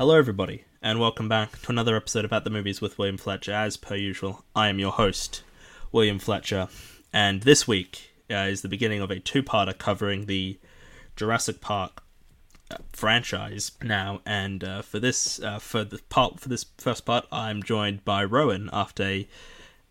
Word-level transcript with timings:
Hello, 0.00 0.16
everybody, 0.16 0.64
and 0.80 0.98
welcome 0.98 1.28
back 1.28 1.60
to 1.60 1.70
another 1.70 1.94
episode 1.94 2.24
of 2.24 2.32
At 2.32 2.44
the 2.44 2.48
Movies 2.48 2.80
with 2.80 2.96
William 2.96 3.18
Fletcher. 3.18 3.52
As 3.52 3.76
per 3.76 3.96
usual, 3.96 4.46
I 4.56 4.68
am 4.68 4.78
your 4.78 4.92
host, 4.92 5.42
William 5.92 6.18
Fletcher, 6.18 6.68
and 7.12 7.42
this 7.42 7.68
week 7.68 8.10
uh, 8.30 8.36
is 8.36 8.62
the 8.62 8.68
beginning 8.70 9.02
of 9.02 9.10
a 9.10 9.20
two-parter 9.20 9.76
covering 9.76 10.24
the 10.24 10.58
Jurassic 11.16 11.60
Park 11.60 12.02
uh, 12.70 12.78
franchise 12.94 13.72
now. 13.82 14.22
And 14.24 14.64
uh, 14.64 14.80
for 14.80 15.00
this, 15.00 15.38
uh, 15.38 15.58
for 15.58 15.84
the 15.84 16.00
part 16.08 16.40
for 16.40 16.48
this 16.48 16.64
first 16.78 17.04
part, 17.04 17.26
I'm 17.30 17.62
joined 17.62 18.02
by 18.02 18.24
Rowan 18.24 18.70
after 18.72 19.02
a 19.02 19.28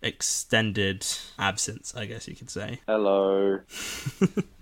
extended 0.01 1.05
absence, 1.37 1.93
I 1.95 2.07
guess 2.07 2.27
you 2.27 2.35
could 2.35 2.49
say. 2.49 2.79
Hello. 2.87 3.59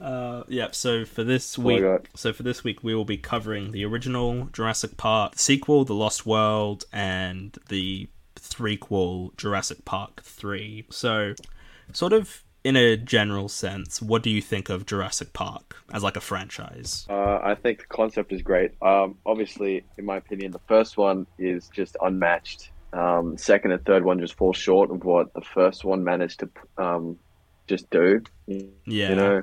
Uh, 0.00 0.42
yeah. 0.48 0.68
So 0.72 1.04
for 1.04 1.24
this 1.24 1.58
week, 1.58 1.84
so 2.14 2.32
for 2.32 2.42
this 2.42 2.64
week, 2.64 2.82
we 2.82 2.94
will 2.94 3.04
be 3.04 3.16
covering 3.16 3.72
the 3.72 3.84
original 3.84 4.48
Jurassic 4.52 4.96
Park 4.96 5.38
sequel, 5.38 5.84
The 5.84 5.94
Lost 5.94 6.26
World, 6.26 6.84
and 6.92 7.56
the 7.68 8.08
threequel 8.36 9.36
Jurassic 9.36 9.84
Park 9.84 10.22
Three. 10.22 10.84
So, 10.90 11.34
sort 11.92 12.12
of 12.12 12.44
in 12.64 12.76
a 12.76 12.96
general 12.96 13.48
sense, 13.48 14.00
what 14.00 14.22
do 14.22 14.30
you 14.30 14.40
think 14.40 14.68
of 14.68 14.86
Jurassic 14.86 15.32
Park 15.32 15.76
as 15.92 16.02
like 16.02 16.16
a 16.16 16.20
franchise? 16.20 17.06
Uh, 17.10 17.40
I 17.42 17.54
think 17.54 17.80
the 17.80 17.86
concept 17.86 18.32
is 18.32 18.42
great. 18.42 18.72
Um, 18.80 19.16
obviously, 19.26 19.84
in 19.98 20.04
my 20.04 20.16
opinion, 20.16 20.52
the 20.52 20.60
first 20.68 20.96
one 20.96 21.26
is 21.38 21.68
just 21.68 21.96
unmatched. 22.00 22.70
Um, 22.92 23.38
second 23.38 23.72
and 23.72 23.84
third 23.84 24.04
one 24.04 24.20
just 24.20 24.34
fall 24.34 24.52
short 24.52 24.90
of 24.90 25.04
what 25.04 25.32
the 25.34 25.40
first 25.40 25.84
one 25.84 26.04
managed 26.04 26.40
to 26.40 26.50
um, 26.76 27.18
just 27.66 27.90
do. 27.90 28.22
Yeah. 28.46 28.66
You 28.86 29.14
know, 29.16 29.42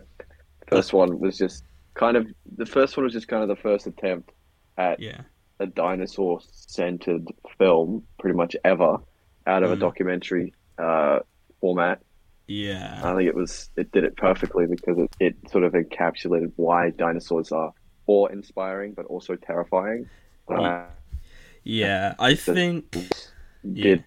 first 0.70 0.94
one 0.94 1.20
was 1.20 1.38
just 1.38 1.64
kind 1.96 2.16
of 2.18 2.28
the 2.58 2.66
first 2.66 2.96
one 2.98 3.04
was 3.04 3.14
just 3.14 3.28
kind 3.28 3.44
of 3.44 3.50
the 3.50 3.56
first 3.62 3.88
attempt 3.88 4.32
at 4.78 5.00
Yeah. 5.00 5.22
a 5.60 5.66
dinosaur 5.68 6.40
centered 6.52 7.28
film, 7.58 8.04
pretty 8.20 8.36
much 8.38 8.56
ever, 8.64 8.98
out 9.48 9.64
of 9.64 9.72
a 9.72 9.76
Mm. 9.76 9.80
documentary 9.82 10.54
uh, 10.78 11.20
format. 11.60 12.02
Yeah. 12.48 13.02
I 13.04 13.16
think 13.16 13.28
it 13.28 13.36
was 13.36 13.70
it 13.76 13.92
did 13.92 14.04
it 14.06 14.16
perfectly 14.16 14.66
because 14.66 14.98
it, 14.98 15.10
it 15.20 15.36
sort 15.52 15.64
of 15.66 15.74
encapsulated 15.74 16.52
why 16.56 16.90
dinosaurs 16.92 17.52
are 17.52 17.74
awe 18.08 18.28
inspiring 18.28 18.94
but 18.94 19.06
also 19.08 19.36
terrifying. 19.36 20.10
Uh, 20.48 20.86
Yeah. 21.64 22.16
I 22.20 22.36
think. 22.36 22.96
did 23.74 24.04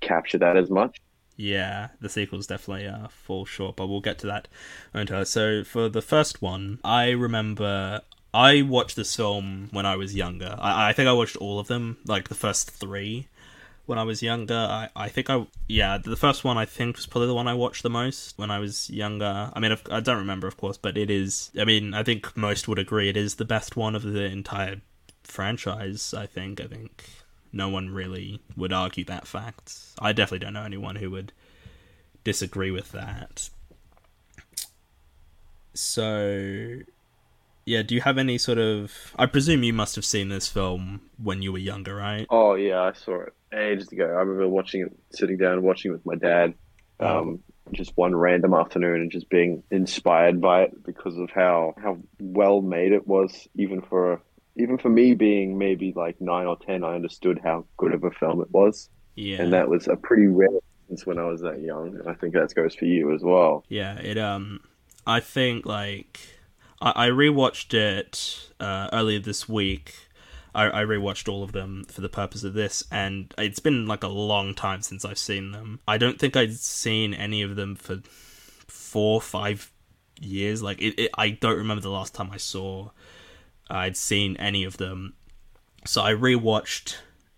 capture 0.00 0.38
that 0.38 0.56
as 0.56 0.70
much. 0.70 1.00
Yeah, 1.36 1.88
the 2.00 2.08
sequels 2.08 2.46
definitely 2.46 2.86
uh, 2.86 3.08
fall 3.08 3.44
short, 3.44 3.76
but 3.76 3.88
we'll 3.88 4.00
get 4.00 4.18
to 4.20 4.26
that. 4.26 5.26
So 5.26 5.64
for 5.64 5.88
the 5.88 6.02
first 6.02 6.40
one, 6.40 6.78
I 6.84 7.10
remember 7.10 8.02
I 8.32 8.62
watched 8.62 8.96
this 8.96 9.14
film 9.14 9.68
when 9.72 9.86
I 9.86 9.96
was 9.96 10.14
younger. 10.14 10.56
I, 10.58 10.90
I 10.90 10.92
think 10.92 11.08
I 11.08 11.12
watched 11.12 11.36
all 11.36 11.58
of 11.58 11.66
them, 11.66 11.98
like 12.06 12.28
the 12.28 12.34
first 12.34 12.70
three, 12.70 13.28
when 13.86 13.98
I 13.98 14.04
was 14.04 14.22
younger. 14.22 14.54
I, 14.54 14.88
I 14.94 15.08
think 15.08 15.28
I 15.28 15.46
yeah, 15.68 15.98
the 15.98 16.16
first 16.16 16.44
one 16.44 16.56
I 16.56 16.64
think 16.64 16.96
was 16.96 17.06
probably 17.06 17.28
the 17.28 17.34
one 17.34 17.48
I 17.48 17.54
watched 17.54 17.82
the 17.82 17.90
most 17.90 18.38
when 18.38 18.50
I 18.50 18.58
was 18.58 18.88
younger. 18.90 19.50
I 19.52 19.60
mean, 19.60 19.76
I 19.90 20.00
don't 20.00 20.18
remember, 20.18 20.46
of 20.46 20.56
course, 20.56 20.76
but 20.76 20.96
it 20.96 21.10
is. 21.10 21.50
I 21.58 21.64
mean, 21.64 21.94
I 21.94 22.02
think 22.02 22.36
most 22.36 22.68
would 22.68 22.78
agree 22.78 23.08
it 23.08 23.16
is 23.16 23.36
the 23.36 23.44
best 23.44 23.76
one 23.76 23.94
of 23.94 24.02
the 24.02 24.24
entire 24.24 24.80
franchise. 25.22 26.14
I 26.14 26.26
think. 26.26 26.60
I 26.60 26.66
think 26.66 27.04
no 27.54 27.68
one 27.68 27.90
really 27.90 28.40
would 28.56 28.72
argue 28.72 29.04
that 29.04 29.26
fact. 29.26 29.78
I 29.98 30.12
definitely 30.12 30.44
don't 30.44 30.54
know 30.54 30.64
anyone 30.64 30.96
who 30.96 31.10
would 31.12 31.32
disagree 32.24 32.70
with 32.70 32.92
that. 32.92 33.48
So, 35.74 36.78
yeah, 37.64 37.82
do 37.82 37.94
you 37.94 38.00
have 38.00 38.18
any 38.18 38.38
sort 38.38 38.58
of. 38.58 38.92
I 39.18 39.26
presume 39.26 39.62
you 39.62 39.72
must 39.72 39.94
have 39.96 40.04
seen 40.04 40.28
this 40.28 40.48
film 40.48 41.02
when 41.22 41.42
you 41.42 41.52
were 41.52 41.58
younger, 41.58 41.94
right? 41.94 42.26
Oh 42.30 42.54
yeah, 42.54 42.82
I 42.82 42.92
saw 42.92 43.22
it 43.22 43.34
ages 43.52 43.90
ago. 43.90 44.04
I 44.04 44.20
remember 44.20 44.48
watching 44.48 44.82
it, 44.82 44.92
sitting 45.10 45.36
down 45.36 45.54
and 45.54 45.62
watching 45.62 45.90
it 45.90 45.94
with 45.94 46.06
my 46.06 46.16
dad. 46.16 46.54
Um, 47.00 47.40
just 47.72 47.96
one 47.96 48.14
random 48.14 48.54
afternoon 48.54 49.00
and 49.00 49.10
just 49.10 49.28
being 49.28 49.62
inspired 49.70 50.40
by 50.40 50.62
it 50.62 50.84
because 50.84 51.16
of 51.18 51.30
how 51.30 51.74
how 51.82 51.98
well 52.20 52.60
made 52.60 52.92
it 52.92 53.06
was. 53.06 53.48
Even 53.56 53.80
for 53.82 54.20
even 54.56 54.78
for 54.78 54.88
me 54.88 55.14
being 55.14 55.58
maybe 55.58 55.92
like 55.94 56.20
nine 56.20 56.46
or 56.46 56.56
ten, 56.56 56.84
I 56.84 56.94
understood 56.94 57.40
how 57.42 57.64
good 57.76 57.92
of 57.92 58.04
a 58.04 58.10
film 58.10 58.40
it 58.40 58.50
was. 58.50 58.88
Yeah. 59.16 59.42
and 59.42 59.52
that 59.52 59.68
was 59.68 59.86
a 59.86 59.96
pretty 59.96 60.26
rare 60.26 60.48
since 60.88 61.06
when 61.06 61.18
I 61.18 61.24
was 61.24 61.40
that 61.42 61.60
young. 61.60 61.96
And 61.98 62.08
I 62.08 62.14
think 62.14 62.34
that 62.34 62.52
goes 62.54 62.74
for 62.74 62.84
you 62.84 63.14
as 63.14 63.22
well. 63.22 63.64
Yeah, 63.68 63.98
it 63.98 64.18
um 64.18 64.60
I 65.06 65.20
think 65.20 65.66
like 65.66 66.20
I, 66.80 67.06
I 67.06 67.08
rewatched 67.08 67.74
it 67.74 68.50
uh 68.60 68.88
earlier 68.92 69.20
this 69.20 69.48
week. 69.48 69.94
I, 70.56 70.82
I 70.82 70.84
rewatched 70.84 71.28
all 71.28 71.42
of 71.42 71.50
them 71.50 71.84
for 71.88 72.00
the 72.00 72.08
purpose 72.08 72.44
of 72.44 72.54
this 72.54 72.84
and 72.90 73.34
it's 73.36 73.58
been 73.58 73.86
like 73.86 74.04
a 74.04 74.08
long 74.08 74.54
time 74.54 74.82
since 74.82 75.04
I've 75.04 75.18
seen 75.18 75.50
them. 75.50 75.80
I 75.88 75.98
don't 75.98 76.18
think 76.18 76.36
I'd 76.36 76.54
seen 76.54 77.12
any 77.12 77.42
of 77.42 77.56
them 77.56 77.74
for 77.74 78.02
four, 78.68 79.20
five 79.20 79.72
years. 80.20 80.62
Like 80.62 80.80
it, 80.80 80.94
it 80.98 81.10
I 81.18 81.30
don't 81.30 81.56
remember 81.56 81.80
the 81.82 81.90
last 81.90 82.14
time 82.14 82.30
I 82.32 82.36
saw 82.36 82.90
I'd 83.70 83.96
seen 83.96 84.36
any 84.36 84.64
of 84.64 84.76
them. 84.76 85.14
So 85.86 86.02
I 86.02 86.12
rewatched 86.12 86.96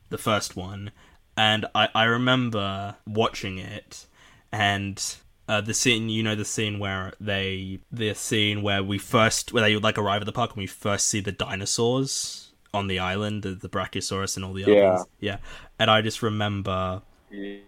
the 0.08 0.18
first 0.18 0.56
one 0.56 0.92
and 1.36 1.66
I, 1.74 1.88
I 1.94 2.04
remember 2.04 2.96
watching 3.06 3.58
it 3.58 4.06
and 4.52 5.02
uh, 5.48 5.60
the 5.60 5.74
scene 5.74 6.08
you 6.08 6.22
know 6.22 6.34
the 6.34 6.44
scene 6.44 6.78
where 6.78 7.12
they 7.20 7.80
the 7.90 8.14
scene 8.14 8.62
where 8.62 8.82
we 8.82 8.98
first 8.98 9.52
where 9.52 9.62
they 9.62 9.76
like 9.76 9.98
arrive 9.98 10.22
at 10.22 10.26
the 10.26 10.32
park 10.32 10.50
and 10.52 10.58
we 10.58 10.66
first 10.66 11.08
see 11.08 11.20
the 11.20 11.32
dinosaurs 11.32 12.52
on 12.72 12.86
the 12.86 12.98
island 12.98 13.42
the, 13.42 13.50
the 13.50 13.68
brachiosaurus 13.68 14.36
and 14.36 14.44
all 14.44 14.52
the 14.52 14.62
others 14.64 14.74
Yeah. 15.20 15.32
yeah 15.32 15.38
and 15.78 15.90
i 15.90 16.00
just 16.02 16.22
remember 16.22 17.02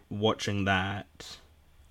watching 0.09 0.65
that 0.65 1.37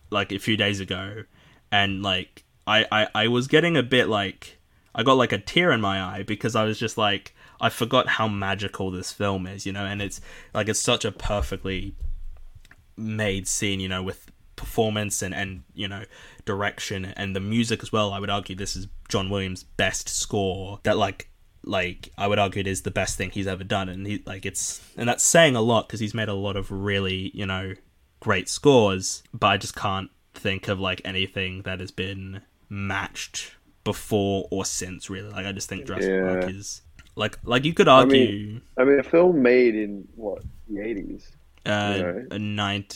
like 0.10 0.32
a 0.32 0.40
few 0.40 0.56
days 0.58 0.80
ago 0.80 1.24
and 1.72 2.02
like 2.02 2.44
I, 2.66 2.86
I 2.92 3.08
i 3.16 3.28
was 3.28 3.48
getting 3.48 3.76
a 3.78 3.84
bit 3.84 4.08
like 4.08 4.57
i 4.98 5.04
got 5.04 5.14
like 5.14 5.32
a 5.32 5.38
tear 5.38 5.72
in 5.72 5.80
my 5.80 6.02
eye 6.02 6.24
because 6.24 6.56
i 6.56 6.66
was 6.66 6.78
just 6.78 6.98
like 6.98 7.34
i 7.62 7.70
forgot 7.70 8.08
how 8.08 8.28
magical 8.28 8.92
this 8.92 9.14
film 9.14 9.48
is 9.48 9.66
you 9.66 9.72
know 9.72 9.86
and 9.86 10.02
it's 10.02 10.20
like 10.54 10.68
it's 10.68 10.82
such 10.82 11.06
a 11.06 11.12
perfectly 11.12 11.96
made 12.98 13.48
scene 13.48 13.80
you 13.80 13.88
know 13.88 14.04
with 14.04 14.30
performance 14.58 15.22
and 15.22 15.34
and 15.34 15.64
you 15.74 15.88
know 15.88 16.04
direction 16.44 17.06
and 17.06 17.34
the 17.34 17.40
music 17.40 17.82
as 17.82 17.92
well. 17.92 18.12
I 18.12 18.20
would 18.20 18.30
argue 18.30 18.56
this 18.56 18.76
is 18.76 18.88
john 19.08 19.30
williams 19.30 19.64
best 19.64 20.10
score 20.10 20.82
that 20.84 20.98
like 20.98 21.30
like 21.64 22.10
i 22.18 22.28
would 22.28 22.40
argue 22.40 22.60
it 22.60 22.68
is 22.68 22.82
the 22.82 22.92
best 22.92 23.18
thing 23.18 23.30
he's 23.30 23.48
ever 23.48 23.64
done. 23.64 23.88
And 23.88 24.06
he 24.06 24.22
like 24.26 24.46
it's 24.46 24.82
and 24.98 25.08
that's 25.08 25.24
saying 25.24 25.56
a 25.56 25.62
lot 25.62 25.88
because 25.88 26.02
he's 26.02 26.14
made 26.14 26.28
a 26.28 26.34
lot 26.34 26.58
of 26.58 26.70
really 26.70 27.32
you 27.34 27.46
know 27.46 27.74
great 28.20 28.50
scores 28.50 29.22
but 29.32 29.48
i 29.48 29.58
just 29.58 29.76
can't 29.76 30.10
think 30.34 30.68
of 30.68 30.80
like 30.80 31.02
anything 31.06 31.62
that 31.62 31.80
has 31.80 31.92
been 31.92 32.42
matched 32.68 33.52
before 33.92 34.48
or 34.52 34.64
since 34.66 35.10
really 35.10 35.30
like 35.38 35.46
i 35.46 35.52
just 35.60 35.68
think 35.70 35.86
jurassic 35.88 36.10
Yeah. 36.12 36.28
park 36.42 36.52
is 36.52 36.82
like 37.16 37.36
like 37.44 37.64
you 37.66 37.74
could 37.74 37.88
I 37.88 38.00
argue 38.02 38.62
I 38.78 38.84
mean, 38.84 39.00
a 39.00 39.04
film 39.04 39.42
made 39.42 39.76
in 39.76 40.08
what 40.16 40.40
the 40.70 40.82
eighties, 40.88 41.24
uh 41.66 42.14
a 42.32 42.38
nine, 42.38 42.86
a 42.92 42.94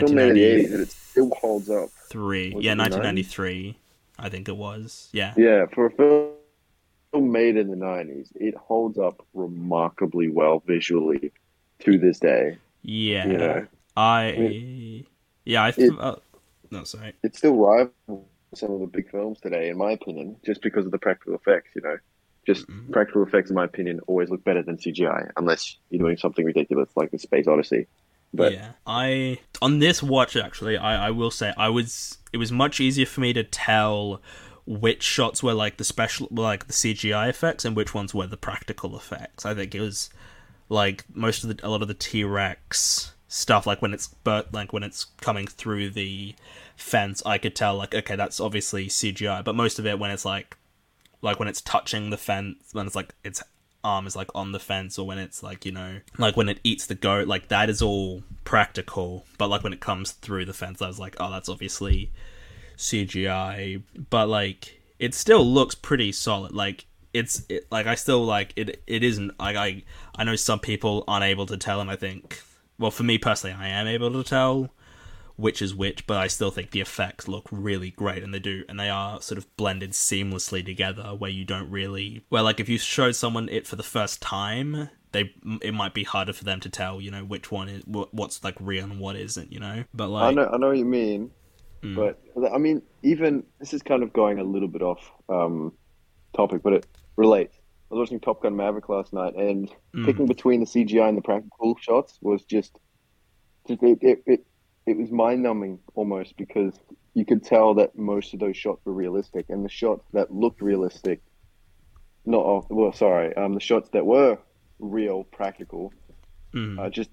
film 0.00 0.14
made 0.14 0.28
in 0.30 0.34
the 0.34 0.44
eighties, 0.52 0.72
and 0.72 0.82
it 0.82 0.90
still 0.90 1.30
holds 1.42 1.68
up. 1.68 1.88
three. 2.08 2.48
Yeah, 2.66 2.74
1993. 2.74 3.76
I 4.18 4.28
think 4.28 4.48
it 4.48 4.56
was. 4.56 5.08
Yeah. 5.12 5.32
Yeah, 5.36 5.66
for 5.74 5.86
a 5.86 5.90
film 5.90 7.32
made 7.38 7.56
in 7.56 7.68
the 7.74 7.76
nineties, 7.76 8.28
it 8.36 8.54
holds 8.54 8.98
up 8.98 9.16
remarkably 9.34 10.28
well 10.28 10.62
visually 10.64 11.32
to 11.80 11.98
this 11.98 12.18
day. 12.20 12.56
Yeah. 12.82 13.26
You 13.26 13.38
know, 13.38 13.66
I. 13.96 15.04
Yeah, 15.44 15.64
I. 15.64 15.70
Th- 15.72 15.90
It- 15.90 15.98
uh, 15.98 16.16
no, 16.70 16.84
sorry. 16.84 17.14
it 17.24 17.34
still 17.34 17.56
rivals 17.56 18.24
some 18.54 18.70
of 18.72 18.80
the 18.80 18.86
big 18.86 19.10
films 19.10 19.40
today, 19.40 19.68
in 19.68 19.78
my 19.78 19.92
opinion, 19.92 20.36
just 20.44 20.62
because 20.62 20.84
of 20.86 20.92
the 20.92 20.98
practical 20.98 21.34
effects. 21.34 21.70
You 21.74 21.82
know, 21.82 21.98
just 22.46 22.66
Mhm. 22.66 22.92
practical 22.92 23.22
effects, 23.22 23.50
in 23.50 23.56
my 23.56 23.64
opinion, 23.64 24.00
always 24.06 24.30
look 24.30 24.44
better 24.44 24.62
than 24.62 24.78
CGI, 24.78 25.30
unless 25.36 25.76
you're 25.90 26.00
doing 26.00 26.16
something 26.16 26.44
ridiculous 26.44 26.90
like 26.96 27.10
the 27.10 27.18
Space 27.18 27.46
Odyssey. 27.46 27.86
But 28.32 28.52
yeah, 28.52 28.72
I 28.86 29.38
on 29.60 29.80
this 29.80 30.02
watch 30.02 30.36
actually, 30.36 30.76
I 30.76 31.08
I 31.08 31.10
will 31.10 31.30
say 31.30 31.52
I 31.56 31.68
was. 31.68 32.18
It 32.32 32.36
was 32.38 32.52
much 32.52 32.80
easier 32.80 33.06
for 33.06 33.20
me 33.20 33.32
to 33.32 33.42
tell 33.42 34.22
which 34.66 35.02
shots 35.02 35.42
were 35.42 35.54
like 35.54 35.78
the 35.78 35.84
special, 35.84 36.28
like 36.30 36.68
the 36.68 36.72
CGI 36.72 37.28
effects, 37.28 37.64
and 37.64 37.74
which 37.74 37.92
ones 37.92 38.14
were 38.14 38.28
the 38.28 38.36
practical 38.36 38.94
effects. 38.96 39.44
I 39.44 39.54
think 39.54 39.74
it 39.74 39.80
was 39.80 40.10
like 40.68 41.04
most 41.12 41.42
of 41.42 41.56
the 41.56 41.66
a 41.66 41.68
lot 41.68 41.82
of 41.82 41.88
the 41.88 41.94
T 41.94 42.22
Rex 42.22 43.14
stuff, 43.26 43.66
like 43.66 43.82
when 43.82 43.92
it's 43.92 44.08
but 44.22 44.52
like 44.54 44.72
when 44.72 44.84
it's 44.84 45.06
coming 45.20 45.48
through 45.48 45.90
the 45.90 46.34
fence, 46.80 47.22
I 47.24 47.38
could 47.38 47.54
tell 47.54 47.76
like 47.76 47.94
okay, 47.94 48.16
that's 48.16 48.40
obviously 48.40 48.88
CGI. 48.88 49.44
But 49.44 49.54
most 49.54 49.78
of 49.78 49.86
it 49.86 49.98
when 49.98 50.10
it's 50.10 50.24
like 50.24 50.56
like 51.22 51.38
when 51.38 51.48
it's 51.48 51.60
touching 51.60 52.10
the 52.10 52.16
fence, 52.16 52.70
when 52.72 52.86
it's 52.86 52.96
like 52.96 53.14
its 53.22 53.42
arm 53.82 54.06
is 54.06 54.16
like 54.16 54.30
on 54.34 54.52
the 54.52 54.58
fence, 54.58 54.98
or 54.98 55.06
when 55.06 55.18
it's 55.18 55.42
like 55.42 55.64
you 55.64 55.72
know 55.72 56.00
like 56.18 56.36
when 56.36 56.48
it 56.48 56.60
eats 56.64 56.86
the 56.86 56.94
goat, 56.94 57.28
like 57.28 57.48
that 57.48 57.70
is 57.70 57.82
all 57.82 58.22
practical. 58.44 59.24
But 59.38 59.48
like 59.48 59.62
when 59.62 59.72
it 59.72 59.80
comes 59.80 60.12
through 60.12 60.46
the 60.46 60.54
fence, 60.54 60.82
I 60.82 60.88
was 60.88 60.98
like, 60.98 61.16
oh, 61.20 61.30
that's 61.30 61.48
obviously 61.48 62.10
CGI. 62.76 63.82
But 64.08 64.28
like 64.28 64.80
it 64.98 65.14
still 65.14 65.44
looks 65.44 65.74
pretty 65.74 66.12
solid. 66.12 66.52
Like 66.52 66.86
it's 67.12 67.44
it, 67.48 67.66
like 67.70 67.86
I 67.86 67.94
still 67.94 68.24
like 68.24 68.52
it. 68.56 68.82
It 68.86 69.02
isn't 69.02 69.38
like 69.38 69.56
I 69.56 69.84
I 70.14 70.24
know 70.24 70.36
some 70.36 70.60
people 70.60 71.04
aren't 71.06 71.24
able 71.24 71.46
to 71.46 71.56
tell, 71.56 71.80
and 71.80 71.90
I 71.90 71.96
think 71.96 72.42
well 72.78 72.90
for 72.90 73.02
me 73.02 73.18
personally, 73.18 73.56
I 73.58 73.68
am 73.68 73.86
able 73.86 74.12
to 74.12 74.28
tell 74.28 74.70
which 75.40 75.62
is 75.62 75.74
which, 75.74 76.06
but 76.06 76.18
I 76.18 76.26
still 76.26 76.50
think 76.50 76.70
the 76.70 76.80
effects 76.80 77.26
look 77.26 77.48
really 77.50 77.90
great, 77.90 78.22
and 78.22 78.32
they 78.34 78.38
do, 78.38 78.64
and 78.68 78.78
they 78.78 78.90
are 78.90 79.20
sort 79.20 79.38
of 79.38 79.56
blended 79.56 79.92
seamlessly 79.92 80.64
together, 80.64 81.14
where 81.16 81.30
you 81.30 81.44
don't 81.44 81.70
really, 81.70 82.24
where 82.28 82.42
like 82.42 82.60
if 82.60 82.68
you 82.68 82.78
showed 82.78 83.16
someone 83.16 83.48
it 83.48 83.66
for 83.66 83.76
the 83.76 83.82
first 83.82 84.20
time, 84.20 84.90
they 85.12 85.34
it 85.62 85.74
might 85.74 85.94
be 85.94 86.04
harder 86.04 86.32
for 86.32 86.44
them 86.44 86.60
to 86.60 86.68
tell, 86.68 87.00
you 87.00 87.10
know, 87.10 87.24
which 87.24 87.50
one 87.50 87.68
is 87.68 87.82
what's 87.86 88.44
like 88.44 88.56
real 88.60 88.84
and 88.84 89.00
what 89.00 89.16
isn't, 89.16 89.52
you 89.52 89.60
know. 89.60 89.84
But 89.94 90.08
like, 90.08 90.32
I 90.32 90.34
know, 90.34 90.50
I 90.52 90.56
know 90.58 90.68
what 90.68 90.78
you 90.78 90.84
mean, 90.84 91.30
mm. 91.82 91.94
but 91.96 92.20
I 92.52 92.58
mean, 92.58 92.82
even 93.02 93.44
this 93.58 93.72
is 93.72 93.82
kind 93.82 94.02
of 94.02 94.12
going 94.12 94.38
a 94.38 94.44
little 94.44 94.68
bit 94.68 94.82
off 94.82 95.10
um, 95.28 95.72
topic, 96.36 96.62
but 96.62 96.74
it 96.74 96.86
relates. 97.16 97.56
I 97.90 97.94
was 97.94 98.08
watching 98.08 98.20
Top 98.20 98.42
Gun 98.42 98.54
Maverick 98.54 98.88
last 98.88 99.12
night, 99.12 99.34
and 99.34 99.72
mm. 99.94 100.04
picking 100.04 100.26
between 100.26 100.60
the 100.60 100.66
CGI 100.66 101.08
and 101.08 101.18
the 101.18 101.22
practical 101.22 101.76
shots 101.80 102.18
was 102.22 102.44
just, 102.44 102.78
just 103.66 103.82
it, 103.82 103.98
it, 104.00 104.22
it 104.26 104.46
it 104.86 104.96
was 104.96 105.10
mind 105.10 105.42
numbing 105.42 105.78
almost 105.94 106.36
because 106.36 106.74
you 107.14 107.24
could 107.24 107.44
tell 107.44 107.74
that 107.74 107.96
most 107.98 108.34
of 108.34 108.40
those 108.40 108.56
shots 108.56 108.80
were 108.84 108.92
realistic, 108.92 109.46
and 109.48 109.64
the 109.64 109.68
shots 109.68 110.04
that 110.12 110.32
looked 110.32 110.62
realistic, 110.62 111.20
not 112.24 112.70
well, 112.70 112.92
sorry, 112.92 113.34
um, 113.36 113.54
the 113.54 113.60
shots 113.60 113.90
that 113.90 114.06
were 114.06 114.38
real, 114.78 115.24
practical, 115.24 115.92
mm. 116.54 116.78
uh, 116.78 116.88
just 116.88 117.10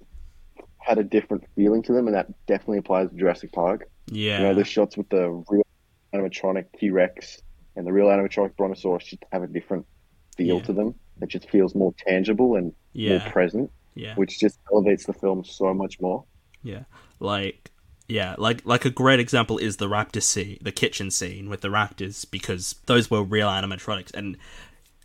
had 0.80 0.98
a 0.98 1.04
different 1.04 1.44
feeling 1.56 1.84
to 1.84 1.94
them, 1.94 2.08
and 2.08 2.16
that 2.16 2.28
definitely 2.46 2.78
applies 2.78 3.10
to 3.10 3.16
Jurassic 3.16 3.52
Park. 3.52 3.90
Yeah, 4.08 4.38
you 4.38 4.44
know, 4.44 4.54
the 4.54 4.64
shots 4.64 4.96
with 4.96 5.10
the 5.10 5.44
real 5.50 5.66
animatronic 6.14 6.66
T 6.80 6.90
Rex 6.90 7.42
and 7.76 7.86
the 7.86 7.92
real 7.92 8.08
animatronic 8.08 8.56
Brontosaurus 8.56 9.04
just 9.04 9.26
have 9.32 9.44
a 9.44 9.48
different 9.48 9.86
feel 10.38 10.58
yeah. 10.58 10.64
to 10.64 10.74
them. 10.74 10.96
It 11.22 11.30
just 11.30 11.50
feels 11.50 11.76
more 11.76 11.94
tangible 12.08 12.56
and 12.56 12.74
yeah. 12.94 13.18
more 13.18 13.32
present. 13.32 13.72
Yeah, 13.96 14.14
which 14.14 14.40
just 14.40 14.60
elevates 14.72 15.06
the 15.06 15.14
film 15.14 15.44
so 15.44 15.74
much 15.74 16.00
more. 16.00 16.24
Yeah, 16.62 16.84
like 17.20 17.72
yeah, 18.08 18.36
like 18.38 18.66
like 18.66 18.86
a 18.86 18.90
great 18.90 19.20
example 19.20 19.58
is 19.58 19.78
the 19.78 19.90
raptor 19.90 20.24
scene, 20.24 20.58
the 20.62 20.72
kitchen 20.72 21.12
scene 21.12 21.50
with 21.50 21.62
the 21.62 21.68
raptors, 21.68 22.30
because 22.30 22.76
those 22.86 23.12
were 23.12 23.22
real 23.22 23.50
animatronics, 23.50 24.14
and 24.14 24.38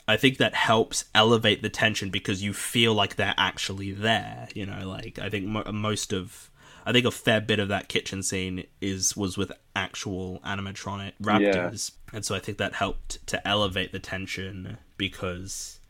I 0.07 0.17
think 0.17 0.39
that 0.39 0.55
helps 0.55 1.07
elevate 1.15 1.63
the 1.63 1.69
tension 1.69 2.11
because 2.11 2.43
you 2.43 2.53
feel 2.53 2.95
like 2.95 3.17
they're 3.17 3.35
actually 3.37 3.91
there. 3.91 4.49
You 4.55 4.67
know, 4.67 4.89
like 4.89 5.19
I 5.19 5.29
think 5.31 5.47
mo- 5.47 5.71
most 5.73 6.13
of, 6.13 6.49
I 6.87 6.93
think 6.93 7.05
a 7.05 7.11
fair 7.11 7.41
bit 7.41 7.59
of 7.59 7.69
that 7.69 7.89
kitchen 7.89 8.23
scene 8.23 8.67
is 8.81 9.17
was 9.17 9.37
with 9.37 9.51
actual 9.75 10.41
animatronic 10.47 11.13
raptors, 11.21 11.91
yeah. 11.91 12.17
and 12.17 12.25
so 12.25 12.37
I 12.37 12.39
think 12.39 12.59
that 12.59 12.75
helped 12.75 13.27
to 13.27 13.47
elevate 13.47 13.91
the 13.91 13.99
tension 13.99 14.79
because 14.97 15.81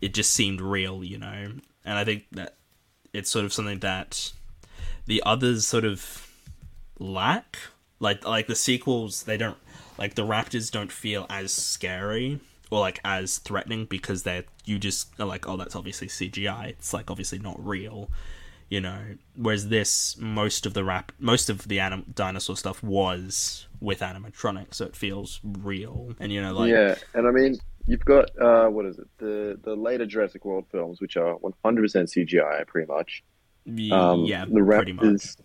it 0.00 0.14
just 0.14 0.32
seemed 0.32 0.60
real. 0.60 1.04
You 1.04 1.18
know, 1.18 1.52
and 1.84 1.98
I 1.98 2.04
think 2.04 2.24
that 2.32 2.56
it's 3.12 3.30
sort 3.30 3.44
of 3.44 3.52
something 3.52 3.78
that 3.80 4.32
the 5.06 5.22
others 5.24 5.66
sort 5.66 5.84
of 5.84 6.28
lack. 6.98 7.58
Like 8.00 8.26
like 8.26 8.46
the 8.46 8.56
sequels, 8.56 9.24
they 9.24 9.36
don't 9.36 9.58
like 9.98 10.14
the 10.14 10.22
Raptors 10.22 10.70
don't 10.70 10.90
feel 10.90 11.26
as 11.30 11.52
scary 11.52 12.40
or 12.70 12.80
like 12.80 13.00
as 13.04 13.38
threatening 13.38 13.84
because 13.84 14.22
they're 14.22 14.44
you 14.64 14.78
just 14.78 15.08
are 15.20 15.26
like 15.26 15.48
oh 15.48 15.56
that's 15.56 15.76
obviously 15.76 16.08
CGI. 16.08 16.70
It's 16.70 16.92
like 16.92 17.10
obviously 17.10 17.38
not 17.38 17.64
real, 17.64 18.10
you 18.68 18.80
know. 18.80 18.98
Whereas 19.36 19.68
this 19.68 20.16
most 20.18 20.66
of 20.66 20.74
the 20.74 20.82
rap 20.82 21.12
most 21.20 21.48
of 21.48 21.68
the 21.68 21.78
anim- 21.78 22.06
dinosaur 22.12 22.56
stuff 22.56 22.82
was 22.82 23.66
with 23.80 24.00
animatronics, 24.00 24.74
so 24.74 24.86
it 24.86 24.96
feels 24.96 25.40
real. 25.44 26.14
And 26.18 26.32
you 26.32 26.42
know 26.42 26.54
like 26.54 26.70
yeah, 26.70 26.96
and 27.14 27.28
I 27.28 27.30
mean 27.30 27.56
you've 27.86 28.04
got 28.04 28.30
uh, 28.40 28.68
what 28.68 28.86
is 28.86 28.98
it 28.98 29.06
the 29.18 29.60
the 29.62 29.76
later 29.76 30.06
Jurassic 30.06 30.44
World 30.44 30.64
films 30.72 31.00
which 31.00 31.16
are 31.16 31.36
100% 31.36 31.52
CGI 31.64 32.66
pretty 32.66 32.90
much 32.90 33.22
um, 33.66 34.24
yeah, 34.24 34.44
the 34.44 34.60
Raptors, 34.60 35.36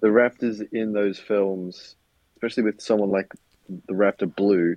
the 0.00 0.08
Raptors 0.08 0.62
in 0.72 0.92
those 0.92 1.18
films, 1.18 1.96
especially 2.36 2.64
with 2.64 2.80
someone 2.80 3.10
like 3.10 3.32
the 3.68 3.94
Raptor 3.94 4.34
Blue, 4.34 4.76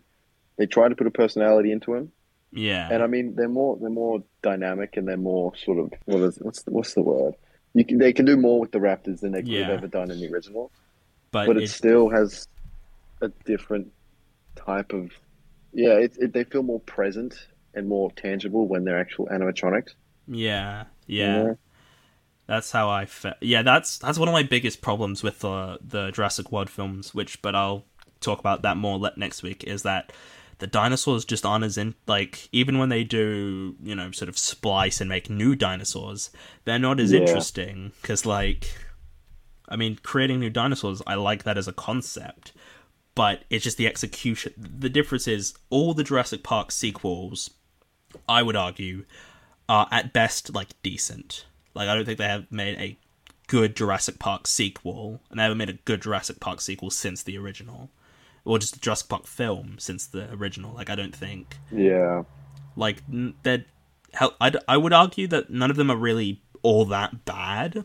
they 0.57 0.65
try 0.65 0.87
to 0.87 0.95
put 0.95 1.07
a 1.07 1.11
personality 1.11 1.71
into 1.71 1.93
him. 1.93 2.11
Yeah, 2.51 2.89
and 2.91 3.03
I 3.03 3.07
mean 3.07 3.35
they're 3.35 3.47
more 3.47 3.77
they're 3.79 3.89
more 3.89 4.23
dynamic 4.41 4.97
and 4.97 5.07
they're 5.07 5.17
more 5.17 5.55
sort 5.55 5.77
of 5.79 5.93
what 6.05 6.21
is 6.21 6.37
what's 6.41 6.63
the, 6.63 6.71
what's 6.71 6.93
the 6.93 7.03
word? 7.03 7.35
You 7.73 7.85
can 7.85 7.99
they 7.99 8.13
can 8.13 8.25
do 8.25 8.37
more 8.37 8.59
with 8.59 8.71
the 8.71 8.79
Raptors 8.79 9.19
than 9.19 9.33
they 9.33 9.41
could 9.41 9.49
yeah. 9.49 9.65
have 9.65 9.77
ever 9.77 9.87
done 9.87 10.09
in 10.09 10.19
the 10.19 10.31
original, 10.33 10.71
but, 11.31 11.45
but 11.45 11.57
it, 11.57 11.63
it 11.63 11.69
still 11.69 12.09
has 12.09 12.47
a 13.21 13.29
different 13.45 13.91
type 14.55 14.93
of 14.93 15.11
yeah. 15.73 15.93
It, 15.93 16.17
it, 16.19 16.33
they 16.33 16.43
feel 16.43 16.63
more 16.63 16.79
present 16.79 17.35
and 17.75 17.87
more 17.87 18.11
tangible 18.13 18.67
when 18.67 18.83
they're 18.83 18.99
actual 18.99 19.27
animatronics. 19.27 19.93
Yeah, 20.27 20.85
yeah. 21.05 21.53
That's 22.49 22.71
how 22.71 22.89
I 22.89 23.05
felt. 23.05 23.35
Yeah, 23.41 23.61
that's 23.61 23.99
that's 23.99 24.17
one 24.17 24.27
of 24.27 24.33
my 24.33 24.41
biggest 24.41 24.81
problems 24.81 25.21
with 25.21 25.41
the 25.41 25.77
the 25.85 26.09
Jurassic 26.09 26.51
World 26.51 26.67
films. 26.67 27.13
Which, 27.13 27.43
but 27.43 27.53
I'll 27.53 27.85
talk 28.21 28.39
about 28.39 28.63
that 28.63 28.75
more 28.75 28.99
next 29.17 29.43
week. 29.43 29.63
Is 29.65 29.83
that 29.83 30.11
the 30.57 30.65
dinosaurs 30.65 31.25
just 31.25 31.45
aren't 31.45 31.63
as 31.63 31.77
in 31.77 31.93
like 32.07 32.49
even 32.51 32.79
when 32.79 32.89
they 32.89 33.03
do 33.03 33.75
you 33.83 33.93
know 33.93 34.09
sort 34.09 34.29
of 34.29 34.37
splice 34.39 34.99
and 34.99 35.07
make 35.07 35.29
new 35.29 35.55
dinosaurs, 35.55 36.31
they're 36.65 36.79
not 36.79 36.99
as 36.99 37.11
yeah. 37.11 37.19
interesting 37.19 37.91
because 38.01 38.25
like, 38.25 38.73
I 39.67 39.75
mean, 39.75 39.99
creating 40.01 40.39
new 40.39 40.49
dinosaurs, 40.49 41.03
I 41.05 41.13
like 41.13 41.43
that 41.43 41.59
as 41.59 41.67
a 41.67 41.73
concept, 41.73 42.51
but 43.13 43.43
it's 43.51 43.63
just 43.63 43.77
the 43.77 43.85
execution. 43.85 44.53
The 44.57 44.89
difference 44.89 45.27
is 45.27 45.53
all 45.69 45.93
the 45.93 46.03
Jurassic 46.03 46.41
Park 46.41 46.71
sequels, 46.71 47.51
I 48.27 48.41
would 48.41 48.55
argue, 48.55 49.05
are 49.69 49.87
at 49.91 50.13
best 50.13 50.55
like 50.55 50.69
decent 50.81 51.45
like 51.73 51.87
I 51.87 51.95
don't 51.95 52.05
think 52.05 52.17
they 52.17 52.27
have 52.27 52.51
made 52.51 52.77
a 52.79 52.97
good 53.47 53.75
Jurassic 53.75 54.19
Park 54.19 54.47
sequel, 54.47 55.21
and 55.29 55.39
they 55.39 55.43
haven't 55.43 55.57
made 55.57 55.69
a 55.69 55.73
good 55.73 56.01
Jurassic 56.01 56.39
Park 56.39 56.61
sequel 56.61 56.89
since 56.89 57.23
the 57.23 57.37
original, 57.37 57.89
or 58.45 58.59
just 58.59 58.77
a 58.77 58.79
Jurassic 58.79 59.09
Park 59.09 59.27
film 59.27 59.75
since 59.79 60.05
the 60.05 60.31
original. 60.33 60.73
Like 60.73 60.89
I 60.89 60.95
don't 60.95 61.15
think. 61.15 61.57
Yeah. 61.71 62.23
Like 62.75 63.01
that. 63.43 63.65
I 64.13 64.53
I 64.67 64.77
would 64.77 64.93
argue 64.93 65.27
that 65.27 65.49
none 65.49 65.69
of 65.69 65.77
them 65.77 65.91
are 65.91 65.97
really 65.97 66.41
all 66.63 66.85
that 66.85 67.25
bad, 67.25 67.83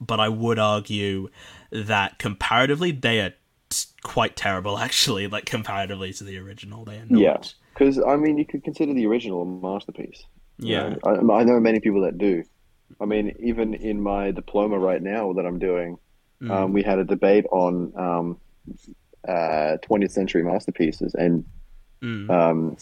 but 0.00 0.20
I 0.20 0.28
would 0.28 0.58
argue 0.58 1.28
that 1.70 2.18
comparatively 2.18 2.92
they 2.92 3.20
are 3.20 3.34
quite 4.02 4.36
terrible. 4.36 4.78
Actually, 4.78 5.26
like 5.28 5.46
comparatively 5.46 6.12
to 6.14 6.24
the 6.24 6.38
original, 6.38 6.84
they 6.84 6.96
are 6.96 7.06
not. 7.08 7.20
Yeah. 7.20 7.38
Because 7.72 7.98
I 8.02 8.16
mean, 8.16 8.36
you 8.36 8.44
could 8.44 8.64
consider 8.64 8.92
the 8.92 9.06
original 9.06 9.42
a 9.42 9.46
masterpiece. 9.46 10.24
Yeah, 10.58 10.88
you 10.88 10.90
know? 11.04 11.34
I, 11.34 11.40
I 11.40 11.44
know 11.44 11.58
many 11.60 11.80
people 11.80 12.02
that 12.02 12.18
do. 12.18 12.44
I 13.00 13.04
mean, 13.04 13.36
even 13.40 13.74
in 13.74 14.00
my 14.00 14.30
diploma 14.30 14.78
right 14.78 15.02
now 15.02 15.32
that 15.34 15.46
I'm 15.46 15.58
doing, 15.58 15.98
mm. 16.40 16.50
um, 16.50 16.72
we 16.72 16.82
had 16.82 16.98
a 16.98 17.04
debate 17.04 17.46
on 17.50 17.92
um, 17.96 18.40
uh, 19.26 19.76
20th 19.82 20.12
century 20.12 20.42
masterpieces, 20.42 21.14
and 21.14 21.44
mm. 22.02 22.30
um, 22.30 22.76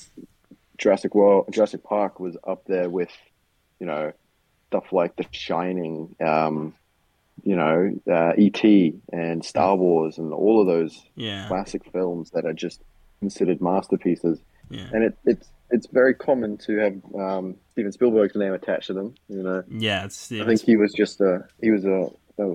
Jurassic 0.79 1.15
World, 1.15 1.47
Jurassic 1.51 1.83
Park 1.83 2.21
was 2.21 2.37
up 2.47 2.65
there 2.67 2.89
with, 2.89 3.11
you 3.81 3.87
know, 3.87 4.13
stuff 4.69 4.93
like 4.93 5.17
The 5.17 5.27
Shining, 5.31 6.15
um, 6.21 6.75
you 7.43 7.57
know, 7.57 7.99
uh, 8.11 8.33
E.T. 8.37 8.95
and 9.13 9.45
Star. 9.45 9.77
Wars, 9.77 10.19
and 10.19 10.33
all 10.33 10.61
of 10.61 10.67
those 10.67 11.05
yeah. 11.15 11.47
classic 11.49 11.83
films 11.93 12.31
that 12.31 12.45
are 12.45 12.53
just 12.53 12.81
considered 13.21 13.61
masterpieces. 13.61 14.41
Yeah. 14.71 14.89
And 14.93 15.05
it, 15.05 15.19
it's 15.25 15.49
it's 15.71 15.87
very 15.87 16.15
common 16.15 16.57
to 16.59 16.79
have 16.79 16.95
um, 17.15 17.57
Steven 17.73 17.93
Spielberg's 17.93 18.37
name 18.37 18.53
attached 18.53 18.89
to 18.89 18.95
them. 18.95 19.15
You 19.29 19.43
know. 19.43 19.63
Yeah, 19.69 20.05
it's, 20.05 20.31
I 20.33 20.45
think 20.45 20.63
he 20.63 20.77
was 20.77 20.93
just 20.93 21.21
a 21.21 21.45
he 21.61 21.71
was 21.71 21.85
a, 21.85 22.11
a, 22.39 22.53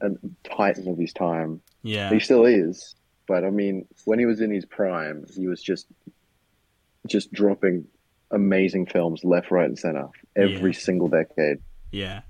a 0.00 0.10
titan 0.44 0.88
of 0.88 0.98
his 0.98 1.12
time. 1.12 1.60
Yeah, 1.82 2.10
he 2.10 2.20
still 2.20 2.44
is. 2.44 2.94
But 3.26 3.44
I 3.44 3.50
mean, 3.50 3.86
when 4.04 4.18
he 4.18 4.26
was 4.26 4.40
in 4.40 4.50
his 4.50 4.64
prime, 4.64 5.24
he 5.34 5.46
was 5.46 5.62
just 5.62 5.86
just 7.06 7.32
dropping 7.32 7.86
amazing 8.30 8.86
films 8.86 9.22
left, 9.24 9.50
right, 9.50 9.66
and 9.66 9.78
center 9.78 10.08
every 10.36 10.72
yeah. 10.72 10.78
single 10.78 11.08
decade. 11.08 11.58
Yeah. 11.90 12.22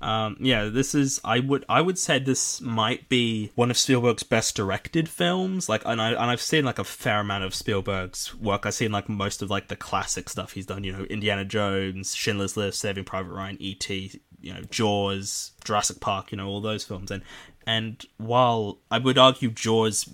Um, 0.00 0.36
yeah, 0.38 0.66
this 0.66 0.94
is 0.94 1.20
I 1.24 1.40
would 1.40 1.64
I 1.68 1.80
would 1.80 1.98
say 1.98 2.18
this 2.18 2.60
might 2.60 3.08
be 3.08 3.50
one 3.56 3.70
of 3.70 3.76
Spielberg's 3.76 4.22
best 4.22 4.54
directed 4.54 5.08
films. 5.08 5.68
Like, 5.68 5.82
and 5.84 6.00
I 6.00 6.10
and 6.10 6.30
I've 6.30 6.40
seen 6.40 6.64
like 6.64 6.78
a 6.78 6.84
fair 6.84 7.20
amount 7.20 7.44
of 7.44 7.54
Spielberg's 7.54 8.34
work. 8.36 8.64
I've 8.64 8.74
seen 8.74 8.92
like 8.92 9.08
most 9.08 9.42
of 9.42 9.50
like 9.50 9.68
the 9.68 9.76
classic 9.76 10.28
stuff 10.28 10.52
he's 10.52 10.66
done. 10.66 10.84
You 10.84 10.92
know, 10.92 11.04
Indiana 11.04 11.44
Jones, 11.44 12.14
Schindler's 12.14 12.56
List, 12.56 12.80
Saving 12.80 13.04
Private 13.04 13.32
Ryan, 13.32 13.56
E.T. 13.60 14.20
You 14.40 14.54
know, 14.54 14.60
Jaws, 14.70 15.52
Jurassic 15.64 15.98
Park. 16.00 16.30
You 16.30 16.38
know, 16.38 16.46
all 16.46 16.60
those 16.60 16.84
films. 16.84 17.10
And 17.10 17.22
and 17.66 18.04
while 18.18 18.78
I 18.90 18.98
would 18.98 19.18
argue 19.18 19.50
Jaws 19.50 20.08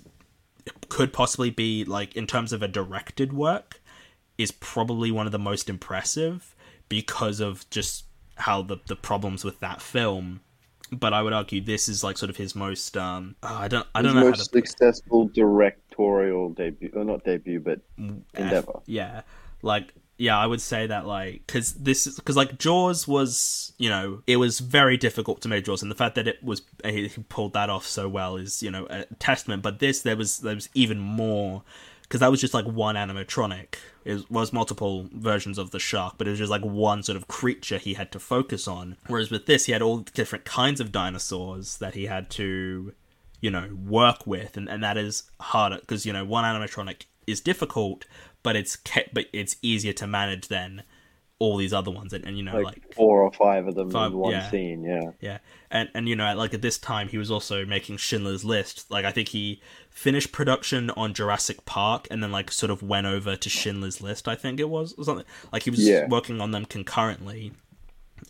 could 0.89 1.13
possibly 1.13 1.51
be 1.51 1.85
like 1.85 2.15
in 2.15 2.25
terms 2.25 2.53
of 2.53 2.63
a 2.63 2.67
directed 2.67 3.33
work, 3.33 3.81
is 4.37 4.51
probably 4.51 5.11
one 5.11 5.27
of 5.27 5.31
the 5.31 5.39
most 5.39 5.69
impressive 5.69 6.55
because 6.89 7.39
of 7.39 7.69
just 7.69 8.04
how 8.35 8.61
the 8.61 8.77
the 8.87 8.95
problems 8.95 9.43
with 9.43 9.59
that 9.59 9.81
film 9.81 10.41
but 10.91 11.13
I 11.13 11.21
would 11.21 11.33
argue 11.33 11.61
this 11.61 11.89
is 11.89 12.03
like 12.03 12.17
sort 12.17 12.29
of 12.29 12.37
his 12.37 12.55
most. 12.55 12.95
Um, 12.95 13.35
oh, 13.43 13.55
I 13.55 13.67
don't. 13.67 13.87
I 13.95 14.01
don't 14.01 14.15
know 14.15 14.21
how 14.21 14.29
most 14.29 14.51
to. 14.51 14.61
successful 14.61 15.27
directorial 15.27 16.49
debut, 16.49 16.91
or 16.93 17.03
not 17.03 17.23
debut, 17.23 17.59
but 17.59 17.81
endeavor. 18.33 18.81
Yeah, 18.85 19.21
like 19.61 19.93
yeah, 20.17 20.37
I 20.37 20.45
would 20.45 20.61
say 20.61 20.87
that 20.87 21.05
like 21.05 21.45
because 21.45 21.73
this 21.73 22.07
is 22.07 22.15
because 22.15 22.37
like 22.37 22.57
Jaws 22.57 23.07
was 23.07 23.73
you 23.77 23.89
know 23.89 24.21
it 24.27 24.37
was 24.37 24.59
very 24.59 24.97
difficult 24.97 25.41
to 25.41 25.49
make 25.49 25.65
Jaws, 25.65 25.81
and 25.81 25.91
the 25.91 25.95
fact 25.95 26.15
that 26.15 26.27
it 26.27 26.43
was 26.43 26.61
he 26.83 27.09
pulled 27.29 27.53
that 27.53 27.69
off 27.69 27.85
so 27.85 28.07
well 28.07 28.37
is 28.37 28.61
you 28.61 28.71
know 28.71 28.87
a 28.89 29.05
testament. 29.19 29.63
But 29.63 29.79
this 29.79 30.01
there 30.01 30.15
was 30.15 30.39
there 30.39 30.55
was 30.55 30.69
even 30.73 30.99
more 30.99 31.63
because 32.07 32.19
that 32.21 32.31
was 32.31 32.41
just 32.41 32.53
like 32.53 32.65
one 32.65 32.95
animatronic. 32.95 33.75
It 34.03 34.29
was 34.29 34.53
multiple 34.53 35.09
versions 35.11 35.57
of 35.57 35.71
the 35.71 35.79
shark, 35.79 36.15
but 36.17 36.27
it 36.27 36.31
was 36.31 36.39
just 36.39 36.51
like 36.51 36.63
one 36.63 37.03
sort 37.03 37.15
of 37.15 37.27
creature 37.27 37.77
he 37.77 37.95
had 37.95 38.11
to 38.11 38.19
focus 38.19 38.67
on. 38.67 38.97
Whereas 39.07 39.31
with 39.31 39.47
this, 39.47 39.65
he 39.65 39.71
had 39.71 39.81
all 39.81 39.99
different 39.99 40.45
kinds 40.45 40.79
of 40.79 40.91
dinosaurs 40.91 41.77
that 41.77 41.95
he 41.95 42.05
had 42.05 42.29
to 42.31 42.93
you 43.41 43.51
know 43.51 43.69
work 43.85 44.25
with 44.25 44.57
and, 44.57 44.67
and 44.69 44.83
that 44.83 44.97
is 44.97 45.23
harder 45.39 45.77
because 45.77 46.05
you 46.05 46.13
know 46.13 46.25
one 46.25 46.43
animatronic 46.43 47.03
is 47.27 47.41
difficult 47.41 48.05
but 48.43 48.55
it's 48.55 48.77
but 49.13 49.25
it's 49.33 49.57
easier 49.61 49.93
to 49.93 50.07
manage 50.07 50.47
than 50.47 50.83
all 51.37 51.57
these 51.57 51.73
other 51.73 51.91
ones 51.91 52.13
and, 52.13 52.23
and 52.25 52.37
you 52.37 52.43
know 52.43 52.53
Like, 52.55 52.65
like, 52.65 52.93
four 52.93 53.21
or 53.21 53.31
five 53.33 53.67
of 53.67 53.75
them 53.75 53.91
Five, 53.91 54.13
in 54.13 54.17
one 54.17 54.31
yeah. 54.31 54.49
scene. 54.49 54.83
Yeah. 54.83 55.11
yeah 55.19 55.37
and 55.69 55.89
and 55.93 56.07
you 56.07 56.15
know 56.15 56.33
like 56.35 56.53
at 56.53 56.61
this 56.61 56.77
time 56.77 57.09
he 57.09 57.17
was 57.17 57.29
also 57.29 57.65
making 57.65 57.97
schindler's 57.97 58.45
list 58.45 58.89
like 58.89 59.03
i 59.03 59.11
think 59.11 59.29
he 59.29 59.61
finished 59.89 60.31
production 60.31 60.89
on 60.91 61.13
jurassic 61.13 61.65
park 61.65 62.07
and 62.09 62.23
then 62.23 62.31
like 62.31 62.51
sort 62.51 62.69
of 62.71 62.81
went 62.81 63.05
over 63.05 63.35
to 63.35 63.49
schindler's 63.49 63.99
list 63.99 64.27
i 64.29 64.35
think 64.35 64.59
it 64.61 64.69
was 64.69 64.93
or 64.97 65.03
something 65.03 65.25
like 65.51 65.63
he 65.63 65.69
was 65.69 65.85
Yeah. 65.85 66.07
working 66.07 66.39
on 66.39 66.51
them 66.51 66.63
concurrently 66.65 67.51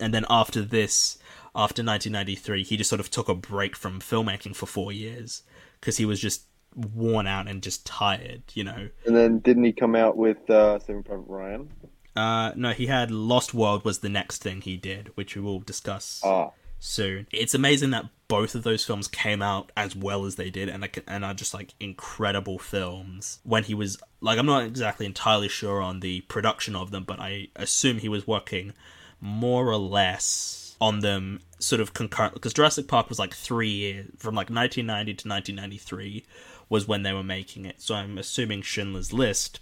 and 0.00 0.12
then 0.12 0.24
after 0.28 0.60
this 0.62 1.16
after 1.54 1.82
1993 1.84 2.64
he 2.64 2.76
just 2.76 2.90
sort 2.90 2.98
of 3.00 3.08
took 3.08 3.28
a 3.28 3.34
break 3.36 3.76
from 3.76 4.00
filmmaking 4.00 4.56
for 4.56 4.66
four 4.66 4.90
years 4.90 5.44
because 5.80 5.96
he 5.98 6.04
was 6.04 6.20
just 6.20 6.46
worn 6.74 7.26
out 7.28 7.46
and 7.46 7.62
just 7.62 7.86
tired 7.86 8.42
you 8.54 8.64
know 8.64 8.88
And 9.06 9.14
then 9.14 9.38
didn't 9.38 9.62
he 9.64 9.72
come 9.72 9.94
out 9.94 10.16
with 10.16 10.50
uh, 10.50 10.78
Saving 10.80 11.04
Private 11.04 11.24
Ryan? 11.28 11.70
Uh 12.16 12.52
no 12.56 12.70
he 12.70 12.86
had 12.86 13.10
lost 13.10 13.54
world 13.54 13.84
was 13.84 13.98
the 14.00 14.08
next 14.08 14.42
thing 14.42 14.60
he 14.60 14.76
did 14.76 15.10
which 15.16 15.36
we 15.36 15.42
will 15.42 15.60
discuss 15.60 16.20
Ah, 16.24 16.50
soon. 16.78 17.26
It's 17.32 17.54
amazing 17.54 17.90
that 17.90 18.06
both 18.28 18.54
of 18.54 18.62
those 18.64 18.84
films 18.84 19.08
came 19.08 19.40
out 19.40 19.70
as 19.76 19.94
well 19.94 20.24
as 20.24 20.36
they 20.36 20.50
did 20.50 20.68
and 20.68 20.84
I 20.84 20.90
and 21.06 21.24
are 21.24 21.34
just 21.34 21.54
like 21.54 21.74
incredible 21.80 22.58
films. 22.58 23.38
When 23.44 23.64
he 23.64 23.74
was 23.74 23.98
like 24.20 24.38
i'm 24.38 24.46
not 24.46 24.64
exactly 24.64 25.06
entirely 25.06 25.48
sure 25.48 25.80
on 25.80 26.00
the 26.00 26.22
production 26.22 26.74
of 26.74 26.90
them 26.90 27.04
but 27.04 27.20
i 27.20 27.48
assume 27.54 27.98
he 27.98 28.08
was 28.08 28.26
working 28.26 28.72
more 29.20 29.68
or 29.68 29.76
less 29.76 30.76
on 30.80 31.00
them 31.00 31.40
sort 31.58 31.80
of 31.80 31.94
concurrent 31.94 32.34
because 32.34 32.52
Jurassic 32.52 32.86
Park 32.86 33.08
was 33.08 33.18
like 33.18 33.34
three 33.34 33.70
years 33.70 34.10
from 34.18 34.34
like 34.34 34.50
1990 34.50 35.14
to 35.14 35.28
1993 35.28 36.24
was 36.68 36.86
when 36.86 37.02
they 37.02 37.12
were 37.14 37.22
making 37.22 37.64
it. 37.64 37.80
So 37.80 37.94
I'm 37.94 38.18
assuming 38.18 38.60
Schindler's 38.62 39.12
List 39.12 39.60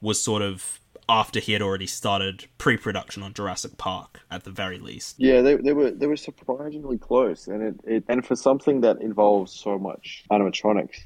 was 0.00 0.20
sort 0.20 0.42
of 0.42 0.80
after 1.12 1.40
he 1.40 1.52
had 1.52 1.60
already 1.60 1.86
started 1.86 2.46
pre-production 2.56 3.22
on 3.22 3.34
Jurassic 3.34 3.76
Park 3.76 4.20
at 4.30 4.44
the 4.44 4.50
very 4.50 4.78
least. 4.78 5.16
yeah, 5.18 5.42
they, 5.42 5.56
they 5.56 5.74
were 5.74 5.90
they 5.90 6.06
were 6.06 6.16
surprisingly 6.16 6.96
close, 6.96 7.48
and 7.48 7.62
it, 7.62 7.74
it 7.84 8.04
and 8.08 8.24
for 8.24 8.34
something 8.34 8.80
that 8.80 9.02
involves 9.02 9.52
so 9.52 9.78
much 9.78 10.24
animatronics, 10.30 11.00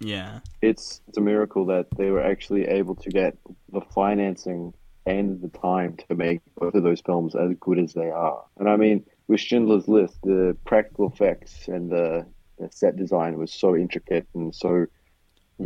Yeah, 0.00 0.40
it's 0.60 1.00
it's 1.06 1.16
a 1.16 1.20
miracle 1.20 1.64
that 1.66 1.86
they 1.96 2.10
were 2.10 2.22
actually 2.22 2.64
able 2.66 2.96
to 2.96 3.08
get 3.08 3.38
the 3.72 3.82
financing 3.94 4.74
and 5.06 5.40
the 5.40 5.48
time 5.48 5.96
to 6.08 6.14
make 6.16 6.40
both 6.56 6.74
of 6.74 6.82
those 6.82 7.00
films 7.00 7.34
as 7.36 7.50
good 7.60 7.78
as 7.78 7.92
they 7.92 8.10
are. 8.10 8.44
And 8.58 8.68
I 8.68 8.76
mean, 8.76 9.04
with 9.28 9.40
Schindler's 9.40 9.88
List, 9.88 10.16
the 10.22 10.56
practical 10.64 11.08
effects 11.08 11.68
and 11.68 11.90
the, 11.90 12.26
the 12.58 12.68
set 12.70 12.96
design 12.96 13.36
was 13.38 13.52
so 13.52 13.76
intricate 13.76 14.26
and 14.34 14.54
so 14.54 14.86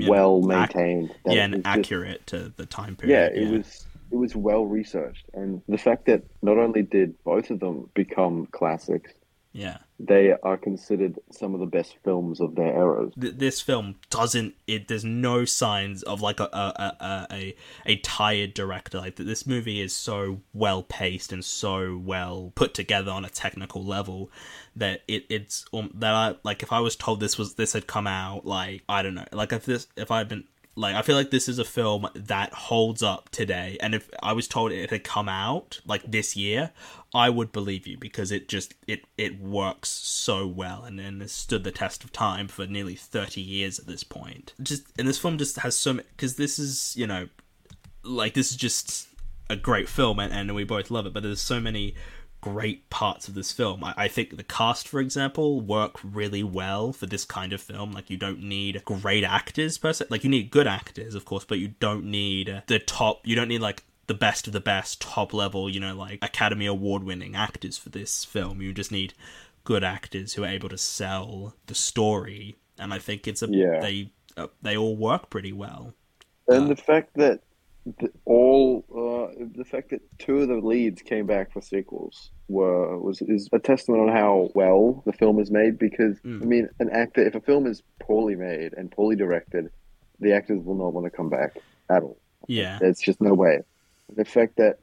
Yeah, 0.00 0.08
well 0.08 0.42
maintained. 0.42 1.14
that 1.24 1.34
yeah, 1.34 1.44
and 1.44 1.54
just- 1.54 1.66
accurate 1.66 2.26
to 2.28 2.52
the 2.56 2.66
time 2.66 2.96
period. 2.96 3.32
yeah, 3.34 3.42
it 3.42 3.50
was 3.50 3.86
it 4.10 4.16
was 4.16 4.36
well 4.36 4.64
researched, 4.66 5.24
and 5.34 5.62
the 5.68 5.78
fact 5.78 6.06
that 6.06 6.22
not 6.42 6.58
only 6.58 6.82
did 6.82 7.14
both 7.24 7.50
of 7.50 7.60
them 7.60 7.90
become 7.94 8.46
classics, 8.52 9.12
Yeah, 9.56 9.78
they 9.98 10.34
are 10.42 10.58
considered 10.58 11.18
some 11.30 11.54
of 11.54 11.60
the 11.60 11.66
best 11.66 11.96
films 12.04 12.42
of 12.42 12.56
their 12.56 12.76
eras. 12.76 13.14
Th- 13.18 13.34
this 13.34 13.62
film 13.62 13.94
doesn't. 14.10 14.54
It 14.66 14.88
there's 14.88 15.04
no 15.04 15.46
signs 15.46 16.02
of 16.02 16.20
like 16.20 16.40
a 16.40 16.44
a 16.52 16.94
a 17.00 17.26
a, 17.32 17.56
a 17.86 17.96
tired 17.96 18.52
director. 18.52 18.98
Like 18.98 19.16
this 19.16 19.46
movie 19.46 19.80
is 19.80 19.96
so 19.96 20.42
well 20.52 20.82
paced 20.82 21.32
and 21.32 21.42
so 21.42 21.96
well 21.96 22.52
put 22.54 22.74
together 22.74 23.10
on 23.10 23.24
a 23.24 23.30
technical 23.30 23.82
level 23.82 24.30
that 24.74 25.00
it 25.08 25.24
it's 25.30 25.64
um, 25.72 25.90
that 25.94 26.12
I 26.12 26.34
like. 26.42 26.62
If 26.62 26.74
I 26.74 26.80
was 26.80 26.94
told 26.94 27.20
this 27.20 27.38
was 27.38 27.54
this 27.54 27.72
had 27.72 27.86
come 27.86 28.06
out 28.06 28.44
like 28.44 28.82
I 28.90 29.00
don't 29.00 29.14
know, 29.14 29.24
like 29.32 29.54
if 29.54 29.64
this 29.64 29.86
if 29.96 30.10
I'd 30.10 30.28
been 30.28 30.44
like 30.76 30.94
I 30.94 31.02
feel 31.02 31.16
like 31.16 31.30
this 31.30 31.48
is 31.48 31.58
a 31.58 31.64
film 31.64 32.06
that 32.14 32.52
holds 32.52 33.02
up 33.02 33.30
today, 33.30 33.78
and 33.80 33.94
if 33.94 34.10
I 34.22 34.34
was 34.34 34.46
told 34.46 34.72
it 34.72 34.90
had 34.90 35.04
come 35.04 35.28
out 35.28 35.80
like 35.86 36.02
this 36.06 36.36
year, 36.36 36.70
I 37.14 37.30
would 37.30 37.50
believe 37.50 37.86
you 37.86 37.96
because 37.96 38.30
it 38.30 38.46
just 38.46 38.74
it 38.86 39.04
it 39.16 39.40
works 39.40 39.88
so 39.88 40.46
well 40.46 40.84
and 40.84 41.00
has 41.22 41.32
stood 41.32 41.64
the 41.64 41.72
test 41.72 42.04
of 42.04 42.12
time 42.12 42.46
for 42.46 42.66
nearly 42.66 42.94
thirty 42.94 43.40
years 43.40 43.78
at 43.78 43.86
this 43.86 44.04
point. 44.04 44.52
Just 44.62 44.84
and 44.98 45.08
this 45.08 45.18
film 45.18 45.38
just 45.38 45.56
has 45.58 45.76
so 45.76 45.94
because 45.94 46.36
this 46.36 46.58
is 46.58 46.94
you 46.94 47.06
know 47.06 47.28
like 48.04 48.34
this 48.34 48.50
is 48.50 48.56
just 48.56 49.08
a 49.48 49.56
great 49.56 49.88
film 49.88 50.18
and, 50.18 50.32
and 50.32 50.54
we 50.54 50.64
both 50.64 50.90
love 50.90 51.06
it, 51.06 51.14
but 51.14 51.22
there's 51.22 51.40
so 51.40 51.58
many 51.58 51.94
great 52.40 52.88
parts 52.90 53.28
of 53.28 53.34
this 53.34 53.52
film. 53.52 53.82
I, 53.84 53.94
I 53.96 54.08
think 54.08 54.36
the 54.36 54.44
cast, 54.44 54.86
for 54.88 55.00
example, 55.00 55.60
work 55.60 55.98
really 56.04 56.42
well 56.42 56.92
for 56.92 57.06
this 57.06 57.24
kind 57.24 57.52
of 57.52 57.60
film. 57.60 57.92
Like 57.92 58.10
you 58.10 58.16
don't 58.16 58.42
need 58.42 58.82
great 58.84 59.24
actors 59.24 59.78
per 59.78 59.92
se. 59.92 60.06
Like 60.10 60.24
you 60.24 60.30
need 60.30 60.50
good 60.50 60.66
actors, 60.66 61.14
of 61.14 61.24
course, 61.24 61.44
but 61.44 61.58
you 61.58 61.68
don't 61.80 62.04
need 62.04 62.62
the 62.66 62.78
top. 62.78 63.20
You 63.26 63.34
don't 63.36 63.48
need 63.48 63.60
like 63.60 63.84
the 64.06 64.14
best 64.14 64.46
of 64.46 64.52
the 64.52 64.60
best, 64.60 65.00
top 65.00 65.34
level. 65.34 65.68
You 65.68 65.80
know, 65.80 65.96
like 65.96 66.18
Academy 66.22 66.66
Award 66.66 67.02
winning 67.04 67.34
actors 67.34 67.78
for 67.78 67.88
this 67.88 68.24
film. 68.24 68.60
You 68.62 68.72
just 68.72 68.92
need 68.92 69.14
good 69.64 69.82
actors 69.82 70.34
who 70.34 70.44
are 70.44 70.48
able 70.48 70.68
to 70.68 70.78
sell 70.78 71.54
the 71.66 71.74
story. 71.74 72.56
And 72.78 72.94
I 72.94 72.98
think 72.98 73.26
it's 73.26 73.42
a 73.42 73.48
Yeah. 73.50 73.80
they 73.80 74.10
uh, 74.36 74.48
they 74.62 74.76
all 74.76 74.96
work 74.96 75.30
pretty 75.30 75.52
well. 75.52 75.94
And 76.46 76.66
Uh, 76.66 76.68
the 76.68 76.76
fact 76.76 77.14
that 77.14 77.40
the, 78.00 78.10
all 78.24 78.84
uh, 78.90 79.44
the 79.56 79.64
fact 79.64 79.90
that 79.90 80.00
two 80.18 80.38
of 80.38 80.48
the 80.48 80.56
leads 80.56 81.02
came 81.02 81.26
back 81.26 81.52
for 81.52 81.60
sequels 81.62 82.30
were 82.48 82.98
was 82.98 83.22
is 83.22 83.48
a 83.52 83.58
testament 83.58 84.02
on 84.02 84.08
how 84.08 84.50
well 84.54 85.02
the 85.06 85.12
film 85.12 85.38
is 85.38 85.50
made. 85.50 85.78
Because 85.78 86.18
Mm. 86.20 86.42
I 86.42 86.46
mean, 86.46 86.68
an 86.80 86.90
actor 86.90 87.26
if 87.26 87.34
a 87.34 87.40
film 87.40 87.66
is 87.66 87.82
poorly 88.00 88.34
made 88.34 88.72
and 88.76 88.90
poorly 88.90 89.16
directed, 89.16 89.70
the 90.20 90.32
actors 90.32 90.62
will 90.64 90.74
not 90.74 90.92
want 90.92 91.04
to 91.04 91.10
come 91.10 91.28
back 91.28 91.56
at 91.88 92.02
all. 92.02 92.18
Yeah. 92.48 92.78
There's 92.80 92.98
just 93.00 93.20
no 93.20 93.34
way. 93.34 93.62
The 94.14 94.24
fact 94.24 94.56
that 94.56 94.78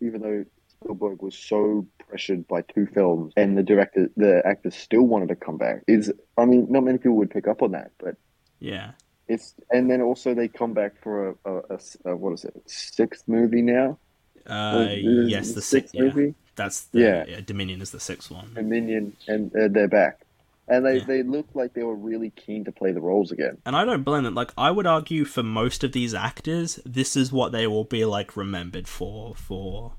even 0.00 0.22
though 0.22 0.44
Spielberg 0.68 1.22
was 1.22 1.36
so 1.36 1.86
pressured 2.08 2.46
by 2.46 2.62
two 2.62 2.86
films 2.86 3.32
and 3.36 3.58
the 3.58 3.62
director, 3.62 4.08
the 4.16 4.42
actors 4.46 4.74
still 4.74 5.02
wanted 5.02 5.28
to 5.28 5.36
come 5.36 5.58
back 5.58 5.82
is, 5.86 6.12
I 6.36 6.44
mean, 6.44 6.66
not 6.70 6.84
many 6.84 6.98
people 6.98 7.16
would 7.16 7.30
pick 7.30 7.48
up 7.48 7.62
on 7.62 7.72
that, 7.72 7.90
but 7.98 8.14
Yeah. 8.60 8.92
It's 9.28 9.54
and 9.70 9.90
then 9.90 10.00
also 10.00 10.34
they 10.34 10.48
come 10.48 10.72
back 10.72 11.00
for 11.02 11.36
a 11.44 12.16
what 12.16 12.32
is 12.32 12.44
it 12.44 12.54
sixth 12.66 13.24
movie 13.26 13.62
now? 13.62 13.98
Uh, 14.46 14.86
Is- 14.90 15.30
yes, 15.30 15.52
the 15.52 15.62
sixth. 15.62 15.94
Yeah, 15.94 16.02
movie 16.04 16.34
that's 16.56 16.86
the, 16.86 17.00
Yeah. 17.00 17.24
yeah. 17.28 17.40
Dominion 17.44 17.80
is 17.82 17.90
the 17.90 18.00
sixth 18.00 18.30
one. 18.30 18.52
Dominion, 18.54 19.14
and 19.28 19.54
uh, 19.54 19.68
they're 19.68 19.86
back, 19.88 20.20
and 20.66 20.84
they 20.86 20.98
Yeah. 20.98 21.04
they 21.04 21.22
look 21.22 21.46
like 21.54 21.74
they 21.74 21.82
were 21.84 21.94
really 21.94 22.30
keen 22.30 22.64
to 22.64 22.72
play 22.72 22.92
the 22.92 23.00
roles 23.00 23.30
again. 23.30 23.58
And 23.66 23.76
I 23.76 23.84
don't 23.84 24.02
blame 24.02 24.24
them. 24.24 24.34
Like 24.34 24.52
I 24.56 24.70
would 24.70 24.86
argue 24.86 25.24
for 25.24 25.42
most 25.42 25.84
of 25.84 25.92
these 25.92 26.14
actors, 26.14 26.80
this 26.84 27.14
is 27.16 27.30
what 27.30 27.52
they 27.52 27.66
will 27.66 27.84
be 27.84 28.04
like 28.04 28.36
remembered 28.36 28.88
for. 28.88 29.34
For 29.36 29.92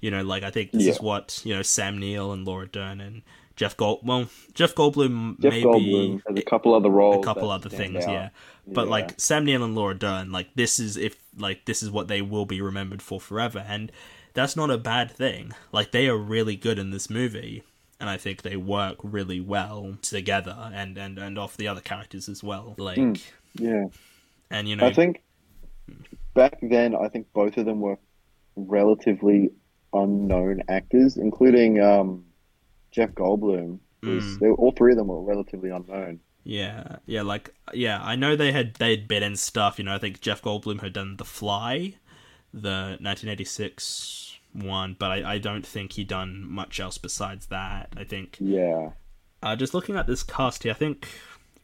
you 0.00 0.10
know, 0.12 0.22
like 0.22 0.44
I 0.44 0.50
think 0.50 0.70
this 0.72 0.86
is 0.86 1.00
what 1.00 1.40
you 1.44 1.54
know 1.54 1.62
Sam 1.62 1.98
Neill 1.98 2.32
and 2.32 2.46
Laura 2.46 2.68
Dern 2.68 3.00
and 3.00 3.22
Jeff 3.58 3.76
Gold. 3.76 4.00
Well, 4.04 4.28
Jeff 4.54 4.74
Goldblum 4.74 5.38
Jeff 5.40 5.52
maybe 5.52 5.64
Goldblum 5.64 6.22
has 6.28 6.38
a 6.38 6.42
couple 6.42 6.74
other 6.74 6.88
roles, 6.88 7.16
a 7.16 7.26
couple 7.26 7.50
other 7.50 7.68
things, 7.68 8.04
out. 8.06 8.12
yeah. 8.12 8.28
But 8.66 8.84
Yeah. 8.86 8.90
like 8.92 9.20
Sam 9.20 9.44
Neill 9.44 9.64
and 9.64 9.74
Laura 9.74 9.94
Dern, 9.94 10.30
like 10.32 10.54
this 10.54 10.78
is 10.78 10.96
if 10.96 11.16
like 11.36 11.64
this 11.66 11.82
is 11.82 11.90
what 11.90 12.06
they 12.08 12.22
will 12.22 12.46
be 12.46 12.60
remembered 12.62 13.02
for 13.02 13.20
forever, 13.20 13.64
and 13.68 13.90
that's 14.34 14.54
not 14.56 14.70
a 14.70 14.78
bad 14.78 15.10
thing. 15.10 15.52
Like 15.72 15.90
they 15.90 16.08
are 16.08 16.16
really 16.16 16.54
good 16.54 16.78
in 16.78 16.90
this 16.90 17.10
movie, 17.10 17.64
and 17.98 18.08
I 18.08 18.16
think 18.16 18.42
they 18.42 18.56
work 18.56 18.96
really 19.02 19.40
well 19.40 19.96
together, 20.02 20.70
and 20.72 20.96
and 20.96 21.18
and 21.18 21.36
off 21.38 21.56
the 21.56 21.66
other 21.66 21.80
characters 21.80 22.28
as 22.28 22.44
well. 22.44 22.74
Like, 22.78 22.98
Mm. 22.98 23.22
yeah. 23.54 23.84
and 24.50 24.68
you 24.68 24.76
know, 24.76 24.86
I 24.86 24.92
think 24.92 25.20
back 26.34 26.58
then, 26.62 26.94
I 26.94 27.08
think 27.08 27.26
both 27.32 27.56
of 27.56 27.66
them 27.66 27.80
were 27.80 27.98
relatively 28.54 29.50
unknown 29.92 30.62
actors, 30.68 31.16
including 31.16 31.80
um, 31.80 32.24
Jeff 32.98 33.10
Goldblum. 33.12 33.78
Was, 34.02 34.24
Mm. 34.24 34.38
they 34.40 34.46
were, 34.48 34.54
all 34.54 34.72
three 34.72 34.92
of 34.92 34.98
them 34.98 35.06
were 35.08 35.22
relatively 35.22 35.70
unknown. 35.70 36.18
Yeah, 36.44 36.96
yeah, 37.06 37.22
like 37.22 37.54
yeah, 37.72 38.00
I 38.02 38.16
know 38.16 38.34
they 38.36 38.50
had 38.52 38.74
they'd 38.74 39.06
been 39.06 39.22
in 39.22 39.36
stuff. 39.36 39.78
You 39.78 39.84
know, 39.84 39.94
I 39.94 39.98
think 39.98 40.20
Jeff 40.20 40.42
Goldblum 40.42 40.80
had 40.80 40.92
done 40.94 41.16
The 41.16 41.24
Fly, 41.24 41.94
the 42.52 42.96
1986 43.00 44.38
one, 44.52 44.96
but 44.98 45.10
I, 45.10 45.34
I 45.34 45.38
don't 45.38 45.64
think 45.66 45.92
he'd 45.92 46.08
done 46.08 46.44
much 46.48 46.80
else 46.80 46.98
besides 46.98 47.46
that. 47.46 47.92
I 47.96 48.04
think 48.04 48.36
Yeah, 48.40 48.90
Uh, 49.42 49.54
just 49.56 49.74
looking 49.74 49.96
at 49.96 50.06
this 50.08 50.22
cast 50.22 50.62
here, 50.64 50.72
I 50.72 50.74
think 50.74 51.08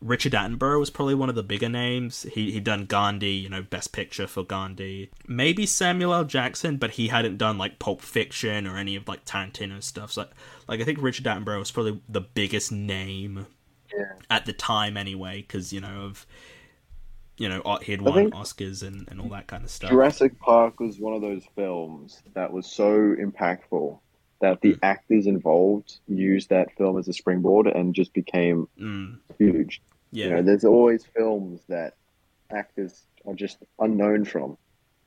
Richard 0.05 0.33
Attenborough 0.35 0.79
was 0.79 0.91
probably 0.91 1.15
one 1.15 1.31
of 1.31 1.35
the 1.35 1.43
bigger 1.43 1.69
names. 1.71 2.25
He 2.35 2.53
he'd 2.53 2.65
done 2.65 2.85
Gandhi, 2.85 3.31
you 3.31 3.49
know, 3.49 3.63
Best 3.63 3.91
Picture 3.93 4.27
for 4.27 4.45
Gandhi. 4.45 5.11
Maybe 5.27 5.65
Samuel 5.65 6.13
L. 6.13 6.25
Jackson, 6.25 6.77
but 6.77 6.93
he 6.93 7.09
hadn't 7.09 7.39
done 7.39 7.57
like 7.57 7.79
Pulp 7.79 8.03
Fiction 8.03 8.67
or 8.67 8.77
any 8.77 8.97
of 8.97 9.09
like 9.09 9.25
Tarantino 9.25 9.83
stuff. 9.83 10.13
So 10.13 10.27
like 10.69 10.81
I 10.83 10.85
think 10.85 11.01
Richard 11.01 11.25
Attenborough 11.25 11.59
was 11.59 11.71
probably 11.71 12.03
the 12.07 12.21
biggest 12.21 12.71
name 12.71 13.47
Yeah. 13.97 14.13
at 14.29 14.45
the 14.45 14.53
time 14.53 14.99
anyway, 14.99 15.41
because 15.41 15.73
you 15.73 15.81
know 15.81 16.03
of 16.03 16.27
you 17.39 17.49
know 17.49 17.79
he 17.83 17.93
had 17.93 18.03
won 18.03 18.31
Oscars 18.33 18.87
and, 18.87 19.09
and 19.11 19.23
all 19.23 19.29
that 19.31 19.47
kind 19.47 19.65
of 19.65 19.71
stuff. 19.71 19.89
Jurassic 19.91 20.39
Park 20.39 20.81
was 20.81 20.99
one 21.01 21.15
of 21.15 21.23
those 21.23 21.45
films 21.57 22.23
that 22.35 22.53
was 22.53 22.67
so 22.67 23.17
impactful 23.19 23.99
that 24.43 24.61
the 24.61 24.77
actors 24.83 25.27
involved 25.27 26.01
used 26.07 26.51
that 26.51 26.77
film 26.77 26.99
as 26.99 27.09
a 27.09 27.13
springboard 27.15 27.67
and 27.67 27.95
just 27.95 28.13
became 28.13 28.69
Mm, 28.79 29.19
huge. 29.39 29.81
Yeah, 30.14 30.26
You 30.26 30.30
know, 30.37 30.42
there's 30.42 30.64
always 30.64 31.04
films 31.04 31.61
that 31.68 31.94
actors 32.50 33.02
are 33.26 33.35
just 33.35 33.59
unknown 33.78 34.25
from. 34.25 34.56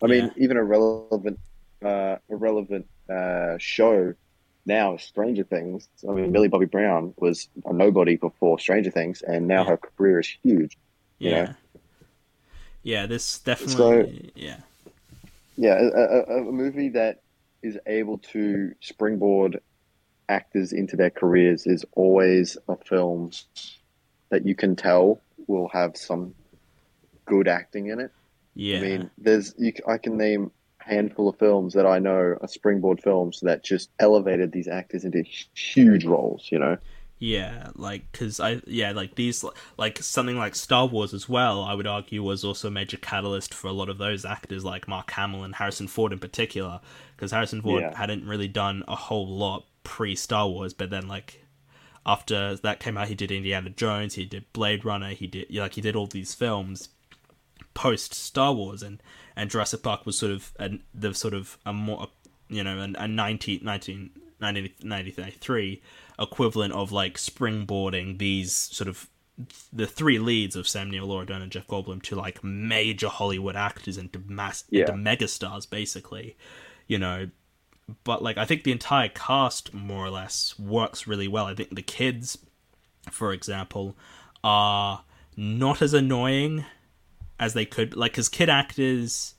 I 0.04 0.08
mean, 0.08 0.26
Yeah. 0.26 0.44
even 0.44 0.58
a 0.58 0.64
relevant, 0.64 1.40
uh, 1.84 2.18
a 2.30 2.36
relevant 2.36 2.86
uh, 3.10 3.58
show 3.58 4.14
now, 4.66 4.98
Stranger 4.98 5.46
Things. 5.46 5.88
I 6.08 6.12
mean, 6.12 6.32
Millie 6.32 6.50
Bobby 6.50 6.66
Brown 6.66 7.14
was 7.18 7.48
a 7.66 7.74
nobody 7.74 8.18
before 8.18 8.60
Stranger 8.60 8.92
Things, 8.92 9.22
and 9.22 9.48
now 9.48 9.64
Yeah. 9.64 9.70
her 9.72 9.78
career 9.78 10.20
is 10.20 10.30
huge. 10.44 10.78
yeah, 11.20 11.44
know? 11.46 11.54
yeah. 12.84 13.06
This 13.06 13.40
definitely, 13.40 14.32
yeah, 14.36 14.58
Yeah, 15.56 15.80
a, 15.80 15.88
a, 15.88 16.40
a 16.40 16.52
movie 16.52 16.90
that 16.90 17.22
is 17.64 17.78
able 17.88 18.18
to 18.34 18.74
springboard 18.82 19.60
actors 20.30 20.74
into 20.74 20.96
their 20.98 21.10
careers 21.10 21.66
is 21.66 21.86
always 21.94 22.58
a 22.68 22.76
film 22.76 23.32
that 24.30 24.46
you 24.46 24.56
can 24.56 24.76
tell 24.76 25.22
will 25.48 25.70
have 25.70 25.98
some 25.98 26.36
good 27.26 27.48
acting 27.48 27.88
in 27.88 28.00
it. 28.00 28.12
yeah. 28.56 28.78
I 28.78 28.82
mean, 28.82 29.12
there's 29.18 29.54
you, 29.58 29.74
I 29.88 29.98
can 29.98 30.18
name 30.18 30.52
a 30.82 30.84
handful 30.90 31.30
of 31.30 31.38
films 31.38 31.74
that 31.74 31.86
I 31.86 32.00
know 32.00 32.12
are 32.42 32.48
springboard 32.48 33.02
films 33.02 33.40
that 33.42 33.64
just 33.64 33.90
elevated 34.00 34.52
these 34.52 34.68
actors 34.68 35.06
into 35.06 35.24
huge 35.56 36.06
roles. 36.06 36.48
You 36.52 36.60
know, 36.60 36.78
Yeah, 37.20 37.72
like 37.76 38.12
because 38.12 38.40
I 38.40 38.62
yeah 38.68 38.92
like 38.92 39.16
these 39.16 39.44
like 39.78 39.98
something 40.04 40.38
like 40.38 40.56
Star 40.56 40.86
Wars 40.86 41.16
as 41.16 41.28
well. 41.28 41.64
I 41.64 41.74
would 41.74 41.88
argue 41.88 42.22
was 42.22 42.44
also 42.44 42.68
a 42.68 42.72
major 42.72 42.98
catalyst 42.98 43.54
for 43.56 43.68
a 43.68 43.72
lot 43.72 43.90
of 43.90 43.98
those 43.98 44.24
actors 44.24 44.64
like 44.64 44.88
Mark 44.88 45.10
Hamill 45.12 45.44
and 45.44 45.56
Harrison 45.56 45.88
Ford 45.88 46.14
in 46.14 46.20
particular, 46.20 46.80
because 47.16 47.32
Harrison 47.32 47.62
Ford 47.64 47.88
Yeah. 47.90 47.98
hadn't 47.98 48.28
really 48.28 48.48
done 48.48 48.84
a 48.88 48.96
whole 48.96 49.28
lot 49.28 49.66
pre 49.84 50.16
Star 50.16 50.48
Wars, 50.48 50.74
but 50.76 50.92
then 50.92 51.08
like 51.08 51.44
after 52.08 52.56
that 52.56 52.80
came 52.80 52.98
out, 52.98 53.10
he 53.10 53.16
did 53.16 53.32
Indiana 53.32 53.70
Jones, 53.70 54.16
he 54.16 54.26
did 54.26 54.52
Blade 54.54 54.86
Runner, 54.86 55.10
he 55.10 55.28
did 55.28 55.54
like 55.54 55.74
he 55.74 55.82
did 55.82 55.96
all 55.96 56.08
these 56.08 56.34
films 56.34 56.90
post 57.74 58.14
Star 58.14 58.54
Wars, 58.54 58.82
and 58.82 59.02
and 59.36 59.50
Jurassic 59.52 59.84
Park 59.84 60.06
was 60.06 60.18
sort 60.18 60.32
of 60.32 60.52
an, 60.60 60.82
the 60.94 61.14
sort 61.14 61.34
of 61.34 61.58
a 61.66 61.74
more 61.74 62.08
you 62.50 62.64
know 62.64 62.80
an, 62.80 62.96
a 62.98 63.08
19, 63.08 63.60
19, 63.64 64.10
1993 64.40 65.82
equivalent 66.20 66.74
of 66.74 66.92
like 66.92 67.18
springboarding 67.18 68.18
these 68.18 68.56
sort 68.56 68.88
of 68.88 69.10
the 69.72 69.86
three 69.86 70.18
leads 70.18 70.56
of 70.56 70.68
Sam 70.68 70.90
Neill, 70.90 71.06
Laura 71.06 71.26
Dern, 71.26 71.44
and 71.44 71.52
Jeff 71.52 71.68
Goldblum 71.68 72.02
to 72.04 72.16
like 72.16 72.44
major 72.44 73.08
Hollywood 73.08 73.56
actors 73.56 73.98
into 73.98 74.20
mass 74.26 74.64
Yeah. 74.72 74.82
into 74.82 74.94
megastars, 74.94 75.70
basically. 75.70 76.36
You 76.88 76.98
know, 76.98 77.30
but 78.04 78.22
like 78.22 78.38
I 78.38 78.46
think 78.46 78.64
the 78.64 78.72
entire 78.72 79.10
cast 79.10 79.74
more 79.74 80.06
or 80.06 80.10
less 80.10 80.58
works 80.60 81.08
really 81.08 81.28
well. 81.28 81.46
I 81.46 81.56
think 81.56 81.76
the 81.76 81.82
kids, 81.82 82.38
for 83.12 83.32
example, 83.34 83.96
are 84.44 85.04
not 85.36 85.82
as 85.82 85.94
annoying 85.94 86.66
as 87.40 87.54
they 87.54 87.66
could. 87.66 87.96
Like, 87.96 88.14
because 88.14 88.30
kid 88.30 88.50
actors 88.50 89.36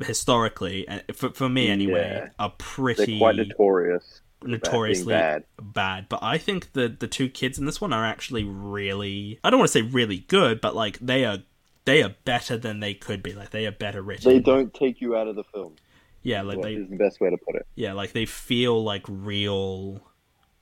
historically, 0.00 0.86
for 1.14 1.30
for 1.30 1.48
me 1.48 1.68
anyway, 1.68 2.10
Yeah. 2.24 2.28
are 2.38 2.48
they're 2.48 2.56
pretty 2.58 3.18
quite 3.18 3.36
notorious. 3.36 4.20
notoriously 4.42 5.12
bad. 5.12 5.44
bad. 5.60 6.08
But 6.08 6.22
I 6.22 6.38
think 6.38 6.72
the 6.72 6.88
the 6.88 7.08
two 7.08 7.28
kids 7.28 7.58
in 7.58 7.66
this 7.66 7.80
one 7.80 7.92
are 7.92 8.04
actually 8.04 8.44
really 8.44 9.40
I 9.42 9.50
don't 9.50 9.58
want 9.58 9.70
to 9.70 9.78
say 9.78 9.82
really 9.82 10.18
good, 10.28 10.60
but 10.60 10.74
like 10.74 10.98
they 11.00 11.24
are 11.24 11.38
they 11.86 12.02
are 12.02 12.14
better 12.24 12.56
than 12.56 12.80
they 12.80 12.94
could 12.94 13.22
be. 13.22 13.32
Like 13.32 13.50
they 13.50 13.66
are 13.66 13.72
better 13.72 14.00
written. 14.02 14.30
They 14.32 14.40
don't 14.40 14.72
take 14.72 15.00
you 15.00 15.16
out 15.16 15.28
of 15.28 15.36
the 15.36 15.44
film. 15.44 15.74
Yeah, 16.24 16.42
like 16.42 16.56
What 16.58 16.64
they 16.64 16.74
is 16.74 16.88
the 16.90 16.96
best 16.96 17.20
way 17.20 17.30
to 17.30 17.36
put 17.36 17.54
it? 17.54 17.66
yeah, 17.76 17.92
like 17.92 18.12
they 18.12 18.26
feel 18.26 18.82
like 18.82 19.04
real 19.08 20.00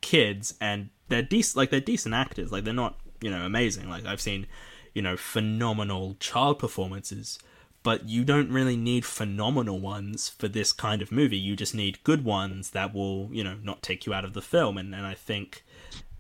kids 0.03 0.55
and 0.61 0.91
they're 1.09 1.23
decent 1.23 1.57
like 1.57 1.71
they're 1.71 1.81
decent 1.81 2.15
actors. 2.15 2.53
Like 2.53 2.65
they're 2.65 2.75
not, 2.75 2.99
you 3.23 3.31
know, 3.31 3.47
amazing. 3.47 3.89
Like 3.89 4.05
I've 4.05 4.21
seen, 4.21 4.47
you 4.95 5.01
know, 5.03 5.17
phenomenal 5.17 6.17
child 6.21 6.59
performances, 6.59 7.39
but 7.83 8.09
you 8.09 8.25
don't 8.25 8.51
really 8.51 8.77
need 8.77 9.05
phenomenal 9.05 9.79
ones 9.79 10.29
for 10.29 10.49
this 10.49 10.73
kind 10.73 11.01
of 11.03 11.11
movie. 11.13 11.37
You 11.39 11.55
just 11.57 11.75
need 11.75 12.03
good 12.05 12.25
ones 12.25 12.71
that 12.71 12.93
will, 12.95 13.29
you 13.33 13.45
know, 13.45 13.57
not 13.63 13.83
take 13.83 14.05
you 14.07 14.13
out 14.13 14.25
of 14.25 14.35
the 14.35 14.43
film 14.43 14.77
and, 14.77 14.95
and 14.95 15.07
I 15.07 15.15
think 15.15 15.65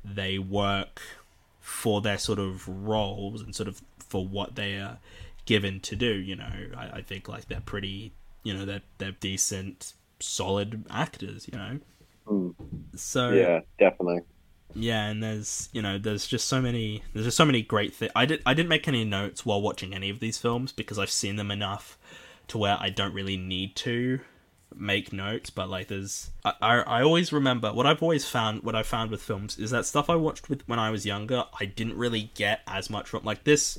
they 0.04 0.38
work 0.38 1.00
for 1.60 2.00
their 2.00 2.18
sort 2.18 2.38
of 2.38 2.66
roles 2.68 3.40
and 3.42 3.54
sort 3.54 3.68
of 3.68 3.82
for 3.98 4.26
what 4.26 4.54
they 4.56 4.76
are 4.76 4.98
given 5.46 5.80
to 5.80 5.96
do, 5.96 6.12
you 6.12 6.36
know. 6.36 6.50
I, 6.76 6.98
I 6.98 7.02
think 7.02 7.28
like 7.28 7.48
they're 7.48 7.60
pretty 7.60 8.12
you 8.42 8.54
know, 8.54 8.64
they're 8.64 8.82
they're 8.98 9.12
decent, 9.12 9.94
solid 10.20 10.84
actors, 10.90 11.48
you 11.52 11.58
know. 11.58 11.80
Mm. 12.26 12.54
So 12.96 13.30
Yeah, 13.30 13.60
definitely. 13.78 14.20
yeah, 14.74 15.06
and 15.06 15.22
there's 15.22 15.68
you 15.72 15.82
know 15.82 15.98
there's 15.98 16.26
just 16.26 16.48
so 16.48 16.60
many 16.62 17.02
there's 17.12 17.26
just 17.26 17.36
so 17.36 17.44
many 17.44 17.62
great 17.62 17.94
things. 17.94 18.12
I 18.16 18.24
did 18.26 18.42
I 18.46 18.54
didn't 18.54 18.68
make 18.70 18.88
any 18.88 19.04
notes 19.04 19.44
while 19.44 19.60
watching 19.60 19.94
any 19.94 20.08
of 20.10 20.20
these 20.20 20.38
films 20.38 20.72
because 20.72 20.98
I've 20.98 21.10
seen 21.10 21.36
them 21.36 21.50
enough 21.50 21.98
to 22.48 22.58
where 22.58 22.76
I 22.80 22.90
don't 22.90 23.14
really 23.14 23.36
need 23.36 23.76
to 23.76 24.20
make 24.74 25.12
notes. 25.12 25.50
But 25.50 25.68
like 25.68 25.88
there's 25.88 26.30
I 26.44 26.52
I, 26.62 26.76
I 26.80 27.02
always 27.02 27.32
remember 27.32 27.72
what 27.72 27.86
I've 27.86 28.02
always 28.02 28.24
found 28.26 28.62
what 28.62 28.74
I 28.74 28.82
found 28.82 29.10
with 29.10 29.22
films 29.22 29.58
is 29.58 29.70
that 29.72 29.84
stuff 29.86 30.08
I 30.08 30.16
watched 30.16 30.48
with 30.48 30.66
when 30.68 30.78
I 30.78 30.90
was 30.90 31.04
younger 31.04 31.44
I 31.60 31.66
didn't 31.66 31.96
really 31.98 32.30
get 32.34 32.60
as 32.66 32.88
much 32.90 33.08
from 33.10 33.24
like 33.24 33.44
this. 33.44 33.78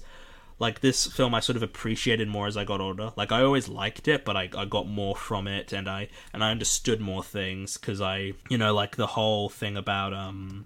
Like 0.63 0.79
this 0.79 1.07
film, 1.07 1.35
I 1.35 1.41
sort 1.41 1.57
of 1.57 1.61
appreciated 1.61 2.29
more 2.29 2.47
as 2.47 2.55
I 2.55 2.63
got 2.63 2.79
older. 2.79 3.11
Like 3.17 3.33
I 3.33 3.43
always 3.43 3.67
liked 3.67 4.07
it, 4.07 4.23
but 4.23 4.37
I, 4.37 4.49
I 4.57 4.63
got 4.63 4.87
more 4.87 5.13
from 5.13 5.45
it, 5.45 5.73
and 5.73 5.89
I 5.89 6.07
and 6.31 6.41
I 6.41 6.51
understood 6.51 7.01
more 7.01 7.21
things 7.21 7.75
because 7.75 7.99
I, 7.99 8.31
you 8.49 8.57
know, 8.57 8.73
like 8.73 8.95
the 8.95 9.07
whole 9.07 9.49
thing 9.49 9.75
about 9.75 10.13
um, 10.13 10.65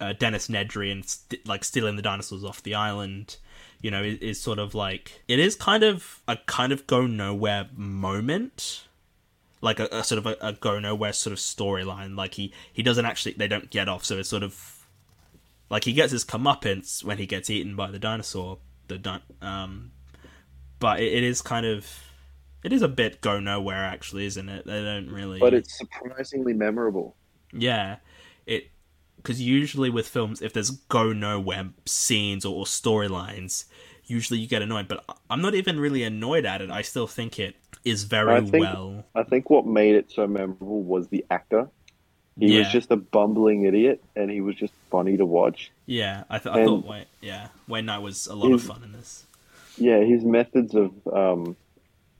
uh, 0.00 0.14
Dennis 0.14 0.48
Nedry 0.48 0.90
and 0.90 1.04
st- 1.04 1.46
like 1.46 1.64
stealing 1.64 1.96
the 1.96 2.02
dinosaurs 2.02 2.44
off 2.44 2.62
the 2.62 2.74
island, 2.74 3.36
you 3.82 3.90
know, 3.90 4.02
is, 4.02 4.18
is 4.20 4.40
sort 4.40 4.58
of 4.58 4.74
like 4.74 5.20
it 5.28 5.38
is 5.38 5.54
kind 5.54 5.82
of 5.82 6.22
a 6.26 6.38
kind 6.46 6.72
of 6.72 6.86
go 6.86 7.06
nowhere 7.06 7.68
moment, 7.76 8.86
like 9.60 9.78
a, 9.78 9.86
a 9.92 10.02
sort 10.02 10.18
of 10.18 10.24
a, 10.24 10.36
a 10.40 10.54
go 10.54 10.78
nowhere 10.78 11.12
sort 11.12 11.34
of 11.34 11.38
storyline. 11.38 12.16
Like 12.16 12.32
he 12.32 12.54
he 12.72 12.82
doesn't 12.82 13.04
actually 13.04 13.34
they 13.34 13.48
don't 13.48 13.68
get 13.68 13.86
off, 13.86 14.02
so 14.02 14.16
it's 14.16 14.30
sort 14.30 14.42
of 14.42 14.86
like 15.68 15.84
he 15.84 15.92
gets 15.92 16.12
his 16.12 16.24
comeuppance 16.24 17.04
when 17.04 17.18
he 17.18 17.26
gets 17.26 17.50
eaten 17.50 17.76
by 17.76 17.90
the 17.90 17.98
dinosaur. 17.98 18.60
The 18.88 18.98
di- 18.98 19.20
um, 19.42 19.90
but 20.78 21.00
it, 21.00 21.12
it 21.12 21.22
is 21.24 21.42
kind 21.42 21.66
of 21.66 21.86
it 22.62 22.72
is 22.72 22.82
a 22.82 22.88
bit 22.88 23.20
go 23.20 23.40
nowhere 23.40 23.84
actually, 23.84 24.26
isn't 24.26 24.48
it? 24.48 24.66
They 24.66 24.82
don't 24.82 25.10
really, 25.10 25.38
But 25.38 25.54
it's 25.54 25.76
surprisingly 25.78 26.52
memorable. 26.52 27.16
yeah, 27.52 27.96
it 28.46 28.70
because 29.16 29.40
usually 29.40 29.90
with 29.90 30.06
films, 30.08 30.40
if 30.42 30.52
there's 30.52 30.70
go 30.70 31.12
nowhere 31.12 31.70
scenes 31.84 32.44
or, 32.44 32.54
or 32.56 32.64
storylines, 32.64 33.64
usually 34.04 34.38
you 34.38 34.46
get 34.46 34.62
annoyed. 34.62 34.88
But 34.88 35.04
I'm 35.30 35.40
not 35.42 35.54
even 35.54 35.80
really 35.80 36.02
annoyed 36.04 36.44
at 36.46 36.60
it. 36.62 36.70
I 36.70 36.82
still 36.82 37.06
think 37.06 37.38
it 37.38 37.56
is 37.84 38.04
very 38.04 38.34
I 38.36 38.40
think- 38.40 38.62
well. 38.64 39.04
I 39.14 39.22
think 39.24 39.50
what 39.50 39.66
made 39.66 39.94
it 39.96 40.10
so 40.12 40.26
memorable 40.26 40.82
was 40.82 41.08
the 41.08 41.24
actor. 41.30 41.68
He 42.38 42.58
was 42.58 42.68
just 42.70 42.90
a 42.90 42.96
bumbling 42.96 43.64
idiot, 43.64 44.02
and 44.14 44.30
he 44.30 44.40
was 44.42 44.56
just 44.56 44.74
funny 44.90 45.16
to 45.16 45.24
watch. 45.24 45.70
Yeah, 45.86 46.24
I, 46.28 46.38
th- 46.38 46.54
I 46.54 46.64
thought 46.64 46.84
Wayne, 46.84 47.06
yeah 47.22 47.48
Wayne 47.66 47.86
Knight 47.86 48.00
was 48.02 48.26
a 48.26 48.34
lot 48.34 48.52
of 48.52 48.62
fun 48.62 48.82
in 48.84 48.92
this. 48.92 49.24
Yeah, 49.78 50.00
his 50.00 50.22
methods 50.24 50.74
of 50.74 50.92
um, 51.12 51.56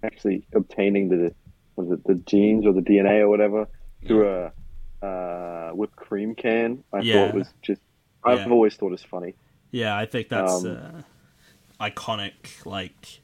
actually 0.03 0.45
obtaining 0.55 1.09
the 1.11 1.35
was 1.77 1.91
it 1.91 2.05
the 2.05 2.15
genes 2.15 2.65
or 2.65 2.73
the 2.73 2.81
DNA 2.81 3.21
or 3.21 3.29
whatever 3.29 3.69
through 4.07 4.29
a 5.03 5.07
uh, 5.07 5.71
whipped 5.73 5.97
cream 5.97 6.35
can, 6.35 6.83
I 6.93 7.01
Yeah. 7.01 7.27
thought 7.27 7.35
was 7.35 7.49
just. 7.63 7.81
I've 8.25 8.39
Yeah. 8.41 8.49
always 8.51 8.75
thought 8.77 8.93
is 8.95 9.03
funny. 9.03 9.35
Yeah, 9.71 9.97
I 9.97 10.07
think 10.07 10.29
that's 10.31 10.65
Um, 10.65 11.05
uh, 11.79 11.89
iconic, 11.91 12.65
like 12.65 13.21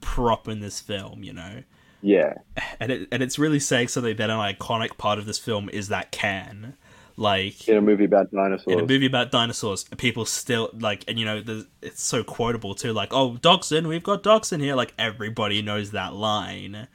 prop 0.00 0.46
in 0.48 0.60
this 0.60 0.80
film. 0.80 1.24
You 1.24 1.32
know, 1.32 1.62
Yeah, 2.02 2.34
and 2.80 2.92
it 2.92 3.08
and 3.10 3.22
it's 3.22 3.38
really 3.38 3.60
saying 3.60 3.88
something 3.88 4.16
that 4.16 4.30
an 4.30 4.38
iconic 4.38 4.96
part 4.98 5.18
of 5.18 5.26
this 5.26 5.38
film 5.38 5.68
is 5.68 5.88
that 5.88 6.12
can, 6.12 6.76
like 7.16 7.68
in 7.68 7.76
a 7.76 7.80
movie 7.80 8.04
about 8.04 8.30
dinosaurs. 8.30 8.66
in 8.66 8.80
a 8.80 8.86
movie 8.86 9.06
about 9.06 9.30
dinosaurs, 9.30 9.84
people 9.96 10.24
still 10.26 10.70
like, 10.74 11.04
and 11.08 11.18
you 11.18 11.24
know, 11.24 11.42
it's 11.82 12.02
so 12.02 12.22
quotable 12.22 12.74
too. 12.74 12.92
Like, 12.92 13.12
oh, 13.12 13.36
Dodgson, 13.38 13.88
we've 13.88 14.02
got 14.02 14.22
Dodgson 14.22 14.60
here. 14.60 14.74
Like 14.74 14.92
everybody 14.98 15.62
knows 15.62 15.92
that 15.92 16.12
line, 16.14 16.88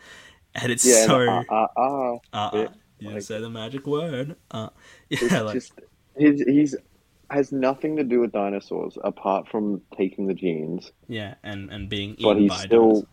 and 0.56 0.72
it's 0.72 0.86
yeah, 0.86 1.06
so 1.06 1.22
and, 1.22 1.46
uh, 1.50 1.54
uh, 1.54 1.68
uh, 1.76 2.16
uh, 2.16 2.18
uh, 2.34 2.50
yeah, 2.54 2.68
you 3.00 3.10
like- 3.12 3.24
say 3.24 3.42
the 3.42 3.50
magic 3.50 3.88
word. 3.88 4.36
Uh, 4.52 4.70
yeah, 5.10 5.42
like 5.42 5.56
just 5.56 5.74
he's 6.18 6.42
he's 6.44 6.76
has 7.32 7.52
nothing 7.52 7.96
to 7.96 8.04
do 8.04 8.20
with 8.20 8.32
dinosaurs 8.32 8.98
apart 9.04 9.48
from 9.48 9.82
taking 9.98 10.28
the 10.28 10.34
genes, 10.34 10.92
Yeah, 11.08 11.36
and 11.44 11.72
and 11.72 11.90
being 11.90 12.16
but 12.22 12.38
he's 12.38 12.54
still 12.54 12.90
dinosaurs. 12.90 13.06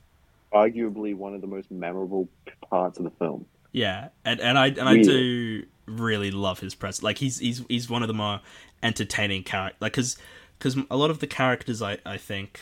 Arguably 0.53 1.15
one 1.15 1.35
of 1.35 1.41
the 1.41 1.47
most 1.47 1.71
memorable 1.71 2.29
parts 2.71 2.99
of 2.99 3.05
the 3.05 3.11
film. 3.11 3.47
Yeah, 3.73 4.09
and 4.25 4.41
and 4.41 4.59
I 4.59 4.69
and 4.69 4.89
I 4.89 4.95
Weird. 4.95 5.05
do 5.05 5.67
really 5.87 6.31
love 6.31 6.61
his 6.61 6.75
presence. 6.75 7.03
Like 7.03 7.19
he's 7.19 7.39
he's 7.39 7.65
he's 7.69 7.91
one 7.91 8.03
of 8.03 8.09
the 8.09 8.15
more 8.15 8.41
entertaining 8.83 9.43
character. 9.43 9.77
Like 9.81 9.93
because 9.93 10.17
because 10.59 10.77
a 10.91 10.97
lot 10.97 11.11
of 11.11 11.21
the 11.21 11.27
characters 11.27 11.83
I 11.83 11.99
I 12.05 12.17
think 12.17 12.61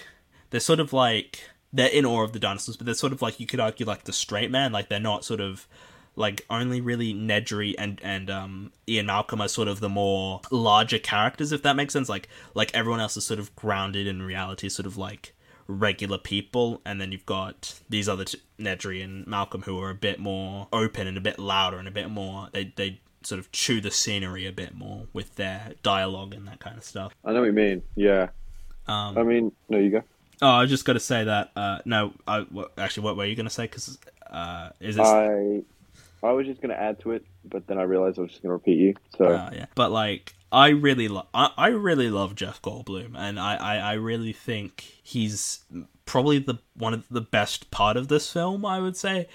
they're 0.51 0.61
sort 0.61 0.81
of 0.81 0.93
like 0.93 1.41
they're 1.73 1.89
in 1.89 2.05
awe 2.07 2.23
of 2.23 2.33
the 2.33 2.39
dinosaurs, 2.39 2.77
but 2.77 2.87
they're 2.87 2.95
sort 2.95 3.13
of 3.13 3.23
like 3.23 3.39
you 3.39 3.47
could 3.47 3.61
argue 3.61 3.87
like 3.87 4.05
the 4.05 4.13
straight 4.13 4.51
man. 4.51 4.73
Like 4.73 4.89
they're 4.89 5.01
not 5.01 5.25
sort 5.25 5.41
of 5.41 5.69
like 6.17 6.45
only 6.49 6.81
really 6.81 7.13
Nedry 7.15 7.75
and 7.79 8.01
and 8.03 8.31
um 8.31 8.73
Ian 8.89 9.07
Malcolm 9.07 9.41
are 9.41 9.49
sort 9.49 9.69
of 9.69 9.81
the 9.81 9.89
more 9.89 10.41
larger 10.51 10.99
characters, 10.99 11.53
if 11.53 11.63
that 11.63 11.77
makes 11.77 11.93
sense. 11.93 12.09
Like 12.09 12.29
like 12.55 12.75
everyone 12.75 13.01
else 13.01 13.17
is 13.17 13.25
sort 13.27 13.39
of 13.39 13.55
grounded 13.55 14.07
in 14.07 14.23
reality, 14.23 14.69
sort 14.69 14.87
of 14.87 14.97
like 14.97 15.35
regular 15.67 16.19
people, 16.19 16.81
and 16.85 17.01
then 17.01 17.13
you've 17.13 17.27
got 17.27 17.81
these 17.89 18.09
other 18.09 18.25
t- 18.25 18.41
Nedry 18.59 19.03
and 19.03 19.27
Malcolm 19.27 19.63
who 19.63 19.81
are 19.81 19.91
a 19.91 19.95
bit 19.95 20.19
more 20.19 20.69
open 20.73 21.07
and 21.07 21.17
a 21.17 21.21
bit 21.21 21.39
louder 21.39 21.79
and 21.79 21.87
a 21.89 21.91
bit 21.91 22.11
more 22.11 22.49
they 22.53 22.73
they 22.77 23.01
sort 23.23 23.39
of 23.39 23.51
chew 23.53 23.81
the 23.81 23.91
scenery 23.91 24.47
a 24.47 24.53
bit 24.53 24.75
more 24.75 25.07
with 25.13 25.35
their 25.35 25.73
dialogue 25.83 26.33
and 26.33 26.47
that 26.47 26.61
kind 26.61 26.77
of 26.77 26.85
stuff. 26.85 27.13
I 27.25 27.33
know 27.33 27.41
what 27.41 27.47
you 27.47 27.53
mean. 27.53 27.83
Yeah. 27.97 28.29
Um, 28.87 29.19
I 29.19 29.23
mean, 29.25 29.53
no, 29.69 29.79
you 29.79 29.91
go. 29.91 30.03
oh, 30.43 30.49
I 30.49 30.61
was 30.63 30.71
just 30.71 30.85
gonna 30.85 31.01
say 31.01 31.25
that. 31.25 31.51
Uh, 31.57 31.81
no, 31.85 32.13
I 32.27 32.47
actually, 32.79 33.05
what 33.05 33.17
were 33.17 33.25
you 33.27 33.35
gonna 33.35 33.51
say? 33.51 33.65
Because 33.65 33.99
uh, 34.31 34.71
is 34.81 34.97
this? 34.97 35.07
I 35.07 35.63
I 36.23 36.33
was 36.33 36.47
just 36.47 36.61
gonna 36.61 36.75
add 36.75 37.01
to 37.01 37.13
it, 37.13 37.25
but 37.45 37.67
then 37.67 37.79
I 37.79 37.83
realized 37.83 38.19
I 38.19 38.23
was 38.23 38.31
just 38.31 38.43
gonna 38.43 38.55
repeat 38.55 38.79
you. 38.79 38.95
So 39.17 39.27
Uh, 39.27 39.51
yeah, 39.53 39.67
but 39.75 39.91
like 39.91 40.35
I 40.53 40.69
really 40.69 41.09
love 41.09 41.27
I, 41.35 41.51
I 41.57 41.69
really 41.69 42.11
love 42.11 42.35
Jeff 42.35 42.63
Goldblum, 42.63 43.13
and 43.17 43.39
I, 43.39 43.57
I 43.57 43.77
I 43.77 43.93
really 43.95 44.33
think 44.33 44.81
he's 45.03 45.61
probably 46.05 46.39
the 46.39 46.59
one 46.75 46.95
of 46.95 47.05
the 47.11 47.21
best 47.21 47.71
part 47.71 47.97
of 47.97 48.09
this 48.09 48.33
film. 48.33 48.65
I 48.65 48.81
would 48.81 48.97
say 48.97 49.29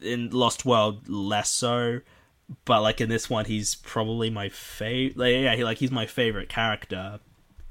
in 0.00 0.30
Lost 0.30 0.64
World 0.64 1.08
less 1.08 1.50
so, 1.50 2.00
but 2.64 2.82
like 2.82 3.00
in 3.00 3.08
this 3.08 3.28
one, 3.28 3.44
he's 3.44 3.74
probably 3.74 4.30
my 4.30 4.48
favorite. 4.48 5.18
Like, 5.18 5.32
yeah, 5.32 5.56
he, 5.56 5.64
like 5.64 5.78
he's 5.78 5.90
my 5.90 6.06
favorite 6.06 6.48
character 6.48 7.20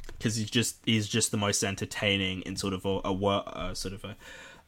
because 0.07 0.35
he's 0.35 0.49
just 0.49 0.77
he's 0.85 1.07
just 1.07 1.31
the 1.31 1.37
most 1.37 1.63
entertaining 1.63 2.41
in 2.41 2.55
sort 2.55 2.73
of 2.73 2.85
a, 2.85 2.99
a, 3.05 3.69
a 3.69 3.75
sort 3.75 3.93
of 3.93 4.03
a 4.03 4.15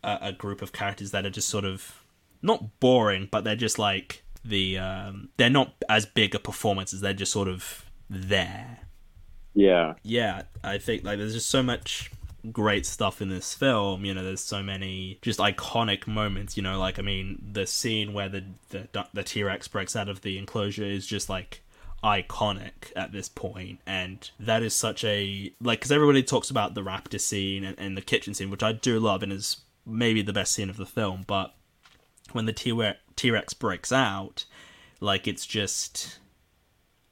a 0.03 0.31
group 0.31 0.61
of 0.61 0.71
characters 0.71 1.11
that 1.11 1.25
are 1.25 1.31
just 1.31 1.49
sort 1.49 1.65
of 1.65 2.04
not 2.45 2.79
boring, 2.79 3.27
but 3.31 3.43
they're 3.43 3.55
just 3.55 3.79
like 3.79 4.23
the 4.43 4.77
um, 4.77 5.29
they're 5.37 5.49
not 5.49 5.73
as 5.89 6.05
big 6.05 6.35
a 6.35 6.39
performances. 6.39 7.01
they're 7.01 7.13
just 7.13 7.31
sort 7.31 7.47
of 7.47 7.85
there. 8.09 8.79
yeah, 9.53 9.93
Yeah, 10.03 10.43
I 10.63 10.77
think 10.77 11.03
like 11.03 11.17
there's 11.17 11.33
just 11.33 11.49
so 11.49 11.63
much 11.63 12.11
great 12.51 12.85
stuff 12.85 13.21
in 13.21 13.29
this 13.29 13.53
film. 13.53 14.05
You 14.05 14.13
know, 14.13 14.23
there's 14.23 14.41
so 14.41 14.61
many 14.61 15.19
just 15.21 15.39
iconic 15.39 16.07
moments. 16.07 16.55
You 16.55 16.63
know, 16.63 16.79
like 16.79 16.99
I 16.99 17.01
mean, 17.01 17.43
the 17.51 17.65
scene 17.65 18.13
where 18.13 18.29
the 18.29 18.43
the 18.69 18.87
the 19.13 19.23
T 19.23 19.43
Rex 19.43 19.67
breaks 19.67 19.95
out 19.95 20.09
of 20.09 20.21
the 20.21 20.37
enclosure 20.37 20.85
is 20.85 21.05
just 21.05 21.29
like 21.29 21.61
iconic 22.03 22.91
at 22.95 23.11
this 23.11 23.27
point 23.27 23.79
and 23.87 24.29
that 24.39 24.61
is 24.61 24.75
such 24.75 25.03
a 25.03 25.51
like 25.59 25.79
because 25.79 25.91
everybody 25.91 26.21
talks 26.21 26.51
about 26.51 26.75
the 26.75 26.81
raptor 26.81 27.19
scene 27.19 27.63
and, 27.63 27.79
and 27.79 27.97
the 27.97 28.01
kitchen 28.01 28.31
scene 28.31 28.51
which 28.51 28.61
i 28.61 28.71
do 28.71 28.99
love 28.99 29.23
and 29.23 29.33
is 29.33 29.61
maybe 29.87 30.21
the 30.21 30.33
best 30.33 30.51
scene 30.51 30.69
of 30.69 30.77
the 30.77 30.85
film 30.85 31.23
but 31.25 31.55
when 32.31 32.45
the 32.45 32.53
T 32.53 32.71
Rex 33.31 33.53
breaks 33.53 33.91
out, 33.91 34.45
like 34.99 35.27
it's 35.27 35.45
just 35.45 36.19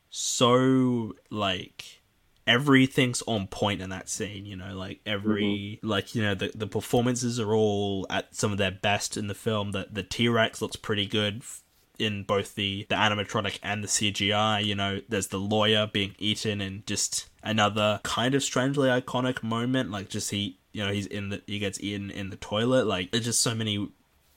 so 0.09 1.13
like 1.29 2.01
everything's 2.45 3.23
on 3.23 3.47
point 3.47 3.81
in 3.81 3.89
that 3.89 4.09
scene. 4.09 4.45
You 4.45 4.55
know, 4.55 4.75
like 4.75 4.99
every 5.05 5.79
mm-hmm. 5.81 5.87
like 5.87 6.15
you 6.15 6.21
know 6.21 6.35
the 6.35 6.51
the 6.53 6.67
performances 6.67 7.39
are 7.39 7.53
all 7.53 8.05
at 8.09 8.35
some 8.35 8.51
of 8.51 8.57
their 8.57 8.71
best 8.71 9.17
in 9.17 9.27
the 9.27 9.33
film. 9.33 9.71
That 9.71 9.93
the 9.93 10.03
T 10.03 10.27
Rex 10.27 10.61
looks 10.61 10.75
pretty 10.75 11.05
good. 11.05 11.37
f- 11.37 11.63
In 11.99 12.23
both 12.23 12.55
the, 12.55 12.85
the 12.89 12.95
animatronic 12.95 13.59
and 13.61 13.83
the 13.83 13.87
CGI, 13.87 14.65
you 14.65 14.75
know, 14.75 15.01
there's 15.09 15.27
the 15.27 15.39
lawyer 15.39 15.87
being 15.91 16.15
eaten, 16.17 16.59
and 16.59 16.85
just 16.87 17.29
another 17.43 17.99
kind 18.03 18.35
of 18.35 18.43
strangely 18.43 18.89
iconic 18.89 19.43
moment. 19.43 19.91
Like, 19.91 20.09
just 20.09 20.31
he, 20.31 20.57
you 20.71 20.83
know, 20.83 20.91
he's 20.91 21.05
in 21.05 21.29
the 21.29 21.41
he 21.45 21.59
gets 21.59 21.79
eaten 21.81 22.09
in 22.09 22.29
the 22.29 22.35
toilet. 22.37 22.87
Like, 22.87 23.11
there's 23.11 23.25
just 23.25 23.41
so 23.41 23.53
many 23.55 23.89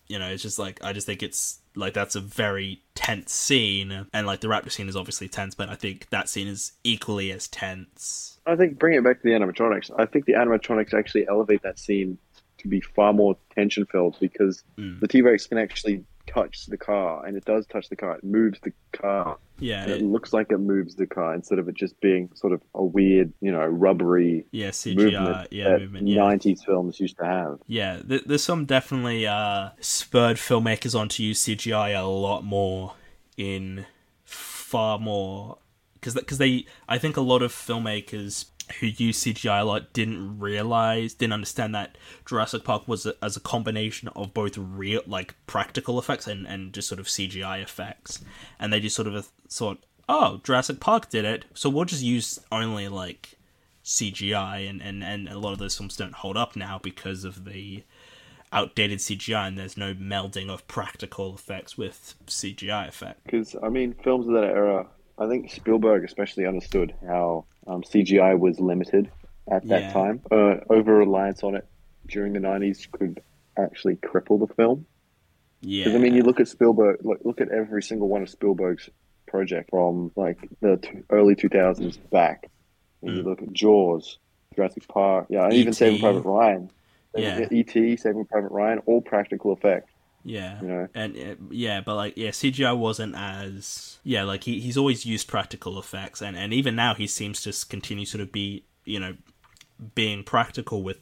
you 0.08 0.18
know, 0.18 0.28
it's 0.28 0.42
just 0.42 0.58
like 0.58 0.82
I 0.84 0.92
just 0.92 1.06
think 1.06 1.22
it's 1.22 1.60
like 1.74 1.92
that's 1.94 2.14
a 2.16 2.20
very 2.20 2.82
tense 2.94 3.32
scene, 3.32 4.06
and 4.12 4.26
like 4.26 4.40
the 4.40 4.48
raptor 4.48 4.70
scene 4.70 4.88
is 4.88 4.96
obviously 4.96 5.28
tense, 5.28 5.54
but 5.54 5.68
I 5.68 5.74
think 5.74 6.08
that 6.10 6.28
scene 6.28 6.46
is 6.48 6.72
equally 6.84 7.30
as 7.32 7.48
tense. 7.48 8.38
I 8.46 8.56
think 8.56 8.78
bring 8.78 8.94
it 8.94 9.04
back 9.04 9.20
to 9.20 9.22
the 9.22 9.34
animatronics. 9.34 9.90
I 9.98 10.06
think 10.06 10.24
the 10.26 10.34
animatronics 10.34 10.94
actually 10.94 11.26
elevate 11.28 11.62
that 11.62 11.78
scene 11.78 12.18
to 12.58 12.68
be 12.68 12.80
far 12.80 13.12
more 13.12 13.36
tension 13.54 13.84
filled 13.86 14.16
because 14.20 14.62
Mm. 14.78 15.00
the 15.00 15.08
T 15.08 15.20
Rex 15.22 15.46
can 15.46 15.58
actually 15.58 16.04
touch 16.26 16.66
the 16.66 16.76
car, 16.76 17.24
and 17.24 17.36
it 17.36 17.44
does 17.44 17.66
touch 17.66 17.88
the 17.88 17.96
car. 17.96 18.16
It 18.16 18.24
moves 18.24 18.58
the 18.60 18.72
car, 18.92 19.38
Yeah, 19.58 19.84
it 19.84 19.90
it- 20.00 20.02
looks 20.02 20.32
like 20.32 20.50
it 20.52 20.58
moves 20.58 20.94
the 20.96 21.06
car 21.06 21.34
instead 21.34 21.58
of 21.58 21.68
it 21.68 21.74
just 21.74 21.98
being 22.00 22.28
sort 22.34 22.52
of 22.52 22.62
a 22.74 22.84
weird, 22.84 23.32
you 23.40 23.52
know, 23.52 23.64
rubbery 23.66 24.46
yeah, 24.50 24.70
CGI, 24.70 24.96
movement 24.96 25.48
yeah, 25.52 25.78
movement, 25.78 26.08
yeah, 26.08 26.20
'90s 26.20 26.64
films 26.64 27.00
used 27.00 27.16
to 27.18 27.24
have. 27.24 27.58
yeah. 27.66 28.00
Th- 28.06 28.24
there's 28.24 28.42
some 28.44 28.64
definitely 28.64 29.26
uh 29.26 29.70
spurred 29.80 30.36
filmmakers 30.36 30.98
on 30.98 31.08
to 31.10 31.22
use 31.22 31.42
CGI 31.44 31.98
a 31.98 32.04
lot 32.06 32.44
more 32.44 32.94
in 33.36 33.86
far 34.24 34.98
more 34.98 35.58
because 35.94 36.14
because 36.14 36.38
they 36.38 36.66
I 36.88 36.98
think 36.98 37.16
a 37.16 37.20
lot 37.20 37.42
of 37.42 37.52
filmmakers 37.52 38.46
who 38.80 38.86
use 38.86 39.22
CGI 39.22 39.60
a 39.60 39.64
lot 39.64 39.92
didn't 39.92 40.38
realize 40.38 41.14
didn't 41.14 41.32
understand 41.32 41.74
that 41.74 41.96
Jurassic 42.24 42.64
Park 42.64 42.86
was 42.88 43.06
a, 43.06 43.14
as 43.22 43.36
a 43.36 43.40
combination 43.40 44.08
of 44.08 44.34
both 44.34 44.58
real 44.58 45.02
like 45.06 45.34
practical 45.46 45.98
effects 45.98 46.26
and 46.26 46.46
and 46.46 46.72
just 46.72 46.88
sort 46.88 47.00
of 47.00 47.06
CGI 47.06 47.62
effects 47.62 48.24
and 48.58 48.72
they 48.72 48.80
just 48.80 48.96
sort 48.96 49.08
of 49.08 49.30
thought 49.48 49.84
oh 50.08 50.40
Jurassic 50.42 50.80
Park 50.80 51.10
did 51.10 51.24
it 51.24 51.44
so 51.54 51.70
we'll 51.70 51.84
just 51.84 52.02
use 52.02 52.38
only 52.50 52.88
like 52.88 53.36
CGI 53.84 54.68
and 54.68 54.82
and 54.82 55.04
and 55.04 55.28
a 55.28 55.38
lot 55.38 55.52
of 55.52 55.58
those 55.58 55.76
films 55.76 55.96
don't 55.96 56.14
hold 56.14 56.36
up 56.36 56.56
now 56.56 56.78
because 56.82 57.24
of 57.24 57.44
the 57.44 57.84
outdated 58.52 58.98
CGI 58.98 59.48
and 59.48 59.58
there's 59.58 59.76
no 59.76 59.94
melding 59.94 60.48
of 60.48 60.66
practical 60.66 61.34
effects 61.34 61.76
with 61.76 62.14
CGI 62.26 62.88
effects. 62.88 63.20
Because 63.24 63.56
I 63.62 63.68
mean, 63.68 63.94
films 64.02 64.26
of 64.26 64.34
that 64.34 64.44
era, 64.44 64.86
I 65.18 65.28
think 65.28 65.50
Spielberg 65.50 66.04
especially 66.04 66.46
understood 66.46 66.94
how 67.06 67.46
um, 67.66 67.82
CGI 67.82 68.38
was 68.38 68.60
limited 68.60 69.10
at 69.50 69.66
that 69.68 69.82
Yeah. 69.82 69.92
time. 69.92 70.20
Uh, 70.30 70.56
Over 70.68 70.96
reliance 70.96 71.42
on 71.42 71.54
it 71.54 71.66
during 72.06 72.32
the 72.34 72.38
'90s 72.40 72.90
could 72.90 73.20
actually 73.58 73.96
cripple 73.96 74.38
the 74.46 74.52
film. 74.54 74.86
Yeah. 75.62 75.84
Because 75.84 75.96
I 75.96 75.98
mean, 76.02 76.14
you 76.14 76.22
look 76.22 76.38
at 76.40 76.48
Spielberg, 76.48 76.98
look, 77.02 77.20
look 77.24 77.40
at 77.40 77.48
every 77.50 77.82
single 77.82 78.08
one 78.08 78.22
of 78.22 78.28
Spielberg's 78.28 78.90
project 79.26 79.70
from 79.70 80.12
like 80.16 80.48
the 80.60 80.76
t- 80.76 80.90
early 81.10 81.34
2000s 81.34 81.96
back. 82.10 82.50
And 83.02 83.16
you 83.16 83.22
Mm. 83.22 83.26
look 83.26 83.42
at 83.42 83.52
Jaws, 83.52 84.18
Jurassic 84.54 84.86
Park, 84.88 85.26
yeah, 85.30 85.44
and 85.44 85.52
even 85.54 85.68
E.T.. 85.68 85.76
Saving 85.76 86.00
Private 86.00 86.24
Ryan. 86.24 86.70
Yeah. 87.16 87.46
E.T., 87.50 87.96
Saving 87.96 88.26
Private 88.26 88.52
Ryan, 88.52 88.80
all 88.86 89.00
practical 89.00 89.52
effects. 89.54 89.90
Yeah. 90.26 90.60
You 90.60 90.66
know? 90.66 90.88
And 90.94 91.16
uh, 91.16 91.34
yeah, 91.50 91.80
but 91.80 91.94
like 91.94 92.16
yeah, 92.16 92.30
CGI 92.30 92.76
wasn't 92.76 93.14
as 93.14 93.98
yeah, 94.02 94.24
like 94.24 94.44
he 94.44 94.60
he's 94.60 94.76
always 94.76 95.06
used 95.06 95.28
practical 95.28 95.78
effects 95.78 96.20
and 96.20 96.36
and 96.36 96.52
even 96.52 96.74
now 96.74 96.94
he 96.94 97.06
seems 97.06 97.40
to 97.42 97.66
continue 97.68 98.04
sort 98.04 98.22
of 98.22 98.32
be, 98.32 98.64
you 98.84 98.98
know, 98.98 99.16
being 99.94 100.24
practical 100.24 100.82
with 100.82 100.98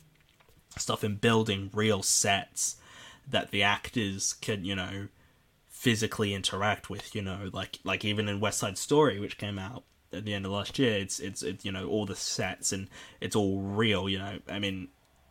stuff 0.77 1.03
and 1.03 1.21
building 1.21 1.71
real 1.73 2.03
sets 2.03 2.77
that 3.31 3.51
the 3.51 3.63
actors 3.63 4.35
can, 4.35 4.65
you 4.65 4.77
know, 4.77 5.09
physically 5.69 6.35
interact 6.35 6.91
with, 6.91 7.15
you 7.15 7.23
know, 7.23 7.49
like 7.53 7.79
like 7.83 8.05
even 8.05 8.29
in 8.29 8.41
West 8.41 8.59
Side 8.59 8.77
Story 8.77 9.19
which 9.19 9.39
came 9.39 9.59
out 9.59 9.85
at 10.13 10.25
the 10.27 10.35
end 10.35 10.45
of 10.45 10.53
last 10.53 10.79
year, 10.79 10.99
it's 10.99 11.19
it's 11.19 11.43
it's 11.43 11.65
you 11.65 11.73
know 11.73 11.89
all 11.89 12.05
the 12.05 12.15
sets 12.17 12.73
and 12.73 12.89
it's 13.23 13.35
all 13.35 13.63
real, 13.63 14.07
you 14.09 14.19
know. 14.19 14.39
I 14.49 14.59
mean, 14.59 14.89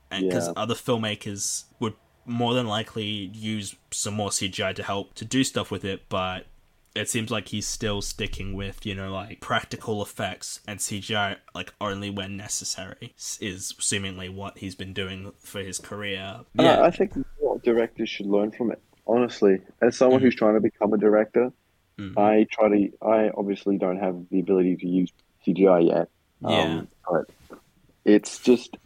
because 0.10 0.48
Yeah. 0.48 0.54
other 0.56 0.74
filmmakers 0.76 1.66
would 1.80 1.94
more 2.26 2.54
than 2.54 2.68
likely 2.68 3.04
use 3.34 3.76
some 3.92 4.14
more 4.14 4.30
CGI 4.30 4.74
to 4.76 4.84
help 4.84 5.14
to 5.16 5.26
do 5.26 5.44
stuff 5.44 5.72
with 5.72 5.84
it, 5.86 6.04
but 6.10 6.46
it 6.96 7.10
seems 7.10 7.32
like 7.32 7.48
he's 7.48 7.66
still 7.66 8.02
sticking 8.04 8.54
with 8.54 8.86
you 8.86 8.94
know 8.94 9.12
like 9.12 9.40
practical 9.42 10.02
effects 10.04 10.60
and 10.68 10.80
CGI 10.80 11.38
like 11.56 11.74
only 11.82 12.10
when 12.12 12.38
necessary 12.38 13.14
is 13.42 13.74
seemingly 13.80 14.30
what 14.30 14.60
he's 14.60 14.76
been 14.76 14.94
doing 14.94 15.32
for 15.40 15.60
his 15.62 15.80
career. 15.80 16.42
Yeah, 16.54 16.82
I 16.84 16.92
think 16.92 17.14
directors 17.64 18.10
should 18.10 18.28
learn 18.28 18.52
from 18.52 18.72
it. 18.72 18.80
Honestly, 19.08 19.60
as 19.82 19.98
someone 19.98 20.22
who's 20.22 20.36
trying 20.36 20.54
to 20.54 20.62
become 20.62 20.94
a 20.94 20.98
director, 20.98 21.52
Mhm. 22.00 22.18
I 22.18 22.46
try 22.52 22.70
to. 22.70 22.92
I 23.06 23.30
obviously 23.38 23.78
don't 23.78 24.00
have 24.00 24.16
the 24.32 24.40
ability 24.40 24.78
to 24.78 24.88
use 24.88 25.12
CGI 25.46 25.80
yet. 25.82 26.10
yeah, 26.42 26.62
Um, 26.80 26.88
but 27.10 27.58
it's 28.06 28.40
just 28.40 28.78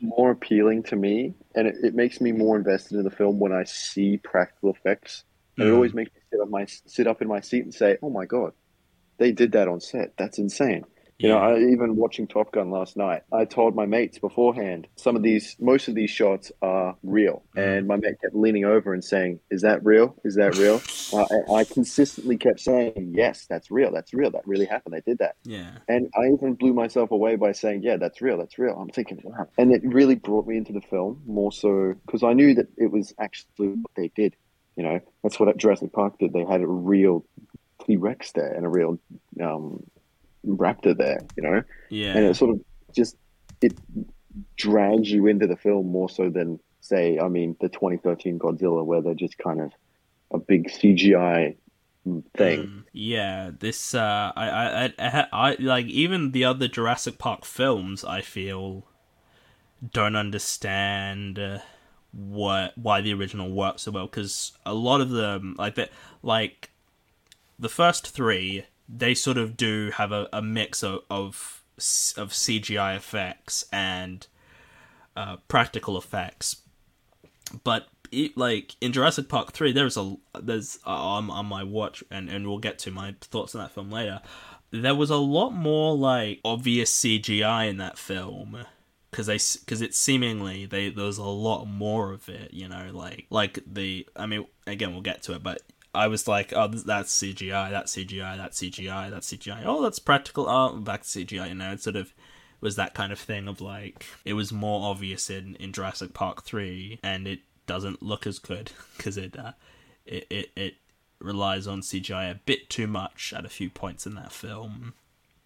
more 0.00 0.30
appealing 0.30 0.82
to 0.84 0.96
me, 0.96 1.34
and 1.54 1.66
it, 1.66 1.76
it 1.82 1.94
makes 1.94 2.20
me 2.20 2.32
more 2.32 2.56
invested 2.56 2.98
in 2.98 3.04
the 3.04 3.10
film 3.10 3.38
when 3.38 3.52
I 3.52 3.64
see 3.64 4.18
practical 4.18 4.70
effects. 4.70 5.24
And 5.58 5.68
it 5.68 5.72
Mhm. 5.72 5.74
always 5.74 5.94
makes 5.94 6.10
me 6.14 6.20
sit 6.32 6.40
up 6.40 6.48
my 6.50 6.66
sit 6.66 7.06
up 7.06 7.22
in 7.22 7.28
my 7.28 7.40
seat 7.40 7.64
and 7.64 7.74
say, 7.74 7.98
"Oh 8.02 8.10
my 8.10 8.26
god, 8.26 8.52
they 9.18 9.32
did 9.32 9.52
that 9.52 9.68
on 9.68 9.80
set. 9.80 10.14
That's 10.18 10.38
insane." 10.38 10.84
You 11.18 11.30
know, 11.30 11.38
I, 11.38 11.58
even 11.58 11.96
watching 11.96 12.26
Top 12.26 12.52
Gun 12.52 12.70
last 12.70 12.94
night, 12.96 13.22
I 13.32 13.46
told 13.46 13.74
my 13.74 13.86
mates 13.86 14.18
beforehand 14.18 14.86
some 14.96 15.16
of 15.16 15.22
these, 15.22 15.56
most 15.58 15.88
of 15.88 15.94
these 15.94 16.10
shots 16.10 16.52
are 16.60 16.94
real, 17.02 17.42
Mm. 17.56 17.62
and 17.78 17.86
my 17.88 17.96
mate 17.96 18.20
kept 18.20 18.34
leaning 18.34 18.66
over 18.66 18.92
and 18.92 19.02
saying, 19.02 19.40
"Is 19.50 19.62
that 19.62 19.82
real? 19.82 20.14
Is 20.24 20.34
that 20.34 20.56
real?" 20.58 20.82
I, 21.50 21.60
I 21.60 21.64
consistently 21.64 22.36
kept 22.36 22.60
saying, 22.60 23.12
"Yes, 23.16 23.46
that's 23.48 23.70
real. 23.70 23.90
That's 23.92 24.12
real. 24.12 24.30
That 24.30 24.46
really 24.46 24.66
happened. 24.66 24.94
They 24.94 25.10
did 25.10 25.18
that." 25.18 25.36
yeah, 25.44 25.78
And 25.88 26.10
I 26.14 26.26
even 26.34 26.52
blew 26.54 26.74
myself 26.74 27.10
away 27.10 27.36
by 27.36 27.52
saying, 27.52 27.82
"Yeah, 27.82 27.96
that's 27.96 28.20
real. 28.20 28.36
That's 28.36 28.58
real." 28.58 28.74
I'm 28.74 28.90
thinking, 28.90 29.18
wow, 29.24 29.46
and 29.56 29.72
it 29.72 29.80
really 29.84 30.16
brought 30.16 30.46
me 30.46 30.58
into 30.58 30.74
the 30.74 30.82
film 30.82 31.22
more 31.26 31.50
so 31.52 31.94
because 32.04 32.22
I 32.24 32.34
knew 32.34 32.54
that 32.56 32.66
it 32.76 32.90
was 32.90 33.14
actually 33.18 33.68
what 33.68 33.92
they 33.96 34.08
did. 34.14 34.36
You 34.76 34.82
know, 34.84 35.00
that's 35.22 35.40
what 35.40 35.56
Jurassic 35.56 35.94
Park 35.94 36.18
did. 36.18 36.34
They 36.34 36.44
had 36.44 36.60
a 36.60 36.66
real 36.66 37.24
T 37.86 37.96
Rex 37.96 38.32
there 38.32 38.52
and 38.52 38.66
a 38.66 38.68
real 38.68 38.98
um, 39.42 39.82
raptor 40.46 40.96
there. 40.96 41.20
You 41.36 41.42
know, 41.42 41.62
yeah, 41.90 42.16
and 42.16 42.24
it 42.26 42.36
sort 42.36 42.52
of 42.52 42.60
just 42.94 43.16
it 43.60 43.74
drags 44.56 45.10
you 45.10 45.26
into 45.26 45.46
the 45.46 45.56
film 45.56 45.86
more 45.90 46.08
so 46.08 46.30
than 46.30 46.60
say, 46.80 47.18
I 47.18 47.28
mean, 47.28 47.56
the 47.60 47.68
2013 47.68 48.38
Godzilla, 48.38 48.84
where 48.84 49.02
they're 49.02 49.14
just 49.14 49.38
kind 49.38 49.60
of 49.60 49.72
a 50.32 50.38
big 50.38 50.68
CGI 50.68 51.56
thing. 52.36 52.60
Mm, 52.60 52.84
yeah, 52.92 53.50
this 53.58 53.94
uh, 53.94 54.32
I, 54.36 54.48
I, 54.48 54.84
I, 54.84 54.92
I, 54.98 55.26
I 55.32 55.56
like 55.58 55.86
even 55.86 56.32
the 56.32 56.44
other 56.44 56.68
Jurassic 56.68 57.18
Park 57.18 57.44
films. 57.44 58.04
I 58.04 58.20
feel 58.20 58.86
don't 59.92 60.16
understand 60.16 61.38
uh, 61.38 61.58
what 62.12 62.72
why 62.76 63.00
the 63.00 63.12
original 63.12 63.50
works 63.50 63.82
so 63.82 63.90
well 63.90 64.06
because 64.06 64.52
a 64.64 64.72
lot 64.72 65.00
of 65.00 65.10
them 65.10 65.54
like 65.58 65.74
that 65.74 65.90
like 66.22 66.70
the 67.58 67.68
first 67.68 68.08
three 68.08 68.64
they 68.88 69.14
sort 69.14 69.38
of 69.38 69.56
do 69.56 69.90
have 69.92 70.12
a, 70.12 70.28
a 70.32 70.42
mix 70.42 70.82
of, 70.82 71.00
of 71.10 71.62
of 72.16 72.30
CGI 72.30 72.96
effects 72.96 73.64
and 73.70 74.26
uh, 75.14 75.36
practical 75.48 75.98
effects 75.98 76.62
but 77.64 77.88
it, 78.12 78.36
like 78.36 78.76
in 78.80 78.92
Jurassic 78.92 79.28
Park 79.28 79.52
three, 79.52 79.72
there's 79.72 79.96
a 79.96 80.16
there's 80.40 80.78
uh, 80.86 80.90
on 80.90 81.30
on 81.30 81.46
my 81.46 81.64
watch, 81.64 82.02
and 82.10 82.28
and 82.28 82.46
we'll 82.46 82.58
get 82.58 82.78
to 82.80 82.90
my 82.90 83.14
thoughts 83.20 83.54
on 83.54 83.60
that 83.60 83.72
film 83.72 83.90
later. 83.90 84.20
There 84.70 84.94
was 84.94 85.10
a 85.10 85.16
lot 85.16 85.50
more 85.50 85.96
like 85.96 86.40
obvious 86.44 86.92
CGI 86.92 87.68
in 87.68 87.76
that 87.78 87.98
film 87.98 88.58
because 89.10 89.26
they 89.26 89.38
because 89.60 89.80
it's 89.80 89.98
seemingly 89.98 90.66
they 90.66 90.90
there 90.90 91.06
was 91.06 91.18
a 91.18 91.24
lot 91.24 91.64
more 91.66 92.12
of 92.12 92.28
it. 92.28 92.52
You 92.52 92.68
know, 92.68 92.90
like 92.92 93.26
like 93.30 93.58
the 93.66 94.06
I 94.16 94.26
mean 94.26 94.46
again 94.66 94.92
we'll 94.92 95.02
get 95.02 95.22
to 95.24 95.34
it, 95.34 95.42
but 95.42 95.62
I 95.96 96.08
was 96.08 96.28
like, 96.28 96.52
oh, 96.54 96.68
that's 96.68 97.18
CGI, 97.18 97.70
that's 97.70 97.96
CGI, 97.96 98.36
that's 98.36 98.60
CGI, 98.60 99.10
that's 99.10 99.32
CGI. 99.32 99.62
Oh, 99.64 99.82
that's 99.82 99.98
practical. 99.98 100.48
Oh, 100.48 100.76
back 100.76 101.02
to 101.02 101.08
CGI. 101.08 101.48
You 101.48 101.54
know, 101.54 101.72
it 101.72 101.82
sort 101.82 101.96
of 101.96 102.12
was 102.60 102.76
that 102.76 102.94
kind 102.94 103.12
of 103.12 103.18
thing 103.18 103.48
of 103.48 103.60
like 103.60 104.06
it 104.24 104.34
was 104.34 104.52
more 104.52 104.90
obvious 104.90 105.30
in 105.30 105.56
in 105.56 105.72
Jurassic 105.72 106.12
Park 106.12 106.44
three, 106.44 107.00
and 107.02 107.26
it 107.26 107.40
doesn't 107.66 108.02
look 108.02 108.26
as 108.26 108.38
good 108.38 108.72
because 108.96 109.16
it, 109.16 109.38
uh, 109.38 109.52
it 110.04 110.26
it 110.30 110.50
it 110.54 110.74
relies 111.18 111.66
on 111.66 111.80
CGI 111.80 112.30
a 112.30 112.40
bit 112.44 112.68
too 112.68 112.86
much 112.86 113.32
at 113.34 113.46
a 113.46 113.48
few 113.48 113.70
points 113.70 114.06
in 114.06 114.14
that 114.16 114.32
film. 114.32 114.92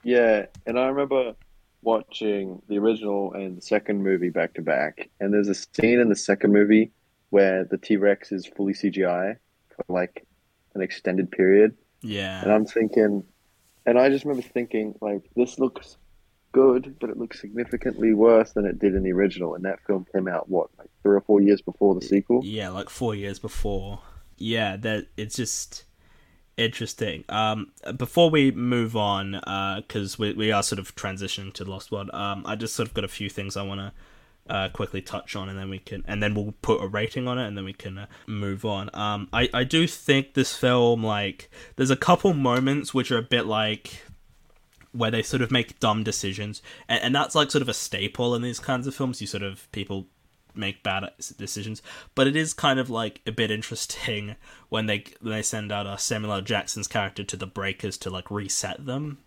Yeah, 0.02 0.46
and 0.66 0.78
I 0.78 0.86
remember 0.86 1.34
watching 1.82 2.60
the 2.68 2.78
original 2.78 3.32
and 3.34 3.56
the 3.56 3.62
second 3.62 4.02
movie 4.02 4.30
back 4.30 4.54
to 4.54 4.62
back, 4.62 5.10
and 5.20 5.32
there's 5.32 5.48
a 5.48 5.54
scene 5.54 6.00
in 6.00 6.08
the 6.08 6.16
second 6.16 6.52
movie 6.52 6.90
where 7.30 7.64
the 7.64 7.78
T 7.78 7.96
Rex 7.96 8.32
is 8.32 8.46
fully 8.46 8.74
CGI 8.74 9.36
like 9.88 10.26
an 10.74 10.82
extended 10.82 11.30
period, 11.30 11.76
Yeah, 12.02 12.42
and 12.42 12.52
I'm 12.52 12.66
thinking, 12.66 13.24
and 13.86 13.98
I 13.98 14.08
just 14.08 14.24
remember 14.24 14.46
thinking 14.46 14.94
like 15.00 15.22
this 15.36 15.58
looks 15.58 15.96
good, 16.52 16.96
but 17.00 17.10
it 17.10 17.16
looks 17.16 17.40
significantly 17.40 18.12
worse 18.12 18.52
than 18.52 18.66
it 18.66 18.78
did 18.78 18.94
in 18.94 19.02
the 19.02 19.12
original. 19.12 19.54
And 19.54 19.64
that 19.64 19.80
film 19.86 20.06
came 20.12 20.26
out 20.28 20.48
what 20.48 20.68
like 20.78 20.90
three 21.02 21.16
or 21.16 21.20
four 21.20 21.40
years 21.40 21.62
before 21.62 21.94
the 21.94 22.02
sequel. 22.02 22.40
yeah, 22.44 22.68
like 22.70 22.88
four 22.90 23.14
years 23.14 23.38
before. 23.38 24.00
Yeah, 24.36 24.76
that 24.78 25.06
it's 25.16 25.36
just 25.36 25.84
interesting. 26.56 27.24
Um, 27.28 27.72
before 27.96 28.30
we 28.30 28.50
move 28.50 28.96
on, 28.96 29.32
because 29.82 30.18
we 30.18 30.32
we 30.32 30.52
are 30.52 30.62
sort 30.62 30.78
of 30.78 30.94
transitioning 30.94 31.52
to 31.54 31.64
the 31.64 31.70
Lost 31.70 31.92
World. 31.92 32.10
Um, 32.12 32.44
I 32.46 32.56
just 32.56 32.74
sort 32.74 32.88
of 32.88 32.94
got 32.94 33.04
a 33.04 33.08
few 33.08 33.28
things 33.28 33.56
I 33.56 33.62
want 33.62 33.80
to. 33.80 33.92
Uh, 34.48 34.68
quickly 34.68 35.00
touch 35.00 35.36
on 35.36 35.48
and 35.48 35.56
then 35.56 35.70
we 35.70 35.78
can 35.78 36.02
and 36.08 36.20
then 36.20 36.34
we'll 36.34 36.54
put 36.60 36.82
a 36.82 36.86
rating 36.88 37.28
on 37.28 37.38
it 37.38 37.46
and 37.46 37.56
then 37.56 37.64
we 37.64 37.72
can 37.72 37.98
uh, 37.98 38.06
move 38.26 38.64
on. 38.64 38.90
Um 38.94 39.28
I, 39.32 39.48
I 39.54 39.62
do 39.62 39.86
think 39.86 40.34
this 40.34 40.56
film 40.56 41.04
like 41.04 41.48
there's 41.76 41.90
a 41.90 41.96
couple 41.96 42.34
moments 42.34 42.92
which 42.92 43.12
are 43.12 43.18
a 43.18 43.22
bit 43.22 43.46
like 43.46 44.02
where 44.90 45.10
they 45.12 45.22
sort 45.22 45.40
of 45.40 45.52
make 45.52 45.78
dumb 45.78 46.02
decisions 46.02 46.62
and, 46.88 47.00
and 47.00 47.14
that's 47.14 47.36
like 47.36 47.52
sort 47.52 47.62
of 47.62 47.68
a 47.68 47.74
staple 47.74 48.34
in 48.34 48.42
these 48.42 48.58
kinds 48.58 48.88
of 48.88 48.94
films. 48.94 49.20
You 49.20 49.28
sort 49.28 49.44
of 49.44 49.70
people 49.70 50.08
make 50.52 50.82
bad 50.82 51.08
decisions 51.38 51.80
but 52.16 52.26
it 52.26 52.34
is 52.34 52.52
kind 52.52 52.80
of 52.80 52.90
like 52.90 53.20
a 53.28 53.32
bit 53.32 53.52
interesting 53.52 54.34
when 54.68 54.86
they 54.86 55.04
when 55.20 55.34
they 55.34 55.42
send 55.42 55.70
out 55.70 55.86
uh, 55.86 55.96
Samuel 55.96 56.32
L. 56.32 56.40
Jackson's 56.40 56.88
character 56.88 57.22
to 57.22 57.36
the 57.36 57.46
breakers 57.46 57.96
to 57.98 58.10
like 58.10 58.32
reset 58.32 58.84
them 58.84 59.18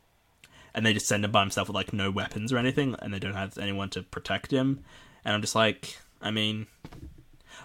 and 0.73 0.85
they 0.85 0.93
just 0.93 1.07
send 1.07 1.23
him 1.23 1.31
by 1.31 1.41
himself 1.41 1.67
with 1.67 1.75
like 1.75 1.93
no 1.93 2.09
weapons 2.09 2.51
or 2.51 2.57
anything 2.57 2.95
and 2.99 3.13
they 3.13 3.19
don't 3.19 3.33
have 3.33 3.57
anyone 3.57 3.89
to 3.89 4.01
protect 4.01 4.51
him 4.51 4.83
and 5.23 5.35
I'm 5.35 5.41
just 5.41 5.55
like 5.55 5.97
I 6.21 6.31
mean 6.31 6.67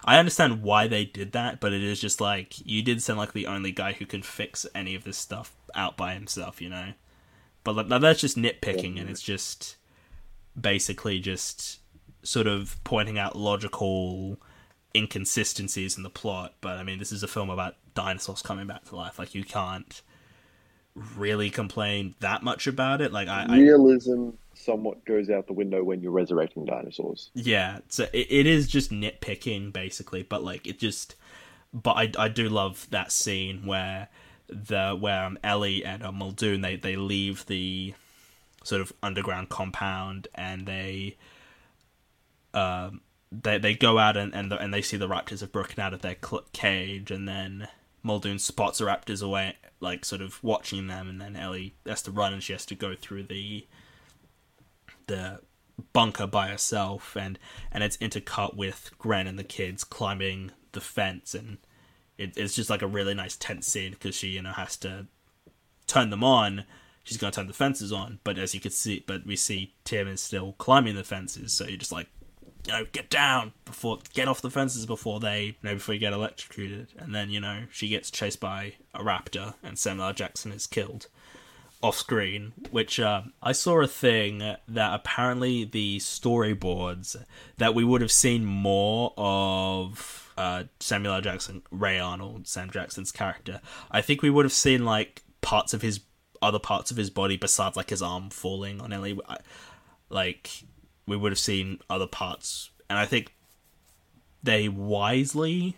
I 0.05 0.17
understand 0.17 0.63
why 0.63 0.87
they 0.87 1.05
did 1.05 1.33
that, 1.33 1.59
but 1.59 1.73
it 1.73 1.83
is 1.83 1.99
just 1.99 2.21
like 2.21 2.65
you 2.65 2.81
did 2.81 3.01
send 3.01 3.17
like 3.17 3.33
the 3.33 3.47
only 3.47 3.71
guy 3.71 3.93
who 3.93 4.05
can 4.05 4.21
fix 4.21 4.65
any 4.73 4.95
of 4.95 5.03
this 5.03 5.17
stuff 5.17 5.55
out 5.75 5.97
by 5.97 6.13
himself, 6.13 6.61
you 6.61 6.69
know. 6.69 6.93
But 7.63 7.75
like, 7.75 8.01
that's 8.01 8.21
just 8.21 8.37
nitpicking, 8.37 8.99
and 8.99 9.09
it's 9.09 9.21
just 9.21 9.75
basically 10.59 11.19
just 11.19 11.79
sort 12.23 12.47
of 12.47 12.77
pointing 12.83 13.19
out 13.19 13.35
logical 13.35 14.37
inconsistencies 14.95 15.97
in 15.97 16.03
the 16.03 16.09
plot. 16.09 16.55
But 16.61 16.77
I 16.77 16.83
mean, 16.83 16.99
this 16.99 17.11
is 17.11 17.23
a 17.23 17.27
film 17.27 17.49
about 17.49 17.75
dinosaurs 17.93 18.41
coming 18.41 18.67
back 18.67 18.85
to 18.85 18.95
life. 18.95 19.19
Like 19.19 19.35
you 19.35 19.43
can't 19.43 20.01
really 21.17 21.49
complain 21.49 22.15
that 22.19 22.43
much 22.43 22.67
about 22.67 23.01
it. 23.01 23.11
Like 23.11 23.27
I, 23.27 23.45
I 23.49 23.57
Realism 23.59 24.29
somewhat 24.53 25.05
goes 25.05 25.29
out 25.29 25.47
the 25.47 25.53
window 25.53 25.83
when 25.83 26.01
you're 26.01 26.11
resurrecting 26.11 26.65
dinosaurs. 26.65 27.29
Yeah, 27.33 27.79
so 27.89 28.03
it, 28.13 28.27
it 28.29 28.45
is 28.45 28.67
just 28.67 28.91
nitpicking 28.91 29.73
basically, 29.73 30.23
but 30.23 30.43
like 30.43 30.67
it 30.67 30.79
just, 30.79 31.15
but 31.73 31.91
I, 31.93 32.11
I 32.17 32.27
do 32.27 32.49
love 32.49 32.87
that 32.91 33.11
scene 33.11 33.65
where 33.65 34.09
the 34.47 34.97
where 34.99 35.25
um, 35.25 35.37
Ellie 35.43 35.85
and 35.85 36.03
um, 36.03 36.17
Muldoon 36.17 36.61
they 36.61 36.75
they 36.75 36.95
leave 36.95 37.45
the 37.45 37.93
sort 38.63 38.81
of 38.81 38.91
underground 39.01 39.49
compound 39.49 40.27
and 40.35 40.65
they 40.65 41.17
um 42.53 43.01
they 43.31 43.57
they 43.57 43.75
go 43.75 43.99
out 43.99 44.17
and 44.17 44.33
and, 44.33 44.51
the, 44.51 44.57
and 44.57 44.73
they 44.73 44.81
see 44.81 44.97
the 44.97 45.07
raptors 45.07 45.41
have 45.41 45.51
broken 45.51 45.79
out 45.79 45.93
of 45.93 46.01
their 46.01 46.15
cl- 46.23 46.45
cage 46.51 47.11
and 47.11 47.27
then 47.27 47.67
Muldoon 48.01 48.39
spots 48.39 48.79
the 48.79 48.85
raptors 48.85 49.21
away 49.21 49.55
like 49.79 50.03
sort 50.05 50.21
of 50.21 50.43
watching 50.43 50.87
them 50.87 51.09
and 51.09 51.21
then 51.21 51.35
Ellie 51.35 51.75
has 51.85 52.01
to 52.03 52.11
run 52.11 52.33
and 52.33 52.43
she 52.43 52.53
has 52.53 52.65
to 52.65 52.75
go 52.75 52.95
through 52.95 53.23
the 53.23 53.65
the 55.07 55.39
bunker 55.93 56.27
by 56.27 56.47
herself 56.47 57.15
and 57.15 57.39
and 57.71 57.83
it's 57.83 57.97
intercut 57.97 58.55
with 58.55 58.91
Grant 58.97 59.29
and 59.29 59.39
the 59.39 59.43
kids 59.43 59.83
climbing 59.83 60.51
the 60.73 60.81
fence 60.81 61.33
and 61.33 61.57
it, 62.17 62.33
it's 62.35 62.55
just 62.55 62.69
like 62.69 62.81
a 62.81 62.87
really 62.87 63.13
nice 63.13 63.37
tense 63.37 63.67
scene 63.67 63.91
because 63.91 64.15
she 64.15 64.27
you 64.29 64.41
know 64.41 64.51
has 64.51 64.75
to 64.77 65.07
turn 65.87 66.09
them 66.09 66.23
on. 66.23 66.65
She's 67.03 67.17
to 67.17 67.31
turn 67.31 67.47
the 67.47 67.53
fences 67.53 67.91
on 67.91 68.19
but 68.23 68.37
as 68.37 68.53
you 68.53 68.59
can 68.59 68.71
see 68.71 69.03
but 69.07 69.25
we 69.25 69.35
see 69.35 69.73
Tim 69.83 70.07
is 70.07 70.21
still 70.21 70.53
climbing 70.59 70.95
the 70.95 71.03
fences 71.03 71.53
so 71.53 71.65
you're 71.65 71.77
just 71.77 71.91
like 71.91 72.07
you 72.67 72.73
know 72.73 72.85
get 72.91 73.09
down 73.09 73.53
before 73.65 73.99
get 74.13 74.27
off 74.27 74.41
the 74.41 74.49
fences 74.51 74.85
before 74.85 75.19
they 75.19 75.43
you 75.45 75.53
know 75.63 75.73
before 75.75 75.93
you 75.93 75.99
get 75.99 76.13
electrocuted 76.13 76.87
and 76.97 77.15
then 77.15 77.29
you 77.29 77.39
know 77.39 77.63
she 77.71 77.87
gets 77.87 78.11
chased 78.11 78.39
by 78.39 78.73
a 78.93 78.99
raptor 79.03 79.53
and 79.63 79.79
Samuel 79.79 80.07
L. 80.07 80.13
Jackson 80.13 80.51
is 80.51 80.67
killed 80.67 81.07
off 81.81 81.95
screen, 81.95 82.51
which 82.71 82.99
uh, 82.99 83.21
I 83.41 83.53
saw 83.53 83.79
a 83.81 83.87
thing 83.87 84.39
that 84.39 84.59
apparently 84.67 85.63
the 85.63 85.99
storyboards 85.99 87.15
that 87.57 87.73
we 87.73 87.85
would 87.85 88.01
have 88.01 88.11
seen 88.11 88.43
more 88.43 89.13
of 89.15 90.33
uh, 90.37 90.65
Samuel 90.81 91.13
L. 91.13 91.21
Jackson, 91.21 91.61
Ray 91.71 91.97
Arnold, 91.97 92.49
Sam 92.49 92.69
Jackson's 92.69 93.13
character. 93.13 93.61
I 93.91 94.01
think 94.01 94.21
we 94.21 94.29
would 94.29 94.43
have 94.43 94.51
seen 94.51 94.83
like 94.83 95.23
parts 95.39 95.73
of 95.73 95.81
his 95.81 96.01
other 96.41 96.59
parts 96.59 96.91
of 96.91 96.97
his 96.97 97.09
body 97.09 97.37
besides 97.37 97.77
like 97.77 97.91
his 97.91 98.01
arm 98.01 98.29
falling 98.29 98.81
on 98.81 98.91
Ellie. 98.91 99.17
I- 99.29 99.37
Like 100.09 100.63
we 101.09 101.17
would 101.17 101.31
have 101.31 101.39
seen 101.39 101.79
other 101.89 102.07
parts, 102.07 102.69
and 102.89 102.97
I 102.97 103.05
think 103.05 103.33
they 104.41 104.69
wisely 104.69 105.75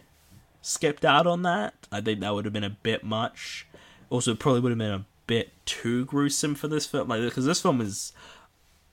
skipped 0.62 1.06
out 1.06 1.26
on 1.26 1.42
that. 1.44 1.88
I 1.92 2.02
think 2.02 2.20
that 2.20 2.34
would 2.34 2.46
have 2.46 2.54
been 2.54 2.64
a 2.64 2.70
bit 2.70 3.04
much. 3.04 3.66
Also, 4.10 4.34
it 4.34 4.40
probably 4.40 4.60
would 4.60 4.72
have 4.72 4.78
been 4.78 4.92
a 4.92 5.06
bit 5.26 5.52
too 5.66 6.06
gruesome 6.06 6.56
for 6.56 6.68
this 6.68 6.86
film, 6.86 7.08
like 7.08 7.22
because 7.22 7.46
this 7.46 7.62
film 7.62 7.82
is. 7.82 8.14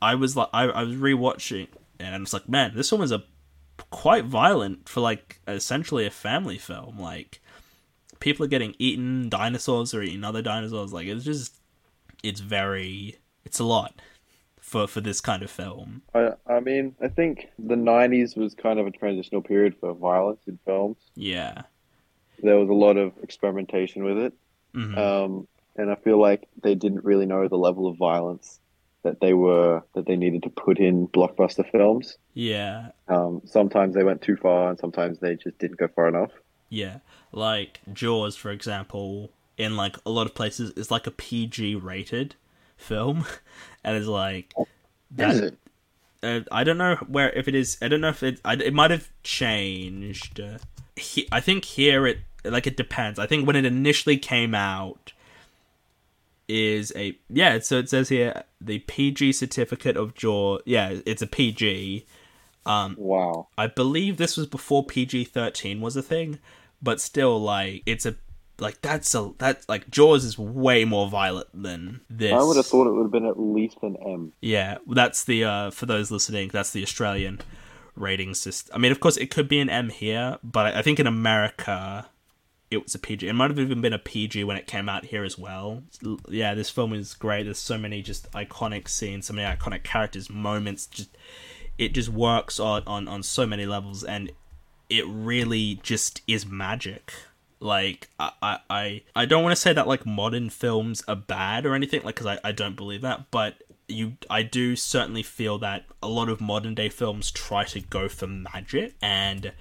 I 0.01 0.15
was 0.15 0.37
like, 0.37 0.49
I, 0.53 0.65
I 0.65 0.85
was 0.85 0.95
rewatching, 0.95 1.67
and 1.99 2.23
it's 2.23 2.33
like, 2.33 2.49
man, 2.49 2.73
this 2.75 2.89
film 2.89 3.03
is 3.03 3.11
a 3.11 3.25
quite 3.91 4.25
violent 4.25 4.89
for 4.89 5.01
like 5.01 5.41
essentially 5.49 6.07
a 6.07 6.11
family 6.11 6.57
film. 6.57 6.99
Like, 6.99 7.43
people 8.21 8.45
are 8.45 8.49
getting 8.49 8.77
eaten, 8.79 9.29
dinosaurs 9.29 9.93
are 9.95 10.03
eating 10.03 10.23
other 10.23 10.41
dinosaurs. 10.41 10.93
Like, 10.93 11.09
it's 11.09 11.25
just, 11.25 11.57
it's 12.23 12.41
very, 12.41 13.19
it's 13.45 13.59
a 13.59 13.65
lot 13.65 14.01
for 14.69 14.87
for 14.87 15.01
this 15.01 15.21
kind 15.21 15.43
of 15.43 15.51
film. 15.51 16.03
I, 16.15 16.33
I 16.47 16.61
mean, 16.61 16.95
I 17.01 17.09
think 17.09 17.49
the 17.59 17.75
'90s 17.75 18.37
was 18.37 18.55
kind 18.55 18.79
of 18.79 18.87
a 18.87 18.91
transitional 18.91 19.43
period 19.43 19.75
for 19.81 19.93
violence 19.95 20.41
in 20.47 20.59
films. 20.65 20.99
Yeah. 21.17 21.63
There 22.43 22.59
was 22.59 22.69
a 22.69 22.75
lot 22.75 22.97
of 22.97 23.13
experimentation 23.23 24.05
with 24.05 24.19
it, 24.19 24.33
Mhm. 24.75 24.97
um, 24.97 25.49
and 25.77 25.91
I 25.91 25.97
feel 25.97 26.21
like 26.21 26.47
they 26.63 26.75
didn't 26.75 27.05
really 27.05 27.27
know 27.27 27.49
the 27.49 27.57
level 27.59 27.87
of 27.89 27.97
violence 27.97 28.61
that 29.03 29.21
they 29.21 29.33
were 29.35 29.83
that 29.95 30.07
they 30.07 30.17
needed 30.17 30.43
to 30.45 30.51
put 30.51 30.79
in 30.79 31.09
blockbuster 31.09 31.69
films. 31.71 32.17
yeah. 32.35 32.91
Um, 33.09 33.41
sometimes 33.45 33.95
they 33.95 34.05
went 34.05 34.23
too 34.23 34.37
far, 34.37 34.71
and 34.71 34.79
sometimes 34.79 35.19
they 35.19 35.35
just 35.37 35.59
didn't 35.59 35.79
go 35.79 35.89
far 35.89 36.07
enough. 36.09 36.31
Yeah. 36.69 36.99
Like 37.33 37.81
Jaws, 37.93 38.37
for 38.37 38.51
example, 38.51 39.31
in 39.57 39.77
like 39.77 39.97
a 40.07 40.11
lot 40.11 40.27
of 40.27 40.35
places 40.35 40.71
is 40.73 40.91
like 40.91 41.07
a 41.07 41.11
PG 41.11 41.75
rated 41.77 42.35
film. 42.79 43.27
And 43.85 43.97
it's 43.97 44.09
like 44.09 44.53
that, 45.13 45.31
Is 45.31 45.41
it? 45.41 45.59
uh, 46.23 46.41
I 46.51 46.65
don't 46.65 46.79
know 46.79 46.97
where 47.07 47.31
if 47.31 47.49
it 47.49 47.55
is. 47.55 47.79
I 47.81 47.89
don't 47.89 48.01
know 48.01 48.09
if 48.09 48.23
it. 48.23 48.41
I, 48.45 48.55
it 48.55 48.75
might 48.75 48.91
have 48.91 49.09
changed. 49.23 50.41
Uh, 50.41 50.59
he, 50.97 51.29
I 51.31 51.41
think 51.41 51.65
here 51.65 52.07
it 52.07 52.19
like 52.45 52.67
it 52.67 52.77
depends. 52.77 53.19
I 53.19 53.27
think 53.27 53.47
when 53.47 53.57
it 53.57 53.65
initially 53.65 54.19
came 54.19 54.55
out 54.55 55.13
is 56.49 56.93
a 56.97 57.17
yeah. 57.31 57.61
So 57.61 57.79
it 57.79 57.89
says 57.89 58.09
here 58.09 58.43
the 58.61 58.81
PG 58.81 59.33
certificate 59.33 59.97
of 59.97 60.15
Jaw. 60.15 60.59
Yeah, 60.67 60.97
it's 61.07 61.23
a 61.23 61.27
PG. 61.27 62.05
Um, 62.67 62.97
wow. 62.99 63.49
I 63.57 63.69
believe 63.69 64.17
this 64.17 64.37
was 64.37 64.47
before 64.47 64.85
PG 64.85 65.25
thirteen 65.27 65.81
was 65.81 65.97
a 65.97 66.03
thing, 66.03 66.41
but 66.83 67.01
still, 67.01 67.41
like 67.41 67.83
it's 67.87 68.05
a 68.05 68.17
like 68.61 68.81
that's 68.83 69.15
a 69.15 69.33
that's 69.39 69.69
like 69.69 69.91
Jaws 69.91 70.25
is 70.25 70.39
way 70.39 70.85
more 70.85 71.09
violent 71.09 71.49
than 71.55 72.01
this. 72.11 72.33
I 72.33 72.43
would 72.43 72.57
have 72.57 72.67
thought 72.67 72.87
it 72.87 72.93
would 72.93 73.05
have 73.05 73.13
been 73.13 73.27
at 73.27 73.39
least 73.39 73.79
an 73.83 73.97
M. 74.05 74.33
Yeah, 74.41 74.79
that's 74.87 75.25
the 75.25 75.45
uh 75.45 75.71
for 75.71 75.87
those 75.87 76.11
listening, 76.11 76.49
that's 76.49 76.71
the 76.71 76.83
Australian 76.83 77.41
rating 77.95 78.35
system. 78.35 78.75
I 78.75 78.79
mean, 78.79 78.93
of 78.93 79.01
course, 79.01 79.17
it 79.17 79.31
could 79.31 79.49
be 79.49 79.61
an 79.61 79.71
M 79.71 79.91
here, 79.91 80.39
but 80.43 80.75
I 80.75 80.83
think 80.83 80.99
in 80.99 81.07
America 81.07 82.09
it 82.71 82.83
was 82.83 82.95
a 82.95 82.99
PG. 82.99 83.27
It 83.27 83.33
might 83.33 83.51
have 83.51 83.59
even 83.59 83.81
been 83.81 83.93
a 83.93 83.99
PG 83.99 84.45
when 84.45 84.57
it 84.57 84.67
came 84.67 84.89
out 84.89 85.07
here 85.07 85.25
as 85.25 85.39
well. 85.39 85.83
Yeah, 86.29 86.55
this 86.55 86.69
film 86.69 86.93
is 86.93 87.15
great. 87.15 87.45
There's 87.45 87.59
so 87.59 87.79
many 87.79 88.03
just 88.03 88.31
iconic 88.33 88.89
scenes, 88.89 89.27
so 89.27 89.35
many 89.35 89.57
iconic 89.57 89.85
characters, 89.85 90.29
moments. 90.29 90.87
Just 90.87 91.17
it 91.79 91.95
just 91.95 92.09
works 92.09 92.61
on 92.61 92.83
on 92.87 93.09
on 93.09 93.23
so 93.23 93.47
many 93.47 93.67
levels, 93.67 94.05
and 94.05 94.31
it 94.91 95.07
really 95.07 95.81
just 95.83 96.21
is 96.27 96.45
magic. 96.47 97.13
Like 97.61 98.09
I 98.19 98.59
I 98.71 99.03
I, 99.17 99.25
don't 99.25 99.43
want 99.43 99.55
to 99.55 99.61
say 99.61 99.73
that 99.73 99.89
like 99.89 100.07
modern 100.07 100.49
films 100.51 101.03
are 101.09 101.17
bad 101.17 101.67
or 101.67 101.75
anything, 101.75 102.03
like 102.03 102.15
because 102.15 102.27
I 102.27 102.39
I 102.45 102.53
don't 102.53 102.77
believe 102.77 103.03
that, 103.03 103.31
but 103.31 103.63
you 103.89 104.17
I 104.31 104.43
do 104.43 104.77
certainly 104.77 105.23
feel 105.23 105.59
that 105.59 105.87
a 106.03 106.09
lot 106.09 106.29
of 106.29 106.41
modern 106.41 106.75
day 106.75 106.89
films 106.89 107.31
try 107.31 107.65
to 107.65 107.81
go 107.81 108.09
for 108.09 108.27
magic 108.27 108.95
and 109.03 109.53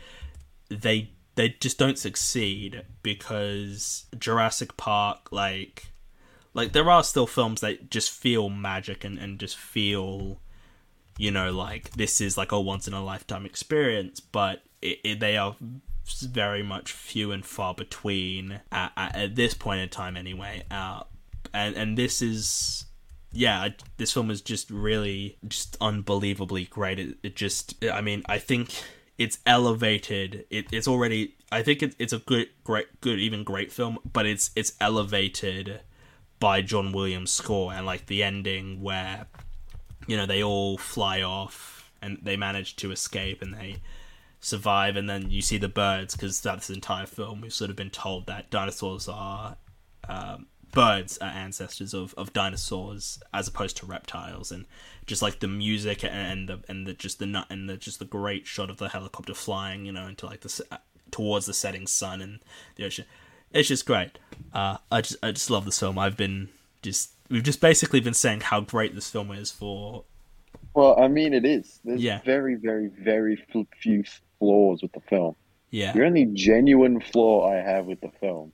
they 0.70 1.12
they 1.36 1.50
just 1.50 1.78
don't 1.78 1.98
succeed 1.98 2.84
because 3.04 4.06
Jurassic 4.20 4.76
Park 4.76 5.32
like 5.32 5.88
like 6.54 6.74
there 6.74 6.90
are 6.90 7.04
still 7.04 7.28
films 7.28 7.62
that 7.62 7.90
just 7.90 8.12
feel 8.12 8.50
magic 8.50 9.04
and, 9.04 9.18
and 9.18 9.40
just 9.40 9.56
feel 9.56 10.40
you 11.18 11.32
know 11.32 11.52
like 11.52 11.92
this 11.92 12.20
is 12.20 12.38
like 12.38 12.52
a 12.52 12.60
once 12.60 12.88
in 12.88 12.94
a 12.94 13.04
lifetime 13.04 13.46
experience 13.46 14.20
but 14.20 14.64
it, 14.82 15.00
it, 15.04 15.20
they 15.20 15.38
are 15.38 15.56
very 16.22 16.64
much 16.64 16.92
few 16.92 17.32
and 17.32 17.46
far 17.46 17.74
between 17.74 18.60
at, 18.72 18.92
at, 18.98 19.16
at 19.16 19.36
this 19.36 19.54
point 19.54 19.82
in 19.82 19.90
time 19.90 20.18
anyway 20.18 20.64
uh, 20.72 21.02
and 21.54 21.76
and 21.76 21.98
this 21.98 22.22
is 22.22 22.86
yeah 23.32 23.62
I, 23.62 23.76
this 23.98 24.14
film 24.14 24.32
is 24.32 24.42
just 24.42 24.70
really 24.70 25.38
just 25.48 25.78
unbelievably 25.82 26.66
great. 26.66 27.00
It, 27.00 27.18
it 27.24 27.36
just 27.36 27.84
i 27.86 28.02
mean 28.02 28.24
i 28.28 28.38
think 28.38 28.72
it's 29.18 29.40
elevated. 29.48 30.46
It, 30.50 30.68
it's 30.72 30.88
already 30.88 31.36
i 31.52 31.62
think 31.62 31.82
it, 31.84 31.96
it's 32.00 32.14
a 32.14 32.20
good 32.20 32.50
great 32.64 33.02
good 33.02 33.20
even 33.20 33.44
great 33.44 33.72
film 33.72 34.00
but 34.12 34.26
it's 34.26 34.52
it's 34.56 34.74
elevated 34.80 35.82
by 36.40 36.62
john 36.62 36.92
williams 36.92 37.32
score 37.32 37.74
and 37.74 37.86
like 37.86 38.06
the 38.06 38.22
ending 38.22 38.82
where 38.82 39.26
you 40.06 40.16
know 40.16 40.28
they 40.28 40.44
all 40.44 40.78
fly 40.78 41.24
off 41.24 41.92
and 42.02 42.20
they 42.22 42.38
manage 42.38 42.76
to 42.76 42.92
escape 42.92 43.42
and 43.42 43.54
they 43.56 43.78
survive 44.40 44.96
and 44.96 45.10
then 45.10 45.30
you 45.32 45.42
see 45.42 45.58
the 45.58 45.68
birds 45.68 46.16
because 46.16 46.40
that's 46.42 46.68
the 46.68 46.74
entire 46.74 47.06
film 47.06 47.42
we've 47.42 47.54
sort 47.54 47.70
of 47.70 47.76
been 47.76 47.90
told 47.90 48.28
that 48.28 48.50
dinosaurs 48.50 49.08
are 49.08 49.58
um, 50.08 50.46
birds 50.74 51.18
are 51.20 51.30
ancestors 51.30 51.94
of, 51.94 52.14
of 52.16 52.32
dinosaurs 52.34 53.20
as 53.34 53.48
opposed 53.48 53.76
to 53.78 53.86
reptiles 53.86 54.52
and 54.52 54.66
just 55.06 55.22
like 55.22 55.40
the 55.40 55.48
music 55.48 56.04
and 56.04 56.48
the 56.50 56.60
and 56.70 56.86
the 56.86 56.94
just 56.94 57.20
the 57.20 57.26
nut 57.26 57.48
and 57.50 57.70
the 57.70 57.78
just 57.78 58.00
the 58.00 58.06
great 58.06 58.46
shot 58.46 58.70
of 58.70 58.78
the 58.78 58.90
helicopter 58.90 59.34
flying 59.34 59.86
you 59.86 59.92
know 59.92 60.08
into 60.08 60.26
like 60.26 60.42
the 60.42 60.80
towards 61.10 61.46
the 61.46 61.54
setting 61.54 61.88
sun 61.88 62.22
and 62.22 62.40
the 62.76 62.86
ocean 62.86 63.06
it's 63.52 63.70
just 63.70 63.86
great 63.86 64.20
uh 64.54 64.78
i 64.92 65.02
just 65.02 65.16
i 65.24 65.32
just 65.32 65.50
love 65.50 65.66
this 65.66 65.80
film 65.80 65.98
i've 65.98 66.18
been 66.18 66.50
just 66.82 67.12
we've 67.30 67.44
just 67.44 67.62
basically 67.62 68.00
been 68.00 68.14
saying 68.14 68.42
how 68.42 68.60
great 68.60 68.94
this 68.94 69.10
film 69.10 69.32
is 69.32 69.50
for 69.52 70.04
Well, 70.74 71.00
I 71.02 71.08
mean, 71.08 71.34
it 71.34 71.46
is. 71.46 71.80
There's 71.84 72.02
Yeah. 72.02 72.22
very, 72.24 72.56
very, 72.56 72.88
very 72.88 73.36
few 73.82 74.04
flaws 74.40 74.82
with 74.82 74.92
the 74.94 75.02
film. 75.02 75.36
yeah 75.72 75.92
The 75.94 76.06
only 76.06 76.26
genuine 76.26 77.00
flaw 77.02 77.50
I 77.52 77.56
have 77.58 77.86
with 77.86 78.02
the 78.02 78.12
film 78.20 78.54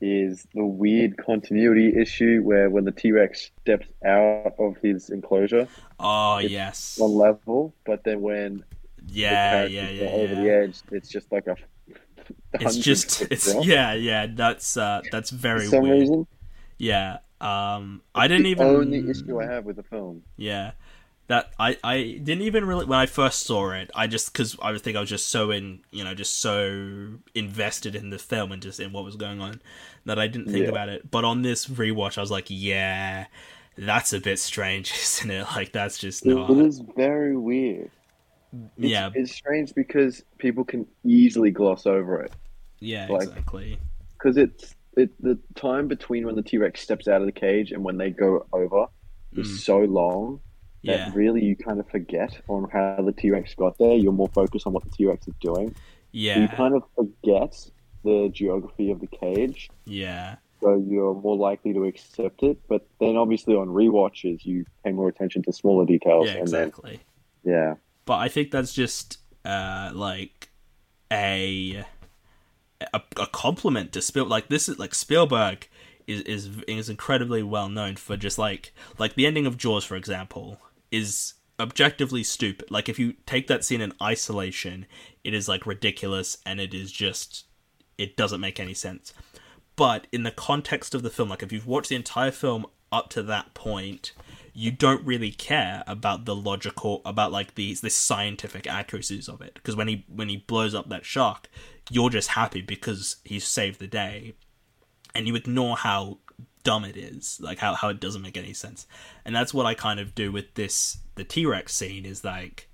is 0.00 0.46
the 0.54 0.64
weird 0.64 1.16
continuity 1.16 1.94
issue 1.96 2.40
where 2.42 2.68
when 2.70 2.84
the 2.84 2.92
T 2.92 3.12
Rex 3.12 3.50
steps 3.60 3.86
out 4.04 4.54
of 4.58 4.76
his 4.82 5.10
enclosure, 5.10 5.68
oh 6.00 6.38
yes 6.38 6.98
one 6.98 7.12
level, 7.14 7.74
but 7.86 8.04
then 8.04 8.20
when 8.20 8.64
yeah 9.06 9.64
the 9.64 9.70
yeah 9.70 9.90
yeah, 9.90 10.06
over 10.08 10.34
yeah. 10.34 10.40
the 10.42 10.50
edge, 10.50 10.80
it's 10.90 11.08
just 11.08 11.30
like 11.32 11.46
a. 11.46 11.56
it's 12.60 12.76
just 12.76 13.22
it's 13.30 13.52
drop 13.52 13.64
yeah 13.66 13.92
yeah 13.94 14.26
that's 14.28 14.76
uh 14.76 15.02
that's 15.10 15.30
very 15.30 15.66
For 15.66 15.66
some 15.66 15.82
weird 15.82 16.00
reason, 16.00 16.26
yeah 16.78 17.18
um 17.40 18.02
i 18.14 18.28
didn't 18.28 18.44
the 18.44 18.50
even 18.50 18.66
only 18.66 19.08
issue 19.10 19.40
I 19.40 19.46
have 19.46 19.64
with 19.64 19.76
the 19.76 19.82
film. 19.82 20.22
Yeah, 20.36 20.72
that 21.32 21.50
I 21.58 21.76
I 21.82 21.96
didn't 22.22 22.42
even 22.42 22.64
really 22.66 22.84
when 22.84 22.98
I 22.98 23.06
first 23.06 23.46
saw 23.46 23.70
it. 23.70 23.90
I 23.94 24.06
just 24.06 24.32
because 24.32 24.56
I 24.60 24.70
would 24.72 24.82
think 24.82 24.96
I 24.96 25.00
was 25.00 25.08
just 25.08 25.28
so 25.30 25.50
in 25.50 25.80
you 25.90 26.04
know 26.04 26.14
just 26.14 26.40
so 26.40 27.14
invested 27.34 27.94
in 27.94 28.10
the 28.10 28.18
film 28.18 28.52
and 28.52 28.60
just 28.60 28.78
in 28.80 28.92
what 28.92 29.04
was 29.04 29.16
going 29.16 29.40
on 29.40 29.60
that 30.04 30.18
I 30.18 30.26
didn't 30.26 30.48
think 30.52 30.64
Yeah. 30.64 30.70
about 30.70 30.88
it. 30.88 31.10
But 31.10 31.24
on 31.24 31.42
this 31.42 31.66
rewatch, 31.66 32.18
I 32.18 32.20
was 32.20 32.30
like, 32.30 32.46
yeah, 32.48 33.26
that's 33.78 34.12
a 34.12 34.20
bit 34.20 34.38
strange, 34.38 34.92
isn't 35.02 35.30
it? 35.30 35.46
Like 35.56 35.72
that's 35.72 35.98
just 35.98 36.26
not. 36.26 36.50
it 36.50 36.58
is 36.58 36.80
very 36.96 37.36
weird. 37.36 37.90
It's, 38.52 38.70
yeah, 38.90 39.08
it's 39.14 39.32
strange 39.32 39.74
because 39.74 40.22
people 40.38 40.64
can 40.64 40.86
easily 41.04 41.50
gloss 41.50 41.86
over 41.86 42.20
it. 42.20 42.32
yeah, 42.80 43.06
like- 43.08 43.28
exactly. 43.28 43.78
because 44.18 44.36
it's 44.36 44.74
it 44.98 45.10
the 45.22 45.38
time 45.54 45.88
between 45.88 46.26
when 46.26 46.34
the 46.36 46.42
T 46.42 46.58
Rex 46.58 46.82
steps 46.82 47.08
out 47.08 47.22
of 47.22 47.26
the 47.26 47.32
cage 47.32 47.72
and 47.72 47.82
when 47.82 47.96
they 47.96 48.10
go 48.10 48.44
over 48.52 48.86
is 49.34 49.48
Mm. 49.48 49.56
so 49.60 49.78
long 49.78 50.40
that 50.84 51.14
really 51.14 51.44
you 51.44 51.56
kind 51.56 51.80
of 51.80 51.88
forget 51.88 52.40
on 52.48 52.68
how 52.70 53.02
the 53.04 53.12
T 53.12 53.30
Rex 53.30 53.54
got 53.54 53.78
there. 53.78 53.94
You're 53.94 54.12
more 54.12 54.28
focused 54.28 54.66
on 54.66 54.72
what 54.72 54.84
the 54.84 54.90
T 54.90 55.06
Rex 55.06 55.26
is 55.28 55.34
doing. 55.40 55.74
So 56.34 56.40
you 56.40 56.48
kind 56.48 56.74
of 56.74 56.82
forget 56.94 57.70
the 58.04 58.28
geography 58.32 58.90
of 58.90 59.00
the 59.00 59.06
cage, 59.06 59.70
yeah, 59.86 60.36
so 60.60 60.76
you're 60.76 61.14
more 61.14 61.36
likely 61.36 61.72
to 61.72 61.84
accept 61.84 62.42
it. 62.42 62.58
But 62.68 62.86
then 63.00 63.16
obviously 63.16 63.54
on 63.54 63.68
rewatches 63.68 64.44
you 64.44 64.64
pay 64.84 64.92
more 64.92 65.08
attention 65.08 65.42
to 65.44 65.52
smaller 65.52 65.86
details, 65.86 66.26
yeah, 66.26 66.34
exactly. 66.34 67.00
then 67.44 67.54
yeah, 67.54 67.74
but 68.04 68.18
I 68.18 68.28
think 68.28 68.50
that's 68.50 68.72
just 68.72 69.18
uh 69.44 69.90
like 69.94 70.50
a 71.12 71.84
a, 72.92 73.02
a 73.16 73.26
compliment 73.28 73.92
to 73.92 74.02
Spiel 74.02 74.26
like 74.26 74.48
this 74.48 74.68
is 74.68 74.78
like 74.78 74.94
Spielberg 74.94 75.68
is 76.06 76.22
is 76.22 76.50
is 76.66 76.88
incredibly 76.88 77.42
well 77.42 77.68
known 77.68 77.96
for 77.96 78.16
just 78.16 78.38
like 78.38 78.72
like 78.98 79.14
the 79.14 79.26
ending 79.26 79.46
of 79.46 79.56
Jaws 79.56 79.84
for 79.84 79.96
example 79.96 80.58
is 80.92 81.34
objectively 81.58 82.22
stupid. 82.22 82.70
Like 82.70 82.88
if 82.88 82.98
you 82.98 83.14
take 83.26 83.48
that 83.48 83.64
scene 83.64 83.80
in 83.80 83.92
isolation 84.00 84.86
it 85.24 85.34
is 85.34 85.48
like 85.48 85.66
ridiculous 85.66 86.38
and 86.46 86.60
it 86.60 86.74
is 86.74 86.92
just 86.92 87.46
it 87.98 88.16
doesn't 88.16 88.40
make 88.40 88.60
any 88.60 88.74
sense. 88.74 89.12
But 89.74 90.06
in 90.12 90.22
the 90.22 90.30
context 90.30 90.94
of 90.94 91.02
the 91.02 91.10
film 91.10 91.30
like 91.30 91.42
if 91.42 91.50
you've 91.50 91.66
watched 91.66 91.88
the 91.88 91.96
entire 91.96 92.30
film 92.30 92.66
up 92.90 93.08
to 93.10 93.22
that 93.24 93.54
point 93.54 94.12
you 94.54 94.70
don't 94.70 95.04
really 95.06 95.30
care 95.30 95.82
about 95.86 96.26
the 96.26 96.36
logical 96.36 97.00
about 97.06 97.32
like 97.32 97.54
these 97.54 97.80
the 97.80 97.90
scientific 97.90 98.66
accuracies 98.66 99.28
of 99.28 99.40
it. 99.40 99.54
Because 99.54 99.76
when 99.76 99.88
he 99.88 100.04
when 100.08 100.28
he 100.28 100.38
blows 100.38 100.74
up 100.74 100.88
that 100.90 101.06
shark 101.06 101.48
you're 101.90 102.10
just 102.10 102.30
happy 102.30 102.60
because 102.60 103.16
he's 103.24 103.46
saved 103.46 103.78
the 103.78 103.86
day. 103.86 104.34
And 105.14 105.28
you 105.28 105.34
ignore 105.34 105.76
how 105.76 106.18
dumb 106.64 106.84
it 106.84 106.96
is 106.96 107.38
like 107.42 107.58
how, 107.58 107.74
how 107.74 107.88
it 107.88 108.00
doesn't 108.00 108.22
make 108.22 108.36
any 108.36 108.52
sense 108.52 108.86
and 109.24 109.34
that's 109.34 109.52
what 109.52 109.66
i 109.66 109.74
kind 109.74 109.98
of 110.00 110.14
do 110.14 110.30
with 110.32 110.54
this 110.54 110.98
the 111.16 111.24
t-rex 111.24 111.74
scene 111.74 112.04
is 112.06 112.24
like 112.24 112.68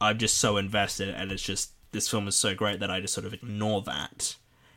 i'm 0.00 0.18
just 0.18 0.38
so 0.38 0.56
invested 0.56 1.08
and 1.14 1.32
it's 1.32 1.42
just 1.42 1.72
this 1.92 2.08
film 2.08 2.28
is 2.28 2.36
so 2.36 2.54
great 2.54 2.80
that 2.80 2.90
i 2.90 3.00
just 3.00 3.14
sort 3.14 3.26
of 3.26 3.34
ignore 3.34 3.82
that 3.82 4.36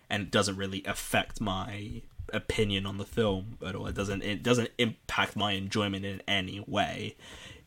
and 0.09 0.23
it 0.23 0.31
doesn't 0.31 0.55
really 0.57 0.83
affect 0.85 1.39
my 1.39 2.01
opinion 2.31 2.85
on 2.85 2.97
the 2.99 3.05
film 3.05 3.57
at 3.65 3.75
all. 3.75 3.87
It 3.87 3.95
doesn't 3.95 4.21
it 4.21 4.43
doesn't 4.43 4.69
impact 4.77 5.35
my 5.35 5.53
enjoyment 5.53 6.05
in 6.05 6.21
any 6.27 6.63
way. 6.67 7.15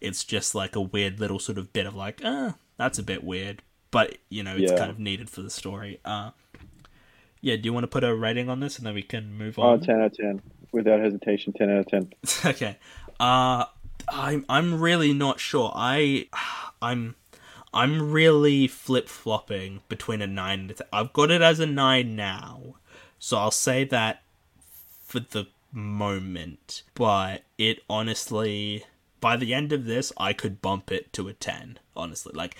It's 0.00 0.22
just 0.22 0.54
like 0.54 0.76
a 0.76 0.80
weird 0.80 1.18
little 1.18 1.40
sort 1.40 1.58
of 1.58 1.72
bit 1.72 1.84
of 1.86 1.96
like, 1.96 2.20
ah, 2.24 2.54
that's 2.76 2.98
a 2.98 3.02
bit 3.02 3.24
weird, 3.24 3.62
but 3.90 4.18
you 4.28 4.42
know, 4.44 4.54
it's 4.56 4.70
Yeah. 4.70 4.78
kind 4.78 4.90
of 4.90 4.98
needed 5.00 5.30
for 5.30 5.42
the 5.42 5.50
story. 5.50 5.98
Uh, 6.04 6.30
yeah. 7.42 7.56
Do 7.56 7.62
you 7.64 7.72
want 7.72 7.84
to 7.84 7.88
put 7.88 8.02
a 8.04 8.14
rating 8.14 8.48
on 8.48 8.60
this 8.60 8.78
and 8.78 8.86
then 8.86 8.94
we 8.94 9.02
can 9.02 9.34
move 9.34 9.58
on? 9.58 9.66
Oh, 9.66 9.72
on? 9.72 9.80
10 9.80 10.00
out 10.00 10.06
of 10.06 10.16
10. 10.16 10.42
Without 10.72 11.00
hesitation, 11.00 11.52
10 11.52 11.70
out 11.70 11.78
of 11.80 11.86
10. 11.86 12.12
okay. 12.46 12.78
Uh 13.20 13.66
I'm 14.08 14.44
I'm 14.48 14.80
really 14.80 15.12
not 15.12 15.40
sure. 15.40 15.72
I 15.74 16.28
I'm 16.80 17.14
I'm 17.74 18.12
really 18.12 18.66
flip 18.66 19.08
flopping 19.08 19.80
between 19.88 20.20
a 20.22 20.26
nine 20.26 20.60
and 20.60 20.70
a 20.72 20.74
ten. 20.74 20.86
I've 20.92 21.12
got 21.12 21.30
it 21.30 21.42
as 21.42 21.60
a 21.60 21.66
nine 21.66 22.16
now, 22.16 22.76
so 23.18 23.38
I'll 23.38 23.50
say 23.50 23.84
that 23.84 24.22
for 25.02 25.20
the 25.20 25.46
moment. 25.72 26.82
But 26.94 27.44
it 27.58 27.80
honestly, 27.88 28.84
by 29.20 29.36
the 29.36 29.54
end 29.54 29.72
of 29.72 29.86
this, 29.86 30.12
I 30.16 30.32
could 30.32 30.60
bump 30.60 30.90
it 30.90 31.12
to 31.14 31.28
a 31.28 31.32
ten. 31.32 31.78
Honestly, 31.96 32.32
like, 32.34 32.56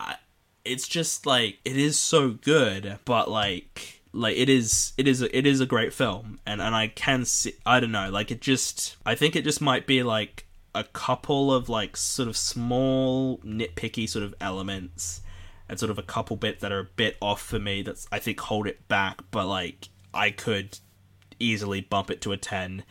I, 0.00 0.16
it's 0.64 0.88
just 0.88 1.26
like 1.26 1.58
it 1.64 1.76
is 1.76 1.98
so 1.98 2.30
good, 2.30 2.98
but 3.04 3.30
like 3.30 4.02
like 4.14 4.36
it 4.36 4.48
is 4.48 4.92
it 4.96 5.08
is 5.08 5.20
it 5.22 5.46
is 5.46 5.60
a 5.60 5.66
great 5.66 5.92
film 5.92 6.38
and 6.46 6.62
and 6.62 6.74
I 6.74 6.86
can 6.86 7.24
see 7.24 7.54
I 7.66 7.80
don't 7.80 7.90
know 7.90 8.10
like 8.10 8.30
it 8.30 8.40
just 8.40 8.96
I 9.04 9.16
think 9.16 9.34
it 9.34 9.42
just 9.42 9.60
might 9.60 9.88
be 9.88 10.04
like 10.04 10.46
a 10.72 10.84
couple 10.84 11.52
of 11.52 11.68
like 11.68 11.96
sort 11.96 12.28
of 12.28 12.36
small 12.36 13.38
nitpicky 13.38 14.08
sort 14.08 14.24
of 14.24 14.32
elements 14.40 15.20
and 15.68 15.80
sort 15.80 15.90
of 15.90 15.98
a 15.98 16.02
couple 16.02 16.36
bits 16.36 16.62
that 16.62 16.70
are 16.70 16.80
a 16.80 16.84
bit 16.84 17.16
off 17.20 17.42
for 17.42 17.58
me 17.58 17.82
that's 17.82 18.06
I 18.12 18.20
think 18.20 18.38
hold 18.38 18.68
it 18.68 18.86
back 18.86 19.20
but 19.32 19.48
like 19.48 19.88
I 20.12 20.30
could 20.30 20.78
easily 21.40 21.80
bump 21.80 22.10
it 22.10 22.20
to 22.22 22.32
a 22.32 22.36
10 22.36 22.84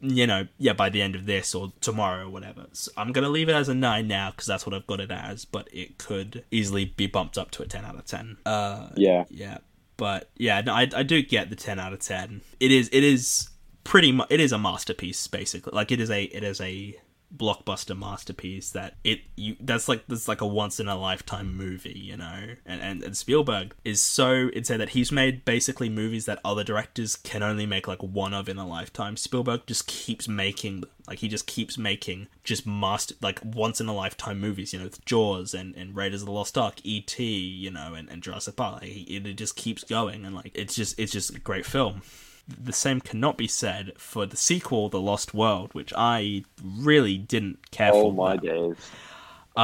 you 0.00 0.26
know 0.26 0.46
yeah 0.58 0.72
by 0.72 0.88
the 0.88 1.02
end 1.02 1.14
of 1.16 1.26
this 1.26 1.54
or 1.54 1.72
tomorrow 1.80 2.26
or 2.26 2.30
whatever. 2.30 2.66
So 2.72 2.92
i'm 2.96 3.10
gonna 3.12 3.28
leave 3.28 3.48
it 3.48 3.54
as 3.54 3.68
a 3.68 3.74
9 3.74 4.06
now 4.06 4.30
because 4.30 4.46
that's 4.46 4.64
what 4.66 4.74
i've 4.74 4.86
got 4.86 5.00
it 5.00 5.10
as 5.10 5.44
but 5.44 5.68
it 5.72 5.98
could 5.98 6.44
easily 6.50 6.84
be 6.84 7.06
bumped 7.06 7.36
up 7.38 7.50
to 7.52 7.62
a 7.62 7.66
10 7.66 7.84
out 7.84 7.96
of 7.96 8.04
10 8.04 8.36
uh 8.46 8.90
Yeah. 8.96 9.24
yeah. 9.30 9.58
But 9.96 10.30
yeah 10.36 10.60
no, 10.60 10.74
I, 10.74 10.88
I 10.94 11.02
do 11.02 11.22
get 11.22 11.50
the 11.50 11.56
10 11.56 11.78
out 11.78 11.92
of 11.92 12.00
10 12.00 12.42
it 12.60 12.70
is 12.70 12.88
it 12.92 13.02
is 13.04 13.48
pretty 13.82 14.12
much 14.12 14.28
it 14.30 14.40
is 14.40 14.52
a 14.52 14.58
masterpiece 14.58 15.26
basically. 15.26 15.72
Like 15.74 15.90
it 15.92 16.00
is 16.00 16.10
a 16.10 16.22
it 16.24 16.44
is 16.44 16.60
a 16.60 16.96
blockbuster 17.36 17.98
masterpiece 17.98 18.70
that 18.70 18.94
it 19.02 19.20
you 19.36 19.56
that's 19.60 19.88
like 19.88 20.06
that's 20.06 20.28
like 20.28 20.40
a 20.40 20.46
once 20.46 20.78
in 20.78 20.88
a 20.88 20.96
lifetime 20.96 21.56
movie 21.56 21.98
you 21.98 22.16
know? 22.16 22.54
And, 22.66 22.80
and 22.80 23.02
and 23.02 23.16
spielberg 23.16 23.74
is 23.84 24.00
so 24.00 24.50
it's 24.52 24.70
said 24.74 24.80
that 24.80 24.90
he's 24.90 25.12
made 25.12 25.44
basically 25.44 25.88
movies 25.88 26.26
that 26.26 26.40
other 26.44 26.64
directors 26.64 27.14
can 27.14 27.42
only 27.42 27.64
make 27.64 27.86
like 27.86 28.02
one 28.02 28.34
of 28.34 28.48
in 28.48 28.58
a 28.58 28.66
lifetime. 28.66 29.16
Spielberg 29.16 29.62
just 29.66 29.86
keeps 29.86 30.26
making 30.26 30.82
like 31.06 31.20
he 31.20 31.28
just 31.28 31.46
keeps 31.46 31.78
making 31.78 32.26
just 32.42 32.66
master 32.66 33.14
like 33.20 33.40
once 33.44 33.80
in 33.80 33.86
a 33.86 33.94
lifetime 33.94 34.40
movies 34.40 34.72
you 34.72 34.80
know 34.80 34.86
with 34.86 35.04
jaws 35.04 35.54
and 35.54 35.76
and 35.76 35.94
raiders 35.94 36.22
of 36.22 36.26
the 36.26 36.32
lost 36.32 36.58
ark 36.58 36.80
et 36.84 37.18
you 37.20 37.70
know 37.70 37.94
and, 37.94 38.10
and 38.10 38.22
jurassic 38.22 38.56
park. 38.56 38.82
Like, 38.82 38.90
it, 38.90 39.26
it 39.26 39.34
just 39.34 39.54
keeps 39.54 39.84
going 39.84 40.24
and 40.24 40.34
like 40.34 40.50
it's 40.54 40.74
just 40.74 40.98
it's 40.98 41.12
just 41.12 41.34
a 41.36 41.38
great 41.38 41.66
film 41.66 42.02
the 42.48 42.72
same 42.72 43.00
cannot 43.00 43.38
be 43.38 43.48
said 43.48 43.92
for 43.98 44.26
the 44.26 44.36
sequel, 44.36 44.88
The 44.88 45.00
Lost 45.00 45.34
World, 45.34 45.74
which 45.74 45.92
I 45.96 46.44
really 46.62 47.18
didn't 47.18 47.70
care 47.70 47.92
Oh 47.92 47.92
for. 47.92 48.12
my 48.12 48.36
that. 48.36 48.36
days. 48.36 48.92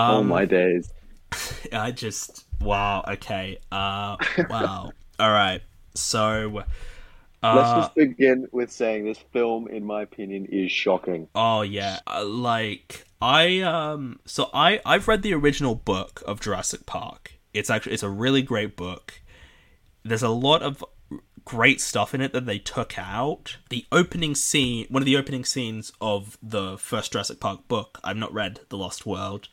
oh 0.06 0.22
Um, 0.22 0.24
my 0.24 0.44
days. 0.46 0.92
I 1.72 1.90
just 1.92 2.44
wow. 2.60 3.04
Okay. 3.08 3.58
Uh. 3.70 4.16
Wow. 4.48 4.94
All 5.20 5.30
right. 5.30 5.62
So. 5.94 6.62
Uh, 7.42 7.46
Let's 7.52 7.70
just 7.72 7.94
begin 7.94 8.48
with 8.50 8.72
saying 8.72 9.04
this 9.04 9.18
film, 9.18 9.68
in 9.68 9.84
my 9.84 10.02
opinion, 10.02 10.46
is 10.46 10.72
shocking. 10.72 11.28
Oh 11.34 11.62
yeah, 11.62 12.00
uh, 12.06 12.24
like 12.26 13.04
I 13.22 13.60
um 13.60 14.20
so 14.26 14.50
I 14.52 14.80
I've 14.84 15.06
read 15.08 15.22
the 15.22 15.34
original 15.34 15.74
book 15.74 16.22
of 16.26 16.40
Jurassic 16.40 16.86
Park. 16.86 17.34
It's 17.54 17.70
actually 17.70 17.92
it's 17.94 18.02
a 18.02 18.10
really 18.10 18.42
great 18.42 18.76
book. 18.76 19.20
There's 20.04 20.22
a 20.22 20.30
lot 20.30 20.62
of 20.62 20.84
great 21.50 21.80
stuff 21.80 22.14
in 22.14 22.20
it 22.20 22.32
that 22.32 22.46
they 22.46 22.60
took 22.60 22.96
out. 22.96 23.56
The 23.70 23.84
opening 23.90 24.36
scene, 24.36 24.86
one 24.88 25.02
of 25.02 25.06
the 25.06 25.16
opening 25.16 25.44
scenes 25.44 25.92
of 26.00 26.38
the 26.40 26.78
first 26.78 27.10
Jurassic 27.10 27.40
Park 27.40 27.66
book. 27.66 27.98
I've 28.04 28.16
not 28.16 28.32
read 28.32 28.60
The 28.68 28.78
Lost 28.78 29.04
World, 29.04 29.48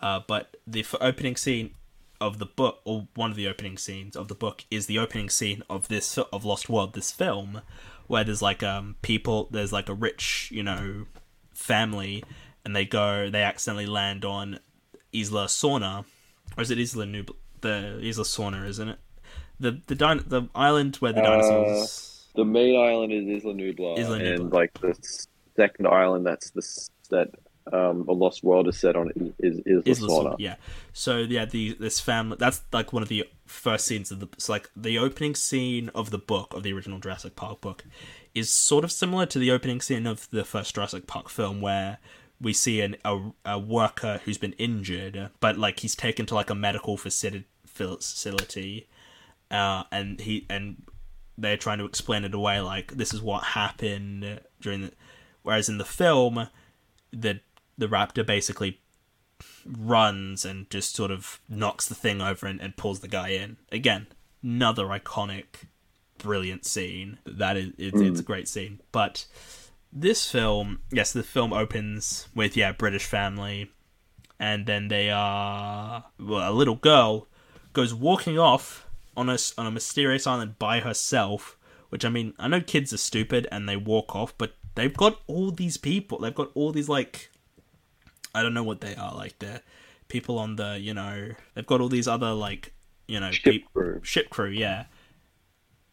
uh, 0.00 0.20
but 0.26 0.56
the 0.66 0.80
f- 0.80 0.94
opening 1.02 1.36
scene 1.36 1.74
of 2.18 2.38
the 2.38 2.46
book, 2.46 2.80
or 2.86 3.08
one 3.14 3.30
of 3.30 3.36
the 3.36 3.46
opening 3.46 3.76
scenes 3.76 4.16
of 4.16 4.28
the 4.28 4.34
book, 4.34 4.64
is 4.70 4.86
the 4.86 4.98
opening 4.98 5.28
scene 5.28 5.62
of 5.68 5.88
this 5.88 6.16
of 6.16 6.46
Lost 6.46 6.70
World, 6.70 6.94
this 6.94 7.12
film, 7.12 7.60
where 8.06 8.24
there's 8.24 8.40
like 8.40 8.62
um 8.62 8.96
people, 9.02 9.48
there's 9.50 9.72
like 9.72 9.90
a 9.90 9.94
rich, 9.94 10.48
you 10.50 10.62
know, 10.62 11.04
family, 11.52 12.24
and 12.64 12.74
they 12.74 12.86
go, 12.86 13.28
they 13.28 13.42
accidentally 13.42 13.84
land 13.84 14.24
on 14.24 14.60
Isla 15.12 15.44
Sorna, 15.48 16.06
or 16.56 16.62
is 16.62 16.70
it 16.70 16.78
Isla 16.78 17.04
Nub? 17.04 17.36
The 17.60 18.00
Isla 18.02 18.24
Sorna, 18.24 18.66
isn't 18.66 18.88
it? 18.88 18.98
The 19.60 19.80
the 19.86 19.94
din- 19.94 20.24
the 20.26 20.48
island 20.54 20.96
where 20.96 21.12
the 21.12 21.20
Uh, 21.20 21.24
dinosaurs. 21.24 22.10
The 22.34 22.44
main 22.44 22.76
island 22.76 23.12
is 23.12 23.44
Isla 23.44 23.54
Nublar, 23.54 23.98
Isla 23.98 24.18
Nublar. 24.18 24.34
and 24.34 24.52
like 24.52 24.72
the 24.80 24.94
second 25.56 25.86
island 25.86 26.26
that's 26.26 26.50
the 26.50 26.62
that 27.10 27.28
um, 27.72 28.06
a 28.08 28.12
Lost 28.12 28.42
World 28.42 28.66
is 28.68 28.76
set 28.78 28.96
on 28.96 29.10
is 29.38 29.60
is 29.60 29.82
Isla 29.86 30.08
Isla 30.08 30.08
Sorna, 30.08 30.36
yeah. 30.38 30.56
So 30.92 31.18
yeah, 31.18 31.44
the 31.44 31.76
this 31.78 32.00
family 32.00 32.36
that's 32.38 32.62
like 32.72 32.92
one 32.92 33.02
of 33.02 33.08
the 33.08 33.24
first 33.46 33.86
scenes 33.86 34.10
of 34.10 34.18
the 34.20 34.26
it's 34.32 34.48
like 34.48 34.68
the 34.76 34.98
opening 34.98 35.34
scene 35.36 35.90
of 35.94 36.10
the 36.10 36.18
book 36.18 36.52
of 36.54 36.62
the 36.64 36.72
original 36.72 36.98
Jurassic 36.98 37.36
Park 37.36 37.60
book 37.60 37.84
is 38.34 38.50
sort 38.50 38.82
of 38.84 38.90
similar 38.90 39.26
to 39.26 39.38
the 39.38 39.52
opening 39.52 39.80
scene 39.80 40.06
of 40.06 40.28
the 40.30 40.44
first 40.44 40.74
Jurassic 40.74 41.06
Park 41.06 41.28
film 41.28 41.60
where 41.60 41.98
we 42.40 42.52
see 42.52 42.80
an 42.80 42.96
a, 43.04 43.30
a 43.46 43.58
worker 43.58 44.20
who's 44.24 44.38
been 44.38 44.54
injured 44.54 45.30
but 45.38 45.56
like 45.56 45.80
he's 45.80 45.94
taken 45.94 46.26
to 46.26 46.34
like 46.34 46.50
a 46.50 46.54
medical 46.54 46.96
facility 46.96 47.46
facility 47.64 48.88
uh, 49.54 49.84
and 49.92 50.20
he 50.20 50.46
and 50.50 50.82
they're 51.38 51.56
trying 51.56 51.78
to 51.78 51.84
explain 51.84 52.24
it 52.24 52.34
away 52.34 52.60
like 52.60 52.92
this 52.92 53.12
is 53.12 53.22
what 53.22 53.44
happened 53.44 54.40
during 54.60 54.82
the 54.82 54.92
whereas 55.42 55.68
in 55.68 55.78
the 55.78 55.84
film 55.84 56.48
the 57.12 57.40
the 57.76 57.86
raptor 57.86 58.24
basically 58.24 58.80
runs 59.66 60.44
and 60.44 60.68
just 60.70 60.94
sort 60.94 61.10
of 61.10 61.40
knocks 61.48 61.88
the 61.88 61.94
thing 61.94 62.20
over 62.20 62.46
and, 62.46 62.60
and 62.60 62.76
pulls 62.76 63.00
the 63.00 63.08
guy 63.08 63.28
in. 63.28 63.56
Again 63.72 64.06
another 64.42 64.86
iconic 64.86 65.66
brilliant 66.18 66.64
scene. 66.64 67.18
That 67.24 67.56
is 67.56 67.72
it's, 67.78 68.00
it's 68.00 68.20
a 68.20 68.24
great 68.24 68.48
scene. 68.48 68.80
But 68.92 69.26
this 69.92 70.30
film 70.30 70.80
yes 70.90 71.12
the 71.12 71.22
film 71.22 71.52
opens 71.52 72.26
with 72.34 72.56
yeah 72.56 72.72
british 72.72 73.04
family 73.04 73.70
and 74.40 74.66
then 74.66 74.88
they 74.88 75.08
are 75.08 76.04
well, 76.18 76.50
a 76.50 76.52
little 76.52 76.74
girl 76.74 77.28
goes 77.72 77.94
walking 77.94 78.36
off 78.36 78.83
on 79.16 79.28
a 79.28 79.38
on 79.58 79.66
a 79.66 79.70
mysterious 79.70 80.26
island 80.26 80.58
by 80.58 80.80
herself. 80.80 81.56
Which 81.90 82.04
I 82.04 82.08
mean, 82.08 82.34
I 82.38 82.48
know 82.48 82.60
kids 82.60 82.92
are 82.92 82.96
stupid 82.98 83.46
and 83.52 83.68
they 83.68 83.76
walk 83.76 84.16
off, 84.16 84.36
but 84.36 84.54
they've 84.74 84.96
got 84.96 85.20
all 85.28 85.50
these 85.52 85.76
people. 85.76 86.18
They've 86.18 86.34
got 86.34 86.50
all 86.54 86.72
these 86.72 86.88
like, 86.88 87.30
I 88.34 88.42
don't 88.42 88.54
know 88.54 88.64
what 88.64 88.80
they 88.80 88.96
are 88.96 89.14
like. 89.14 89.38
They're 89.38 89.60
people 90.08 90.38
on 90.38 90.56
the 90.56 90.78
you 90.80 90.92
know 90.94 91.30
they've 91.54 91.66
got 91.66 91.80
all 91.80 91.88
these 91.88 92.06
other 92.08 92.32
like 92.32 92.72
you 93.08 93.18
know 93.20 93.30
Ship 93.30 93.62
crew. 93.72 94.00
ship 94.02 94.28
crew, 94.30 94.50
yeah. 94.50 94.86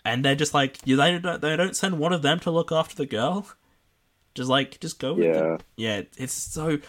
And 0.04 0.26
they're 0.26 0.36
just 0.36 0.54
like 0.54 0.78
you. 0.86 0.96
They 0.96 1.20
don't. 1.20 1.42
They 1.42 1.56
don't 1.56 1.76
send 1.76 2.00
one 2.00 2.14
of 2.14 2.24
them 2.24 2.40
to 2.40 2.52
look 2.52 2.72
after 2.72 2.96
the 2.96 3.06
girl. 3.06 3.46
Just 4.34 4.50
like 4.50 4.80
just 4.80 4.98
go. 5.00 5.14
With 5.14 5.26
Yeah. 5.26 5.54
it. 5.56 5.64
Yeah. 5.76 6.02
It's 6.18 6.34
so. 6.34 6.80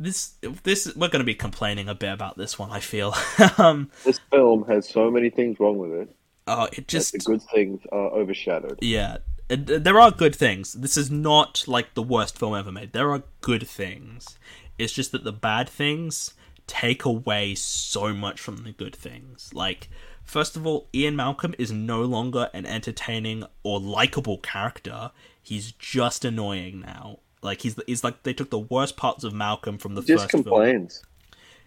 This 0.00 0.32
this 0.64 0.92
we're 0.96 1.08
going 1.08 1.20
to 1.20 1.24
be 1.24 1.34
complaining 1.34 1.88
a 1.88 1.94
bit 1.94 2.10
about 2.10 2.38
this 2.38 2.58
one. 2.58 2.70
I 2.70 2.80
feel. 2.80 3.14
um. 3.58 3.90
This 4.04 4.18
film 4.30 4.64
has 4.66 4.88
so 4.88 5.10
many 5.10 5.28
things 5.28 5.60
wrong 5.60 5.76
with 5.78 5.92
it. 5.92 6.16
Oh, 6.46 6.68
it 6.72 6.88
just 6.88 7.12
the 7.12 7.18
good 7.18 7.42
things 7.54 7.80
are 7.92 8.10
overshadowed. 8.10 8.78
yeah. 8.80 9.18
Uh, 9.50 9.56
There 9.58 10.00
are 10.00 10.10
good 10.10 10.34
things. 10.34 10.72
This 10.72 10.96
is 10.96 11.10
not 11.10 11.64
like 11.68 11.94
the 11.94 12.02
worst 12.02 12.38
film 12.38 12.54
ever 12.56 12.72
made. 12.72 12.92
There 12.92 13.10
are 13.12 13.24
good 13.42 13.68
things. 13.68 14.38
It's 14.78 14.92
just 14.92 15.12
that 15.12 15.22
the 15.22 15.32
bad 15.32 15.68
things 15.68 16.32
take 16.66 17.04
away 17.04 17.54
so 17.54 18.14
much 18.14 18.40
from 18.40 18.58
the 18.64 18.72
good 18.72 18.94
things. 18.96 19.50
Like, 19.52 19.88
first 20.24 20.56
of 20.56 20.66
all, 20.66 20.88
Ian 20.94 21.16
Malcolm 21.16 21.54
is 21.58 21.70
no 21.72 22.02
longer 22.02 22.48
an 22.54 22.64
entertaining 22.64 23.44
or 23.62 23.78
likable 23.80 24.38
character. 24.38 25.10
He's 25.42 25.72
just 25.72 26.24
annoying 26.24 26.80
now. 26.80 27.18
Like 27.42 27.62
he's 27.62 27.76
he's 27.86 28.04
like 28.04 28.22
they 28.22 28.32
took 28.32 28.50
the 28.50 28.58
worst 28.58 28.96
parts 28.96 29.24
of 29.24 29.32
Malcolm 29.32 29.78
from 29.78 29.94
the 29.94 30.02
Just 30.02 30.24
first 30.24 30.32
film. 30.32 30.44
complains 30.44 31.02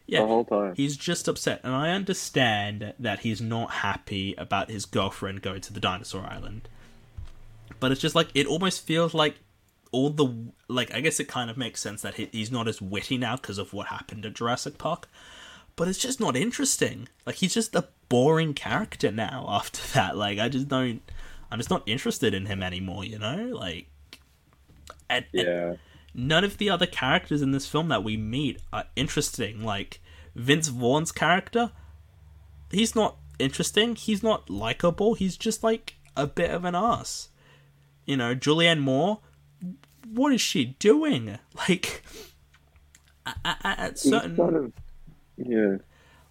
Yeah, 0.05 0.21
the 0.21 0.28
whole 0.28 0.45
time. 0.45 0.76
He's 0.76 0.95
just 0.97 1.28
upset, 1.28 1.61
and 1.63 1.74
I 1.74 1.91
understand 1.91 2.93
that 2.99 3.21
he's 3.21 3.41
not 3.41 3.71
happy 3.71 4.36
about 4.38 4.69
his 4.69 4.86
girlfriend 4.86 5.41
going 5.41 5.61
to 5.61 5.74
the 5.74 5.80
dinosaur 5.80 6.26
island. 6.26 6.67
But 7.80 7.91
it's 7.91 8.01
just 8.01 8.15
like 8.15 8.28
it 8.34 8.45
almost 8.45 8.86
feels 8.86 9.13
like 9.13 9.36
all 9.91 10.09
the 10.09 10.28
like. 10.67 10.93
I 10.93 11.01
guess 11.01 11.19
it 11.19 11.28
kind 11.28 11.49
of 11.49 11.57
makes 11.57 11.82
sense 11.82 12.01
that 12.03 12.15
he, 12.15 12.30
he's 12.32 12.51
not 12.51 12.67
as 12.67 12.82
witty 12.82 13.17
now 13.17 13.36
because 13.36 13.57
of 13.57 13.74
what 13.74 13.88
happened 13.88 14.26
at 14.26 14.34
Jurassic 14.36 14.78
Park. 14.78 15.07
But 15.76 15.88
it's 15.88 15.97
just 15.97 16.19
not 16.19 16.36
interesting. 16.36 17.09
Like 17.26 17.36
he's 17.38 17.53
just 17.53 17.74
a 17.76 17.88
boring 18.09 18.53
character 18.53 19.11
now. 19.11 19.47
After 19.49 19.82
that, 19.93 20.15
like 20.17 20.38
I 20.38 20.49
just 20.49 20.67
don't. 20.67 21.01
I'm 21.51 21.59
just 21.59 21.69
not 21.69 21.84
interested 21.86 22.34
in 22.34 22.45
him 22.47 22.63
anymore. 22.63 23.05
You 23.05 23.19
know, 23.19 23.49
like, 23.53 23.88
and, 25.16 25.26
and 25.34 25.80
none 26.14 26.43
of 26.43 26.57
the 26.57 26.70
other 26.70 26.86
characters 26.86 27.41
in 27.41 27.51
this 27.51 27.68
film 27.68 27.89
that 27.89 28.03
we 28.03 28.18
meet 28.18 28.61
are 28.72 28.86
interesting. 28.95 29.64
Like 29.64 29.99
Vince 30.36 30.68
Vaughn's 30.68 31.11
character, 31.11 31.72
he's 32.72 32.95
not 32.95 33.18
interesting. 33.39 33.95
He's 33.95 34.24
not 34.24 34.49
likable. 34.49 35.14
He's 35.14 35.38
just 35.38 35.64
like 35.64 35.95
a 36.16 36.28
bit 36.28 36.51
of 36.51 36.66
an 36.66 36.76
ass. 36.76 37.30
You 38.05 38.18
know, 38.18 38.36
Julianne 38.36 38.80
Moore, 38.80 39.20
what 40.07 40.34
is 40.34 40.41
she 40.41 40.66
doing? 40.80 41.39
Like, 41.55 42.03
at, 43.26 43.38
at, 43.45 43.80
at 43.80 43.99
certain 43.99 44.36
kind 44.36 44.55
of, 44.55 44.74
yeah. 45.38 45.78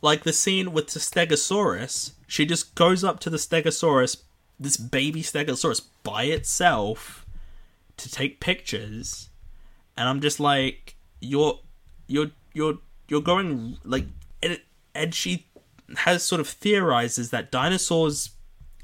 like 0.02 0.24
the 0.24 0.32
scene 0.32 0.72
with 0.72 0.88
the 0.88 1.00
Stegosaurus, 1.00 2.12
she 2.26 2.44
just 2.44 2.74
goes 2.74 3.02
up 3.02 3.18
to 3.20 3.30
the 3.30 3.38
Stegosaurus, 3.38 4.22
this 4.60 4.76
baby 4.76 5.22
Stegosaurus 5.22 5.86
by 6.02 6.24
itself, 6.24 7.21
to 7.96 8.10
take 8.10 8.40
pictures, 8.40 9.30
and 9.96 10.08
I'm 10.08 10.20
just 10.20 10.40
like, 10.40 10.96
you're, 11.20 11.60
you're, 12.06 12.30
you're, 12.52 12.78
you're 13.08 13.20
going 13.20 13.78
like, 13.84 14.06
and, 14.42 14.60
and 14.94 15.14
she 15.14 15.46
has 15.96 16.22
sort 16.22 16.40
of 16.40 16.48
theorizes 16.48 17.30
that 17.30 17.50
dinosaurs 17.50 18.30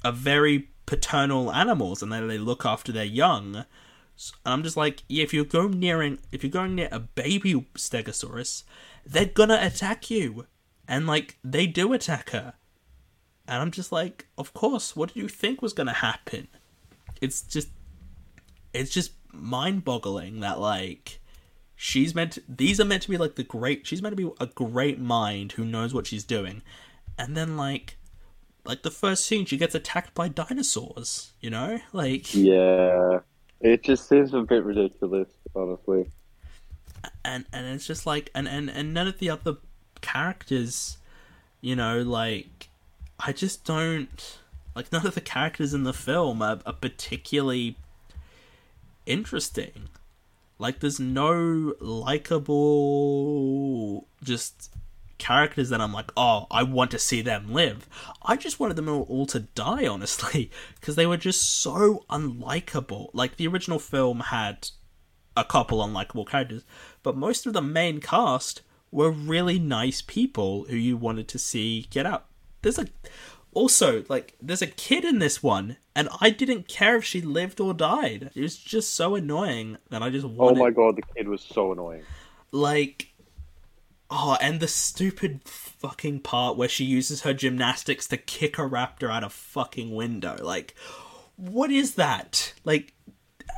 are 0.04 0.12
very 0.12 0.68
paternal 0.86 1.52
animals 1.52 2.02
and 2.02 2.12
that 2.12 2.26
they 2.26 2.38
look 2.38 2.64
after 2.64 2.92
their 2.92 3.04
young. 3.04 3.56
And 3.56 3.66
I'm 4.44 4.62
just 4.62 4.76
like, 4.76 5.02
yeah, 5.08 5.22
if 5.22 5.32
you're 5.32 5.44
going 5.44 5.78
nearing, 5.78 6.18
if 6.32 6.42
you're 6.42 6.50
going 6.50 6.74
near 6.74 6.88
a 6.90 6.98
baby 6.98 7.54
Stegosaurus, 7.74 8.64
they're 9.06 9.26
gonna 9.26 9.58
attack 9.60 10.10
you, 10.10 10.46
and 10.86 11.06
like 11.06 11.38
they 11.44 11.66
do 11.66 11.92
attack 11.92 12.30
her. 12.30 12.54
And 13.46 13.62
I'm 13.62 13.70
just 13.70 13.92
like, 13.92 14.26
of 14.36 14.52
course. 14.52 14.94
What 14.94 15.14
did 15.14 15.20
you 15.20 15.28
think 15.28 15.62
was 15.62 15.72
gonna 15.72 15.92
happen? 15.94 16.48
It's 17.20 17.42
just, 17.42 17.68
it's 18.72 18.90
just 18.90 19.12
mind-boggling 19.32 20.40
that 20.40 20.58
like 20.58 21.20
she's 21.76 22.14
meant. 22.14 22.32
To, 22.32 22.42
these 22.48 22.80
are 22.80 22.84
meant 22.84 23.02
to 23.02 23.10
be 23.10 23.16
like 23.16 23.36
the 23.36 23.44
great. 23.44 23.86
She's 23.86 24.02
meant 24.02 24.16
to 24.16 24.30
be 24.30 24.30
a 24.40 24.46
great 24.46 24.98
mind 24.98 25.52
who 25.52 25.64
knows 25.64 25.94
what 25.94 26.06
she's 26.06 26.24
doing, 26.24 26.62
and 27.18 27.36
then 27.36 27.56
like, 27.56 27.96
like 28.64 28.82
the 28.82 28.90
first 28.90 29.26
scene, 29.26 29.44
she 29.46 29.56
gets 29.56 29.74
attacked 29.74 30.14
by 30.14 30.28
dinosaurs. 30.28 31.32
You 31.40 31.50
know, 31.50 31.80
like. 31.92 32.34
Yeah. 32.34 33.20
It 33.60 33.82
just 33.82 34.08
seems 34.08 34.32
a 34.34 34.42
bit 34.42 34.62
ridiculous, 34.62 35.28
honestly. 35.56 36.08
and 37.24 37.44
and 37.52 37.66
it's 37.66 37.86
just 37.86 38.06
like 38.06 38.30
and 38.34 38.48
and 38.48 38.70
and 38.70 38.94
none 38.94 39.06
of 39.06 39.18
the 39.18 39.30
other 39.30 39.56
characters 40.00 40.98
you 41.60 41.74
know 41.74 42.00
like 42.02 42.68
i 43.18 43.32
just 43.32 43.64
don't 43.64 44.38
like 44.74 44.92
none 44.92 45.06
of 45.06 45.14
the 45.14 45.20
characters 45.20 45.74
in 45.74 45.82
the 45.82 45.92
film 45.92 46.40
are, 46.40 46.60
are 46.64 46.72
particularly 46.72 47.76
interesting. 49.08 49.88
Like 50.58 50.80
there's 50.80 51.00
no 51.00 51.74
likable 51.80 52.48
just 54.22 54.70
characters 55.18 55.68
that 55.68 55.80
i'm 55.80 55.92
like 55.92 56.12
oh 56.16 56.46
i 56.48 56.62
want 56.62 56.92
to 56.92 56.98
see 56.98 57.22
them 57.22 57.52
live. 57.52 57.88
I 58.22 58.36
just 58.36 58.60
wanted 58.60 58.76
them 58.76 58.88
all, 58.88 59.26
to 59.26 59.40
die 59.40 59.86
honestly 59.94 60.50
because 60.78 60.96
they 60.96 61.06
were 61.06 61.16
just 61.16 61.60
so 61.60 62.04
unlikable. 62.08 63.10
Like 63.12 63.36
the 63.36 63.48
original 63.48 63.80
film 63.80 64.20
had 64.20 64.68
a 65.36 65.44
couple 65.44 65.78
unlikable 65.78 66.28
characters, 66.28 66.64
but 67.02 67.16
most 67.16 67.46
of 67.46 67.52
the 67.52 67.62
main 67.62 68.00
cast 68.00 68.62
were 68.90 69.10
really 69.10 69.58
nice 69.58 70.02
people 70.02 70.64
who 70.68 70.76
you 70.76 70.96
wanted 70.96 71.28
to 71.28 71.38
see 71.38 71.86
get 71.90 72.06
out. 72.06 72.26
There's 72.62 72.78
a 72.78 72.86
also 73.58 74.04
like 74.08 74.34
there's 74.40 74.62
a 74.62 74.66
kid 74.68 75.04
in 75.04 75.18
this 75.18 75.42
one, 75.42 75.76
and 75.96 76.08
I 76.20 76.30
didn't 76.30 76.68
care 76.68 76.96
if 76.96 77.04
she 77.04 77.20
lived 77.20 77.60
or 77.60 77.74
died. 77.74 78.30
It 78.34 78.40
was 78.40 78.56
just 78.56 78.94
so 78.94 79.14
annoying 79.16 79.78
that 79.90 80.02
I 80.02 80.10
just 80.10 80.26
wanted. 80.26 80.60
Oh 80.60 80.64
my 80.64 80.70
god, 80.70 80.96
the 80.96 81.02
kid 81.14 81.28
was 81.28 81.42
so 81.42 81.72
annoying. 81.72 82.02
like 82.52 83.08
oh 84.10 84.36
and 84.40 84.60
the 84.60 84.68
stupid 84.68 85.40
fucking 85.44 86.20
part 86.20 86.56
where 86.56 86.68
she 86.68 86.84
uses 86.84 87.22
her 87.22 87.34
gymnastics 87.34 88.06
to 88.08 88.16
kick 88.16 88.56
a 88.58 88.62
raptor 88.62 89.10
out 89.10 89.22
a 89.22 89.28
fucking 89.28 89.94
window 89.94 90.36
like 90.42 90.74
what 91.36 91.70
is 91.70 91.96
that 91.96 92.54
like 92.64 92.94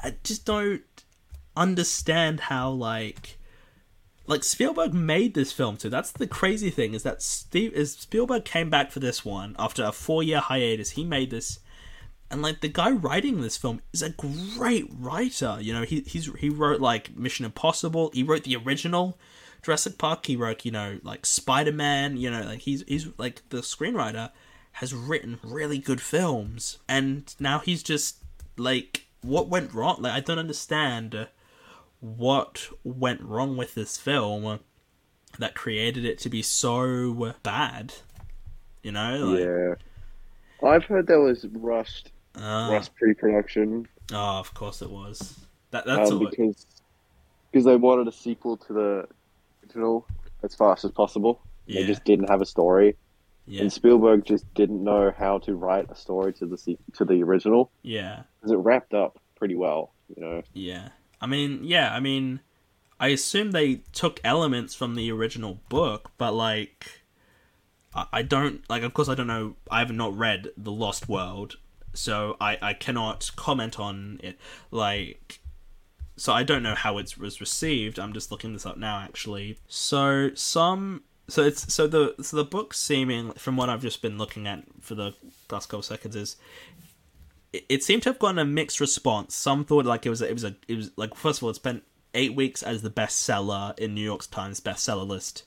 i 0.02 0.12
just 0.24 0.44
don't 0.44 0.82
understand 1.56 2.40
how 2.40 2.68
like 2.68 3.38
like 4.30 4.44
Spielberg 4.44 4.94
made 4.94 5.34
this 5.34 5.50
film 5.50 5.76
too. 5.76 5.90
That's 5.90 6.12
the 6.12 6.28
crazy 6.28 6.70
thing 6.70 6.94
is 6.94 7.02
that 7.02 7.20
Steven 7.20 7.84
Spielberg 7.84 8.44
came 8.44 8.70
back 8.70 8.92
for 8.92 9.00
this 9.00 9.24
one 9.24 9.56
after 9.58 9.84
a 9.84 9.90
four 9.90 10.22
year 10.22 10.38
hiatus. 10.38 10.90
He 10.92 11.04
made 11.04 11.30
this, 11.30 11.58
and 12.30 12.40
like 12.40 12.60
the 12.60 12.68
guy 12.68 12.92
writing 12.92 13.40
this 13.40 13.56
film 13.56 13.80
is 13.92 14.02
a 14.02 14.10
great 14.10 14.88
writer. 14.96 15.58
You 15.60 15.74
know, 15.74 15.82
he 15.82 16.02
he's 16.02 16.32
he 16.38 16.48
wrote 16.48 16.80
like 16.80 17.16
Mission 17.16 17.44
Impossible. 17.44 18.12
He 18.14 18.22
wrote 18.22 18.44
the 18.44 18.54
original 18.54 19.18
Jurassic 19.62 19.98
Park. 19.98 20.24
He 20.24 20.36
wrote 20.36 20.64
you 20.64 20.70
know 20.70 21.00
like 21.02 21.26
Spider 21.26 21.72
Man. 21.72 22.16
You 22.16 22.30
know, 22.30 22.42
like 22.42 22.60
he's 22.60 22.84
he's 22.86 23.08
like 23.18 23.42
the 23.48 23.58
screenwriter 23.58 24.30
has 24.74 24.94
written 24.94 25.40
really 25.42 25.78
good 25.78 26.00
films, 26.00 26.78
and 26.88 27.34
now 27.40 27.58
he's 27.58 27.82
just 27.82 28.18
like 28.56 29.06
what 29.22 29.48
went 29.48 29.74
wrong. 29.74 29.96
Like 30.02 30.12
I 30.12 30.20
don't 30.20 30.38
understand 30.38 31.26
what 32.00 32.68
went 32.84 33.20
wrong 33.22 33.56
with 33.56 33.74
this 33.74 33.96
film 33.96 34.60
that 35.38 35.54
created 35.54 36.04
it 36.04 36.18
to 36.18 36.28
be 36.28 36.42
so 36.42 37.34
bad. 37.42 37.94
You 38.82 38.92
know, 38.92 39.16
like, 39.26 39.40
Yeah. 39.40 40.68
I've 40.68 40.84
heard 40.84 41.06
there 41.06 41.20
was 41.20 41.46
rushed, 41.46 42.10
uh, 42.34 42.68
rushed 42.70 42.94
pre-production 42.96 43.86
oh, 44.12 44.38
of 44.38 44.54
course 44.54 44.82
it 44.82 44.90
was. 44.90 45.38
That 45.70 45.86
that's 45.86 46.10
um, 46.10 46.18
because 46.18 46.66
because 47.50 47.64
they 47.64 47.76
wanted 47.76 48.08
a 48.08 48.12
sequel 48.12 48.56
to 48.56 48.72
the 48.72 49.08
original 49.62 50.06
as 50.42 50.54
fast 50.54 50.84
as 50.84 50.90
possible. 50.90 51.40
Yeah, 51.66 51.80
They 51.80 51.86
just 51.86 52.04
didn't 52.04 52.28
have 52.28 52.40
a 52.40 52.46
story, 52.46 52.96
yeah, 53.46 53.62
and 53.62 53.72
Spielberg 53.72 54.24
just 54.24 54.52
didn't 54.54 54.82
know 54.82 55.12
how 55.16 55.38
to 55.38 55.54
write 55.54 55.90
a 55.90 55.94
story 55.94 56.32
to 56.34 56.46
the 56.46 56.76
to 56.94 57.04
the 57.04 57.22
original 57.22 57.70
yeah, 57.82 58.22
because 58.38 58.52
it 58.52 58.56
wrapped 58.56 58.94
up 58.94 59.18
pretty 59.36 59.54
well. 59.54 59.92
You 60.14 60.22
know, 60.22 60.42
yeah. 60.52 60.88
I 61.20 61.26
mean, 61.26 61.60
yeah. 61.62 61.94
I 61.94 62.00
mean, 62.00 62.40
I 62.98 63.08
assume 63.08 63.50
they 63.50 63.82
took 63.92 64.20
elements 64.24 64.74
from 64.74 64.94
the 64.94 65.10
original 65.10 65.60
book, 65.68 66.10
but 66.18 66.32
like, 66.32 67.02
I, 67.94 68.06
I 68.12 68.22
don't 68.22 68.68
like. 68.68 68.82
Of 68.82 68.94
course, 68.94 69.08
I 69.08 69.14
don't 69.14 69.26
know. 69.26 69.56
I 69.70 69.80
have 69.80 69.92
not 69.92 70.16
read 70.16 70.48
The 70.56 70.72
Lost 70.72 71.08
World, 71.08 71.56
so 71.92 72.36
I 72.40 72.58
I 72.60 72.74
cannot 72.74 73.30
comment 73.36 73.78
on 73.78 74.20
it. 74.22 74.38
Like, 74.70 75.40
so 76.16 76.32
I 76.32 76.42
don't 76.42 76.62
know 76.62 76.74
how 76.74 76.98
it 76.98 77.16
was 77.18 77.40
received. 77.40 77.98
I'm 77.98 78.12
just 78.12 78.30
looking 78.30 78.52
this 78.52 78.66
up 78.66 78.76
now, 78.76 79.00
actually. 79.00 79.58
So 79.68 80.30
some. 80.34 81.04
So 81.28 81.44
it's 81.44 81.72
so 81.72 81.86
the 81.86 82.16
so 82.20 82.36
the 82.36 82.44
book 82.44 82.74
seeming 82.74 83.32
from 83.32 83.56
what 83.56 83.68
I've 83.68 83.82
just 83.82 84.02
been 84.02 84.18
looking 84.18 84.48
at 84.48 84.64
for 84.80 84.96
the 84.96 85.14
last 85.50 85.68
couple 85.68 85.82
seconds 85.82 86.16
is 86.16 86.36
it, 87.52 87.82
seemed 87.82 88.02
to 88.04 88.10
have 88.10 88.18
gotten 88.18 88.38
a 88.38 88.44
mixed 88.44 88.80
response. 88.80 89.34
Some 89.34 89.64
thought 89.64 89.84
like 89.84 90.06
it 90.06 90.10
was 90.10 90.22
a, 90.22 90.28
it 90.28 90.34
was 90.34 90.44
a 90.44 90.56
it 90.68 90.76
was 90.76 90.90
like 90.96 91.14
first 91.14 91.38
of 91.38 91.44
all 91.44 91.50
it 91.50 91.54
spent 91.54 91.82
eight 92.14 92.34
weeks 92.34 92.62
as 92.62 92.82
the 92.82 92.90
bestseller 92.90 93.78
in 93.78 93.94
New 93.94 94.02
York 94.02 94.28
Times 94.30 94.60
bestseller 94.60 95.06
list, 95.06 95.44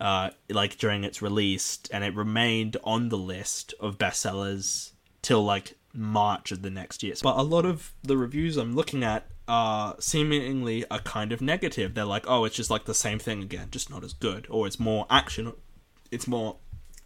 uh, 0.00 0.30
like 0.48 0.78
during 0.78 1.04
its 1.04 1.22
release, 1.22 1.78
and 1.92 2.04
it 2.04 2.14
remained 2.14 2.76
on 2.84 3.08
the 3.08 3.18
list 3.18 3.74
of 3.80 3.98
bestsellers 3.98 4.92
till 5.22 5.44
like 5.44 5.76
March 5.92 6.52
of 6.52 6.62
the 6.62 6.70
next 6.70 7.02
year. 7.02 7.14
But 7.22 7.36
a 7.36 7.42
lot 7.42 7.64
of 7.64 7.92
the 8.02 8.16
reviews 8.16 8.56
I'm 8.56 8.74
looking 8.74 9.04
at 9.04 9.26
are 9.48 9.96
seemingly 9.98 10.88
are 10.90 11.00
kind 11.00 11.32
of 11.32 11.40
negative. 11.40 11.94
They're 11.94 12.04
like, 12.04 12.24
oh, 12.28 12.44
it's 12.44 12.56
just 12.56 12.70
like 12.70 12.84
the 12.84 12.94
same 12.94 13.18
thing 13.18 13.42
again, 13.42 13.68
just 13.70 13.90
not 13.90 14.04
as 14.04 14.12
good, 14.12 14.46
or 14.48 14.66
it's 14.66 14.78
more 14.78 15.06
action, 15.10 15.52
it's 16.10 16.28
more 16.28 16.56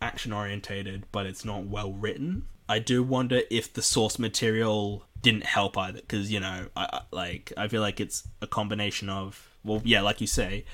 action 0.01 0.33
orientated, 0.33 1.05
but 1.11 1.27
it's 1.27 1.45
not 1.45 1.65
well 1.65 1.93
written. 1.93 2.47
I 2.69 2.79
do 2.79 3.03
wonder 3.03 3.43
if 3.51 3.73
the 3.73 3.83
source 3.83 4.19
material 4.19 5.05
didn't 5.21 5.45
help 5.45 5.77
either, 5.79 6.01
because 6.01 6.31
you 6.33 6.41
know, 6.41 6.67
I, 6.77 6.89
I 6.93 7.01
like 7.11 7.53
I 7.57 7.69
feel 7.69 7.81
like 7.81 8.01
it's 8.01 8.25
a 8.41 8.47
combination 8.47 9.09
of 9.09 9.51
well, 9.65 9.81
yeah, 9.85 10.01
like 10.03 10.21
you 10.21 10.27
say, 10.27 10.65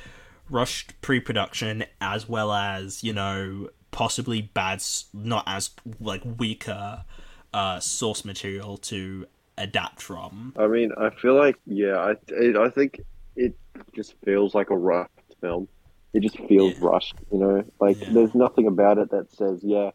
rushed 0.48 1.00
pre-production 1.00 1.84
as 2.00 2.28
well 2.28 2.52
as 2.52 3.02
you 3.04 3.12
know 3.12 3.70
possibly 3.90 4.42
bad, 4.42 4.82
not 5.12 5.44
as 5.46 5.70
like 6.00 6.22
weaker 6.38 7.04
uh, 7.52 7.80
source 7.80 8.24
material 8.24 8.76
to 8.76 9.26
adapt 9.58 10.00
from. 10.00 10.54
I 10.58 10.66
mean, 10.68 10.92
I 10.96 11.10
feel 11.10 11.34
like 11.34 11.56
yeah, 11.66 11.96
I 11.96 12.14
it, 12.28 12.56
I 12.56 12.70
think 12.70 13.00
it 13.36 13.56
just 13.94 14.14
feels 14.24 14.54
like 14.54 14.70
a 14.70 14.76
rushed 14.76 15.10
film. 15.40 15.68
It 16.12 16.20
just 16.22 16.38
feels 16.48 16.74
Yeah. 16.76 16.88
rushed, 16.88 17.14
you 17.32 17.38
know. 17.38 17.64
Like 17.80 17.98
Yeah. 18.00 18.08
there's 18.12 18.34
nothing 18.34 18.66
about 18.66 18.98
it 18.98 19.10
that 19.10 19.30
says, 19.32 19.60
yeah, 19.62 19.90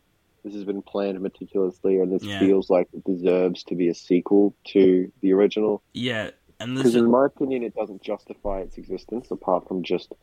this 0.46 0.54
has 0.54 0.64
been 0.64 0.84
planned 0.84 1.20
meticulously, 1.20 2.00
and 2.00 2.12
this 2.14 2.24
Yeah. 2.24 2.40
feels 2.40 2.70
like 2.70 2.88
it 2.94 3.04
deserves 3.04 3.64
to 3.64 3.76
be 3.76 3.90
a 3.90 3.96
sequel 3.96 4.56
to 4.68 5.12
the 5.22 5.34
original. 5.34 5.82
Yeah, 5.94 6.30
and 6.60 6.78
this 6.78 6.84
Because 6.84 6.96
in 6.96 7.10
my 7.10 7.26
opinion, 7.26 7.64
it 7.64 7.74
doesn't 7.76 8.02
justify 8.04 8.60
its 8.62 8.78
existence 8.78 9.32
apart 9.32 9.68
from 9.68 9.84
just 9.84 10.14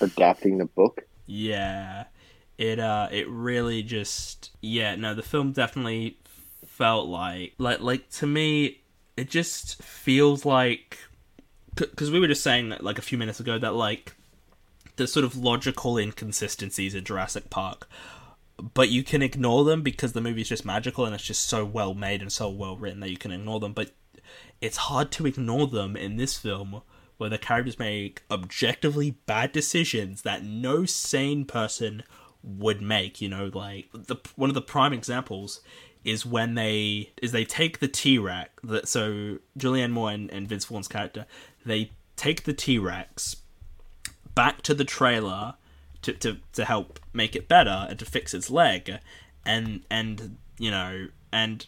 adapting 0.00 0.58
the 0.58 0.66
book. 0.66 1.06
Yeah. 1.26 2.04
It 2.58 2.78
uh 2.78 3.08
it 3.10 3.28
really 3.28 3.82
just 3.82 4.50
yeah, 4.60 4.94
no, 4.94 5.14
the 5.14 5.22
film 5.22 5.52
definitely 5.52 6.18
felt 6.66 7.08
like 7.08 7.54
like 7.58 7.80
like 7.80 8.10
to 8.10 8.26
me 8.26 8.82
it 9.16 9.30
just 9.30 9.82
feels 9.82 10.44
like 10.44 10.98
because 11.74 12.10
we 12.10 12.20
were 12.20 12.28
just 12.28 12.42
saying 12.42 12.68
that, 12.68 12.84
like 12.84 12.98
a 12.98 13.02
few 13.02 13.16
minutes 13.16 13.40
ago 13.40 13.58
that 13.58 13.74
like 13.74 14.14
the 14.96 15.06
sort 15.06 15.24
of 15.24 15.34
logical 15.34 15.96
inconsistencies 15.96 16.94
in 16.94 17.04
Jurassic 17.04 17.48
Park 17.48 17.88
but 18.56 18.88
you 18.88 19.02
can 19.02 19.22
ignore 19.22 19.64
them 19.64 19.82
because 19.82 20.12
the 20.12 20.20
movie's 20.20 20.48
just 20.48 20.64
magical 20.64 21.04
and 21.04 21.14
it's 21.14 21.24
just 21.24 21.48
so 21.48 21.64
well 21.64 21.94
made 21.94 22.22
and 22.22 22.32
so 22.32 22.48
well 22.48 22.76
written 22.76 23.00
that 23.00 23.10
you 23.10 23.16
can 23.16 23.32
ignore 23.32 23.60
them 23.60 23.72
but 23.72 23.92
it's 24.60 24.76
hard 24.76 25.10
to 25.10 25.26
ignore 25.26 25.66
them 25.66 25.96
in 25.96 26.16
this 26.16 26.36
film 26.36 26.82
where 27.16 27.30
the 27.30 27.38
characters 27.38 27.78
make 27.78 28.22
objectively 28.30 29.12
bad 29.26 29.52
decisions 29.52 30.22
that 30.22 30.44
no 30.44 30.84
sane 30.84 31.44
person 31.44 32.02
would 32.42 32.82
make 32.82 33.20
you 33.20 33.28
know 33.28 33.50
like 33.54 33.88
the 33.92 34.16
one 34.36 34.50
of 34.50 34.54
the 34.54 34.60
prime 34.60 34.92
examples 34.92 35.60
is 36.04 36.26
when 36.26 36.54
they 36.54 37.12
is 37.22 37.32
they 37.32 37.44
take 37.44 37.78
the 37.78 37.88
T-Rex 37.88 38.50
that 38.64 38.88
so 38.88 39.38
Julianne 39.58 39.92
Moore 39.92 40.10
and, 40.10 40.30
and 40.30 40.48
Vince 40.48 40.64
Vaughn's 40.64 40.88
character 40.88 41.26
they 41.64 41.92
take 42.16 42.44
the 42.44 42.52
T-Rex 42.52 43.36
back 44.34 44.62
to 44.62 44.74
the 44.74 44.84
trailer 44.84 45.54
to, 46.02 46.12
to, 46.14 46.38
to 46.52 46.64
help 46.64 46.98
make 47.12 47.36
it 47.36 47.48
better 47.48 47.86
and 47.88 47.98
to 47.98 48.04
fix 48.04 48.34
its 48.34 48.50
leg. 48.50 48.98
And 49.44 49.84
and 49.90 50.38
you 50.58 50.70
know 50.70 51.08
and 51.32 51.66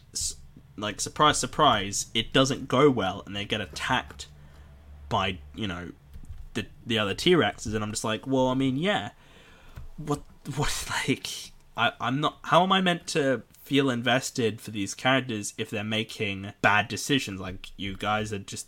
like 0.77 0.99
surprise 1.01 1.37
surprise 1.37 2.07
it 2.13 2.33
doesn't 2.33 2.67
go 2.67 2.89
well 2.89 3.23
and 3.25 3.35
they 3.35 3.45
get 3.45 3.61
attacked 3.61 4.27
by 5.09 5.39
you 5.53 5.67
know 5.67 5.91
the 6.53 6.65
the 6.85 6.97
other 6.97 7.13
T-Rexes. 7.13 7.73
And 7.73 7.83
I'm 7.83 7.91
just 7.91 8.03
like 8.03 8.25
well 8.27 8.47
I 8.47 8.53
mean 8.53 8.77
yeah. 8.77 9.11
What 9.97 10.23
what 10.55 10.85
like 11.07 11.51
I 11.77 11.91
I'm 11.99 12.21
not 12.21 12.39
how 12.43 12.63
am 12.63 12.71
I 12.71 12.81
meant 12.81 13.07
to 13.07 13.43
feel 13.63 13.89
invested 13.89 14.61
for 14.61 14.69
these 14.69 14.93
characters 14.93 15.53
if 15.57 15.69
they're 15.69 15.83
making 15.83 16.53
bad 16.61 16.87
decisions? 16.87 17.39
Like 17.39 17.71
you 17.77 17.95
guys 17.95 18.31
are 18.31 18.39
just 18.39 18.67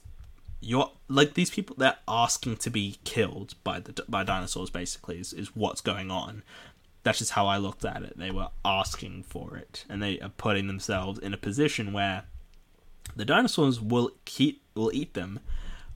you're 0.59 0.91
like 1.07 1.33
these 1.35 1.49
people 1.49 1.75
they're 1.77 1.97
asking 2.07 2.57
to 2.57 2.69
be 2.69 2.97
killed 3.03 3.53
by 3.63 3.79
the 3.79 4.03
by 4.09 4.23
dinosaurs 4.23 4.69
basically 4.69 5.19
is, 5.19 5.33
is 5.33 5.55
what's 5.55 5.81
going 5.81 6.09
on 6.09 6.43
that's 7.03 7.19
just 7.19 7.31
how 7.31 7.47
i 7.47 7.57
looked 7.57 7.85
at 7.85 8.03
it 8.03 8.17
they 8.17 8.31
were 8.31 8.49
asking 8.65 9.23
for 9.23 9.55
it 9.55 9.85
and 9.89 10.01
they 10.01 10.19
are 10.19 10.29
putting 10.29 10.67
themselves 10.67 11.19
in 11.19 11.33
a 11.33 11.37
position 11.37 11.93
where 11.93 12.23
the 13.15 13.25
dinosaurs 13.25 13.79
will 13.79 14.11
keep 14.25 14.61
will 14.75 14.91
eat 14.93 15.13
them 15.13 15.39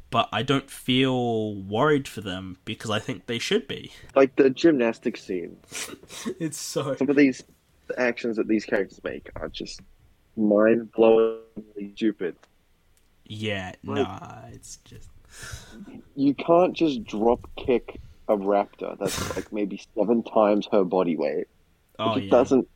but 0.10 0.30
i 0.32 0.44
don't 0.44 0.70
feel 0.70 1.56
worried 1.56 2.08
for 2.08 2.22
them 2.22 2.58
because 2.66 2.90
i 2.92 3.00
think 3.00 3.26
they 3.26 3.40
should 3.40 3.68
be 3.68 3.92
Like 4.16 4.36
the 4.36 4.50
gymnastic 4.50 5.18
scene. 5.18 5.58
it's 6.40 6.60
so 6.60 6.96
Some 6.96 7.10
of 7.10 7.16
these 7.16 7.44
actions 7.98 8.38
that 8.38 8.48
these 8.48 8.66
characters 8.66 9.02
make 9.04 9.30
are 9.36 9.50
just 9.50 9.82
mind 10.38 10.92
blowingly 10.94 11.94
stupid. 11.96 12.36
Yeah 13.34 13.74
Like- 13.86 14.06
nah 14.08 14.42
it's 14.52 14.78
just 14.84 15.10
You 16.16 16.34
can't 16.34 16.74
just 16.76 17.06
drop 17.06 17.40
kick 17.56 18.02
a 18.28 18.36
raptor 18.36 18.98
that's 19.00 19.36
like 19.36 19.52
maybe 19.54 19.82
seven 19.96 20.22
times 20.24 20.68
her 20.72 20.84
body 20.84 21.16
weight. 21.16 21.48
oh 21.98 22.16
it 22.18 22.26
yeah 22.26 22.30
doesn't 22.32 22.68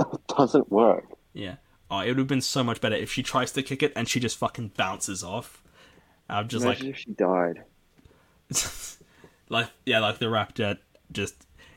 it 0.00 0.06
doesn't 0.36 0.70
work. 0.70 1.04
Yeah. 1.34 1.56
Oh, 1.90 2.00
it 2.00 2.08
would 2.08 2.18
have 2.18 2.26
been 2.26 2.40
so 2.40 2.62
much 2.64 2.80
better 2.80 2.94
if 2.96 3.10
she 3.12 3.22
tries 3.22 3.50
to 3.52 3.62
kick 3.62 3.82
it 3.82 3.92
and 3.96 4.08
she 4.08 4.20
just 4.20 4.36
fucking 4.38 4.72
bounces 4.76 5.22
off. 5.24 5.62
I'm 6.28 6.46
just 6.48 6.64
like, 6.64 6.78
Imagine 6.80 6.90
if 6.94 6.98
she 6.98 7.10
died. 7.12 7.62
like, 8.50 8.64
like 9.48 9.70
yeah, 9.86 9.98
like 10.00 10.18
the 10.18 10.26
raptor 10.26 10.78
just 11.12 11.34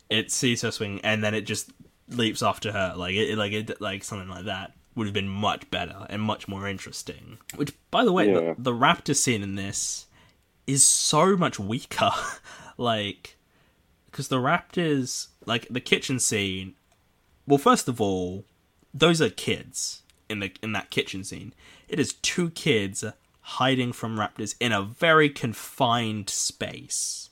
it 0.10 0.32
sees 0.32 0.62
her 0.62 0.72
swing 0.72 1.00
and 1.04 1.24
then 1.24 1.34
it 1.34 1.42
just 1.42 1.72
leaps 2.10 2.42
after 2.44 2.72
her, 2.72 2.94
like 2.96 3.16
it, 3.16 3.38
like 3.38 3.52
it, 3.54 3.82
like 3.82 4.04
something 4.04 4.30
like 4.30 4.46
that 4.46 4.74
would 5.02 5.08
have 5.08 5.16
been 5.16 5.28
much 5.28 5.68
better 5.72 6.06
and 6.12 6.22
much 6.22 6.48
more 6.48 6.68
interesting. 6.68 7.40
Which, 7.56 7.74
by 7.90 8.06
the 8.06 8.14
way, 8.14 8.28
Yeah. 8.28 8.54
the, 8.54 8.56
the 8.60 8.72
raptor 8.74 9.16
scene 9.16 9.42
in 9.42 9.56
this 9.56 10.06
is 10.68 10.84
so 10.84 11.36
much 11.36 11.58
weaker. 11.60 12.12
like, 12.78 13.36
because 14.06 14.28
the 14.28 14.38
raptors, 14.38 15.30
like 15.48 15.68
the 15.72 15.82
kitchen 15.82 16.20
scene. 16.20 16.76
Well, 17.48 17.58
first 17.58 17.88
of 17.88 18.00
all, 18.00 18.46
those 18.94 19.24
are 19.24 19.30
kids 19.32 20.04
in 20.30 20.40
the 20.40 20.52
in 20.62 20.74
that 20.74 20.92
kitchen 20.92 21.24
scene. 21.24 21.54
It 21.88 22.00
is 22.00 22.14
two 22.14 22.52
kids 22.52 23.04
hiding 23.42 23.92
from 23.92 24.18
raptors 24.18 24.54
in 24.60 24.72
a 24.72 24.84
very 24.84 25.30
confined 25.30 26.30
space. 26.30 27.32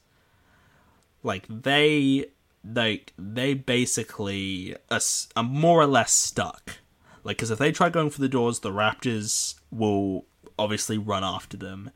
Like 1.21 1.45
they 1.47 2.25
like 2.67 3.13
they 3.17 3.53
basically 3.53 4.75
are, 4.89 4.99
are 5.35 5.43
more 5.43 5.79
or 5.81 5.85
less 5.87 6.11
stuck. 6.11 6.77
Like 7.23 7.37
cuz 7.37 7.51
if 7.51 7.59
they 7.59 7.71
try 7.71 7.89
going 7.89 8.09
for 8.09 8.21
the 8.21 8.29
doors, 8.29 8.59
the 8.59 8.71
raptors 8.71 9.55
will 9.71 10.25
obviously 10.57 10.97
run 10.97 11.23
after 11.23 11.57
them. 11.57 11.91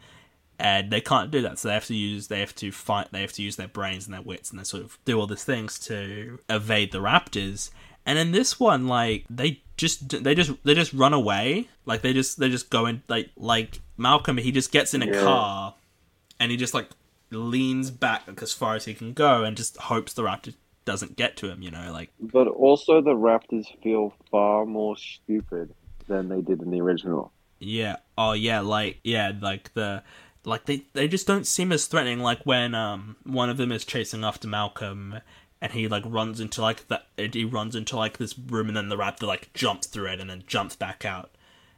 And 0.59 0.91
they 0.91 1.01
can't 1.01 1.31
do 1.31 1.41
that, 1.41 1.57
so 1.59 1.67
they 1.67 1.73
have 1.73 1.85
to 1.87 1.95
use 1.95 2.27
they 2.27 2.39
have 2.39 2.55
to 2.55 2.71
fight 2.71 3.07
they 3.11 3.21
have 3.21 3.33
to 3.33 3.41
use 3.41 3.55
their 3.55 3.67
brains 3.67 4.05
and 4.05 4.13
their 4.13 4.21
wits 4.21 4.51
and 4.51 4.59
they 4.59 4.63
sort 4.63 4.83
of 4.83 4.97
do 5.03 5.19
all 5.19 5.27
these 5.27 5.43
things 5.43 5.79
to 5.79 6.39
evade 6.49 6.91
the 6.91 6.99
raptors. 6.99 7.71
And 8.05 8.19
in 8.19 8.31
this 8.31 8.59
one, 8.59 8.87
like 8.87 9.25
they 9.29 9.61
just 9.77 10.23
they 10.23 10.35
just 10.35 10.51
they 10.63 10.73
just 10.75 10.93
run 10.93 11.13
away. 11.13 11.69
Like 11.85 12.01
they 12.01 12.13
just 12.13 12.39
they 12.39 12.49
just 12.49 12.69
go 12.69 12.85
in 12.85 13.01
like 13.07 13.31
like 13.35 13.81
Malcolm. 13.97 14.37
He 14.37 14.51
just 14.51 14.71
gets 14.71 14.93
in 14.93 15.01
a 15.01 15.07
Yeah. 15.07 15.23
car, 15.23 15.75
and 16.39 16.51
he 16.51 16.57
just 16.57 16.73
like 16.73 16.89
leans 17.31 17.89
back 17.89 18.27
like, 18.27 18.41
as 18.43 18.53
far 18.53 18.75
as 18.75 18.85
he 18.85 18.93
can 18.93 19.13
go, 19.13 19.43
and 19.43 19.57
just 19.57 19.75
hopes 19.77 20.13
the 20.13 20.21
raptor 20.21 20.53
doesn't 20.85 21.15
get 21.15 21.37
to 21.37 21.49
him. 21.49 21.61
You 21.61 21.71
know, 21.71 21.91
like 21.91 22.11
But 22.19 22.47
also 22.47 23.01
the 23.01 23.15
raptors 23.15 23.65
feel 23.81 24.13
far 24.31 24.65
more 24.65 24.97
stupid 24.97 25.73
than 26.07 26.29
they 26.29 26.41
did 26.41 26.61
in 26.61 26.71
the 26.71 26.81
original. 26.81 27.31
Yeah. 27.59 27.97
Oh 28.17 28.33
yeah, 28.33 28.59
like 28.59 28.99
yeah, 29.03 29.31
like 29.39 29.73
the 29.73 30.03
like 30.45 30.65
they 30.65 30.83
they 30.93 31.07
just 31.07 31.25
don't 31.27 31.47
seem 31.47 31.71
as 31.71 31.85
threatening 31.85 32.19
like 32.19 32.41
when 32.43 32.75
um 32.75 33.15
one 33.23 33.49
of 33.49 33.57
them 33.57 33.71
is 33.71 33.85
chasing 33.85 34.23
after 34.25 34.47
Malcolm 34.47 35.19
and 35.61 35.71
he 35.71 35.87
like 35.87 36.03
runs 36.05 36.41
into 36.41 36.61
like 36.61 36.85
that 36.89 37.07
he 37.17 37.45
runs 37.45 37.73
into 37.75 37.95
like 37.95 38.17
this 38.17 38.37
room 38.37 38.67
and 38.67 38.75
then 38.75 38.89
the 38.89 38.97
raptor 38.97 39.23
like 39.23 39.53
jumps 39.53 39.87
through 39.87 40.07
it 40.07 40.19
and 40.19 40.29
then 40.29 40.43
jumps 40.45 40.75
back 40.75 41.05
out. 41.05 41.31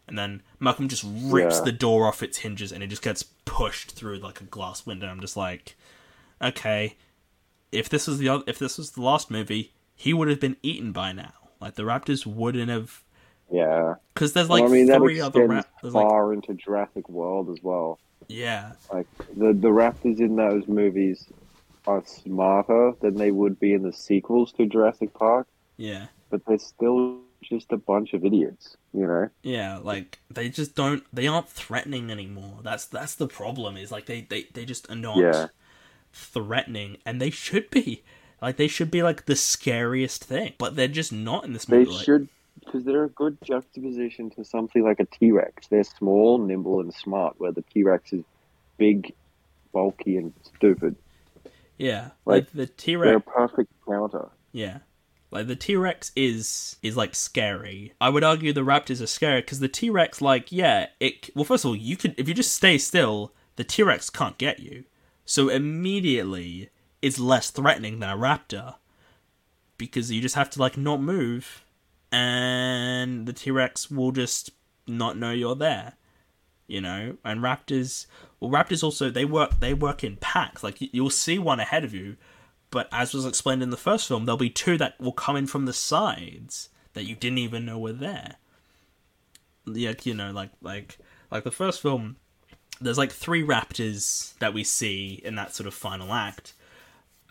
And 0.08 0.18
then 0.18 0.42
Malcolm 0.60 0.88
just 0.88 1.04
rips 1.06 1.58
Yeah. 1.58 1.66
the 1.66 1.72
door 1.72 2.08
off 2.08 2.24
its 2.24 2.40
hinges 2.40 2.72
and 2.72 2.84
it 2.84 2.88
just 2.88 3.02
gets 3.04 3.24
pushed 3.24 3.92
through 3.92 4.18
like 4.18 4.42
a 4.42 4.46
glass 4.46 4.86
window. 4.86 5.08
I'm 5.08 5.20
just 5.22 5.38
like, 5.38 5.76
okay, 6.42 6.96
if 7.76 7.90
this 7.90 8.08
was 8.08 8.18
the 8.20 8.30
oth- 8.30 8.44
if 8.48 8.58
this 8.60 8.78
was 8.78 8.92
the 8.92 9.02
last 9.02 9.30
movie, 9.30 9.74
he 9.96 10.14
would 10.14 10.28
have 10.28 10.40
been 10.40 10.58
eaten 10.64 10.92
by 10.92 11.12
now. 11.12 11.34
Like 11.62 11.76
the 11.76 11.84
raptors 11.84 12.26
wouldn't 12.26 12.70
have 12.70 13.04
Yeah. 13.52 13.96
because 14.14 14.34
there's 14.34 14.50
like 14.50 14.64
well, 14.64 14.72
I 14.72 14.76
mean, 14.76 14.94
three 14.94 15.22
other 15.22 15.48
raptors. 15.48 15.66
Like, 15.84 15.94
far 15.94 16.34
into 16.34 16.54
Jurassic 16.54 17.08
World 17.10 17.50
as 17.50 17.64
well. 17.64 18.00
yeah, 18.28 18.74
Like 18.92 19.08
the 19.36 19.54
the 19.54 19.70
raptors 19.70 20.20
in 20.20 20.36
those 20.36 20.68
movies 20.68 21.26
are 21.88 22.04
smarter 22.06 22.94
than 23.02 23.16
they 23.16 23.32
would 23.32 23.60
be 23.60 23.74
in 23.74 23.84
the 23.84 23.94
sequels 23.94 24.52
to 24.54 24.66
Jurassic 24.66 25.14
Park, 25.14 25.48
yeah. 25.78 26.08
but 26.32 26.44
they're 26.46 26.58
still 26.58 27.20
just 27.44 27.72
a 27.72 27.78
bunch 27.78 28.14
of 28.14 28.26
idiots. 28.26 28.76
You 28.92 29.06
know. 29.08 29.30
Yeah, 29.44 29.78
like 29.78 30.20
they 30.32 30.50
just 30.50 30.74
don't 30.76 31.04
they 31.14 31.28
aren't 31.28 31.50
threatening 31.50 32.10
anymore. 32.10 32.60
That's 32.64 32.86
that's 32.86 33.16
the 33.16 33.28
problem 33.28 33.78
is 33.78 33.92
like 33.92 34.06
they 34.08 34.22
they, 34.22 34.48
they 34.54 34.66
just 34.66 34.90
are 34.90 34.96
not 34.96 35.18
Yeah. 35.18 35.48
Threatening 36.16 36.98
and 37.06 37.22
they 37.22 37.30
should 37.30 37.70
be. 37.70 38.04
Like 38.42 38.58
they 38.58 38.68
should 38.68 38.90
be 38.92 39.04
like 39.04 39.26
the 39.26 39.36
scariest 39.36 40.24
thing, 40.24 40.54
but 40.58 40.76
they're 40.76 40.88
just 40.88 41.12
not 41.14 41.46
in 41.46 41.54
this 41.54 41.66
They 41.66 41.80
movie. 41.80 41.92
like- 41.92 42.06
should, 42.06 42.30
because 42.60 42.84
they're 42.84 43.04
a 43.04 43.10
good 43.10 43.38
juxtaposition 43.44 44.30
to 44.32 44.44
something 44.44 44.84
like 44.84 45.00
a 45.00 45.06
T 45.06 45.32
Rex. 45.32 45.68
They're 45.68 45.84
small, 45.84 46.38
nimble, 46.38 46.80
and 46.80 46.94
smart, 46.94 47.36
where 47.40 47.52
the 47.52 47.62
T 47.64 47.84
Rex 47.84 48.14
is 48.14 48.24
big, 48.78 49.14
bulky, 49.72 50.18
and 50.18 50.34
stupid. 50.44 50.96
yeah, 51.78 52.10
like, 52.26 52.44
like, 52.46 52.52
the 52.52 52.68
T 52.68 52.96
Rex. 52.96 53.08
They're 53.10 53.18
a 53.18 53.48
perfect 53.48 53.72
counter. 53.88 54.30
Yeah, 54.52 54.80
like 55.32 55.48
the 55.48 55.56
T 55.56 55.76
Rex 55.76 56.12
is 56.16 56.76
is 56.84 56.96
like 56.98 57.16
scary. 57.16 57.94
I 58.02 58.10
would 58.10 58.24
argue 58.24 58.54
the 58.54 58.62
Raptors 58.62 59.02
are 59.02 59.08
scary 59.08 59.42
because 59.42 59.60
the 59.60 59.68
T 59.70 59.90
Rex, 59.90 60.22
like, 60.22 60.52
yeah, 60.52 60.88
it. 61.00 61.30
Well, 61.36 61.46
first 61.46 61.66
of 61.66 61.70
all, 61.70 61.76
you 61.76 61.98
could 61.98 62.16
if 62.18 62.28
you 62.28 62.34
just 62.34 62.54
stay 62.54 62.78
still, 62.78 63.32
the 63.56 63.64
T 63.64 63.82
Rex 63.84 64.10
can't 64.10 64.38
get 64.38 64.60
you. 64.60 64.84
So 65.26 65.50
immediately, 65.50 66.70
it's 67.02 67.20
less 67.20 67.50
threatening 67.50 68.00
than 68.00 68.10
a 68.10 68.18
raptor 68.18 68.76
because 69.78 70.12
you 70.12 70.22
just 70.22 70.36
have 70.36 70.50
to 70.52 70.60
like 70.60 70.78
not 70.78 71.02
move, 71.02 71.66
and 72.12 73.26
the 73.26 73.34
T 73.34 73.52
Rex 73.52 73.90
will 73.92 74.12
just 74.12 74.52
not 74.88 75.18
know 75.18 75.32
you're 75.32 75.56
there. 75.56 75.94
You 76.68 76.82
know, 76.82 77.18
and 77.24 77.42
raptors. 77.42 78.08
Well, 78.40 78.52
raptors 78.52 78.84
also 78.84 79.10
they 79.10 79.26
work 79.26 79.60
they 79.60 79.74
work 79.74 80.04
in 80.04 80.18
packs. 80.18 80.64
Like 80.64 80.82
you- 80.82 80.90
you'll 80.92 81.10
see 81.10 81.38
one 81.38 81.60
ahead 81.60 81.84
of 81.84 81.94
you, 81.94 82.18
but 82.72 82.88
as 82.92 83.14
was 83.14 83.26
explained 83.26 83.62
in 83.62 83.70
the 83.70 83.78
first 83.78 84.08
film, 84.08 84.26
there'll 84.26 84.38
be 84.38 84.50
two 84.50 84.78
that 84.78 85.00
will 85.00 85.12
come 85.12 85.36
in 85.36 85.46
from 85.48 85.66
the 85.66 85.74
sides 85.74 86.70
that 86.94 87.04
you 87.06 87.16
didn't 87.16 87.38
even 87.40 87.66
know 87.66 87.78
were 87.78 87.94
there. 87.94 88.38
Yeah, 89.66 89.94
you 90.04 90.14
know, 90.14 90.32
like 90.32 90.52
like 90.62 90.98
like 91.32 91.44
the 91.44 91.52
first 91.52 91.82
film, 91.82 92.18
there's 92.82 92.98
like 92.98 93.12
three 93.12 93.44
raptors 93.44 94.38
that 94.40 94.54
we 94.54 94.64
see 94.64 95.22
in 95.24 95.36
that 95.36 95.54
sort 95.56 95.68
of 95.68 95.74
final 95.74 96.14
act, 96.14 96.54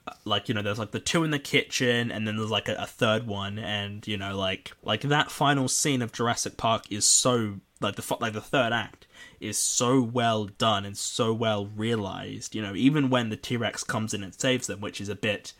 uh, 0.06 0.12
like 0.24 0.48
you 0.48 0.54
know 0.54 0.62
there's 0.62 0.78
like 0.78 0.90
the 0.90 1.00
two 1.00 1.24
in 1.24 1.30
the 1.30 1.38
kitchen 1.38 2.10
and 2.10 2.26
then 2.26 2.36
there's 2.36 2.50
like 2.50 2.68
a, 2.68 2.74
a 2.74 2.86
third 2.86 3.26
one 3.26 3.58
and 3.58 4.06
you 4.06 4.16
know 4.16 4.36
like 4.36 4.72
like 4.82 5.00
that 5.02 5.30
final 5.30 5.66
scene 5.66 6.02
of 6.02 6.12
Jurassic 6.12 6.56
Park 6.56 6.84
is 6.90 7.06
so 7.06 7.54
like 7.80 7.96
the 7.96 8.16
like 8.20 8.34
the 8.34 8.40
third 8.40 8.72
act 8.72 9.06
is 9.40 9.56
so 9.56 10.02
well 10.02 10.44
done 10.44 10.84
and 10.84 10.96
so 10.96 11.32
well 11.32 11.66
realized 11.66 12.54
you 12.54 12.60
know 12.60 12.74
even 12.74 13.08
when 13.08 13.30
the 13.30 13.36
T-Rex 13.36 13.82
comes 13.84 14.12
in 14.12 14.22
and 14.22 14.38
saves 14.38 14.66
them 14.66 14.80
which 14.80 15.00
is 15.00 15.08
a 15.08 15.14
bit 15.14 15.54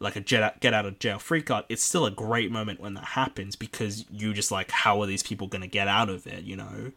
like 0.00 0.16
a 0.16 0.20
get 0.20 0.74
out 0.74 0.86
of 0.86 0.98
jail 0.98 1.18
free 1.18 1.42
card 1.42 1.64
it's 1.68 1.82
still 1.82 2.04
a 2.04 2.10
great 2.10 2.52
moment 2.52 2.80
when 2.80 2.94
that 2.94 3.04
happens 3.04 3.56
because 3.56 4.04
you 4.10 4.34
just 4.34 4.52
like 4.52 4.70
how 4.70 5.00
are 5.00 5.06
these 5.06 5.22
people 5.22 5.46
going 5.46 5.62
to 5.62 5.68
get 5.68 5.88
out 5.88 6.08
of 6.08 6.26
it 6.26 6.44
you 6.44 6.56
know? 6.56 6.92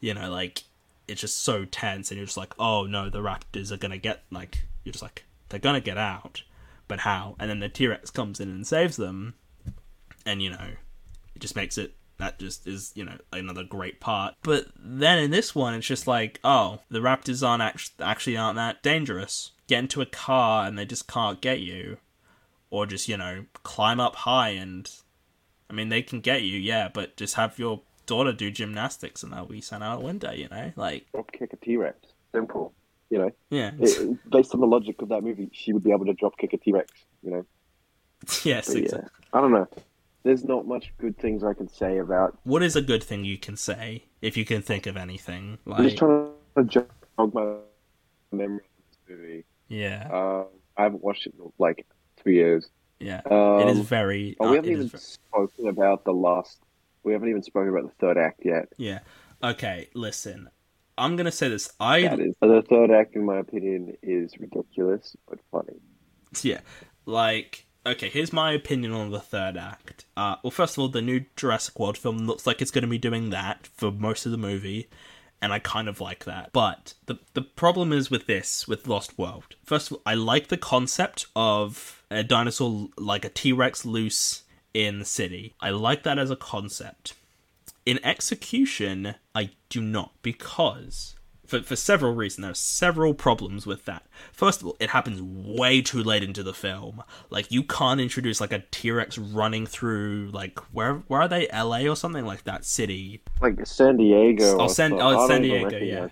You 0.00 0.14
know 0.14 0.30
like 0.30 0.64
it's 1.10 1.20
just 1.20 1.38
so 1.38 1.64
tense 1.64 2.10
and 2.10 2.18
you're 2.18 2.26
just 2.26 2.36
like 2.36 2.54
oh 2.58 2.86
no 2.86 3.10
the 3.10 3.18
raptors 3.18 3.70
are 3.70 3.76
to 3.76 3.98
get 3.98 4.22
like 4.30 4.64
you're 4.84 4.92
just 4.92 5.02
like 5.02 5.24
they're 5.50 5.60
gonna 5.60 5.80
get 5.80 5.98
out, 5.98 6.42
but 6.88 7.00
how? 7.00 7.36
And 7.38 7.50
then 7.50 7.60
the 7.60 7.68
T 7.68 7.86
Rex 7.86 8.10
comes 8.10 8.40
in 8.40 8.48
and 8.48 8.66
saves 8.66 8.96
them, 8.96 9.34
and 10.24 10.40
you 10.40 10.50
know, 10.50 10.68
it 11.34 11.40
just 11.40 11.56
makes 11.56 11.76
it 11.76 11.94
that 12.18 12.38
just 12.38 12.66
is 12.66 12.92
you 12.94 13.04
know 13.04 13.18
another 13.32 13.64
great 13.64 14.00
part. 14.00 14.34
But 14.42 14.66
then 14.76 15.18
in 15.18 15.30
this 15.30 15.54
one, 15.54 15.74
it's 15.74 15.86
just 15.86 16.06
like, 16.06 16.40
oh, 16.42 16.80
the 16.88 17.00
Raptors 17.00 17.46
aren't 17.46 17.62
actually 17.62 18.04
actually 18.04 18.36
aren't 18.36 18.56
that 18.56 18.82
dangerous. 18.82 19.50
Get 19.66 19.80
into 19.80 20.00
a 20.00 20.06
car 20.06 20.66
and 20.66 20.78
they 20.78 20.86
just 20.86 21.06
can't 21.06 21.40
get 21.40 21.60
you, 21.60 21.98
or 22.70 22.86
just 22.86 23.08
you 23.08 23.16
know 23.16 23.44
climb 23.62 24.00
up 24.00 24.16
high 24.16 24.50
and, 24.50 24.88
I 25.68 25.72
mean 25.72 25.88
they 25.88 26.02
can 26.02 26.20
get 26.20 26.42
you, 26.42 26.58
yeah, 26.58 26.88
but 26.92 27.16
just 27.16 27.34
have 27.34 27.58
your 27.58 27.82
daughter 28.10 28.32
do 28.32 28.50
gymnastics 28.50 29.22
and 29.22 29.32
they'll 29.32 29.46
be 29.46 29.60
sent 29.60 29.82
out 29.82 29.98
a 30.02 30.04
window, 30.04 30.32
you 30.32 30.48
know, 30.50 30.72
like 30.76 31.06
drop 31.12 31.30
kick 31.32 31.52
a 31.52 31.56
T 31.56 31.76
Rex. 31.76 31.96
Simple. 32.34 32.74
You 33.08 33.18
know, 33.18 33.30
yeah, 33.50 33.70
it, 33.80 34.30
based 34.30 34.52
on 34.54 34.60
the 34.60 34.66
logic 34.66 35.00
of 35.02 35.08
that 35.08 35.22
movie, 35.22 35.48
she 35.52 35.72
would 35.72 35.82
be 35.82 35.90
able 35.92 36.06
to 36.06 36.12
drop 36.14 36.36
kick 36.38 36.52
a 36.52 36.58
T 36.58 36.72
Rex. 36.72 36.90
You 37.22 37.30
know. 37.30 37.46
yes, 38.44 38.66
But, 38.68 38.76
yeah, 38.76 38.82
exactly. 38.82 39.10
I 39.32 39.40
don't 39.40 39.52
know. 39.52 39.68
There's 40.22 40.44
not 40.44 40.66
much 40.66 40.92
good 40.98 41.16
things 41.18 41.42
I 41.42 41.54
can 41.54 41.68
say 41.68 41.98
about. 41.98 42.38
What 42.44 42.62
is 42.62 42.76
a 42.76 42.82
good 42.82 43.02
thing 43.02 43.24
you 43.24 43.38
can 43.38 43.56
say 43.56 44.04
if 44.20 44.36
you 44.36 44.44
can 44.44 44.60
think 44.62 44.86
of 44.86 44.96
anything? 44.96 45.58
Like 45.64 45.78
I'm 45.80 45.84
just 45.86 45.96
trying 45.98 46.30
to 46.58 46.64
jog 46.64 46.86
my 47.34 47.54
memory 48.30 48.64
of 48.64 48.84
this 48.90 48.98
movie. 49.08 49.44
yeah, 49.68 50.08
Um, 50.12 50.46
I 50.76 50.82
haven't 50.84 51.02
watched 51.02 51.26
it 51.26 51.34
in 51.38 51.50
like 51.58 51.86
two 52.22 52.30
years. 52.32 52.68
yeah. 53.00 53.22
Um, 53.30 53.60
it 53.60 53.68
is 53.70 53.80
very. 53.80 54.36
oh, 54.40 54.46
uh, 54.46 54.50
we 54.50 54.56
haven't 54.56 54.70
even 54.70 54.84
is 54.86 54.92
ve- 54.92 54.98
spoken 54.98 55.68
about 55.68 56.04
the 56.04 56.12
last. 56.12 56.60
We 57.02 57.12
haven't 57.12 57.28
even 57.28 57.42
spoken 57.42 57.70
about 57.70 57.84
the 57.84 58.06
third 58.06 58.18
act 58.18 58.40
yet. 58.44 58.68
yeah. 58.76 59.00
Okay, 59.42 59.88
listen. 59.94 60.50
I'm 60.98 61.16
gonna 61.16 61.32
say 61.32 61.48
this. 61.48 61.72
I 61.80 62.02
That 62.02 62.20
is 62.20 62.34
the 62.42 62.62
third 62.68 62.90
act, 62.90 63.16
in 63.16 63.24
my 63.24 63.38
opinion, 63.38 63.96
is 64.02 64.38
ridiculous 64.38 65.16
but 65.28 65.38
funny. 65.50 65.80
yeah, 66.42 66.60
like 67.06 67.64
okay. 67.86 68.10
Here's 68.10 68.34
my 68.34 68.52
opinion 68.52 68.92
on 68.92 69.10
the 69.10 69.20
third 69.20 69.56
act. 69.56 70.04
Uh, 70.14 70.36
well, 70.42 70.50
first 70.50 70.74
of 70.74 70.80
all, 70.82 70.88
the 70.88 71.00
new 71.00 71.24
Jurassic 71.36 71.78
World 71.78 71.96
film 71.96 72.18
looks 72.18 72.46
like 72.46 72.60
it's 72.60 72.70
gonna 72.70 72.86
be 72.86 72.98
doing 72.98 73.30
that 73.30 73.66
for 73.66 73.90
most 73.90 74.26
of 74.26 74.32
the 74.32 74.36
movie, 74.38 74.90
and 75.40 75.54
I 75.54 75.58
kind 75.58 75.88
of 75.88 76.02
like 76.02 76.26
that. 76.26 76.50
But 76.52 76.92
the 77.06 77.18
the 77.32 77.40
problem 77.42 77.94
is 77.94 78.10
with 78.10 78.26
this 78.26 78.68
with 78.68 78.86
Lost 78.86 79.16
World. 79.18 79.56
First 79.64 79.90
of 79.90 79.94
all, 79.94 80.02
I 80.04 80.12
like 80.14 80.48
the 80.48 80.58
concept 80.58 81.24
of 81.34 82.02
a 82.10 82.22
dinosaur 82.22 82.90
like 82.98 83.24
a 83.24 83.30
T 83.30 83.54
Rex 83.54 83.86
loose 83.86 84.42
in 84.74 84.98
the 84.98 85.04
city. 85.04 85.54
I 85.60 85.70
like 85.70 86.02
that 86.04 86.18
as 86.18 86.30
a 86.30 86.36
concept. 86.36 87.14
In 87.86 87.98
execution, 88.04 89.14
I 89.34 89.50
do 89.68 89.80
not 89.80 90.12
because 90.22 91.16
for 91.50 91.60
for 91.62 91.76
several 91.76 92.14
reasons 92.14 92.42
there 92.42 92.50
are 92.52 92.54
several 92.54 93.12
problems 93.12 93.66
with 93.66 93.84
that. 93.84 94.04
First 94.32 94.60
of 94.60 94.68
all, 94.68 94.76
it 94.78 94.90
happens 94.90 95.20
way 95.20 95.82
too 95.82 96.02
late 96.02 96.22
into 96.22 96.42
the 96.42 96.54
film. 96.54 97.02
Like 97.28 97.50
you 97.50 97.64
can't 97.64 98.00
introduce 98.00 98.40
like 98.40 98.52
a 98.52 98.62
T-Rex 98.70 99.18
running 99.18 99.66
through 99.66 100.30
like 100.32 100.58
where 100.72 100.94
where 101.08 101.22
are 101.22 101.28
they? 101.28 101.48
LA 101.52 101.80
or 101.90 101.96
something 101.96 102.24
like 102.24 102.44
that 102.44 102.64
city. 102.64 103.22
Like 103.40 103.66
San 103.66 103.96
Diego. 103.96 104.58
Oh, 104.58 104.64
or 104.64 104.68
San- 104.68 104.92
oh, 104.92 105.26
San 105.26 105.42
Diego, 105.42 105.76
yeah. 105.76 106.08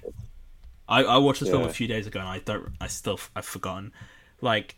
I, 0.89 1.05
I 1.05 1.19
watched 1.19 1.41
this 1.41 1.51
film 1.51 1.63
a 1.63 1.73
few 1.73 1.87
days 1.87 2.07
ago 2.07 2.19
and 2.19 2.29
I 2.29 2.41
don't 2.41 2.73
I 2.81 2.89
still 2.89 3.21
I've 3.37 3.45
forgotten. 3.45 3.93
Like 4.41 4.78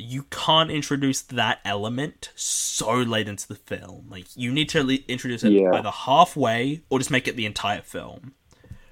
you 0.00 0.22
can't 0.30 0.70
introduce 0.70 1.20
that 1.22 1.58
element 1.64 2.30
so 2.36 2.94
late 2.94 3.26
into 3.28 3.48
the 3.48 3.56
film. 3.56 4.06
Like 4.08 4.26
you 4.36 4.52
need 4.52 4.68
to 4.70 4.84
le- 4.84 4.98
introduce 5.08 5.42
it 5.42 5.50
Yeah. 5.52 5.72
either 5.74 5.90
halfway 5.90 6.82
or 6.88 6.98
just 7.00 7.10
make 7.10 7.26
it 7.26 7.36
the 7.36 7.46
entire 7.46 7.82
film. 7.82 8.32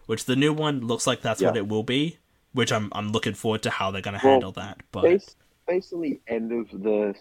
Which 0.07 0.25
the 0.25 0.37
new 0.37 0.53
one 0.53 0.87
looks 0.87 1.07
like 1.07 1.23
that's 1.23 1.41
what 1.43 1.57
it 1.57 1.69
will 1.69 1.83
be. 1.83 2.19
Which 2.53 2.73
I'm 2.73 2.89
I'm 2.93 3.13
looking 3.13 3.35
forward 3.35 3.63
to 3.63 3.71
how 3.71 3.91
they're 3.91 4.03
going 4.03 4.19
to 4.19 4.25
Well, 4.25 4.33
handle 4.35 4.53
that. 4.53 4.79
But 4.93 5.03
Based, 5.03 5.37
based 5.67 5.93
on 5.93 6.01
the 6.01 6.21
end 6.27 6.53
of 6.53 6.71
the 6.71 7.15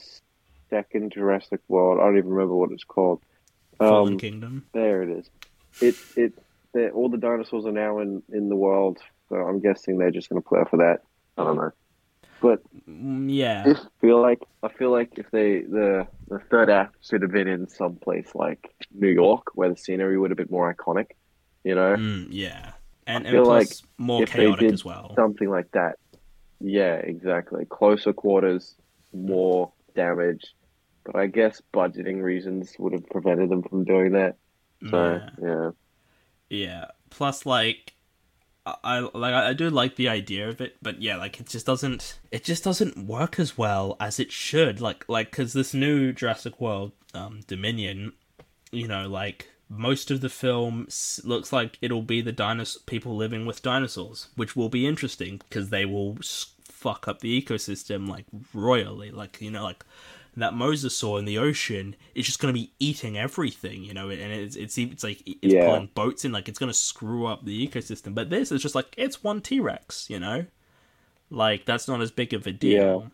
second 0.69 1.11
Jurassic 1.13 1.61
World, 1.67 1.99
I 1.99 2.05
don't 2.05 2.17
even 2.17 2.29
remember 2.31 2.55
what 2.55 2.71
it's 2.71 2.83
called. 2.83 3.21
Fallen 3.77 4.13
Um, 4.13 4.19
Kingdom. 4.19 4.65
there 4.73 5.03
it 5.03 5.09
is. 5.09 5.29
It 5.81 5.95
it 6.73 6.91
all 6.93 7.09
the 7.09 7.17
dinosaurs 7.17 7.65
are 7.65 7.71
now 7.71 7.99
in 7.99 8.23
in 8.31 8.49
the 8.49 8.55
world, 8.55 8.99
so 9.29 9.35
I'm 9.35 9.59
guessing 9.59 9.97
they're 9.97 10.11
just 10.11 10.29
going 10.29 10.41
to 10.41 10.47
play 10.47 10.59
off 10.61 10.73
of 10.73 10.79
that. 10.79 11.01
I 11.37 11.43
don't 11.43 11.57
know, 11.57 11.71
but 12.41 12.59
Mm, 12.87 13.27
Yeah. 13.29 13.63
I 13.67 13.75
feel 14.01 14.21
like 14.21 14.39
I 14.63 14.67
feel 14.69 14.91
like 14.91 15.17
if 15.17 15.29
they 15.31 15.61
the 15.61 16.07
the 16.27 16.39
third 16.51 16.69
act 16.69 16.95
should 17.01 17.21
have 17.21 17.31
been 17.31 17.47
in 17.47 17.67
some 17.67 17.95
place 17.95 18.29
like 18.35 18.69
New 18.93 19.07
York, 19.09 19.47
where 19.55 19.69
the 19.69 19.77
scenery 19.77 20.17
would 20.17 20.29
have 20.31 20.37
been 20.37 20.47
more 20.51 20.73
iconic. 20.73 21.11
You 21.63 21.75
know, 21.75 21.95
Mm, 21.95 22.27
yeah. 22.29 22.73
And, 23.07 23.27
I 23.27 23.31
and 23.31 23.43
plus 23.43 23.83
more 23.97 24.23
if 24.23 24.31
they 24.33 24.45
chaotic 24.45 24.71
as 24.73 24.85
well. 24.85 25.13
something 25.15 25.49
like 25.49 25.71
that. 25.71 25.97
Yeah, 26.59 26.95
exactly. 26.95 27.65
Closer 27.65 28.13
quarters, 28.13 28.75
more 29.13 29.71
damage. 29.95 30.43
But 31.05 31.15
I 31.15 31.27
guess 31.27 31.61
budgeting 31.73 32.21
reasons 32.21 32.75
would 32.79 32.93
have 32.93 33.05
prevented 33.07 33.49
them 33.49 33.61
from 33.63 33.83
doing 33.83 34.11
that. 34.13 34.35
So 34.89 35.21
Yeah. 35.21 35.29
yeah, 35.41 35.71
Yeah. 36.49 36.85
Plus, 37.09 37.45
like, 37.45 37.93
I 38.65 38.99
like 38.99 39.33
I 39.33 39.53
do 39.53 39.69
like 39.69 39.95
the 39.95 40.09
idea 40.09 40.49
of 40.49 40.59
it, 40.59 40.77
but 40.81 41.01
yeah, 41.01 41.17
like 41.17 41.39
it 41.39 41.47
just 41.47 41.67
doesn't 41.67 42.17
it 42.31 42.43
just 42.43 42.63
doesn't 42.63 42.97
work 43.05 43.39
as 43.39 43.57
well 43.57 43.95
as 43.99 44.19
it 44.19 44.31
should. 44.31 44.81
Like, 44.81 45.07
like 45.07 45.29
because 45.29 45.53
this 45.53 45.73
new 45.73 46.11
Jurassic 46.11 46.59
World 46.59 46.91
um, 47.13 47.41
Dominion, 47.45 48.13
you 48.71 48.87
know, 48.87 49.07
like 49.07 49.49
most 49.69 50.09
of 50.09 50.21
the 50.21 50.29
film 50.29 50.87
looks 51.23 51.53
like 51.53 51.77
it'll 51.81 52.01
be 52.01 52.21
the 52.21 52.33
dinos 52.33 52.83
people 52.87 53.15
living 53.15 53.45
with 53.45 53.61
dinosaurs, 53.61 54.29
which 54.35 54.55
will 54.55 54.69
be 54.69 54.87
interesting 54.87 55.41
because 55.47 55.69
they 55.69 55.85
will 55.85 56.17
fuck 56.63 57.07
up 57.07 57.19
the 57.19 57.39
ecosystem 57.39 58.07
like 58.07 58.25
royally. 58.51 59.11
Like 59.11 59.39
you 59.41 59.51
know, 59.51 59.63
like 59.63 59.85
that 60.37 60.53
mosasaur 60.53 61.19
in 61.19 61.25
the 61.25 61.37
ocean 61.37 61.95
is 62.13 62.25
just 62.25 62.39
going 62.39 62.53
to 62.53 62.59
be 62.59 62.73
eating 62.79 63.17
everything, 63.17 63.83
you 63.83 63.93
know, 63.93 64.09
and 64.09 64.19
it's 64.19 64.55
it's 64.55 64.77
it's 64.77 65.03
like 65.03 65.21
it's 65.25 65.53
Yeah. 65.53 65.65
pulling 65.65 65.89
boats 65.95 66.25
in, 66.25 66.31
like 66.31 66.49
it's 66.49 66.59
going 66.59 66.71
to 66.71 66.77
screw 66.77 67.25
up 67.25 67.45
the 67.45 67.67
ecosystem. 67.67 68.13
But 68.13 68.29
this 68.29 68.51
is 68.51 68.61
just 68.61 68.75
like 68.75 68.93
it's 68.97 69.23
one 69.23 69.41
T 69.41 69.59
Rex, 69.59 70.09
you 70.09 70.19
know, 70.19 70.45
like 71.29 71.65
that's 71.65 71.87
not 71.87 72.01
as 72.01 72.11
big 72.11 72.33
of 72.33 72.45
a 72.47 72.51
deal. 72.51 73.11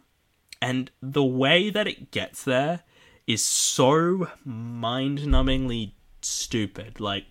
And 0.61 0.91
the 1.01 1.23
way 1.23 1.69
that 1.69 1.87
it 1.87 2.11
gets 2.11 2.43
there 2.43 2.81
is 3.27 3.43
so 3.43 4.27
mind-numbingly 4.45 5.91
stupid. 6.21 6.99
Like 6.99 7.25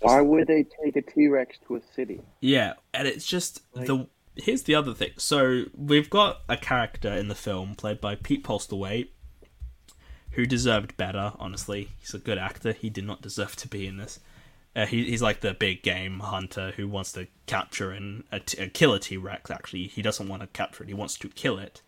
why 0.00 0.20
would 0.20 0.46
they 0.46 0.64
take 0.84 0.96
a 0.96 1.02
T 1.02 1.26
Rex 1.28 1.56
to 1.66 1.76
a 1.76 1.80
city? 1.94 2.20
Yeah, 2.40 2.74
and 2.94 3.08
it's 3.08 3.26
just 3.26 3.62
the. 3.74 4.06
Here's 4.38 4.62
the 4.62 4.74
other 4.74 4.94
thing. 4.94 5.12
So 5.16 5.64
we've 5.74 6.08
got 6.08 6.42
a 6.48 6.56
character 6.56 7.12
in 7.12 7.28
the 7.28 7.34
film 7.34 7.74
played 7.74 8.00
by 8.00 8.14
Pete 8.14 8.44
Postlethwaite, 8.44 9.08
who 10.32 10.46
deserved 10.46 10.96
better. 10.96 11.32
Honestly, 11.38 11.90
he's 11.98 12.14
a 12.14 12.18
good 12.18 12.38
actor. 12.38 12.72
He 12.72 12.88
did 12.88 13.04
not 13.04 13.20
deserve 13.20 13.56
to 13.56 13.68
be 13.68 13.86
in 13.86 13.96
this. 13.96 14.20
Uh, 14.76 14.86
he, 14.86 15.06
he's 15.06 15.22
like 15.22 15.40
the 15.40 15.54
big 15.54 15.82
game 15.82 16.20
hunter 16.20 16.72
who 16.76 16.86
wants 16.86 17.10
to 17.12 17.26
capture 17.46 17.90
and 17.90 18.22
t- 18.46 18.68
kill 18.68 18.94
a 18.94 19.00
T 19.00 19.16
Rex. 19.16 19.50
Actually, 19.50 19.88
he 19.88 20.02
doesn't 20.02 20.28
want 20.28 20.42
to 20.42 20.48
capture 20.48 20.84
it. 20.84 20.88
He 20.88 20.94
wants 20.94 21.18
to 21.18 21.28
kill 21.28 21.58
it. 21.58 21.82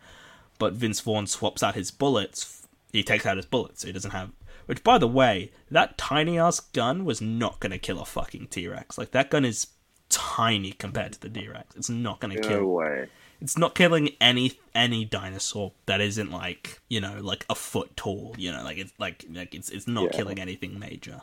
But 0.58 0.72
Vince 0.72 1.00
Vaughn 1.00 1.28
swaps 1.28 1.62
out 1.62 1.76
his 1.76 1.92
bullets. 1.92 2.66
He 2.92 3.04
takes 3.04 3.26
out 3.26 3.36
his 3.36 3.46
bullets, 3.46 3.82
so 3.82 3.86
he 3.86 3.92
doesn't 3.92 4.10
have. 4.10 4.32
Which, 4.66 4.82
by 4.82 4.98
the 4.98 5.06
way, 5.06 5.52
that 5.70 5.98
tiny 5.98 6.38
ass 6.38 6.58
gun 6.58 7.04
was 7.04 7.20
not 7.20 7.60
gonna 7.60 7.78
kill 7.78 8.00
a 8.00 8.04
fucking 8.04 8.48
T 8.48 8.66
Rex. 8.66 8.98
Like 8.98 9.12
that 9.12 9.30
gun 9.30 9.44
is 9.44 9.68
tiny 10.10 10.72
compared 10.72 11.12
to 11.14 11.20
the 11.20 11.30
T 11.30 11.48
Rex. 11.48 11.74
It's 11.76 11.88
not 11.88 12.20
gonna 12.20 12.34
No 12.34 12.40
kill. 12.48 12.66
way. 12.66 13.08
It's 13.40 13.56
not 13.56 13.74
killing 13.74 14.10
any 14.20 14.58
any 14.74 15.04
dinosaur 15.06 15.72
that 15.86 16.00
isn't 16.02 16.30
like 16.30 16.80
you 16.88 17.00
know 17.00 17.18
like 17.20 17.46
a 17.48 17.54
foot 17.54 17.96
tall. 17.96 18.34
You 18.36 18.52
know, 18.52 18.62
like 18.62 18.76
it's 18.76 18.92
like 18.98 19.24
like 19.32 19.54
it's 19.54 19.70
it's 19.70 19.86
not 19.86 20.04
Yeah. 20.04 20.10
killing 20.10 20.38
anything 20.38 20.78
major. 20.78 21.22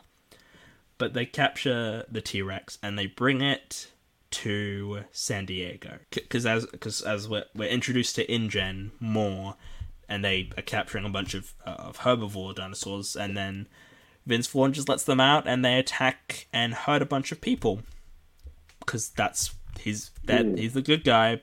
But 0.98 1.14
they 1.14 1.26
capture 1.26 2.04
the 2.10 2.20
T 2.20 2.42
Rex 2.42 2.78
and 2.82 2.98
they 2.98 3.06
bring 3.06 3.40
it 3.40 3.88
to 4.30 5.04
San 5.12 5.46
Diego 5.46 5.98
because 6.10 6.44
as 6.44 6.66
because 6.66 7.00
as 7.02 7.28
we're, 7.28 7.44
we're 7.54 7.68
introduced 7.68 8.16
to 8.16 8.26
InGen 8.30 8.90
more, 8.98 9.54
and 10.08 10.24
they 10.24 10.50
are 10.58 10.62
capturing 10.62 11.04
a 11.04 11.08
bunch 11.10 11.34
of 11.34 11.54
uh, 11.64 11.70
of 11.78 11.98
herbivore 12.00 12.54
dinosaurs, 12.54 13.14
and 13.14 13.36
then 13.36 13.68
Vince 14.26 14.48
Vaughn 14.48 14.72
just 14.72 14.88
lets 14.88 15.04
them 15.04 15.20
out 15.20 15.46
and 15.46 15.64
they 15.64 15.78
attack 15.78 16.48
and 16.52 16.74
hurt 16.74 17.00
a 17.00 17.06
bunch 17.06 17.30
of 17.32 17.40
people 17.40 17.82
because 18.88 19.10
that's 19.10 19.54
he's 19.78 20.10
that 20.24 20.44
Mm. 20.46 20.58
he's 20.58 20.72
the 20.72 20.82
good 20.82 21.04
guy. 21.04 21.40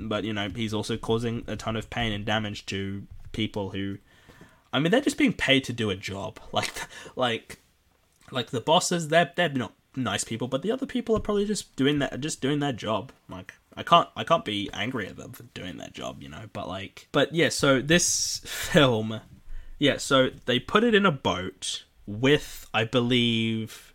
but 0.00 0.22
you 0.24 0.32
know 0.32 0.48
he's 0.54 0.74
also 0.74 0.96
causing 0.96 1.44
a 1.46 1.56
ton 1.56 1.74
of 1.76 1.88
pain 1.90 2.12
and 2.12 2.24
damage 2.24 2.66
to 2.66 3.06
people 3.32 3.70
who, 3.70 3.98
I 4.72 4.78
mean, 4.80 4.90
they're 4.92 5.00
just 5.00 5.18
being 5.18 5.32
paid 5.32 5.64
to 5.64 5.72
do 5.72 5.90
a 5.90 5.96
job. 5.96 6.38
Like, 6.52 6.72
like, 7.16 7.58
like 8.30 8.50
the 8.50 8.60
bosses, 8.60 9.08
they're 9.08 9.32
they're 9.36 9.48
not 9.48 9.72
nice 9.96 10.24
people, 10.24 10.46
but 10.48 10.62
the 10.62 10.70
other 10.72 10.86
people 10.86 11.16
are 11.16 11.20
probably 11.20 11.46
just 11.46 11.74
doing 11.76 11.98
that, 12.00 12.20
just 12.20 12.40
doing 12.40 12.58
their 12.60 12.72
job. 12.72 13.10
Like, 13.28 13.54
I 13.76 13.82
can't 13.82 14.08
I 14.16 14.24
can't 14.24 14.44
be 14.44 14.68
angry 14.72 15.06
at 15.08 15.16
them 15.16 15.32
for 15.32 15.44
doing 15.54 15.76
their 15.78 15.90
job, 15.90 16.22
you 16.22 16.28
know. 16.28 16.44
But 16.52 16.68
like, 16.68 17.08
but 17.12 17.34
yeah. 17.34 17.48
So 17.48 17.80
this 17.80 18.40
film, 18.44 19.20
yeah. 19.78 19.96
So 19.98 20.30
they 20.46 20.58
put 20.60 20.84
it 20.84 20.94
in 20.94 21.06
a 21.06 21.12
boat 21.12 21.84
with, 22.06 22.66
I 22.72 22.84
believe, 22.84 23.87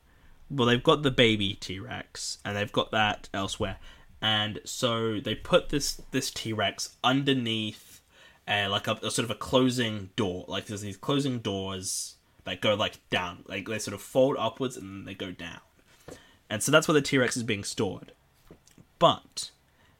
well, 0.49 0.67
they've 0.67 0.83
got 0.83 1.03
the 1.03 1.11
baby 1.11 1.53
T 1.53 1.79
Rex, 1.79 2.37
and 2.45 2.55
they've 2.55 2.71
got 2.71 2.91
that 2.91 3.29
elsewhere, 3.33 3.77
and 4.21 4.59
so 4.65 5.19
they 5.19 5.35
put 5.35 5.69
this 5.69 6.01
this 6.11 6.31
T 6.31 6.53
Rex 6.53 6.95
underneath, 7.03 8.01
uh, 8.47 8.67
like 8.69 8.87
a, 8.87 8.93
a 9.03 9.11
sort 9.11 9.25
of 9.25 9.31
a 9.31 9.35
closing 9.35 10.09
door. 10.15 10.45
Like 10.47 10.65
there's 10.65 10.81
these 10.81 10.97
closing 10.97 11.39
doors 11.39 12.15
that 12.45 12.61
go 12.61 12.73
like 12.75 12.97
down, 13.09 13.43
like 13.47 13.67
they 13.67 13.79
sort 13.79 13.95
of 13.95 14.01
fold 14.01 14.35
upwards 14.37 14.77
and 14.77 14.89
then 14.89 15.05
they 15.05 15.13
go 15.13 15.31
down, 15.31 15.61
and 16.49 16.61
so 16.61 16.71
that's 16.71 16.87
where 16.87 16.93
the 16.93 17.01
T 17.01 17.17
Rex 17.17 17.37
is 17.37 17.43
being 17.43 17.63
stored. 17.63 18.11
But 18.99 19.51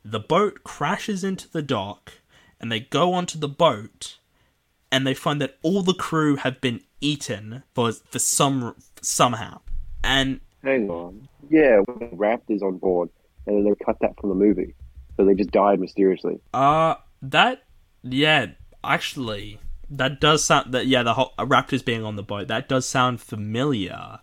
the 0.06 0.20
boat 0.20 0.64
crashes 0.64 1.24
into 1.24 1.50
the 1.50 1.62
dock, 1.62 2.14
and 2.60 2.72
they 2.72 2.82
go 2.82 3.14
onto 3.14 3.39
the 3.39 3.48
boat, 3.48 4.18
and 4.91 5.08
they 5.08 5.14
find 5.14 5.41
that 5.41 5.58
all 5.64 5.82
the 5.82 5.94
crew 5.94 6.36
have 6.36 6.62
been 6.62 6.82
eaten 7.02 7.64
for 7.74 7.91
for 7.91 8.20
some 8.20 8.76
somehow, 9.02 9.62
and 10.04 10.39
Hang 10.64 10.89
on. 10.89 11.28
Yeah, 11.49 11.80
when 11.80 12.10
Raptors 12.12 12.62
on 12.62 12.78
board, 12.78 13.10
and 13.45 13.58
then 13.58 13.64
they 13.66 13.86
cut 13.86 13.97
that 13.99 14.18
from 14.20 14.30
the 14.30 14.36
movie, 14.36 14.76
so 15.18 15.26
they 15.26 15.34
just 15.36 15.51
died 15.51 15.80
mysteriously. 15.80 16.39
uh 16.54 16.95
that 17.22 17.64
yeah 18.04 18.47
actually 18.84 19.60
that 19.89 20.20
does 20.20 20.43
sound 20.43 20.74
that 20.74 20.88
yeah 20.88 21.04
the 21.04 21.14
whole 21.14 21.34
uh, 21.38 21.45
raptors 21.45 21.84
being 21.84 22.04
on 22.04 22.16
the 22.18 22.24
boat 22.24 22.47
that 22.47 22.68
does 22.68 22.86
sound 22.86 23.22
familiar, 23.22 24.20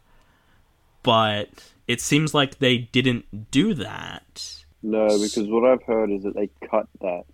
but 1.02 1.72
it 1.86 2.00
seems 2.00 2.34
like 2.34 2.58
they 2.58 2.78
didn't 2.78 3.50
do 3.50 3.74
that. 3.74 4.54
No, 4.82 5.06
because 5.08 5.46
what 5.48 5.64
I've 5.70 5.82
heard 5.82 6.10
is 6.10 6.22
that 6.22 6.34
they 6.34 6.48
cut 6.70 6.88
that 7.00 7.24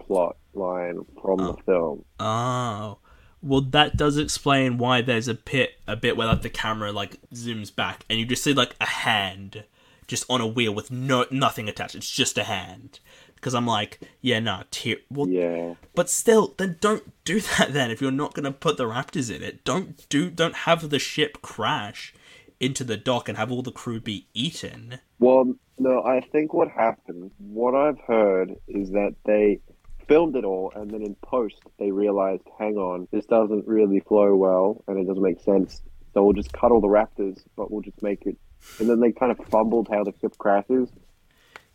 plot 0.00 0.36
line 0.54 0.98
from 1.22 1.38
the 1.38 1.54
film. 1.64 2.04
Oh. 2.18 2.98
Well, 3.42 3.62
that 3.62 3.96
does 3.96 4.18
explain 4.18 4.76
why 4.78 5.00
there's 5.02 5.28
a 5.28 5.34
bit, 5.34 5.80
a 5.86 5.96
bit 5.96 6.16
where 6.16 6.26
like 6.26 6.42
the 6.42 6.50
camera 6.50 6.92
like 6.92 7.16
zooms 7.32 7.74
back 7.74 8.04
and 8.10 8.18
you 8.18 8.26
just 8.26 8.42
see 8.44 8.52
like 8.52 8.74
a 8.80 8.86
hand 8.86 9.64
just 10.06 10.24
on 10.28 10.40
a 10.40 10.46
wheel 10.46 10.74
with 10.74 10.90
no 10.90 11.24
nothing 11.30 11.68
attached. 11.68 11.94
It's 11.94 12.10
just 12.10 12.36
a 12.36 12.44
hand. 12.44 13.00
Because 13.34 13.54
I'm 13.54 13.66
like, 13.66 14.00
yeah, 14.20 14.38
no, 14.40 14.64
tear. 14.70 14.96
Well, 15.08 15.26
Yeah. 15.26 15.74
but 15.94 16.10
still, 16.10 16.54
then 16.58 16.76
don't 16.80 17.10
do 17.24 17.40
that. 17.58 17.72
Then 17.72 17.90
if 17.90 18.02
you're 18.02 18.10
not 18.10 18.34
gonna 18.34 18.52
put 18.52 18.76
the 18.76 18.84
Raptors 18.84 19.34
in 19.34 19.42
it, 19.42 19.64
don't 19.64 20.06
do, 20.10 20.28
don't 20.30 20.54
have 20.56 20.90
the 20.90 20.98
ship 20.98 21.40
crash 21.40 22.12
into 22.58 22.84
the 22.84 22.98
dock 22.98 23.26
and 23.28 23.38
have 23.38 23.50
all 23.50 23.62
the 23.62 23.72
crew 23.72 23.98
be 24.00 24.26
eaten. 24.34 24.98
Well, 25.18 25.54
no, 25.78 26.02
I 26.02 26.20
think 26.20 26.52
what 26.52 26.68
happened, 26.68 27.30
what 27.38 27.74
I've 27.74 28.00
heard 28.00 28.56
is 28.68 28.90
that 28.90 29.14
they 29.24 29.60
filmed 30.10 30.34
it 30.34 30.44
all 30.44 30.72
and 30.74 30.90
then 30.90 31.02
in 31.02 31.14
post 31.22 31.62
they 31.78 31.92
realized, 31.92 32.42
hang 32.58 32.76
on, 32.76 33.06
this 33.12 33.24
doesn't 33.26 33.64
really 33.68 34.00
flow 34.00 34.34
well 34.34 34.82
and 34.88 34.98
it 34.98 35.06
doesn't 35.06 35.22
make 35.22 35.40
sense. 35.40 35.82
So 36.12 36.24
we'll 36.24 36.32
just 36.32 36.52
cut 36.52 36.72
all 36.72 36.80
the 36.80 36.88
raptors, 36.88 37.40
but 37.56 37.70
we'll 37.70 37.82
just 37.82 38.02
make 38.02 38.26
it. 38.26 38.36
And 38.80 38.90
then 38.90 38.98
they 38.98 39.12
kind 39.12 39.30
of 39.30 39.38
fumbled 39.46 39.86
how 39.88 40.02
the 40.02 40.12
ship 40.20 40.36
crashes. 40.36 40.88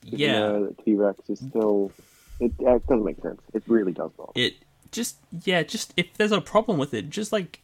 Yeah, 0.04 0.50
the 0.50 0.76
T 0.84 0.96
Rex 0.96 1.18
is 1.30 1.40
still. 1.40 1.94
It, 2.42 2.52
uh, 2.62 2.76
it 2.76 2.86
doesn't 2.88 3.06
make 3.06 3.22
sense. 3.22 3.42
It 3.54 3.64
really 3.68 3.94
does 3.94 4.12
not. 4.20 4.34
it 4.36 4.56
just 4.92 5.18
yeah 5.44 5.64
just 5.64 5.94
if 5.98 6.14
there's 6.14 6.32
a 6.32 6.40
problem 6.40 6.78
with 6.78 6.94
it 6.94 7.10
just 7.10 7.34
like 7.34 7.62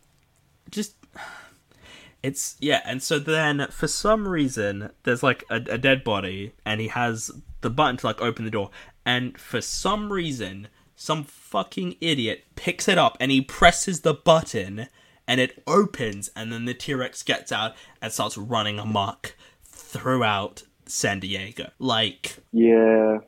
just 0.70 0.96
it's 2.24 2.56
yeah 2.60 2.82
and 2.86 3.04
so 3.04 3.20
then 3.20 3.68
for 3.70 3.88
some 3.88 4.28
reason 4.28 4.90
there's 5.04 5.24
like 5.24 5.44
a, 5.50 5.56
a 5.56 5.78
dead 5.78 6.04
body 6.04 6.54
and 6.66 6.82
he 6.82 6.88
has 6.88 7.32
the 7.62 7.70
button 7.70 7.98
to 7.98 8.06
like 8.06 8.22
open 8.22 8.44
the 8.44 8.52
door 8.52 8.70
and 9.06 9.38
for 9.38 9.62
some 9.62 10.12
reason 10.12 10.68
some 10.96 11.24
fucking 11.24 11.96
idiot 12.02 12.44
picks 12.56 12.88
it 12.88 12.98
up 12.98 13.18
and 13.20 13.32
he 13.32 13.42
presses 13.42 14.02
the 14.02 14.14
button 14.14 14.88
and 15.28 15.40
it 15.42 15.64
opens 15.66 16.30
and 16.36 16.52
then 16.52 16.66
the 16.66 16.74
t-rex 16.74 17.24
gets 17.24 17.52
out 17.52 17.74
and 18.02 18.12
starts 18.12 18.38
running 18.38 18.78
amok 18.78 19.36
throughout 19.64 20.64
san 20.86 21.20
diego 21.20 21.70
like 21.80 22.38
Yeah, 22.52 23.20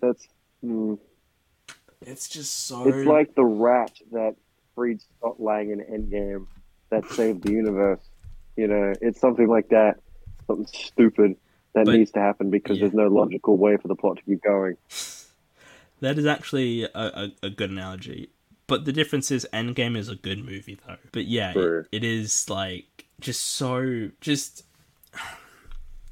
that's. 0.00 0.26
Mm, 0.64 0.98
it's 2.02 2.28
just 2.28 2.66
so 2.66 2.86
it's 2.88 3.06
like 3.06 3.34
the 3.34 3.44
rat 3.44 3.92
that 4.12 4.34
freed 4.74 5.00
Scott 5.00 5.40
Lang 5.40 5.70
in 5.70 5.80
Endgame 5.80 6.46
that 6.90 7.06
saved 7.10 7.42
the 7.44 7.52
universe. 7.52 8.00
You 8.56 8.66
know, 8.68 8.92
it's 9.00 9.20
something 9.20 9.48
like 9.48 9.68
that. 9.70 10.00
Something 10.46 10.66
stupid 10.66 11.36
that 11.74 11.86
But- 11.86 11.94
needs 11.96 12.10
to 12.12 12.20
happen 12.20 12.50
because 12.50 12.76
yeah. 12.78 12.82
there's 12.84 12.94
no 12.94 13.08
logical 13.08 13.56
way 13.56 13.76
for 13.78 13.88
the 13.88 13.94
plot 13.94 14.16
to 14.18 14.22
keep 14.24 14.42
going. 14.42 14.76
That 16.00 16.18
is 16.18 16.26
actually 16.26 16.84
a, 16.84 16.90
a, 16.94 17.30
a 17.44 17.50
good 17.50 17.70
analogy. 17.70 18.30
But 18.66 18.84
the 18.84 18.92
difference 18.92 19.30
is 19.30 19.46
Endgame 19.52 19.96
is 19.96 20.08
a 20.08 20.14
good 20.14 20.44
movie 20.44 20.78
though. 20.86 20.96
But 21.12 21.26
yeah, 21.26 21.52
it, 21.56 21.88
it 21.92 22.04
is 22.04 22.48
like 22.48 23.06
just 23.20 23.42
so 23.42 24.10
just 24.20 24.64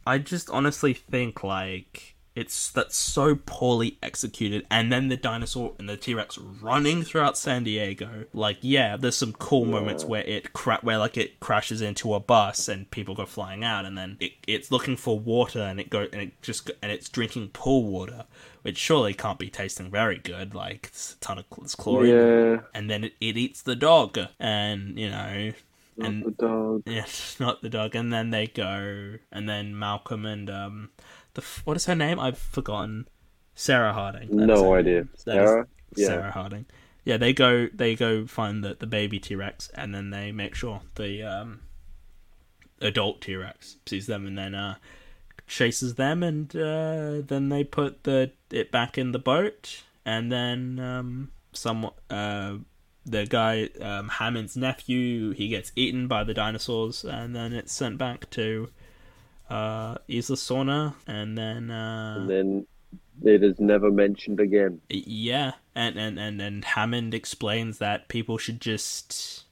I 0.07 0.19
just 0.19 0.51
honestly 0.51 0.95
think 0.95 1.45
like 1.45 2.17
it's 2.35 2.71
that's 2.71 2.97
so 2.97 3.35
poorly 3.35 3.99
executed 4.01 4.65
and 4.71 4.93
then 4.93 5.09
the 5.09 5.17
dinosaur 5.17 5.75
and 5.79 5.89
the 5.89 5.97
T-Rex 5.97 6.39
running 6.39 7.03
throughout 7.03 7.37
San 7.37 7.65
Diego. 7.65 8.25
Like 8.33 8.59
yeah, 8.61 8.97
there's 8.97 9.17
some 9.17 9.33
cool 9.33 9.65
moments 9.65 10.05
where 10.05 10.23
it 10.23 10.53
cra- 10.53 10.79
where 10.83 10.99
like 10.99 11.17
it 11.17 11.41
crashes 11.41 11.83
into 11.83 12.15
a 12.15 12.21
bus 12.21 12.69
and 12.69 12.91
people 12.91 13.15
go 13.15 13.27
flying 13.27 13.65
out 13.65 13.85
and 13.85 13.99
then 13.99 14.17
it, 14.21 14.33
it's 14.47 14.71
looking 14.71 14.97
for 14.97 15.19
water 15.19 15.61
and 15.61 15.81
it 15.81 15.91
go 15.91 16.07
and 16.13 16.23
it 16.23 16.43
just 16.43 16.71
and 16.81 16.93
it's 16.93 17.09
drinking 17.09 17.49
pool 17.49 17.85
water 17.85 18.25
which 18.63 18.79
surely 18.79 19.15
can't 19.15 19.39
be 19.39 19.51
tasting 19.51 19.91
very 19.91 20.19
good. 20.19 20.55
Like 20.55 20.87
it's 20.87 21.15
a 21.15 21.19
ton 21.19 21.39
of 21.39 21.45
it's 21.63 21.75
chlorine, 21.75 22.11
Yeah, 22.11 22.61
and 22.75 22.91
then 22.91 23.05
it, 23.05 23.15
it 23.21 23.37
eats 23.37 23.63
the 23.63 23.77
dog, 23.77 24.19
and 24.39 24.99
you 24.99 25.11
know, 25.11 25.53
not 25.97 26.07
and 26.07 26.25
the 26.25 26.31
dog. 26.31 26.83
yeah, 26.87 27.07
not 27.41 27.63
the 27.63 27.69
dog, 27.69 27.95
and 27.95 28.13
then 28.13 28.31
they 28.31 28.47
go, 28.47 29.15
and 29.33 29.49
then 29.49 29.79
Malcolm 29.79 30.25
and 30.27 30.49
um, 30.51 30.91
the 31.35 31.45
what 31.65 31.77
is 31.77 31.87
her 31.87 31.95
name? 31.95 32.19
I've 32.19 32.39
forgotten. 32.39 33.09
Sarah 33.55 33.93
Harding. 33.93 34.29
No 34.31 34.75
idea. 34.75 35.09
Sarah? 35.17 35.67
Yeah. 35.97 36.07
Sarah 36.07 36.31
Harding. 36.31 36.67
Yeah, 37.05 37.17
they 37.17 37.33
go 37.33 37.69
they 37.75 37.97
go 37.97 38.27
find 38.27 38.63
the, 38.63 38.77
the 38.79 38.87
baby 38.87 39.19
T 39.19 39.35
Rex 39.35 39.69
and 39.75 39.93
then 39.95 40.11
they 40.11 40.31
make 40.31 40.55
sure 40.55 40.83
the 40.95 41.25
um, 41.25 41.61
adult 42.81 43.21
T 43.21 43.35
Rex 43.35 43.77
sees 43.87 44.07
them 44.07 44.27
and 44.27 44.39
then 44.39 44.55
uh, 44.55 44.77
chases 45.49 45.95
them 45.97 46.23
and 46.23 46.55
uh, 46.55 47.23
then 47.27 47.49
they 47.49 47.65
put 47.65 48.05
the 48.05 48.31
it 48.51 48.71
back 48.71 48.97
in 48.99 49.13
the 49.13 49.19
boat. 49.19 49.83
And 50.05 50.31
then 50.33 50.79
um, 50.79 51.31
some 51.53 51.91
uh, 52.11 52.55
the 53.05 53.27
guy 53.27 53.69
um, 53.81 54.09
Hammond's 54.09 54.57
nephew 54.57 55.33
he 55.33 55.49
gets 55.49 55.73
eaten 55.77 56.09
by 56.09 56.25
the 56.25 56.35
dinosaurs 56.35 57.05
and 57.05 57.35
then 57.35 57.53
it's 57.53 57.73
sent 57.73 57.99
back 57.99 58.29
to 58.31 58.69
uh, 59.51 59.97
Isla 60.09 60.37
Sorna 60.37 60.95
and 61.07 61.37
then 61.37 61.71
uh, 61.71 62.17
And 62.19 62.31
then 62.31 62.67
it 63.23 63.43
is 63.43 63.59
never 63.59 63.91
mentioned 63.91 64.41
again. 64.41 64.81
yeah, 64.89 65.53
and 65.75 65.99
and 65.99 66.19
and 66.19 66.41
and 66.41 66.65
Hammond 66.65 67.15
explains 67.15 67.79
that 67.79 68.09
people 68.09 68.39
should 68.39 68.61
just 68.61 69.45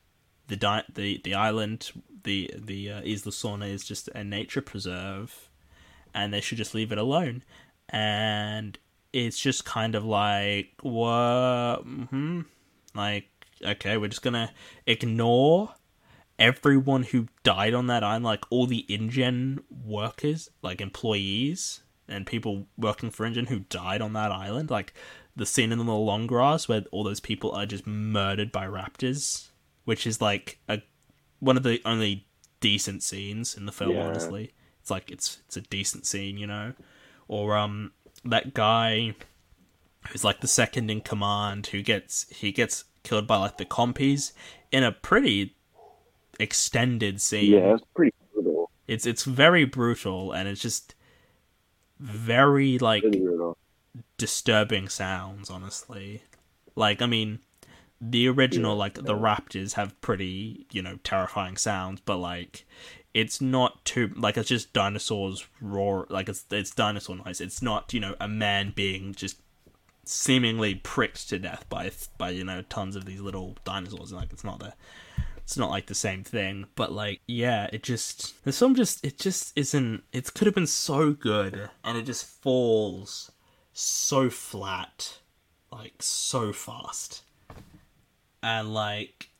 the 0.49 0.57
di- 0.57 0.85
the 0.95 1.21
the 1.25 1.35
island 1.35 1.91
the 2.23 2.51
the 2.57 2.91
uh, 2.91 3.01
Isla 3.03 3.33
Sorna 3.33 3.69
is 3.69 3.85
just 3.85 4.09
a 4.15 4.23
nature 4.23 4.61
preserve, 4.63 5.49
and 6.17 6.35
they 6.35 6.41
should 6.41 6.59
just 6.59 6.75
leave 6.75 6.91
it 6.91 6.99
alone, 6.99 7.45
and 7.91 8.77
it's 9.13 9.39
just 9.39 9.65
kind 9.65 9.95
of 9.95 10.05
like 10.05 10.73
what, 10.83 11.83
hmm 11.83 12.41
like 12.95 13.29
okay, 13.63 13.97
we're 13.97 14.09
just 14.09 14.23
gonna 14.23 14.51
ignore 14.87 15.75
everyone 16.39 17.05
who 17.05 17.29
died 17.43 17.75
on 17.75 17.87
that 17.87 18.03
island, 18.03 18.25
like 18.25 18.45
all 18.51 18.67
the 18.67 18.85
InGen 18.89 19.63
workers, 19.85 20.51
like 20.63 20.81
employees 20.81 21.81
and 22.09 22.27
people 22.27 22.67
working 22.77 23.11
for 23.11 23.25
InGen 23.25 23.47
who 23.47 23.61
died 23.61 24.03
on 24.03 24.13
that 24.13 24.31
island, 24.31 24.71
like 24.71 24.93
the 25.35 25.47
scene 25.47 25.73
in 25.73 25.79
the 25.79 25.85
long 25.85 26.27
grass 26.27 26.69
where 26.69 26.85
all 26.93 27.05
those 27.05 27.21
people 27.21 27.53
are 27.53 27.67
just 27.67 27.87
murdered 27.87 28.53
by 28.53 28.67
raptors, 28.67 29.49
which 29.85 30.07
is 30.07 30.21
like 30.21 30.59
a 30.69 30.83
one 31.39 31.57
of 31.57 31.63
the 31.63 31.81
only 31.85 32.27
decent 32.61 33.03
scenes 33.03 33.57
in 33.57 33.67
the 33.67 33.73
film. 33.73 33.93
Yeah. 33.93 34.05
Honestly, 34.05 34.53
it's 34.87 34.91
like 34.93 35.11
it's 35.11 35.39
it's 35.47 35.57
a 35.57 35.63
decent 35.63 36.07
scene, 36.07 36.39
you 36.39 36.47
know, 36.47 36.73
or 37.27 37.57
um 37.57 37.91
that 38.25 38.55
guy 38.55 39.17
who's 40.09 40.23
like 40.23 40.41
the 40.43 40.47
second 40.47 40.89
in 40.93 41.01
command 41.01 41.67
who 41.67 41.83
gets 41.83 42.25
he 42.31 42.53
gets 42.53 42.85
killed 43.03 43.27
by 43.27 43.37
like 43.37 43.57
the 43.59 43.65
compies 43.65 44.31
in 44.71 44.85
a 44.85 44.93
pretty 44.93 45.57
extended 46.39 47.21
scene. 47.21 47.55
Yeah, 47.55 47.75
it's 47.75 47.85
pretty 47.97 48.15
brutal. 48.33 48.71
It's 48.87 49.07
it's 49.07 49.25
very 49.25 49.65
brutal 49.65 50.31
and 50.31 50.49
it's 50.49 50.63
just 50.63 50.95
very 51.99 52.79
like 52.79 53.03
disturbing 54.19 54.89
sounds. 54.89 55.51
Honestly, 55.51 56.23
like 56.77 57.03
I 57.03 57.07
mean, 57.07 57.41
the 58.01 58.29
original 58.29 58.75
Yeah. 58.75 58.79
like 58.79 58.95
the 58.95 59.17
Raptors 59.17 59.73
have 59.73 60.01
pretty 60.01 60.69
you 60.71 60.81
know 60.81 61.01
terrifying 61.03 61.57
sounds, 61.57 62.01
but 62.05 62.19
like 62.19 62.65
it's 63.17 63.41
not 63.41 63.83
too 63.87 64.13
like 64.15 64.37
it's 64.37 64.51
just 64.51 64.75
dinosaurs 64.75 65.47
roar 65.63 66.07
like 66.11 66.29
it's 66.29 66.45
it's 66.51 66.71
dinosaur 66.71 67.17
noise. 67.17 67.41
It's 67.41 67.63
not 67.63 67.95
you 67.95 67.99
know 67.99 68.15
a 68.21 68.29
man 68.29 68.75
being 68.77 69.15
just 69.15 69.39
seemingly 70.05 70.75
pricked 70.75 71.31
to 71.31 71.39
death 71.39 71.65
by 71.71 71.91
by 72.19 72.29
you 72.29 72.45
know 72.45 72.61
tons 72.69 72.95
of 72.95 73.07
these 73.07 73.23
little 73.23 73.57
dinosaurs. 73.65 74.13
Like 74.13 74.35
it's 74.35 74.45
not 74.45 74.59
the 74.59 74.75
it's 75.39 75.57
not 75.57 75.71
like 75.71 75.87
the 75.87 75.95
same 75.95 76.25
thing, 76.25 76.67
but 76.75 76.93
like 76.93 77.23
yeah, 77.27 77.71
it 77.73 77.83
just 77.83 78.45
the 78.45 78.53
film 78.53 78.75
just 78.75 79.03
it 79.03 79.19
just 79.19 79.57
isn't. 79.57 80.03
It 80.13 80.35
could 80.35 80.47
have 80.47 80.55
been 80.55 80.67
so 80.67 81.13
good, 81.13 81.71
and 81.83 81.97
it 81.97 82.03
just 82.03 82.27
falls 82.27 83.33
so 83.73 84.29
flat, 84.29 85.21
like 85.73 85.95
so 86.01 86.53
fast, 86.53 87.23
and 88.43 88.75
like 88.75 89.31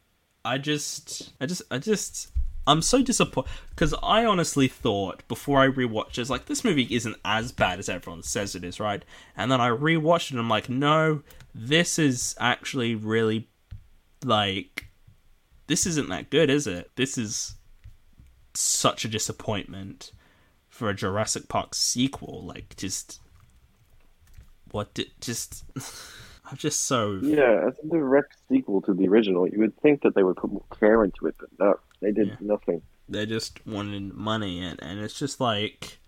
I 0.47 0.57
just 0.57 1.35
I 1.43 1.45
just 1.45 1.61
I 1.71 1.77
just. 1.77 2.33
I'm 2.67 2.83
so 2.83 3.03
disappointed 3.03 3.51
because 3.71 3.95
I 4.03 4.25
honestly 4.25 4.69
thought 4.69 5.27
before 5.29 5.61
I 5.61 5.69
rewatched 5.69 6.19
it, 6.19 6.29
like 6.29 6.47
this 6.47 6.65
movie 6.65 6.89
isn't 6.91 7.17
as 7.25 7.53
bad 7.53 7.79
as 7.79 7.89
everyone 7.89 8.23
says 8.23 8.55
it 8.55 8.65
is, 8.65 8.81
right? 8.81 9.05
And 9.37 9.51
then 9.51 9.61
I 9.61 9.69
rewatched 9.69 10.27
it 10.27 10.31
and 10.33 10.41
I'm 10.41 10.49
like, 10.49 10.69
no, 10.69 11.23
this 11.55 11.99
is 11.99 12.35
actually 12.39 12.95
really 12.95 13.49
like 14.25 14.87
this 15.67 15.87
isn't 15.87 16.09
that 16.09 16.31
good, 16.31 16.51
is 16.51 16.67
it? 16.67 16.91
This 16.97 17.19
is 17.19 17.55
such 18.55 19.05
a 19.05 19.09
disappointment 19.09 20.13
for 20.69 20.89
a 20.89 20.95
Jurassic 20.95 21.49
Park 21.49 21.75
sequel. 21.75 22.45
Like, 22.45 22.77
just 22.77 23.21
what 24.71 24.95
did 24.95 25.11
just? 25.21 25.65
I'm 26.49 26.57
just 26.57 26.83
so 26.85 27.19
Yeah, 27.23 27.67
as 27.69 27.75
a 27.85 27.89
direct 27.89 28.37
sequel 28.49 28.81
to 28.83 28.95
the 28.95 29.09
original, 29.09 29.49
you 29.49 29.59
would 29.59 29.77
think 29.81 30.03
that 30.03 30.15
they 30.15 30.23
would 30.23 30.37
put 30.37 30.53
more 30.53 30.65
care 30.79 31.03
into 31.05 31.27
it, 31.27 31.35
but 31.39 31.49
no, 31.59 31.75
they 32.01 32.13
did 32.13 32.29
Yeah. 32.29 32.37
nothing. 32.41 32.83
they 33.09 33.25
just 33.27 33.65
wanted 33.67 34.13
money 34.15 34.61
and 34.61 34.83
and 34.83 34.99
it's 35.01 35.19
just 35.19 35.41
like 35.41 35.99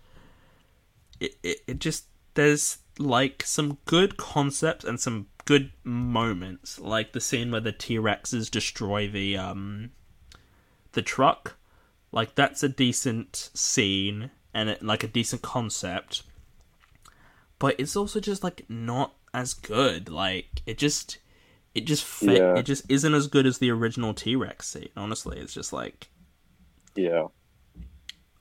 it, 1.19 1.35
it 1.43 1.57
it 1.67 1.79
just 1.79 2.05
there's 2.33 2.79
like 2.97 3.43
some 3.45 3.77
good 3.85 4.17
concepts 4.17 4.83
and 4.85 4.99
some 4.99 5.27
good 5.45 5.71
moments 5.83 6.77
like 6.79 7.13
the 7.13 7.21
scene 7.21 7.51
where 7.51 7.61
the 7.61 7.71
T-Rexes 7.71 8.51
destroy 8.51 9.07
the 9.07 9.37
um 9.37 9.91
the 10.91 11.01
truck 11.01 11.55
like 12.11 12.35
that's 12.35 12.63
a 12.63 12.69
decent 12.69 13.49
scene 13.53 14.31
and 14.53 14.69
it, 14.69 14.83
like 14.83 15.03
a 15.03 15.07
decent 15.07 15.41
concept 15.41 16.23
but 17.59 17.75
it's 17.79 17.95
also 17.95 18.19
just 18.19 18.43
like 18.43 18.65
not 18.69 19.13
as 19.33 19.53
good 19.53 20.09
like 20.09 20.61
it 20.65 20.77
just 20.77 21.17
it 21.75 21.81
just 21.85 22.03
fa- 22.03 22.35
Yeah. 22.35 22.55
it 22.57 22.63
just 22.63 22.89
isn't 22.89 23.13
as 23.13 23.27
good 23.27 23.45
as 23.45 23.57
the 23.59 23.69
original 23.71 24.13
T-Rex 24.13 24.67
scene 24.67 24.89
honestly 24.97 25.37
it's 25.39 25.53
just 25.53 25.71
like 25.73 26.07
Yeah. 26.95 27.27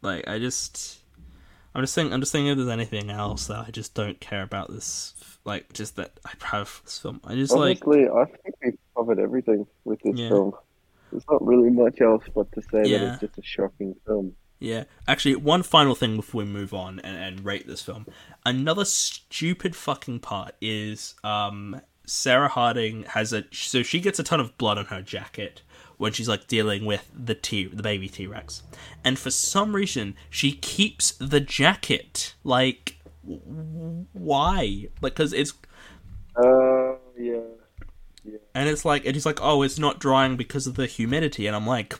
like 0.02 0.26
I 0.28 0.38
just, 0.38 0.98
I'm 1.74 1.82
just 1.82 1.92
saying, 1.94 2.12
I'm 2.12 2.20
just 2.20 2.32
thinking 2.32 2.48
if 2.50 2.56
there's 2.56 2.68
anything 2.68 3.10
else 3.10 3.46
that 3.48 3.66
I 3.66 3.70
just 3.70 3.94
don't 3.94 4.18
care 4.20 4.42
about 4.42 4.70
this. 4.72 5.14
Like 5.44 5.72
just 5.72 5.96
that 5.96 6.18
I 6.24 6.30
have 6.46 6.80
this 6.84 6.98
film. 6.98 7.20
I 7.24 7.34
just 7.34 7.52
like 7.54 7.86
Honestly, 7.86 8.08
I 8.08 8.24
think 8.24 8.54
we 8.64 8.72
covered 8.96 9.18
everything 9.18 9.66
with 9.84 10.00
this 10.02 10.16
Yeah. 10.16 10.28
film. 10.30 10.52
There's 11.10 11.24
not 11.30 11.44
really 11.46 11.70
much 11.70 12.00
else 12.00 12.24
but 12.34 12.50
to 12.52 12.62
say 12.62 12.82
Yeah. 12.84 12.98
that 12.98 13.12
it's 13.12 13.20
just 13.20 13.38
a 13.38 13.42
shocking 13.42 13.94
film. 14.06 14.34
Yeah. 14.58 14.84
Actually, 15.06 15.36
one 15.36 15.62
final 15.62 15.94
thing 15.94 16.16
before 16.16 16.40
we 16.42 16.48
move 16.48 16.74
on 16.74 17.00
and, 17.00 17.16
and 17.16 17.44
rate 17.44 17.66
this 17.66 17.82
film. 17.82 18.06
Another 18.44 18.84
stupid 18.84 19.76
fucking 19.76 20.20
part 20.20 20.54
is 20.60 21.14
um 21.24 21.80
Sarah 22.06 22.48
Harding 22.48 23.04
has 23.04 23.32
a 23.32 23.44
so 23.52 23.82
she 23.82 24.00
gets 24.00 24.18
a 24.18 24.22
ton 24.22 24.40
of 24.40 24.56
blood 24.58 24.78
on 24.78 24.86
her 24.86 25.02
jacket 25.02 25.62
when 25.96 26.12
she's 26.12 26.28
like 26.28 26.46
dealing 26.46 26.84
with 26.84 27.10
the 27.14 27.34
T 27.34 27.66
the 27.66 27.82
baby 27.82 28.08
T 28.08 28.26
Rex, 28.26 28.62
and 29.04 29.18
for 29.18 29.30
some 29.30 29.74
reason 29.74 30.16
she 30.30 30.52
keeps 30.52 31.12
the 31.12 31.40
jacket. 31.40 32.34
Like, 32.44 32.98
why? 34.12 34.88
Because 35.00 35.32
it's 35.32 35.52
Uh, 36.36 36.94
yeah. 37.18 37.40
And 38.54 38.68
it's 38.68 38.84
like, 38.84 39.06
and 39.06 39.14
he's 39.14 39.24
like, 39.24 39.40
oh, 39.40 39.62
it's 39.62 39.78
not 39.78 39.98
drying 40.00 40.36
because 40.36 40.66
of 40.66 40.74
the 40.74 40.86
humidity. 40.86 41.46
And 41.46 41.56
I'm 41.56 41.66
like, 41.66 41.94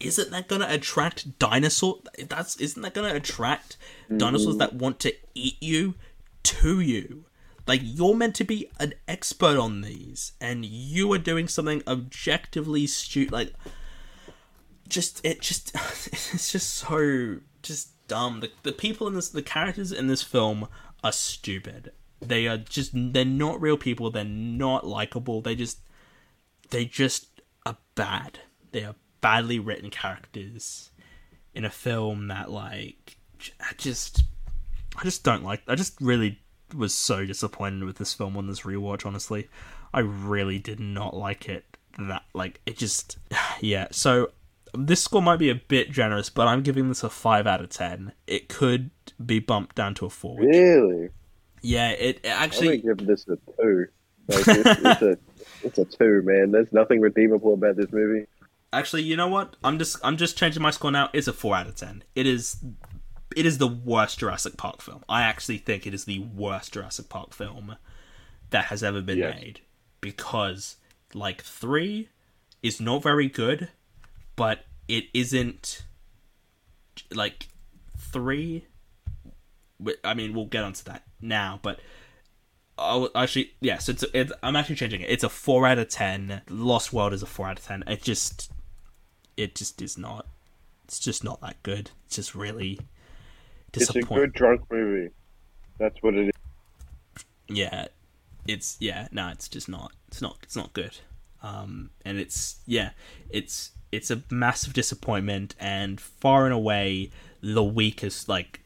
isn't 0.00 0.30
that 0.30 0.48
gonna 0.48 0.66
attract 0.68 1.38
dinosaur? 1.38 2.00
That's 2.28 2.56
isn't 2.56 2.80
that 2.82 2.94
gonna 2.94 3.14
attract 3.14 3.76
dinosaurs 4.14 4.56
that 4.56 4.74
want 4.74 4.98
to 5.00 5.14
eat 5.34 5.62
you 5.62 5.94
to 6.42 6.80
you? 6.80 7.26
Like 7.66 7.80
you're 7.84 8.16
meant 8.16 8.34
to 8.36 8.44
be 8.44 8.68
an 8.80 8.94
expert 9.06 9.58
on 9.58 9.82
these, 9.82 10.32
and 10.40 10.64
you 10.64 11.12
are 11.12 11.18
doing 11.18 11.46
something 11.46 11.82
objectively 11.86 12.86
stupid. 12.86 13.32
Like, 13.32 13.52
just 14.88 15.24
it 15.24 15.40
just 15.40 15.74
it's 16.32 16.50
just 16.50 16.74
so 16.74 17.36
just 17.62 17.90
dumb. 18.08 18.40
The 18.40 18.50
the 18.62 18.72
people 18.72 19.06
in 19.06 19.14
this, 19.14 19.28
the 19.28 19.42
characters 19.42 19.92
in 19.92 20.06
this 20.06 20.22
film 20.22 20.66
are 21.04 21.12
stupid. 21.12 21.92
They 22.20 22.48
are 22.48 22.56
just 22.56 22.90
they're 22.94 23.24
not 23.24 23.60
real 23.60 23.76
people. 23.76 24.10
They're 24.10 24.24
not 24.24 24.86
likable. 24.86 25.40
They 25.40 25.54
just 25.54 25.78
they 26.70 26.86
just 26.86 27.40
are 27.66 27.76
bad. 27.94 28.40
They 28.72 28.84
are 28.84 28.94
badly 29.20 29.58
written 29.58 29.90
characters 29.90 30.90
in 31.54 31.64
a 31.64 31.70
film 31.70 32.28
that 32.28 32.50
like 32.50 33.16
I 33.60 33.72
just 33.76 34.24
I 34.96 35.04
just 35.04 35.24
don't 35.24 35.44
like. 35.44 35.62
I 35.68 35.74
just 35.74 36.00
really 36.00 36.40
was 36.74 36.94
so 36.94 37.24
disappointed 37.24 37.84
with 37.84 37.98
this 37.98 38.14
film 38.14 38.36
on 38.36 38.46
this 38.46 38.60
rewatch. 38.60 39.06
Honestly, 39.06 39.48
I 39.92 40.00
really 40.00 40.58
did 40.58 40.80
not 40.80 41.14
like 41.14 41.48
it. 41.48 41.64
That 41.98 42.22
like 42.34 42.60
it 42.66 42.76
just 42.76 43.18
yeah. 43.60 43.88
So 43.90 44.30
this 44.74 45.02
score 45.02 45.22
might 45.22 45.38
be 45.38 45.50
a 45.50 45.54
bit 45.54 45.90
generous, 45.90 46.30
but 46.30 46.46
I'm 46.46 46.62
giving 46.62 46.88
this 46.88 47.02
a 47.02 47.10
five 47.10 47.46
out 47.46 47.60
of 47.60 47.70
ten. 47.70 48.12
It 48.26 48.48
could 48.48 48.90
be 49.24 49.38
bumped 49.38 49.76
down 49.76 49.94
to 49.96 50.06
a 50.06 50.10
four. 50.10 50.38
Really? 50.38 51.10
Yeah, 51.62 51.90
it, 51.90 52.20
it 52.22 52.28
actually 52.28 52.78
give 52.78 52.98
this 53.06 53.26
a 53.28 53.36
two. 53.56 53.86
Like, 54.28 54.48
it's, 54.48 54.48
it's 54.48 55.02
a 55.02 55.18
it's 55.66 55.78
a 55.78 55.84
two, 55.84 56.22
man. 56.22 56.52
There's 56.52 56.72
nothing 56.72 57.00
redeemable 57.00 57.54
about 57.54 57.76
this 57.76 57.92
movie. 57.92 58.26
Actually, 58.72 59.02
you 59.02 59.16
know 59.16 59.28
what? 59.28 59.56
I'm 59.64 59.78
just 59.78 59.98
I'm 60.04 60.16
just 60.16 60.36
changing 60.38 60.62
my 60.62 60.70
score 60.70 60.90
now. 60.92 61.10
It's 61.12 61.26
a 61.26 61.32
four 61.32 61.56
out 61.56 61.66
of 61.66 61.74
ten. 61.76 62.04
It 62.14 62.26
is 62.26 62.58
it 63.36 63.46
is 63.46 63.58
the 63.58 63.66
worst 63.66 64.18
Jurassic 64.18 64.56
Park 64.56 64.80
film. 64.80 65.04
I 65.08 65.22
actually 65.22 65.58
think 65.58 65.86
it 65.86 65.94
is 65.94 66.04
the 66.04 66.20
worst 66.20 66.72
Jurassic 66.74 67.08
Park 67.08 67.32
film 67.32 67.76
that 68.50 68.66
has 68.66 68.82
ever 68.82 69.00
been 69.00 69.18
Yes. 69.18 69.40
made. 69.40 69.60
Because 70.00 70.76
like 71.14 71.42
three 71.42 72.08
is 72.62 72.80
not 72.80 73.02
very 73.02 73.28
good, 73.28 73.68
but 74.36 74.64
it 74.88 75.04
isn't 75.14 75.84
like 77.12 77.48
three 77.98 78.66
I 80.04 80.14
mean, 80.14 80.34
we'll 80.34 80.46
get 80.46 80.62
onto 80.64 80.84
that 80.84 81.04
now, 81.20 81.58
but 81.62 81.80
I'll 82.76 83.10
actually, 83.14 83.52
yes, 83.60 83.88
it's, 83.88 84.04
it's 84.14 84.32
I'm 84.42 84.56
actually 84.56 84.76
changing 84.76 85.00
it. 85.02 85.10
It's 85.10 85.24
a 85.24 85.28
four 85.28 85.66
out 85.66 85.78
of 85.78 85.88
ten. 85.88 86.42
Lost 86.48 86.92
World 86.92 87.12
is 87.12 87.22
a 87.22 87.26
four 87.26 87.48
out 87.48 87.58
of 87.58 87.64
ten. 87.64 87.84
It 87.86 88.02
just, 88.02 88.50
it 89.40 89.54
just 89.54 89.80
is 89.80 89.96
not. 89.96 90.26
It's 90.84 90.98
just 90.98 91.24
not 91.24 91.40
that 91.40 91.62
good. 91.62 91.90
It's 92.06 92.16
just 92.16 92.34
really 92.34 92.78
It's 93.72 93.94
a 93.94 94.02
good 94.02 94.32
drunk 94.32 94.62
movie. 94.70 95.10
That's 95.78 95.96
what 96.02 96.14
it 96.14 96.28
is. 96.28 97.24
yeah, 97.48 97.86
it's 98.46 98.76
yeah. 98.80 99.08
No, 99.12 99.28
it's 99.28 99.48
just 99.48 99.68
not. 99.68 99.92
It's 100.08 100.20
not. 100.20 100.38
It's 100.42 100.56
not 100.56 100.72
good. 100.72 100.98
Um, 101.42 101.90
and 102.04 102.18
it's 102.18 102.60
yeah. 102.66 102.90
It's 103.30 103.70
it's 103.92 104.10
a 104.10 104.22
massive 104.30 104.72
disappointment 104.72 105.54
and 105.58 106.00
far 106.00 106.44
and 106.44 106.54
away 106.54 107.10
the 107.40 107.64
weakest 107.64 108.28
like 108.28 108.60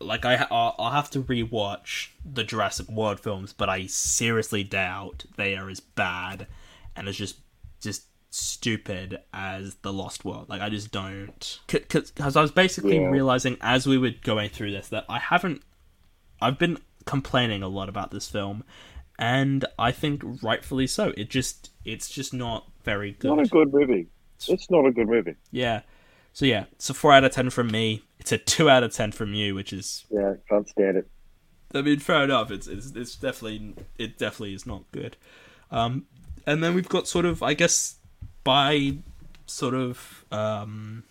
like 0.00 0.24
I 0.24 0.46
I'll, 0.50 0.74
I'll 0.78 0.90
have 0.90 1.10
to 1.10 1.22
rewatch 1.22 2.08
the 2.24 2.44
Jurassic 2.44 2.88
World 2.88 3.20
films, 3.20 3.52
but 3.52 3.68
I 3.68 3.86
seriously 3.86 4.64
doubt 4.64 5.24
they 5.36 5.56
are 5.56 5.70
as 5.70 5.80
bad 5.80 6.46
and 6.94 7.08
as 7.08 7.16
just 7.16 7.36
stupid 8.34 9.20
as 9.32 9.76
the 9.82 9.92
Lost 9.92 10.24
World. 10.24 10.48
Like 10.48 10.60
I 10.60 10.68
just 10.68 10.90
don't 10.90 11.60
because 11.68 12.36
I 12.36 12.42
was 12.42 12.50
basically 12.50 12.96
Yeah. 12.96 13.06
realizing 13.08 13.56
as 13.60 13.86
we 13.86 13.96
were 13.98 14.10
going 14.22 14.50
through 14.50 14.72
this 14.72 14.88
that 14.88 15.04
I 15.08 15.18
haven't 15.18 15.62
I've 16.40 16.58
been 16.58 16.78
complaining 17.06 17.62
a 17.62 17.68
lot 17.68 17.88
about 17.88 18.10
this 18.10 18.28
film 18.28 18.64
and 19.18 19.64
I 19.78 19.92
think 19.92 20.22
rightfully 20.42 20.86
so. 20.88 21.12
It 21.16 21.30
just 21.30 21.70
it's 21.84 22.08
just 22.10 22.34
not 22.34 22.68
very 22.82 23.12
good. 23.12 23.28
Not 23.28 23.46
a 23.46 23.48
good 23.48 23.72
movie. 23.72 24.08
It's 24.48 24.68
not 24.70 24.84
a 24.84 24.90
good 24.90 25.08
movie. 25.08 25.36
Yeah. 25.52 25.82
So 26.32 26.44
yeah, 26.44 26.64
it's 26.72 26.90
a 26.90 26.94
four 26.94 27.12
out 27.12 27.22
of 27.22 27.30
ten 27.30 27.50
from 27.50 27.68
me. 27.70 28.02
It's 28.18 28.32
a 28.32 28.38
two 28.38 28.68
out 28.68 28.82
of 28.82 28.92
ten 28.92 29.12
from 29.12 29.32
you, 29.34 29.54
which 29.54 29.72
is 29.72 30.04
Yeah, 30.10 30.34
can't 30.48 30.68
stand 30.68 30.96
it. 30.96 31.08
I 31.72 31.82
mean, 31.82 32.00
fair 32.00 32.24
enough. 32.24 32.50
It's 32.50 32.66
it's, 32.66 32.90
it's 32.96 33.14
definitely 33.14 33.74
it 33.96 34.18
definitely 34.18 34.54
is 34.54 34.66
not 34.66 34.82
good. 34.90 35.16
Um, 35.70 36.06
and 36.46 36.62
then 36.62 36.74
we've 36.74 36.88
got 36.88 37.06
sort 37.06 37.24
of 37.24 37.42
I 37.42 37.54
guess 37.54 37.96
by 38.44 38.98
sort 39.46 39.74
of 39.74 40.24
um, 40.30 41.04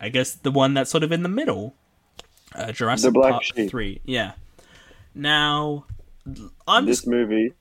I 0.00 0.08
guess 0.08 0.34
the 0.34 0.50
one 0.50 0.74
that's 0.74 0.90
sort 0.90 1.02
of 1.02 1.12
in 1.12 1.22
the 1.22 1.28
middle, 1.28 1.74
uh, 2.54 2.72
Jurassic 2.72 3.12
Park 3.14 3.42
Sheep. 3.42 3.68
three. 3.70 4.00
Yeah. 4.04 4.32
Now 5.14 5.84
I'm 6.66 6.86
this 6.86 6.98
just 6.98 7.08
movie 7.08 7.52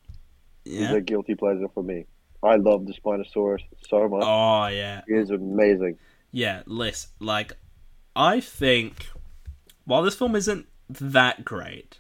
yeah. 0.64 0.90
is 0.90 0.96
a 0.96 1.02
guilty 1.02 1.36
pleasure 1.36 1.68
for 1.74 1.84
me. 1.84 2.06
I 2.42 2.56
love 2.56 2.86
the 2.86 2.94
Spinosaurus 2.94 3.64
so 3.90 4.08
much. 4.08 4.24
Oh 4.26 4.68
yeah, 4.68 5.02
It 5.08 5.16
is 5.18 5.30
amazing. 5.30 5.98
yeah. 6.32 6.62
Listen, 6.66 7.10
like 7.20 7.54
I 8.16 8.40
think 8.40 9.08
while 9.86 10.04
this 10.04 10.16
film 10.16 10.36
isn't 10.36 10.68
that 10.90 11.44
great, 11.44 12.00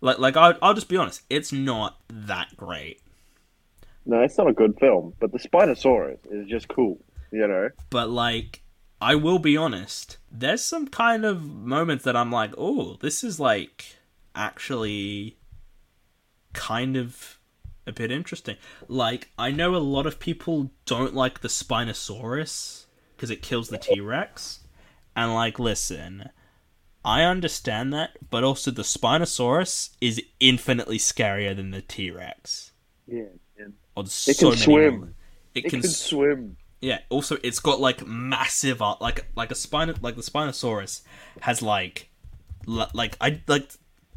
like 0.00 0.18
like 0.18 0.36
I, 0.36 0.54
I'll 0.62 0.74
just 0.74 0.88
be 0.88 0.96
honest, 0.96 1.22
it's 1.30 1.52
not 1.52 1.98
that 2.08 2.56
great. 2.56 3.00
No, 4.06 4.20
it's 4.22 4.38
not 4.38 4.48
a 4.48 4.52
good 4.52 4.76
film, 4.80 5.14
but 5.20 5.32
the 5.32 5.38
Spinosaurus 5.38 6.18
is 6.30 6.48
just 6.48 6.68
cool. 6.68 7.04
You 7.32 7.46
know, 7.46 7.68
But 7.90 8.10
like, 8.10 8.62
I 9.00 9.14
will 9.14 9.38
be 9.38 9.56
honest, 9.56 10.18
there's 10.30 10.64
some 10.64 10.88
kind 10.88 11.24
of 11.24 11.44
moments 11.44 12.04
that 12.04 12.16
I'm 12.16 12.32
like, 12.32 12.52
oh, 12.58 12.96
this 13.00 13.22
is 13.22 13.38
like 13.38 13.84
actually 14.34 15.36
kind 16.52 16.96
of 16.96 17.38
a 17.86 17.92
bit 17.92 18.10
interesting. 18.10 18.56
Like, 18.88 19.30
I 19.38 19.50
know 19.50 19.74
a 19.74 19.78
lot 19.78 20.06
of 20.06 20.18
people 20.18 20.72
don't 20.86 21.14
like 21.14 21.40
the 21.40 21.48
Spinosaurus 21.48 22.86
because 23.16 23.30
it 23.30 23.42
kills 23.42 23.68
the 23.68 23.78
T 23.78 24.00
Rex. 24.00 24.60
And 25.14 25.34
like, 25.34 25.58
listen, 25.58 26.30
I 27.04 27.22
understand 27.22 27.92
that, 27.92 28.10
but 28.30 28.44
also 28.44 28.70
the 28.70 28.82
Spinosaurus 28.82 29.90
is 30.00 30.22
infinitely 30.40 30.98
scarier 30.98 31.54
than 31.54 31.70
the 31.70 31.82
T 31.82 32.10
Rex. 32.10 32.72
yeah, 33.06 33.24
Or 33.96 34.04
It 34.04 34.10
so 34.10 34.34
can 34.34 34.48
many 34.50 34.60
swim. 34.62 35.14
It, 35.54 35.64
it 35.64 35.70
can, 35.70 35.80
can 35.80 35.90
swim. 35.90 36.56
yeah. 36.80 37.00
Also, 37.08 37.36
it's 37.42 37.60
got 37.60 37.80
like 37.80 38.06
massive 38.06 38.80
art, 38.82 39.00
like 39.00 39.26
like 39.34 39.50
a 39.50 39.54
spine, 39.54 39.92
like 40.00 40.16
the 40.16 40.22
Spinosaurus 40.22 41.02
has 41.40 41.62
like, 41.62 42.08
like 42.66 43.16
I 43.20 43.40
like. 43.46 43.70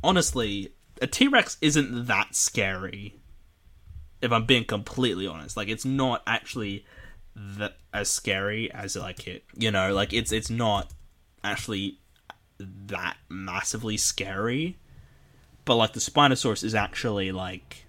Honestly, 0.04 0.74
a 1.02 1.08
T 1.08 1.28
Rex 1.28 1.58
isn't 1.62 2.08
that 2.08 2.36
scary. 2.36 3.20
If 4.22 4.32
I'm 4.32 4.46
being 4.46 4.66
completely 4.66 5.28
honest, 5.28 5.58
like 5.58 5.70
it's 5.70 5.86
not 5.86 6.24
actually 6.28 6.86
that 7.36 7.78
as 7.94 8.10
scary 8.10 8.72
as 8.72 8.96
like 8.96 9.28
it. 9.28 9.44
You 9.58 9.72
know, 9.72 9.94
like 9.94 10.14
it's 10.14 10.32
it's 10.32 10.50
not 10.50 10.92
actually 11.44 12.00
that 12.60 13.18
massively 13.30 13.98
scary. 13.98 14.78
But 15.66 15.76
like 15.76 15.94
the 15.94 16.00
Spinosaurus 16.00 16.64
is 16.64 16.76
actually 16.76 17.32
like 17.32 17.83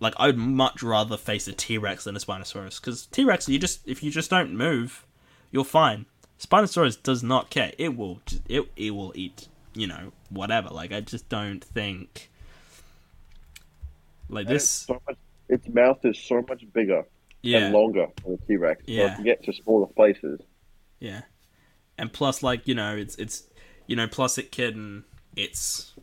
like 0.00 0.14
I'd 0.18 0.36
much 0.36 0.82
rather 0.82 1.16
face 1.16 1.48
a 1.48 1.52
T 1.52 1.78
Rex 1.78 2.04
than 2.04 2.16
a 2.16 2.18
Spinosaurus 2.18 2.80
because 2.80 3.06
T 3.06 3.24
Rex, 3.24 3.48
you 3.48 3.58
just 3.58 3.86
if 3.86 4.02
you 4.02 4.10
just 4.10 4.30
don't 4.30 4.54
move, 4.56 5.06
you're 5.50 5.64
fine. 5.64 6.06
Spinosaurus 6.38 7.02
does 7.02 7.22
not 7.22 7.48
care. 7.50 7.72
It 7.78 7.96
will 7.96 8.20
just, 8.26 8.42
it 8.48 8.64
it 8.76 8.90
will 8.90 9.12
eat 9.14 9.48
you 9.74 9.86
know 9.86 10.12
whatever. 10.30 10.68
Like 10.70 10.92
I 10.92 11.00
just 11.00 11.28
don't 11.28 11.62
think 11.64 12.30
like 14.28 14.46
And 14.46 14.54
it's 14.56 14.64
this. 14.64 14.70
so 14.86 15.00
much, 15.06 15.16
its 15.48 15.68
mouth 15.68 16.04
is 16.04 16.18
so 16.18 16.44
much 16.48 16.64
bigger 16.72 17.04
Yeah, 17.42 17.66
and 17.66 17.72
longer 17.74 18.06
than 18.24 18.34
a 18.34 18.46
T 18.46 18.56
Rex. 18.56 18.82
So 18.86 18.92
Yeah. 18.92 19.14
can 19.14 19.24
get 19.24 19.44
to 19.44 19.52
smaller 19.52 19.86
places. 19.86 20.40
yeah, 21.00 21.22
and 21.98 22.12
plus 22.12 22.42
like 22.42 22.66
you 22.66 22.74
know 22.74 22.96
it's 22.96 23.16
it's 23.16 23.44
you 23.86 23.96
know 23.96 24.06
plus 24.08 24.36
it 24.38 24.50
can 24.52 25.04
it's 25.36 25.94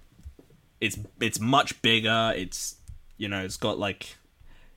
it's 0.82 0.98
it's 1.20 1.40
much 1.40 1.82
bigger. 1.82 2.34
It's 2.36 2.78
you 3.18 3.28
know 3.28 3.44
it's 3.44 3.58
got 3.58 3.78
like 3.80 4.18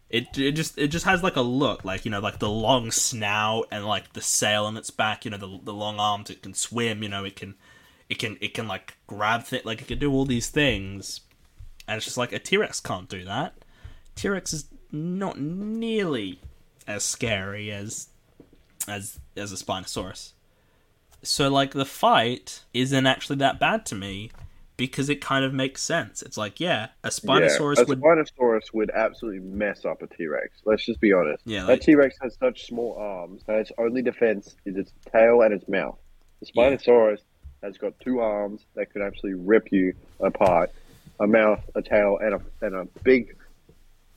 it 0.09 0.39
it 0.39 0.53
just 0.53 0.79
it 0.79 0.89
just 0.89 1.05
has 1.05 1.23
like 1.23 1.37
a 1.37 1.41
look 1.41 1.85
like 1.85 2.05
you 2.05 2.11
know 2.11 2.21
like 2.21 2.39
the 2.39 2.49
long 2.49 2.91
snout 2.91 3.67
and 3.73 3.85
like 3.85 4.13
the 4.13 4.23
sail 4.23 4.65
on 4.67 4.77
its 4.77 4.91
back 4.91 5.25
you 5.25 5.31
know 5.31 5.37
the 5.37 5.61
the 5.65 5.75
long 5.75 5.99
arms 5.99 6.31
it 6.31 6.43
can 6.43 6.55
swim 6.55 7.03
you 7.03 7.09
know 7.09 7.25
it 7.25 7.35
can 7.35 7.55
it 8.09 8.19
can 8.19 8.37
it 8.41 8.55
can 8.55 8.69
like 8.69 8.97
grab 9.07 9.47
th- 9.47 9.65
like 9.65 9.81
it 9.81 9.89
can 9.89 9.99
do 9.99 10.13
all 10.13 10.25
these 10.25 10.49
things. 10.49 11.21
And 11.89 11.97
it's 11.97 12.05
just 12.05 12.17
like 12.17 12.33
a 12.33 12.39
T-Rex 12.39 12.81
can't 12.81 13.09
do 13.09 13.25
that. 13.25 13.55
T-Rex 14.17 14.53
is 14.53 14.67
not 14.91 15.39
nearly 15.39 16.41
as 16.87 17.05
scary 17.05 17.71
as 17.71 18.09
as 18.89 19.19
as 19.37 19.53
a 19.53 19.57
Spinosaurus. 19.57 20.33
So 21.23 21.49
like 21.49 21.73
the 21.73 21.85
fight 21.85 22.65
isn't 22.73 23.07
actually 23.07 23.37
that 23.37 23.59
bad 23.59 23.87
to 23.87 23.95
me 23.95 24.31
because 24.77 25.09
it 25.09 25.21
kind 25.21 25.45
of 25.45 25.55
makes 25.55 25.83
sense 25.83 26.23
it's 26.23 26.37
like 26.37 26.61
yeah 26.61 26.89
a 27.05 27.09
Spinosaurus 27.09 27.77
yeah, 27.77 27.83
a 27.83 27.87
would 27.87 28.01
Spinosaurus 28.01 28.73
would 28.75 28.91
absolutely 28.91 29.41
mess 29.41 29.85
up 29.85 30.03
a 30.03 30.07
T 30.07 30.27
Rex. 30.27 30.59
Let's 30.65 30.85
just 30.85 31.01
be 31.01 31.13
honest. 31.13 31.43
Yeah, 31.47 31.65
that 31.65 31.81
T 31.83 31.95
Rex 31.95 32.17
has 32.23 32.37
such 32.39 32.67
small 32.67 32.95
arms 32.97 33.43
that 33.47 33.57
its 33.57 33.73
only 33.79 34.03
defense 34.03 34.57
is 34.65 34.77
its 34.77 34.93
tail 35.13 35.43
and 35.43 35.53
its 35.55 35.69
mouth. 35.69 35.99
The 36.41 36.49
Yeah. 36.53 36.71
Spinosaurus 36.77 37.21
has 37.63 37.79
got 37.79 37.99
two 38.01 38.21
arms 38.21 38.67
that 38.75 38.93
could 38.93 39.03
absolutely 39.03 39.43
rip 39.45 39.73
you 39.73 39.95
apart, 40.21 40.71
a 41.21 41.27
mouth, 41.27 41.61
a 41.75 41.83
tail, 41.83 42.19
and 42.19 42.35
a 42.35 42.41
and 42.61 42.75
a 42.75 42.85
big 43.03 43.37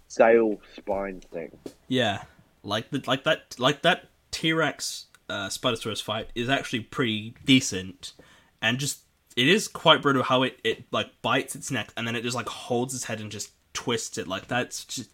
sail 0.07 0.59
spine 0.75 1.21
thing. 1.31 1.57
Yeah, 1.87 2.23
like 2.63 2.89
the 2.89 3.01
like 3.07 3.23
that 3.23 3.55
like 3.57 3.81
that 3.83 4.09
T 4.31 4.53
Rex 4.53 5.05
uh, 5.29 5.47
Spinosaurus 5.47 6.01
fight 6.01 6.29
is 6.35 6.49
actually 6.49 6.81
pretty 6.81 7.35
decent, 7.45 8.13
and 8.61 8.77
just 8.77 9.03
it 9.35 9.47
is 9.47 9.67
quite 9.67 10.01
brutal 10.01 10.23
how 10.23 10.43
it 10.43 10.59
it 10.63 10.83
like 10.91 11.09
bites 11.21 11.55
its 11.55 11.71
neck 11.71 11.91
and 11.95 12.07
then 12.07 12.15
it 12.15 12.23
just 12.23 12.35
like 12.35 12.49
holds 12.49 12.93
its 12.93 13.05
head 13.05 13.19
and 13.21 13.31
just 13.31 13.51
twists 13.73 14.17
it 14.17 14.27
like 14.27 14.47
that's 14.47 14.83
just 14.85 15.11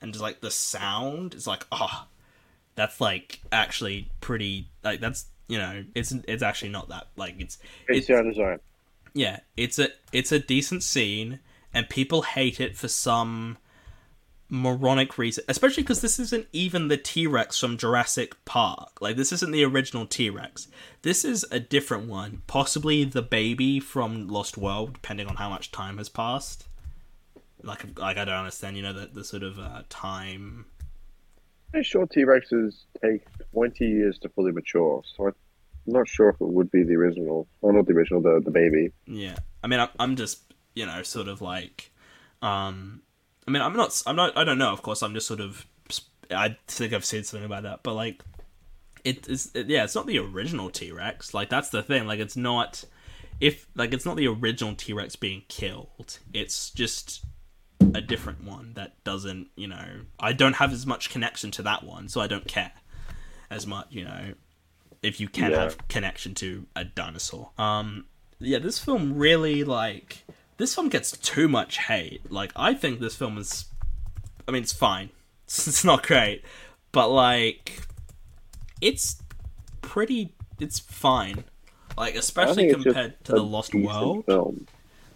and 0.00 0.12
just 0.12 0.22
like 0.22 0.40
the 0.40 0.50
sound 0.50 1.34
is 1.34 1.46
like 1.46 1.66
ah, 1.72 2.06
that's 2.74 3.00
like 3.00 3.40
actually 3.52 4.10
pretty 4.20 4.68
like 4.82 5.00
that's 5.00 5.26
you 5.48 5.58
know 5.58 5.84
it's 5.94 6.12
it's 6.26 6.42
actually 6.42 6.70
not 6.70 6.88
that 6.88 7.08
like 7.16 7.34
it's 7.38 7.58
it's 7.88 8.06
design. 8.06 8.58
yeah, 9.14 9.40
it's 9.56 9.78
a 9.78 9.88
it's 10.12 10.32
a 10.32 10.38
decent 10.38 10.82
scene, 10.82 11.40
and 11.74 11.88
people 11.88 12.22
hate 12.22 12.60
it 12.60 12.76
for 12.76 12.88
some 12.88 13.58
moronic 14.50 15.16
reason. 15.16 15.44
Especially 15.48 15.82
because 15.82 16.00
this 16.00 16.18
isn't 16.18 16.46
even 16.52 16.88
the 16.88 16.96
T 16.96 17.26
Rex 17.26 17.58
from 17.58 17.78
Jurassic 17.78 18.44
Park. 18.44 19.00
Like 19.00 19.16
this 19.16 19.32
isn't 19.32 19.52
the 19.52 19.64
original 19.64 20.06
T 20.06 20.28
Rex. 20.28 20.68
This 21.02 21.24
is 21.24 21.46
a 21.50 21.60
different 21.60 22.08
one, 22.08 22.42
possibly 22.46 23.04
the 23.04 23.22
baby 23.22 23.80
from 23.80 24.28
Lost 24.28 24.58
World, 24.58 24.94
depending 24.94 25.28
on 25.28 25.36
how 25.36 25.48
much 25.48 25.70
time 25.70 25.98
has 25.98 26.08
passed. 26.08 26.66
Like, 27.62 27.98
like 27.98 28.16
I 28.16 28.24
don't 28.24 28.34
understand, 28.34 28.76
you 28.76 28.82
know, 28.82 28.92
the 28.92 29.06
the 29.06 29.24
sort 29.24 29.42
of 29.42 29.58
uh, 29.58 29.82
time. 29.88 30.66
I'm 31.72 31.82
sure 31.84 32.06
T 32.06 32.24
Rexes 32.24 32.84
take 33.00 33.24
20 33.52 33.84
years 33.86 34.18
to 34.18 34.28
fully 34.30 34.50
mature, 34.50 35.02
so 35.16 35.28
I'm 35.28 35.34
not 35.86 36.08
sure 36.08 36.30
if 36.30 36.40
it 36.40 36.48
would 36.48 36.70
be 36.70 36.82
the 36.82 36.96
original. 36.96 37.46
Or 37.60 37.72
not 37.72 37.86
the 37.86 37.92
original, 37.92 38.20
the, 38.20 38.40
the 38.44 38.50
baby. 38.50 38.92
Yeah, 39.06 39.36
I 39.62 39.68
mean, 39.68 39.78
I'm, 39.78 39.88
I'm 39.98 40.16
just 40.16 40.52
you 40.74 40.86
know 40.86 41.02
sort 41.02 41.28
of 41.28 41.40
like, 41.40 41.92
um, 42.42 43.02
I 43.50 43.52
mean, 43.52 43.62
I'm 43.62 43.76
not, 43.76 44.00
I'm 44.06 44.14
not, 44.14 44.38
I 44.38 44.44
don't 44.44 44.58
know. 44.58 44.72
Of 44.72 44.82
course, 44.82 45.02
I'm 45.02 45.12
just 45.12 45.26
sort 45.26 45.40
of, 45.40 45.66
I 46.30 46.56
think 46.68 46.92
I've 46.92 47.04
said 47.04 47.26
something 47.26 47.44
about 47.44 47.64
that, 47.64 47.82
but 47.82 47.94
like, 47.94 48.22
it 49.02 49.28
is, 49.28 49.50
it, 49.54 49.66
yeah, 49.66 49.82
it's 49.82 49.96
not 49.96 50.06
the 50.06 50.18
original 50.18 50.70
T 50.70 50.92
Rex. 50.92 51.34
Like 51.34 51.48
that's 51.48 51.70
the 51.70 51.82
thing. 51.82 52.06
Like 52.06 52.20
it's 52.20 52.36
not, 52.36 52.84
if 53.40 53.66
like 53.74 53.92
it's 53.92 54.06
not 54.06 54.16
the 54.16 54.28
original 54.28 54.76
T 54.76 54.92
Rex 54.92 55.16
being 55.16 55.42
killed. 55.48 56.20
It's 56.32 56.70
just 56.70 57.24
a 57.92 58.00
different 58.00 58.44
one 58.44 58.74
that 58.74 59.02
doesn't, 59.02 59.48
you 59.56 59.66
know, 59.66 60.02
I 60.20 60.32
don't 60.32 60.56
have 60.56 60.72
as 60.72 60.86
much 60.86 61.10
connection 61.10 61.50
to 61.52 61.62
that 61.62 61.82
one, 61.82 62.08
so 62.08 62.20
I 62.20 62.28
don't 62.28 62.46
care 62.46 62.70
as 63.50 63.66
much, 63.66 63.88
you 63.90 64.04
know, 64.04 64.34
if 65.02 65.18
you 65.18 65.28
can 65.28 65.50
Yeah. 65.50 65.62
have 65.62 65.88
connection 65.88 66.34
to 66.36 66.66
a 66.76 66.84
dinosaur. 66.84 67.50
Um, 67.58 68.04
yeah, 68.38 68.60
this 68.60 68.78
film 68.78 69.16
really 69.18 69.64
like 69.64 70.18
this 70.60 70.74
film 70.74 70.88
gets 70.88 71.16
too 71.16 71.48
much 71.48 71.78
hate. 71.78 72.30
Like, 72.30 72.52
I 72.54 72.74
think 72.74 73.00
this 73.00 73.16
film 73.16 73.38
is, 73.38 73.64
I 74.46 74.52
mean, 74.52 74.62
it's 74.62 74.72
fine. 74.72 75.10
It's 75.46 75.84
not 75.84 76.06
great, 76.06 76.44
but 76.92 77.08
like, 77.08 77.82
it's 78.80 79.20
pretty. 79.82 80.32
It's 80.60 80.78
fine. 80.78 81.42
Like, 81.98 82.14
especially 82.14 82.68
it's 82.68 82.84
compared 82.84 83.24
to 83.24 83.32
the 83.32 83.42
Lost 83.42 83.74
World. 83.74 84.26
Film. 84.26 84.68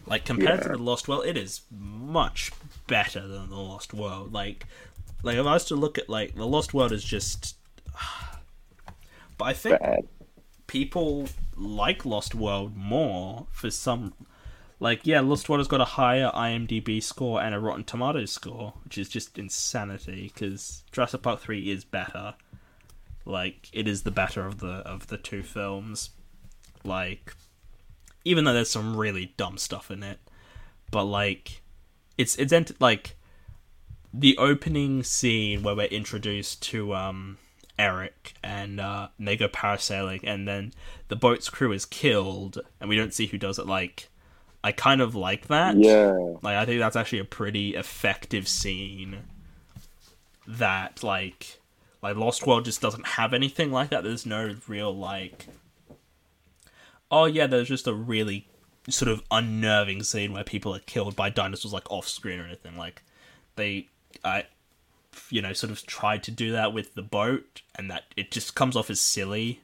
Like 0.06 0.24
compared 0.24 0.62
to 0.62 0.70
the 0.70 0.78
Lost 0.78 1.06
World, 1.06 1.24
it 1.24 1.36
is 1.36 1.60
much 1.70 2.50
better 2.88 3.26
than 3.26 3.48
the 3.48 3.56
Lost 3.56 3.94
World. 3.94 4.32
Like, 4.32 4.66
like 5.22 5.36
if 5.36 5.46
I 5.46 5.52
was 5.52 5.64
to 5.66 5.76
look 5.76 5.98
at 5.98 6.08
like 6.08 6.34
the 6.34 6.46
Lost 6.46 6.74
World 6.74 6.90
is 6.90 7.04
just, 7.04 7.56
but 9.38 9.44
I 9.44 9.52
think 9.52 9.80
Bad. 9.80 10.08
people 10.66 11.28
like 11.56 12.04
Lost 12.04 12.34
World 12.34 12.76
more 12.76 13.46
for 13.52 13.70
some. 13.70 14.14
Like, 14.80 15.06
yeah, 15.06 15.20
Lost 15.20 15.46
has 15.46 15.68
got 15.68 15.80
a 15.80 15.84
higher 15.84 16.30
IMDb 16.34 17.02
score 17.02 17.40
and 17.40 17.54
a 17.54 17.60
Rotten 17.60 17.84
Tomatoes 17.84 18.32
score, 18.32 18.74
which 18.84 18.98
is 18.98 19.08
just 19.08 19.38
insanity 19.38 20.30
because 20.34 20.82
Jurassic 20.92 21.22
Park 21.22 21.40
Three 21.40 21.70
is 21.70 21.84
better. 21.84 22.34
Like, 23.24 23.68
it 23.72 23.88
is 23.88 24.02
the 24.02 24.10
better 24.10 24.46
of 24.46 24.58
the 24.58 24.78
of 24.86 25.06
the 25.06 25.16
two 25.16 25.42
films. 25.42 26.10
Like, 26.82 27.34
even 28.24 28.44
though 28.44 28.52
there's 28.52 28.70
some 28.70 28.96
really 28.96 29.32
dumb 29.36 29.58
stuff 29.58 29.90
in 29.90 30.02
it, 30.02 30.18
but 30.90 31.04
like, 31.04 31.62
it's 32.18 32.36
it's 32.36 32.52
ent- 32.52 32.80
like 32.80 33.16
the 34.12 34.36
opening 34.38 35.02
scene 35.02 35.62
where 35.62 35.74
we're 35.74 35.86
introduced 35.86 36.62
to 36.62 36.94
um 36.94 37.38
Eric 37.78 38.34
and 38.42 38.80
uh, 38.80 39.08
and 39.18 39.26
they 39.26 39.36
go 39.36 39.48
parasailing, 39.48 40.20
and 40.24 40.46
then 40.46 40.72
the 41.08 41.16
boat's 41.16 41.48
crew 41.48 41.72
is 41.72 41.86
killed, 41.86 42.58
and 42.80 42.88
we 42.88 42.96
don't 42.96 43.14
see 43.14 43.26
who 43.26 43.38
does 43.38 43.58
it. 43.58 43.66
Like, 43.66 44.08
I 44.64 44.72
kind 44.72 45.02
of 45.02 45.14
like 45.14 45.48
that. 45.48 45.76
Yeah. 45.76 46.16
Like 46.40 46.56
I 46.56 46.64
think 46.64 46.80
that's 46.80 46.96
actually 46.96 47.18
a 47.18 47.26
pretty 47.26 47.76
effective 47.76 48.48
scene. 48.48 49.18
That 50.48 51.02
like 51.02 51.60
like 52.02 52.16
Lost 52.16 52.46
World 52.46 52.64
just 52.64 52.80
doesn't 52.80 53.06
have 53.06 53.34
anything 53.34 53.70
like 53.70 53.90
that. 53.90 54.04
There's 54.04 54.24
no 54.24 54.56
real 54.66 54.96
like 54.96 55.48
Oh 57.10 57.26
yeah, 57.26 57.46
there's 57.46 57.68
just 57.68 57.86
a 57.86 57.92
really 57.92 58.48
sort 58.88 59.10
of 59.10 59.22
unnerving 59.30 60.02
scene 60.02 60.32
where 60.32 60.44
people 60.44 60.74
are 60.74 60.80
killed 60.80 61.14
by 61.14 61.28
dinosaurs 61.28 61.74
like 61.74 61.90
off 61.90 62.08
screen 62.08 62.40
or 62.40 62.46
anything. 62.46 62.78
Like 62.78 63.02
they 63.56 63.88
I 64.24 64.46
you 65.28 65.42
know, 65.42 65.52
sort 65.52 65.72
of 65.72 65.84
tried 65.84 66.22
to 66.22 66.30
do 66.30 66.52
that 66.52 66.72
with 66.72 66.94
the 66.94 67.02
boat 67.02 67.60
and 67.74 67.90
that 67.90 68.04
it 68.16 68.30
just 68.30 68.54
comes 68.54 68.76
off 68.76 68.88
as 68.88 68.98
silly. 68.98 69.60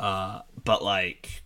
Uh 0.00 0.40
but 0.64 0.82
like 0.82 1.42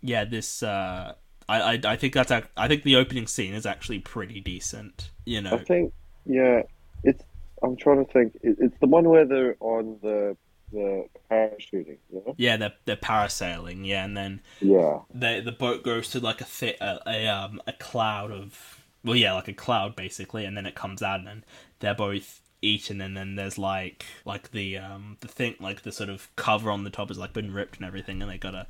yeah, 0.00 0.24
this 0.24 0.62
uh 0.62 1.16
I, 1.48 1.60
I, 1.74 1.80
I 1.84 1.96
think 1.96 2.14
that's 2.14 2.30
ac- 2.30 2.46
I 2.56 2.68
think 2.68 2.82
the 2.82 2.96
opening 2.96 3.26
scene 3.26 3.54
is 3.54 3.66
actually 3.66 4.00
pretty 4.00 4.40
decent. 4.40 5.10
You 5.24 5.40
know, 5.42 5.52
I 5.54 5.58
think, 5.58 5.92
yeah, 6.24 6.62
it's. 7.04 7.22
I'm 7.62 7.76
trying 7.76 8.04
to 8.04 8.12
think. 8.12 8.36
It, 8.42 8.56
it's 8.60 8.78
the 8.80 8.86
one 8.86 9.08
where 9.08 9.24
they're 9.24 9.56
on 9.60 9.98
the 10.02 10.36
the 10.72 11.06
parachuting. 11.30 11.98
Yeah. 12.12 12.32
yeah, 12.36 12.56
they're 12.56 12.72
they're 12.84 12.96
parasailing, 12.96 13.86
yeah, 13.86 14.04
and 14.04 14.16
then 14.16 14.40
Yeah. 14.60 15.00
the 15.14 15.40
the 15.44 15.52
boat 15.52 15.82
goes 15.82 16.10
to 16.10 16.20
like 16.20 16.40
a 16.40 16.44
thi- 16.44 16.76
a, 16.80 17.00
a 17.06 17.26
um 17.28 17.60
a 17.66 17.72
cloud 17.72 18.30
of 18.32 18.82
well, 19.04 19.16
yeah, 19.16 19.32
like 19.34 19.48
a 19.48 19.52
cloud 19.52 19.94
basically, 19.94 20.44
and 20.44 20.56
then 20.56 20.66
it 20.66 20.74
comes 20.74 21.02
out 21.02 21.20
and 21.20 21.28
then 21.28 21.44
they're 21.78 21.94
both 21.94 22.40
eaten, 22.62 23.00
and 23.00 23.16
then 23.16 23.36
there's 23.36 23.56
like 23.58 24.04
like 24.24 24.50
the 24.50 24.76
um 24.78 25.16
the 25.20 25.28
thing 25.28 25.54
like 25.60 25.82
the 25.82 25.92
sort 25.92 26.10
of 26.10 26.28
cover 26.36 26.70
on 26.70 26.82
the 26.84 26.90
top 26.90 27.08
has 27.08 27.18
like 27.18 27.32
been 27.32 27.52
ripped 27.54 27.76
and 27.76 27.86
everything, 27.86 28.20
and 28.20 28.30
they 28.30 28.38
gotta 28.38 28.66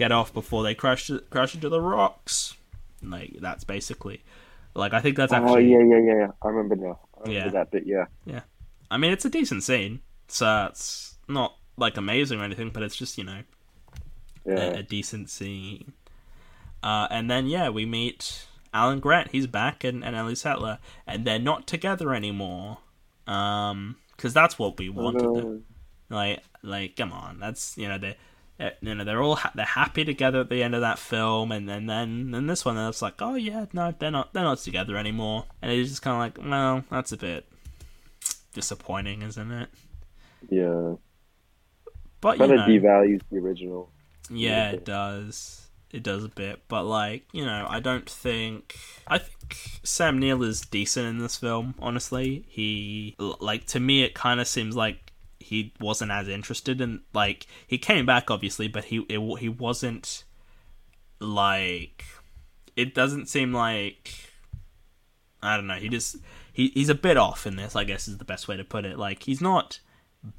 get 0.00 0.10
off 0.12 0.32
before 0.34 0.62
they 0.64 0.74
crash 0.74 1.10
crash 1.30 1.54
into 1.54 1.68
the 1.68 1.80
rocks. 1.80 2.56
Like 3.02 3.36
that's 3.40 3.64
basically 3.64 4.22
like 4.74 4.92
I 4.92 5.00
think 5.00 5.16
that's 5.16 5.32
Oh 5.32 5.36
actually 5.36 5.70
yeah, 5.72 5.78
yeah, 5.82 5.98
yeah, 5.98 6.18
yeah. 6.22 6.30
I 6.42 6.48
remember 6.48 6.74
now. 6.76 6.98
I 7.16 7.20
remember 7.28 7.46
Yeah. 7.46 7.52
that 7.52 7.70
bit. 7.70 7.86
Yeah. 7.86 8.06
Yeah. 8.24 8.40
I 8.90 8.96
mean, 8.96 9.12
it's 9.12 9.24
a 9.24 9.30
decent 9.30 9.62
scene. 9.62 10.00
So 10.28 10.66
it's 10.70 11.16
not 11.28 11.56
like 11.76 11.96
amazing 11.96 12.40
or 12.40 12.44
anything, 12.44 12.70
but 12.70 12.82
it's 12.82 12.96
just 12.96 13.16
you 13.18 13.24
know 13.24 13.42
Yeah. 14.46 14.54
a, 14.54 14.78
a 14.78 14.82
decent 14.82 15.30
scene. 15.30 15.92
Uh, 16.82 17.06
and 17.10 17.30
then 17.30 17.46
yeah, 17.46 17.68
we 17.68 17.84
meet 17.86 18.46
Alan 18.72 19.00
Grant. 19.00 19.32
He's 19.32 19.46
back, 19.46 19.84
and, 19.84 20.02
and 20.04 20.16
Ellie 20.16 20.34
Sattler, 20.34 20.78
and 21.06 21.26
they're 21.26 21.38
not 21.38 21.66
together 21.66 22.14
anymore. 22.14 22.78
Um, 23.26 23.96
because 24.16 24.32
that's 24.34 24.58
what 24.58 24.78
we 24.78 24.88
wanted. 24.88 25.22
no. 25.22 25.60
Like, 26.10 26.42
like, 26.62 26.96
come 26.96 27.12
on, 27.12 27.38
that's 27.38 27.76
you 27.78 27.88
know 27.88 27.98
they. 27.98 28.16
Uh, 28.60 28.70
You 28.80 28.94
know 28.94 29.04
they're 29.04 29.22
all 29.22 29.36
ha- 29.36 29.52
they're 29.54 29.64
happy 29.64 30.04
together 30.04 30.40
at 30.40 30.50
the 30.50 30.62
end 30.62 30.74
of 30.74 30.82
that 30.82 30.98
film, 30.98 31.50
and 31.52 31.68
then 31.68 31.86
then 31.86 32.30
then 32.30 32.46
this 32.46 32.64
one, 32.64 32.76
and 32.76 32.88
it's 32.88 33.02
like, 33.02 33.20
oh 33.20 33.34
yeah, 33.34 33.66
no, 33.72 33.94
they're 33.98 34.10
not 34.10 34.32
they're 34.32 34.44
not 34.44 34.58
together 34.58 34.96
anymore, 34.96 35.46
and 35.62 35.72
it's 35.72 35.90
just 35.90 36.02
kind 36.02 36.14
of 36.14 36.20
like, 36.20 36.50
well, 36.50 36.84
that's 36.90 37.12
a 37.12 37.16
bit 37.16 37.46
disappointing, 38.52 39.22
isn't 39.22 39.50
it? 39.52 39.68
Yeah. 40.48 40.94
But 42.20 42.38
you 42.38 42.46
Kind 42.46 42.60
of 42.60 42.66
devalues 42.66 43.22
the 43.30 43.38
original. 43.38 43.90
Yeah, 44.30 44.70
it 44.70 44.84
does. 44.84 45.68
It 45.90 46.02
does 46.04 46.22
a 46.22 46.28
bit, 46.28 46.62
but 46.68 46.84
like 46.84 47.24
you 47.32 47.44
know, 47.44 47.66
I 47.68 47.80
don't 47.80 48.08
think 48.08 48.76
I 49.08 49.18
think 49.18 49.80
Sam 49.82 50.20
Neill 50.20 50.42
is 50.44 50.60
decent 50.60 51.06
in 51.06 51.18
this 51.18 51.36
film. 51.36 51.74
Honestly, 51.80 52.44
he 52.48 53.16
like 53.18 53.66
to 53.68 53.80
me, 53.80 54.04
it 54.04 54.14
kind 54.14 54.40
of 54.40 54.46
seems 54.46 54.76
like 54.76 55.09
he 55.50 55.72
wasn't 55.80 56.12
as 56.12 56.28
interested 56.28 56.80
in 56.80 57.00
like 57.12 57.44
he 57.66 57.76
came 57.76 58.06
back 58.06 58.30
obviously, 58.30 58.68
but 58.68 58.84
he 58.84 59.04
it, 59.08 59.38
he 59.40 59.48
wasn't 59.48 60.22
like 61.18 62.04
it 62.76 62.94
doesn't 62.94 63.26
seem 63.26 63.52
like 63.52 64.30
I 65.42 65.56
don't 65.56 65.66
know. 65.66 65.74
He 65.74 65.88
just 65.88 66.18
he 66.52 66.68
he's 66.68 66.88
a 66.88 66.94
bit 66.94 67.16
off 67.16 67.48
in 67.48 67.56
this. 67.56 67.74
I 67.74 67.82
guess 67.82 68.06
is 68.06 68.18
the 68.18 68.24
best 68.24 68.46
way 68.46 68.56
to 68.56 68.62
put 68.62 68.84
it. 68.84 68.96
Like 68.96 69.24
he's 69.24 69.40
not 69.40 69.80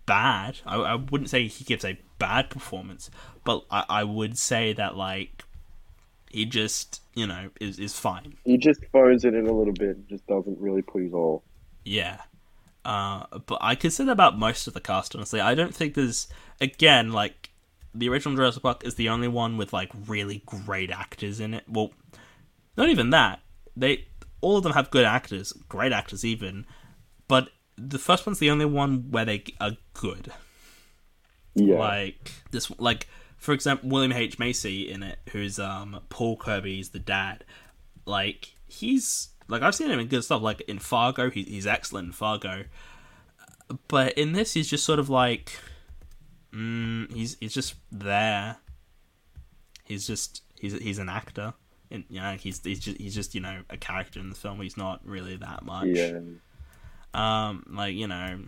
bad. 0.06 0.60
I, 0.66 0.78
I 0.78 0.96
wouldn't 0.96 1.30
say 1.30 1.46
he 1.46 1.66
gives 1.66 1.84
a 1.84 2.00
bad 2.18 2.50
performance, 2.50 3.12
but 3.44 3.66
I, 3.70 3.84
I 3.90 4.04
would 4.06 4.38
say 4.38 4.72
that 4.72 4.96
like 4.96 5.44
he 6.30 6.46
just 6.46 7.02
you 7.16 7.28
know 7.28 7.50
is 7.60 7.80
is 7.80 8.00
fine. 8.00 8.38
He 8.46 8.58
just 8.58 8.80
phones 8.94 9.26
it 9.26 9.34
in 9.34 9.46
a 9.46 9.52
little 9.52 9.74
bit. 9.74 10.08
Just 10.08 10.26
doesn't 10.28 10.58
really 10.58 10.84
put 10.84 11.04
his 11.04 11.14
all. 11.14 11.44
Yeah. 11.84 12.22
Uh, 12.84 13.26
but 13.46 13.60
I 13.62 13.76
could 13.76 13.94
say 13.94 14.06
that 14.06 14.12
about 14.12 14.40
most 14.40 14.68
of 14.68 14.74
the 14.74 14.82
cast. 14.82 15.16
Honestly, 15.16 15.40
I 15.40 15.56
don't 15.56 15.76
think 15.76 15.94
there's 15.94 16.28
again 16.60 17.12
like 17.12 17.50
the 17.94 18.10
original 18.10 18.36
Jurassic 18.36 18.64
Park 18.64 18.84
is 18.86 18.96
the 18.96 19.10
only 19.10 19.28
one 19.28 19.58
with 19.58 19.74
like 19.74 19.92
really 20.08 20.42
great 20.46 20.92
actors 20.92 21.40
in 21.40 21.54
it. 21.54 21.64
Well, 21.68 21.92
not 22.78 22.90
even 22.90 23.12
that. 23.12 23.40
They 23.76 24.08
all 24.42 24.58
of 24.58 24.64
them 24.64 24.74
have 24.74 24.90
good 24.90 25.06
actors, 25.06 25.54
great 25.70 25.92
actors 25.92 26.26
even, 26.26 26.66
but 27.28 27.50
the 27.78 28.00
first 28.00 28.26
one's 28.26 28.40
the 28.40 28.50
only 28.50 28.66
one 28.66 29.12
where 29.12 29.26
they 29.26 29.44
are 29.60 29.78
good. 29.94 30.32
Yeah. 31.54 31.78
Like 31.78 32.32
this, 32.52 32.72
like 32.80 33.08
for 33.38 33.54
example, 33.54 33.90
William 33.90 34.12
H 34.12 34.40
Macy 34.40 34.90
in 34.90 35.04
it, 35.04 35.20
who's 35.32 35.60
um 35.60 36.00
Paul 36.10 36.38
Kirby's 36.38 36.90
the 36.90 37.00
dad. 37.00 37.44
Like 38.06 38.54
he's 38.68 39.30
like 39.52 39.62
I've 39.62 39.76
seen 39.76 39.92
him 39.92 40.00
in 40.00 40.08
good 40.08 40.24
stuff. 40.24 40.42
Like 40.42 40.62
in 40.62 40.80
Fargo, 40.80 41.30
he, 41.30 41.44
he's 41.44 41.68
excellent 41.68 42.08
in 42.08 42.12
Fargo. 42.14 42.64
But 43.88 44.14
in 44.18 44.32
this, 44.34 44.54
he's 44.54 44.70
just 44.70 44.86
sort 44.86 45.00
of 45.00 45.10
like, 45.10 45.60
mm, 46.54 47.14
he's 47.14 47.38
he's 47.40 47.54
just 47.54 47.76
there. 47.92 48.58
He's 49.84 50.08
just 50.08 50.42
he's 50.60 50.74
he's 50.74 50.98
an 50.98 51.10
actor. 51.10 51.54
And, 51.90 52.06
you 52.10 52.22
know, 52.22 52.38
he's 52.40 52.62
he's 52.64 52.80
just 52.80 52.98
he's 52.98 53.14
just 53.14 53.36
you 53.36 53.42
know 53.42 53.62
a 53.70 53.78
character 53.78 54.20
in 54.20 54.30
the 54.30 54.36
film. 54.36 54.62
He's 54.62 54.78
not 54.78 55.06
really 55.06 55.36
that 55.36 55.64
much 55.64 55.88
yeah. 55.88 56.20
um 57.14 57.66
like 57.70 57.94
you 57.94 58.08
know 58.08 58.40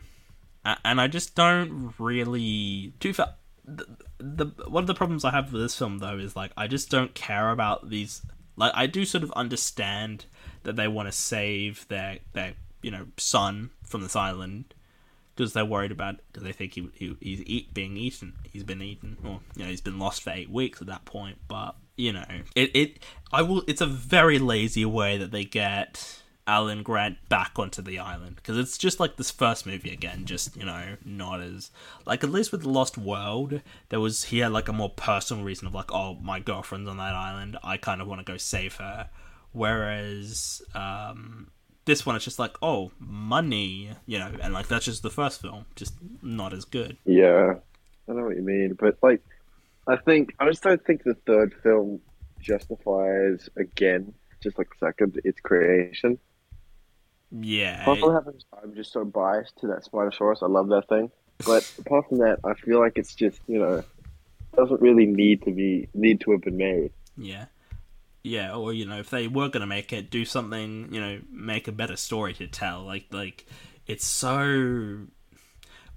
and 0.86 1.02
i 1.02 1.08
just 1.08 1.36
don't 1.36 1.94
really 2.00 2.94
do 3.00 3.12
fa- 3.12 3.36
the, 3.66 3.86
the 4.20 4.46
one 4.70 4.84
of 4.84 4.88
the 4.88 4.94
problems 4.94 5.26
i 5.26 5.32
have 5.32 5.52
with 5.52 5.62
this 5.62 5.78
film 5.78 5.98
though 6.00 6.18
is 6.18 6.36
like 6.36 6.52
i 6.56 6.68
just 6.68 6.90
don't 6.90 7.14
care 7.14 7.50
about 7.50 7.90
these 7.90 8.22
like 8.56 8.72
i 8.76 8.86
do 8.86 9.04
sort 9.04 9.24
of 9.24 9.32
understand 9.34 10.26
that 10.64 10.76
they 10.76 10.88
want 10.88 11.08
to 11.08 11.12
save 11.12 11.88
their 11.88 12.20
their 12.34 12.54
you 12.82 12.92
know 12.92 13.08
son 13.18 13.70
from 13.84 14.02
this 14.02 14.16
island 14.16 14.74
because 15.36 15.54
they're 15.54 15.66
worried 15.66 15.92
about 15.92 16.18
because 16.32 16.44
they 16.44 16.52
think 16.52 16.74
he, 16.74 16.90
he 16.94 17.16
he's 17.20 17.42
eat, 17.46 17.74
being 17.74 17.98
eaten. 17.98 18.34
He's 18.52 18.64
been 18.64 18.82
eaten 18.82 19.18
or 19.24 19.40
you 19.56 19.64
know 19.64 19.70
he's 19.70 19.82
been 19.82 20.00
lost 20.00 20.24
for 20.24 20.30
eight 20.32 20.50
weeks 20.50 20.82
at 20.82 20.88
that 20.88 21.06
point 21.06 21.38
but 21.48 21.76
you 21.96 22.12
know 22.12 22.26
it 22.56 22.72
it 22.76 23.00
i 23.32 23.42
will 23.42 23.64
it's 23.68 23.82
a 23.82 23.86
very 23.86 24.40
lazy 24.40 24.86
way 24.86 25.18
that 25.18 25.32
they 25.32 25.44
get 25.44 26.22
alan 26.46 26.84
grant 26.84 27.18
back 27.30 27.52
onto 27.56 27.82
the 27.82 27.98
island 27.98 28.36
because 28.36 28.58
it's 28.58 28.78
just 28.78 29.00
like 29.00 29.16
this 29.16 29.32
first 29.32 29.66
movie 29.66 29.92
again 29.92 30.26
just 30.26 30.58
you 30.58 30.66
know 30.66 30.98
not 31.06 31.40
as 31.40 31.72
like 32.06 32.24
at 32.24 32.30
least 32.30 32.52
with 32.52 32.66
lost 32.66 32.98
world 32.98 33.62
there 33.90 34.00
was 34.00 34.26
he 34.26 34.40
had 34.40 34.52
like 34.52 34.68
a 34.68 34.74
more 34.74 34.90
personal 34.90 35.44
reason 35.44 35.68
of 35.68 35.74
like 35.74 35.92
oh 35.94 36.16
my 36.16 36.40
girlfriend's 36.40 36.90
on 36.90 36.98
that 36.98 37.16
island 37.16 37.58
i 37.64 37.78
kind 37.78 38.02
of 38.02 38.08
want 38.08 38.20
to 38.20 38.30
go 38.30 38.38
save 38.38 38.76
her 38.76 39.08
whereas 39.54 40.62
um 40.76 41.48
this 41.86 42.06
one 42.06 42.16
it's 42.16 42.26
just 42.26 42.40
like 42.40 42.56
oh 42.62 42.92
money 43.00 43.90
you 44.06 44.18
know 44.20 44.32
and 44.42 44.54
like 44.54 44.68
that's 44.68 44.86
just 44.86 45.02
the 45.04 45.10
first 45.10 45.42
film 45.42 45.66
just 45.76 45.94
not 46.22 46.54
as 46.54 46.66
good 46.66 46.98
Yeah. 47.06 47.56
I 48.10 48.12
know 48.12 48.26
what 48.26 48.36
you 48.36 48.42
mean, 48.42 48.76
but 48.78 48.98
like, 49.02 49.22
I 49.88 49.96
think 49.96 50.34
I 50.38 50.50
just 50.50 50.62
don't 50.62 50.84
think 50.86 51.04
the 51.06 51.14
third 51.26 51.54
film 51.64 52.02
justifies 52.42 53.50
again, 53.56 54.14
just 54.42 54.58
like 54.58 54.68
second, 54.78 55.20
its 55.24 55.40
creation. 55.40 56.20
yeah 57.32 57.90
it- 57.90 58.12
having, 58.14 58.40
I'm 58.62 58.76
just 58.76 58.92
so 58.92 59.06
biased 59.06 59.58
to 59.60 59.68
that 59.68 59.86
Spinosaurus. 59.86 60.44
I 60.44 60.48
love 60.48 60.68
that 60.70 60.88
thing. 60.90 61.12
But 61.46 61.64
apart 61.80 62.10
from 62.10 62.20
that, 62.20 62.40
I 62.44 62.54
feel 62.56 62.80
like 62.80 62.98
it's 62.98 63.16
just 63.16 63.40
you 63.48 63.60
know 63.60 63.84
doesn't 64.56 64.82
really 64.82 65.06
need 65.06 65.42
to 65.44 65.52
be 65.52 65.88
need 65.94 66.20
to 66.22 66.32
have 66.32 66.42
been 66.42 66.58
made. 66.58 66.92
yeah 67.18 67.46
yeah 68.24 68.56
or 68.56 68.74
you 68.74 68.86
know 68.86 69.00
if 69.00 69.10
they 69.10 69.28
were 69.28 69.50
gonna 69.50 69.68
make 69.68 69.92
it 69.94 70.10
do 70.10 70.26
something 70.26 70.88
you 70.92 71.00
know 71.00 71.20
make 71.30 71.68
a 71.68 71.72
better 71.72 71.96
story 71.96 72.34
to 72.34 72.48
tell. 72.48 72.84
Like 72.84 73.06
like 73.12 73.46
it's 73.86 74.06
so 74.06 75.00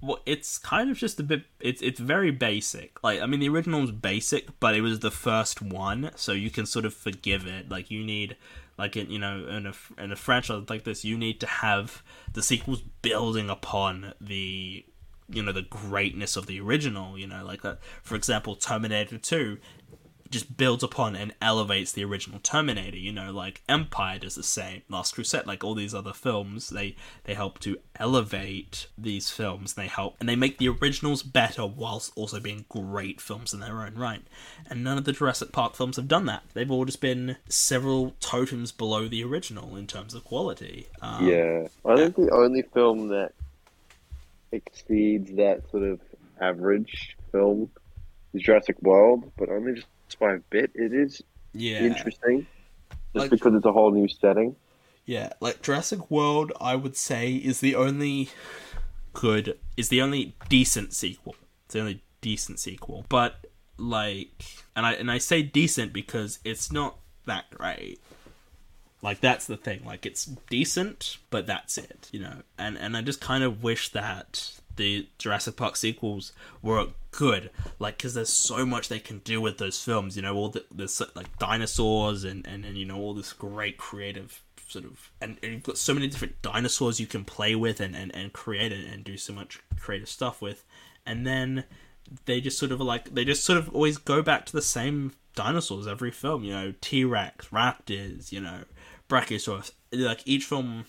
well 0.01 0.19
it's 0.25 0.57
kind 0.57 0.91
of 0.91 0.97
just 0.97 1.19
a 1.19 1.23
bit 1.23 1.43
it's 1.59 1.81
it's 1.81 1.99
very 1.99 2.31
basic. 2.31 3.01
Like 3.03 3.21
i 3.21 3.25
mean 3.25 3.39
the 3.39 3.49
original 3.49 3.81
was 3.81 3.91
basic 3.91 4.59
but 4.59 4.75
it 4.75 4.81
was 4.81 4.99
the 4.99 5.11
first 5.11 5.61
one 5.61 6.11
so 6.15 6.33
you 6.33 6.51
can 6.51 6.65
sort 6.65 6.85
of 6.85 6.93
forgive 6.93 7.47
it. 7.47 7.69
Like 7.69 7.89
you 7.89 8.03
need 8.03 8.35
like 8.77 8.95
in 8.95 9.09
you 9.09 9.19
know 9.19 9.45
in 9.47 9.65
a 9.65 9.73
in 9.97 10.11
a 10.11 10.15
franchise 10.15 10.69
like 10.69 10.83
this 10.83 11.03
you 11.03 11.17
need 11.17 11.39
to 11.39 11.47
have 11.47 12.03
the 12.33 12.43
sequels 12.43 12.81
building 13.01 13.49
upon 13.49 14.13
the 14.21 14.85
you 15.29 15.43
know 15.43 15.51
the 15.51 15.63
greatness 15.63 16.37
of 16.37 16.45
the 16.45 16.59
original 16.59 17.17
you 17.17 17.27
know 17.27 17.43
like 17.43 17.61
that 17.61 17.79
for 18.03 18.15
example 18.15 18.55
terminator 18.55 19.17
2 19.17 19.57
just 20.29 20.57
builds 20.57 20.83
upon 20.83 21.15
and 21.15 21.33
elevates 21.41 21.91
the 21.91 22.03
original 22.03 22.39
Terminator. 22.39 22.97
You 22.97 23.11
know, 23.11 23.31
like 23.31 23.61
Empire 23.67 24.19
does 24.19 24.35
the 24.35 24.43
same, 24.43 24.83
Last 24.89 25.15
Crusade, 25.15 25.45
like 25.45 25.63
all 25.63 25.75
these 25.75 25.93
other 25.93 26.13
films, 26.13 26.69
they 26.69 26.95
they 27.23 27.33
help 27.33 27.59
to 27.59 27.77
elevate 27.99 28.87
these 28.97 29.29
films. 29.29 29.73
They 29.73 29.87
help 29.87 30.15
and 30.19 30.27
they 30.27 30.35
make 30.35 30.57
the 30.57 30.69
originals 30.69 31.23
better 31.23 31.65
whilst 31.65 32.11
also 32.15 32.39
being 32.39 32.65
great 32.69 33.21
films 33.21 33.53
in 33.53 33.59
their 33.59 33.81
own 33.81 33.95
right. 33.95 34.21
And 34.69 34.83
none 34.83 34.97
of 34.97 35.05
the 35.05 35.13
Jurassic 35.13 35.51
Park 35.51 35.75
films 35.75 35.95
have 35.95 36.07
done 36.07 36.25
that. 36.25 36.43
They've 36.53 36.71
all 36.71 36.85
just 36.85 37.01
been 37.01 37.37
several 37.49 38.15
totems 38.19 38.71
below 38.71 39.07
the 39.07 39.23
original 39.23 39.75
in 39.75 39.87
terms 39.87 40.13
of 40.13 40.23
quality. 40.23 40.87
Um, 41.01 41.27
yeah, 41.27 41.67
I 41.85 41.95
think 41.95 42.15
the 42.15 42.31
only 42.31 42.63
film 42.73 43.09
that 43.09 43.33
exceeds 44.51 45.31
that 45.35 45.69
sort 45.71 45.83
of 45.83 45.99
average 46.39 47.17
film 47.31 47.69
is 48.33 48.41
Jurassic 48.41 48.81
World, 48.81 49.31
but 49.37 49.49
only 49.49 49.73
just 49.73 49.87
by 50.15 50.33
a 50.33 50.39
bit. 50.49 50.71
It 50.73 50.93
is 50.93 51.21
yeah. 51.53 51.79
interesting, 51.81 52.47
just 53.13 53.15
Like- 53.15 53.31
because 53.31 53.53
it's 53.55 53.65
a 53.65 53.71
whole 53.71 53.91
new 53.91 54.07
setting. 54.07 54.55
Yeah, 55.05 55.31
like 55.39 55.61
Jurassic 55.61 56.11
World, 56.11 56.51
I 56.59 56.75
would 56.75 56.97
say 56.97 57.33
is 57.33 57.61
the 57.61 57.75
only 57.75 58.29
good, 59.13 59.57
is 59.77 59.87
the 59.87 60.01
only 60.01 60.35
decent 60.49 60.91
sequel. 60.93 61.35
It's 61.65 61.73
the 61.75 61.79
only 61.79 62.03
decent 62.19 62.59
sequel, 62.59 63.05
but 63.07 63.45
like, 63.77 64.43
and 64.75 64.85
I 64.85 64.93
and 64.93 65.09
I 65.09 65.17
say 65.17 65.41
decent 65.41 65.93
because 65.93 66.39
it's 66.43 66.73
not 66.73 66.97
that 67.25 67.49
great. 67.51 68.01
Like 69.01 69.21
that's 69.21 69.45
the 69.45 69.55
thing. 69.55 69.85
Like 69.85 70.05
it's 70.05 70.25
decent, 70.25 71.17
but 71.29 71.47
that's 71.47 71.77
it. 71.77 72.09
You 72.11 72.19
know, 72.21 72.41
and 72.57 72.77
and 72.77 72.97
I 72.97 73.01
just 73.01 73.21
kind 73.21 73.45
of 73.45 73.63
wish 73.63 73.89
that 73.89 74.59
the 74.77 75.07
Jurassic 75.17 75.55
Park 75.55 75.75
sequels 75.75 76.33
were 76.61 76.87
good. 77.11 77.49
Like, 77.79 77.97
because 77.97 78.13
there's 78.13 78.31
so 78.31 78.65
much 78.65 78.87
they 78.87 78.99
can 78.99 79.19
do 79.19 79.41
with 79.41 79.57
those 79.57 79.83
films. 79.83 80.15
You 80.15 80.21
know, 80.21 80.35
all 80.35 80.49
the 80.49 80.65
there's 80.71 81.01
like 81.15 81.37
dinosaurs 81.37 82.23
and 82.23 82.47
and 82.47 82.65
and 82.65 82.77
you 82.77 82.85
know 82.85 82.97
all 82.97 83.13
this 83.13 83.33
great 83.33 83.77
creative 83.77 84.43
sort 84.67 84.85
of 84.85 85.11
and, 85.21 85.37
and 85.41 85.53
you've 85.53 85.63
got 85.63 85.77
so 85.77 85.93
many 85.93 86.07
different 86.07 86.41
dinosaurs 86.41 86.99
you 86.99 87.07
can 87.07 87.23
play 87.23 87.55
with 87.55 87.79
and 87.79 87.95
and, 87.95 88.13
and 88.13 88.33
create 88.33 88.73
and, 88.73 88.85
and 88.85 89.03
do 89.03 89.17
so 89.17 89.31
much 89.33 89.61
creative 89.79 90.09
stuff 90.09 90.41
with 90.41 90.65
and 91.05 91.25
then 91.25 91.63
they 92.25 92.41
just 92.41 92.59
sort 92.59 92.71
of 92.71 92.81
like 92.81 93.13
they 93.15 93.23
just 93.23 93.43
sort 93.43 93.57
of 93.57 93.73
always 93.73 93.97
go 93.97 94.21
back 94.21 94.45
to 94.45 94.53
the 94.53 94.61
same 94.61 95.13
dinosaurs 95.35 95.87
every 95.87 96.11
film 96.11 96.43
you 96.43 96.51
know 96.51 96.73
t-rex 96.81 97.47
raptors 97.47 98.31
you 98.31 98.41
know 98.41 98.63
brachiosaurus 99.09 99.71
like 99.93 100.21
each 100.25 100.43
film 100.43 100.85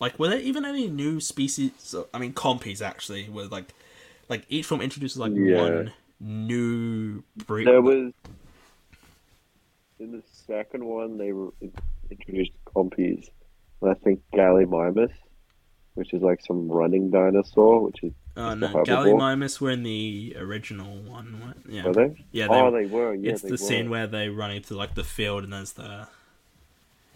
like 0.00 0.18
were 0.18 0.28
there 0.28 0.38
even 0.40 0.64
any 0.64 0.88
new 0.88 1.20
species 1.20 1.94
i 2.14 2.18
mean 2.18 2.32
compies 2.32 2.80
actually 2.82 3.28
were 3.28 3.46
like 3.46 3.74
like 4.28 4.44
each 4.48 4.66
film 4.66 4.80
introduces 4.80 5.18
like 5.18 5.32
Yeah. 5.34 5.62
one 5.62 5.92
new 6.20 7.22
breed 7.46 7.66
There 7.66 7.80
was 7.80 8.12
in 9.98 10.12
the 10.12 10.22
second 10.46 10.84
one 10.84 11.18
they 11.18 11.32
were 11.32 11.50
introduced 12.10 12.52
compies, 12.64 13.28
and 13.82 13.90
I 13.90 13.94
think 13.94 14.22
Gallimimus, 14.32 15.12
which 15.94 16.12
is 16.14 16.22
like 16.22 16.40
some 16.46 16.68
running 16.70 17.10
dinosaur, 17.10 17.82
which 17.84 18.02
is 18.02 18.12
oh 18.36 18.50
just 18.54 18.60
no 18.74 18.84
gallimimus 18.84 19.60
were 19.60 19.70
in 19.70 19.82
the 19.82 20.36
original 20.38 20.96
one 21.02 21.40
what? 21.44 21.56
yeah 21.68 21.84
were 21.86 21.92
they? 21.92 22.24
yeah 22.32 22.46
they, 22.46 22.54
oh, 22.54 22.70
they 22.70 22.86
were. 22.86 23.14
Yeah, 23.14 23.32
it's 23.32 23.42
they 23.42 23.48
the 23.48 23.52
were. 23.54 23.58
scene 23.58 23.90
where 23.90 24.06
they 24.06 24.28
run 24.28 24.50
into 24.52 24.76
like 24.76 24.94
the 24.94 25.04
field 25.04 25.44
and 25.44 25.52
there's 25.52 25.72
the 25.72 26.06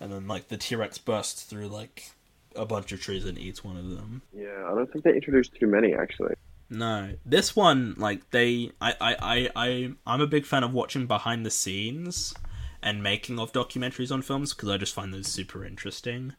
and 0.00 0.12
then 0.12 0.26
like 0.26 0.48
the 0.48 0.56
T-Rex 0.56 0.98
bursts 0.98 1.44
through 1.44 1.68
like 1.68 2.10
a 2.56 2.66
bunch 2.66 2.92
of 2.92 3.00
trees 3.00 3.24
and 3.24 3.38
eats 3.38 3.64
one 3.64 3.76
of 3.76 3.88
them. 3.88 4.22
Yeah, 4.32 4.66
I 4.66 4.74
don't 4.74 4.90
think 4.90 5.04
they 5.04 5.14
introduced 5.14 5.54
too 5.54 5.66
many 5.66 5.94
actually. 5.94 6.34
No, 6.70 7.14
this 7.26 7.54
one 7.54 7.94
like 7.98 8.30
they 8.30 8.72
I 8.80 8.94
I 9.00 9.16
I, 9.20 9.50
I 9.56 9.92
I'm 10.06 10.20
a 10.20 10.26
big 10.26 10.46
fan 10.46 10.64
of 10.64 10.72
watching 10.72 11.06
behind 11.06 11.44
the 11.44 11.50
scenes 11.50 12.34
and 12.82 13.02
making 13.02 13.38
of 13.38 13.52
documentaries 13.52 14.10
on 14.10 14.22
films 14.22 14.54
because 14.54 14.68
I 14.68 14.76
just 14.76 14.94
find 14.94 15.12
those 15.12 15.28
super 15.28 15.64
interesting. 15.64 16.34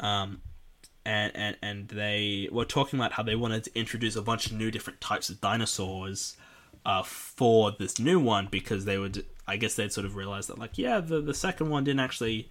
Um 0.00 0.40
and, 1.04 1.32
and 1.36 1.56
and 1.62 1.88
they 1.88 2.48
were 2.50 2.64
talking 2.64 2.98
about 2.98 3.12
how 3.12 3.22
they 3.22 3.36
wanted 3.36 3.64
to 3.64 3.78
introduce 3.78 4.16
a 4.16 4.22
bunch 4.22 4.46
of 4.46 4.52
new 4.52 4.70
different 4.70 5.00
types 5.00 5.28
of 5.28 5.40
dinosaurs 5.40 6.36
uh, 6.84 7.02
for 7.02 7.72
this 7.72 7.98
new 7.98 8.18
one 8.18 8.48
because 8.50 8.84
they 8.84 8.98
would 8.98 9.24
I 9.46 9.56
guess 9.56 9.74
they'd 9.74 9.92
sort 9.92 10.04
of 10.04 10.16
realized 10.16 10.48
that 10.48 10.58
like 10.58 10.78
yeah 10.78 11.00
the 11.00 11.20
the 11.20 11.34
second 11.34 11.70
one 11.70 11.84
didn't 11.84 12.00
actually 12.00 12.50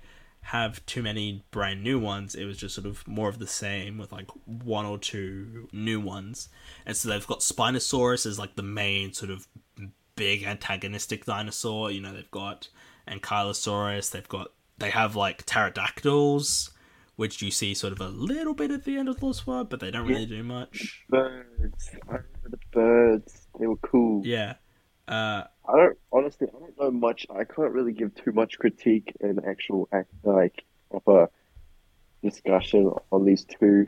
have 0.50 0.86
too 0.86 1.02
many 1.02 1.44
brand 1.50 1.84
new 1.84 2.00
ones 2.00 2.36
it 2.36 2.46
was 2.46 2.58
just 2.58 2.76
sort 2.76 2.86
of 2.86 3.08
more 3.08 3.28
of 3.28 3.40
the 3.40 3.48
same 3.48 3.98
with 3.98 4.12
like 4.12 4.30
one 4.46 4.86
or 4.86 4.98
two 4.98 5.68
new 5.72 6.00
ones 6.00 6.50
and 6.86 6.96
so 6.96 7.10
they've 7.10 7.26
got 7.26 7.40
Spinosaurus 7.40 8.26
as 8.26 8.38
like 8.38 8.56
the 8.56 8.64
main 8.64 9.12
sort 9.12 9.32
of 9.32 9.48
big 10.16 10.44
antagonistic 10.44 11.26
dinosaur 11.26 11.90
you 11.90 12.00
know 12.00 12.14
they've 12.14 12.30
got 12.30 12.70
Ankylosaurus 13.08 14.12
they've 14.12 14.28
got 14.28 14.52
they 14.78 14.92
have 14.92 15.16
like 15.16 15.46
pterodactyls 15.46 16.70
which 17.16 17.42
you 17.42 17.50
see 17.50 17.74
sort 17.74 17.94
of 17.94 18.02
a 18.02 18.10
little 18.10 18.54
bit 18.54 18.72
at 18.72 18.84
the 18.84 18.98
end 18.98 19.08
of 19.08 19.20
the 19.20 19.26
Lost 19.26 19.48
World, 19.48 19.70
but 19.70 19.80
they 19.80 19.90
don't 19.90 20.06
really 20.06 20.26
do 20.26 20.44
much. 20.44 21.06
Birds. 21.10 21.90
I 22.10 22.16
remember 22.16 22.50
the 22.50 22.58
birds. 22.72 23.48
They 23.60 23.68
were 23.68 23.78
cool. 23.78 24.22
Yeah. 24.26 24.56
Uh, 25.08 25.44
I 25.68 25.78
don't 25.78 25.98
honestly. 26.12 26.48
I 26.48 26.60
don't 26.60 26.80
know 26.80 26.92
much. 26.92 27.26
I 27.30 27.44
can't 27.44 27.72
really 27.74 27.94
give 27.94 28.16
too 28.16 28.32
much 28.32 28.58
critique 28.60 29.14
and 29.22 29.44
actual 29.46 29.88
act- 29.92 30.12
like 30.24 30.64
proper 30.92 31.30
discussion 32.24 32.92
on 33.12 33.26
these 33.26 33.46
two 33.46 33.88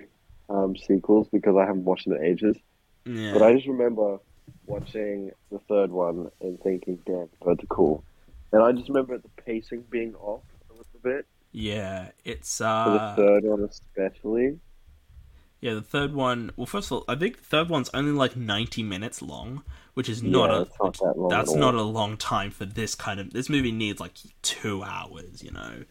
um, 0.50 0.76
sequels 0.76 1.28
because 1.32 1.56
I 1.56 1.66
haven't 1.66 1.86
watched 1.86 2.08
them 2.08 2.18
in 2.18 2.24
ages. 2.24 2.58
yeah. 3.06 3.34
But 3.34 3.44
I 3.44 3.54
just 3.54 3.68
remember 3.68 4.20
watching 4.66 5.32
the 5.52 5.60
third 5.60 5.92
one 5.92 6.30
and 6.42 6.60
thinking, 6.62 7.00
"Damn, 7.06 7.30
birds 7.42 7.64
are 7.64 7.68
cool." 7.68 8.04
And 8.52 8.64
I 8.64 8.72
just 8.72 8.90
remember 8.90 9.18
the 9.18 9.30
pacing 9.44 9.84
being 9.90 10.16
off 10.16 10.44
a 10.70 10.74
little 10.74 11.00
bit 11.04 11.26
yeah, 11.52 12.12
it's 12.24 12.62
for 12.84 12.92
uh 12.92 13.16
the 13.16 13.16
third 13.16 13.44
one, 13.44 13.64
especially. 13.64 14.60
Yeah, 15.60 15.74
the 15.74 15.82
third 15.82 16.14
one. 16.14 16.52
Well, 16.56 16.68
first 16.68 16.88
of 16.88 16.98
all, 16.98 17.06
I 17.08 17.16
think 17.16 17.38
the 17.38 17.44
third 17.44 17.70
one's 17.70 17.90
only 17.94 18.12
like 18.12 18.36
90 18.36 18.84
minutes 18.84 19.22
long, 19.22 19.64
which 19.96 20.08
is 20.08 20.22
not 20.22 20.52
yeah, 20.52 20.56
a 20.56 20.84
not 20.84 21.00
that 21.00 21.18
long. 21.18 21.30
that's 21.30 21.54
not 21.54 21.74
a 21.74 21.82
long 21.82 22.16
time 22.16 22.52
for 22.52 22.66
this 22.66 22.94
kind 22.94 23.20
of 23.20 23.34
this 23.34 23.50
movie 23.50 23.72
needs 23.72 24.00
like 24.00 24.14
2 24.44 24.84
hours, 24.84 25.44
you 25.44 25.52
know. 25.52 25.84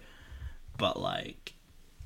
But 0.79 1.01
like 1.01 1.55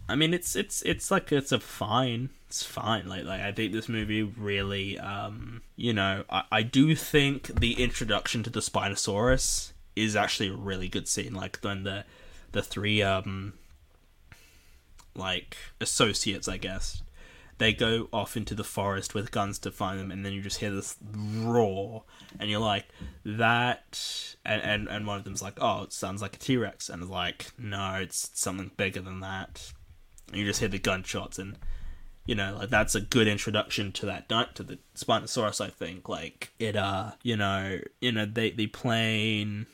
I 0.08 0.16
mean 0.16 0.32
it's 0.32 0.56
it's 0.56 0.80
it's 0.82 1.10
like 1.10 1.32
it's 1.32 1.52
a 1.52 1.60
fine. 1.60 2.30
It's 2.46 2.62
fine. 2.62 3.06
Like 3.06 3.24
like 3.24 3.42
I 3.42 3.52
think 3.52 3.72
this 3.72 3.90
movie 3.90 4.22
really 4.22 4.98
um 4.98 5.60
you 5.76 5.92
know, 5.92 6.24
I, 6.30 6.44
I 6.50 6.62
do 6.62 6.94
think 6.94 7.60
the 7.60 7.82
introduction 7.82 8.42
to 8.44 8.50
the 8.50 8.60
Spinosaurus 8.60 9.72
is 9.96 10.16
actually 10.16 10.48
a 10.48 10.54
really 10.56 10.88
good 10.88 11.08
scene 11.08 11.34
like 11.34 11.58
when 11.60 11.82
the 11.82 12.04
the 12.52 12.62
three 12.62 13.02
um 13.02 13.52
like 15.14 15.58
associates, 15.78 16.48
I 16.48 16.56
guess. 16.56 17.02
They 17.60 17.74
go 17.74 18.08
off 18.10 18.38
into 18.38 18.54
the 18.54 18.64
forest 18.64 19.14
with 19.14 19.32
guns 19.32 19.58
to 19.58 19.70
find 19.70 20.00
them, 20.00 20.10
and 20.10 20.24
then 20.24 20.32
you 20.32 20.40
just 20.40 20.60
hear 20.60 20.70
this 20.70 20.96
roar, 21.12 22.04
and 22.38 22.48
you're 22.48 22.58
like, 22.58 22.86
"That," 23.22 24.34
and 24.46 24.62
and, 24.62 24.88
and 24.88 25.06
one 25.06 25.18
of 25.18 25.24
them's 25.24 25.42
like, 25.42 25.58
"Oh, 25.60 25.82
it 25.82 25.92
sounds 25.92 26.22
like 26.22 26.36
a 26.36 26.38
T 26.38 26.56
Rex," 26.56 26.88
and 26.88 27.02
it's 27.02 27.10
like, 27.10 27.52
"No, 27.58 27.96
it's 27.96 28.30
something 28.32 28.70
bigger 28.78 29.02
than 29.02 29.20
that." 29.20 29.74
And 30.28 30.38
you 30.38 30.46
just 30.46 30.60
hear 30.60 30.70
the 30.70 30.78
gunshots, 30.78 31.38
and 31.38 31.58
you 32.24 32.34
know, 32.34 32.56
like 32.58 32.70
that's 32.70 32.94
a 32.94 33.02
good 33.02 33.28
introduction 33.28 33.92
to 33.92 34.06
that 34.06 34.26
to 34.54 34.62
the 34.62 34.78
Spinosaurus. 34.96 35.60
I 35.60 35.68
think, 35.68 36.08
like 36.08 36.52
it, 36.58 36.76
uh, 36.76 37.10
you 37.22 37.36
know, 37.36 37.78
you 38.00 38.12
know, 38.12 38.24
they 38.24 38.52
the 38.52 38.68
plane, 38.68 39.66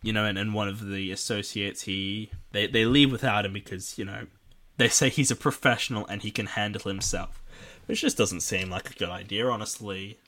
you 0.00 0.12
know, 0.12 0.24
and, 0.26 0.38
and 0.38 0.54
one 0.54 0.68
of 0.68 0.86
the 0.86 1.10
associates, 1.10 1.82
he 1.82 2.30
they 2.52 2.68
they 2.68 2.84
leave 2.84 3.10
without 3.10 3.44
him 3.46 3.52
because 3.52 3.98
you 3.98 4.04
know 4.04 4.28
they 4.76 4.88
say 4.88 5.08
he's 5.08 5.30
a 5.30 5.36
professional 5.36 6.06
and 6.06 6.22
he 6.22 6.30
can 6.30 6.46
handle 6.46 6.90
himself, 6.90 7.42
which 7.86 8.00
just 8.00 8.16
doesn't 8.16 8.40
seem 8.40 8.70
like 8.70 8.90
a 8.90 8.94
good 8.94 9.10
idea, 9.10 9.46
honestly. 9.48 10.18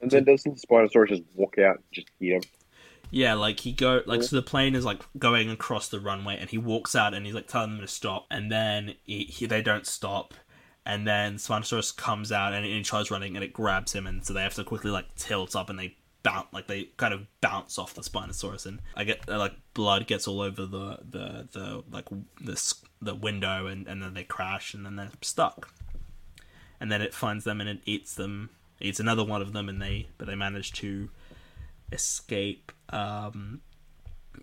And 0.00 0.10
then 0.10 0.24
doesn't 0.24 0.60
Spinosaurus 0.60 1.08
just 1.08 1.22
walk 1.34 1.58
out 1.58 1.76
and 1.76 1.84
just 1.92 2.08
eat 2.20 2.32
him? 2.32 2.42
Yeah, 3.10 3.34
like 3.34 3.60
he 3.60 3.72
go 3.72 4.00
like 4.06 4.22
so 4.22 4.36
the 4.36 4.42
plane 4.42 4.74
is 4.74 4.86
like 4.86 5.02
going 5.18 5.50
across 5.50 5.88
the 5.88 6.00
runway 6.00 6.38
and 6.38 6.48
he 6.48 6.56
walks 6.56 6.96
out 6.96 7.12
and 7.12 7.26
he's 7.26 7.34
like 7.34 7.46
telling 7.46 7.72
them 7.72 7.80
to 7.80 7.86
stop 7.86 8.26
and 8.30 8.50
then 8.50 8.94
he, 9.04 9.24
he 9.24 9.44
they 9.44 9.60
don't 9.60 9.86
stop 9.86 10.32
and 10.86 11.06
then 11.06 11.36
Spinosaurus 11.36 11.94
comes 11.94 12.32
out 12.32 12.54
and 12.54 12.64
he 12.64 12.82
tries 12.82 13.10
running 13.10 13.36
and 13.36 13.44
it 13.44 13.52
grabs 13.52 13.92
him 13.92 14.06
and 14.06 14.24
so 14.24 14.32
they 14.32 14.42
have 14.42 14.54
to 14.54 14.64
quickly 14.64 14.90
like 14.90 15.14
tilt 15.14 15.54
up 15.54 15.68
and 15.68 15.78
they 15.78 15.94
bounce 16.22 16.46
like 16.52 16.68
they 16.68 16.84
kind 16.96 17.12
of 17.12 17.26
bounce 17.42 17.78
off 17.78 17.92
the 17.92 18.00
Spinosaurus 18.00 18.64
and 18.64 18.80
I 18.96 19.04
get 19.04 19.28
like 19.28 19.54
blood 19.74 20.06
gets 20.06 20.26
all 20.26 20.40
over 20.40 20.64
the 20.64 20.98
the 21.08 21.48
the 21.52 21.84
like 21.90 22.06
the 22.40 22.56
the 23.02 23.14
window 23.14 23.66
and 23.66 23.86
and 23.86 24.02
then 24.02 24.14
they 24.14 24.24
crash 24.24 24.74
and 24.74 24.86
then 24.86 24.96
they're 24.96 25.10
stuck 25.20 25.72
and 26.80 26.90
then 26.90 27.02
it 27.02 27.14
finds 27.14 27.44
them 27.44 27.60
and 27.60 27.68
it 27.68 27.80
eats 27.84 28.14
them 28.14 28.50
eats 28.80 29.00
another 29.00 29.24
one 29.24 29.42
of 29.42 29.52
them 29.52 29.68
and 29.68 29.80
they 29.80 30.08
but 30.18 30.26
they 30.26 30.34
manage 30.34 30.72
to 30.72 31.08
escape. 31.92 32.72
Um, 32.90 33.60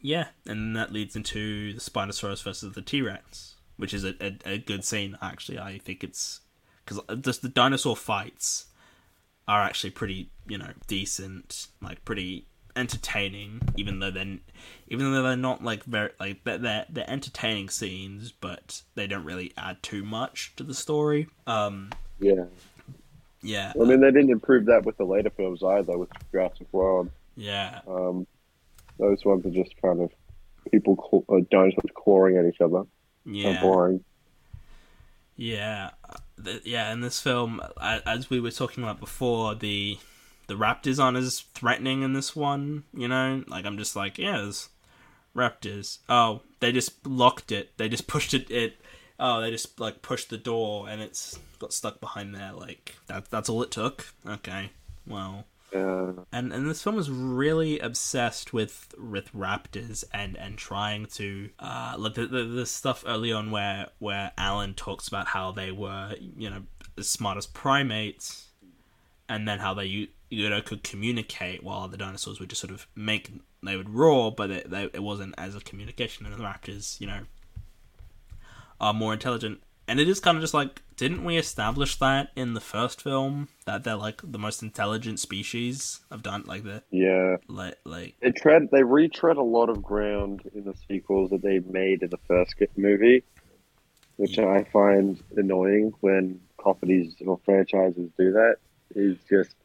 yeah, 0.02 0.28
and 0.46 0.76
that 0.76 0.94
leads 0.94 1.16
into 1.16 1.74
the 1.74 1.80
Spinosaurus 1.80 2.44
versus 2.44 2.74
the 2.74 2.82
T 2.82 3.02
Rex, 3.02 3.56
which 3.78 3.94
is 3.94 4.06
a, 4.06 4.16
a, 4.22 4.38
a 4.46 4.58
good 4.58 4.86
scene. 4.86 5.18
Actually, 5.22 5.60
I 5.60 5.80
think 5.80 6.04
it's 6.04 6.42
because 6.86 7.02
just 7.22 7.42
the 7.42 7.50
dinosaur 7.50 7.96
fights 7.96 8.68
are 9.48 9.62
actually 9.62 9.90
pretty, 9.90 10.30
you 10.48 10.58
know, 10.58 10.72
decent, 10.88 11.68
like 11.82 12.06
pretty 12.06 12.46
entertaining, 12.76 13.62
even 13.78 14.00
though 14.00 14.12
they're 14.12 14.38
even 14.88 15.12
though 15.14 15.24
they're 15.24 15.36
not 15.36 15.64
like 15.64 15.84
very 15.84 16.12
like 16.20 16.44
they're 16.44 16.58
they're, 16.58 16.86
they're 16.90 17.10
entertaining 17.10 17.70
scenes, 17.70 18.32
but 18.32 18.82
they 18.96 19.08
don't 19.08 19.24
really 19.26 19.54
add 19.58 19.82
too 19.84 20.04
much 20.04 20.54
to 20.58 20.64
the 20.64 20.74
story. 20.74 21.28
Um, 21.48 21.90
Yeah. 22.20 22.46
yeah, 23.42 23.74
I 23.80 23.84
mean, 23.86 24.02
they 24.02 24.12
didn't 24.12 24.32
improve 24.32 24.66
that 24.66 24.86
with 24.86 24.98
the 24.98 25.06
later 25.06 25.30
films 25.30 25.64
either, 25.64 25.98
with 25.98 26.10
Jurassic 26.32 26.68
World. 26.72 27.10
yeah, 27.36 27.82
Um, 27.88 28.28
those 28.98 29.24
ones 29.24 29.46
are 29.46 29.50
just 29.52 29.74
kind 29.82 30.02
of 30.02 30.12
people, 30.72 30.96
claw- 30.98 31.24
uh, 31.30 31.42
dinosaurs 31.50 31.92
clawing 31.96 32.38
at 32.38 32.46
each 32.46 32.60
other. 32.62 32.84
Yeah. 33.26 33.62
boring. 33.62 34.04
Yeah, 35.38 35.92
uh, 36.10 36.52
yeah. 36.66 36.92
In 36.92 37.00
this 37.00 37.22
film, 37.22 37.62
as 37.80 38.30
we 38.30 38.42
were 38.42 38.52
talking 38.52 38.84
about 38.84 39.00
before, 39.00 39.56
the 39.56 39.98
the 40.50 40.56
raptors 40.56 41.02
aren't 41.02 41.18
as 41.18 41.40
threatening 41.54 42.02
in 42.02 42.12
this 42.12 42.36
one. 42.36 42.84
You 42.94 43.08
know, 43.08 43.46
like 43.48 43.66
I'm 43.66 43.78
just 43.78 43.96
like, 43.96 44.18
yeah, 44.18 44.38
there's 44.38 44.68
raptors. 45.36 46.00
Oh, 46.10 46.42
they 46.60 46.74
just 46.74 47.08
locked 47.08 47.52
it. 47.54 47.78
They 47.78 47.88
just 47.88 48.08
pushed 48.14 48.34
it. 48.34 48.52
It. 48.52 48.82
Oh, 49.18 49.40
they 49.40 49.52
just 49.52 49.80
like 49.80 50.02
pushed 50.02 50.30
the 50.30 50.38
door 50.38 50.90
and 50.90 51.02
it's 51.02 51.40
got 51.60 51.72
stuck 51.72 52.02
behind 52.02 52.36
there. 52.36 52.52
Like 52.52 52.96
that. 53.08 53.30
That's 53.30 53.48
all 53.48 53.64
it 53.64 53.72
took. 53.72 54.08
Okay. 54.28 54.72
Well, 55.08 55.46
Uh, 55.74 56.14
and 56.34 56.52
and 56.52 56.68
this 56.68 56.82
film 56.84 56.98
is 56.98 57.12
really 57.12 57.78
obsessed 57.80 58.54
with 58.54 58.94
with 58.98 59.32
raptors 59.34 60.04
and 60.12 60.36
and 60.38 60.58
trying 60.58 61.06
to 61.06 61.50
uh 61.60 61.94
like 61.98 62.16
the, 62.16 62.26
the 62.26 62.44
the 62.44 62.66
stuff 62.66 63.04
early 63.06 63.32
on 63.32 63.52
where 63.52 63.88
where 64.00 64.32
Alan 64.38 64.74
talks 64.74 65.08
about 65.08 65.28
how 65.28 65.52
they 65.52 65.72
were 65.72 66.16
you 66.20 66.50
know 66.50 66.64
as 66.98 67.08
smart 67.08 67.38
as 67.38 67.46
primates 67.46 68.48
and 69.28 69.48
then 69.48 69.60
how 69.60 69.76
they 69.76 70.10
you 70.30 70.50
know 70.50 70.62
could 70.62 70.84
communicate 70.84 71.64
while 71.64 71.88
the 71.88 71.98
dinosaurs 71.98 72.40
would 72.40 72.50
just 72.50 72.62
sort 72.62 72.72
of 72.72 72.88
make 72.96 73.32
they 73.64 73.76
would 73.76 73.90
roar 73.90 74.32
but 74.32 74.50
it, 74.52 74.70
they, 74.70 74.84
it 74.94 75.04
wasn't 75.04 75.34
as 75.38 75.56
a 75.56 75.60
communication 75.60 76.26
and 76.26 76.36
the 76.36 76.44
raptors 76.44 77.00
you 77.00 77.08
know 77.08 77.22
are 78.80 78.94
more 78.94 79.14
intelligent 79.14 79.62
and 79.88 80.00
it 80.00 80.08
is 80.08 80.20
kind 80.20 80.38
of 80.38 80.42
just 80.42 80.54
like 80.54 80.82
didn't 80.96 81.24
we 81.24 81.38
establish 81.38 81.96
that 81.96 82.30
in 82.36 82.54
the 82.54 82.62
first 82.62 83.02
film 83.02 83.48
that 83.66 83.84
they're 83.84 83.96
like 83.96 84.22
the 84.24 84.38
most 84.38 84.62
intelligent 84.62 85.20
species 85.20 86.02
i've 86.12 86.22
done 86.24 86.44
like 86.46 86.64
the 86.64 86.84
yeah. 86.92 87.38
like 87.48 87.76
like 87.86 88.16
They 88.22 88.32
tread, 88.32 88.70
they 88.72 88.84
retread 88.84 89.38
a 89.38 89.44
lot 89.44 89.70
of 89.70 89.82
ground 89.82 90.42
in 90.54 90.64
the 90.64 90.76
sequels 90.88 91.32
that 91.32 91.42
they 91.42 91.60
made 91.60 92.04
in 92.04 92.10
the 92.10 92.20
first 92.28 92.56
movie, 92.78 93.24
which 94.18 94.38
I 94.38 94.64
find 94.66 95.22
annoying 95.36 95.94
when 96.02 96.40
companies 96.62 97.16
or 97.26 97.40
franchises 97.46 98.10
do 98.18 98.32
that. 98.34 98.58
Is 98.96 99.18
just 99.30 99.56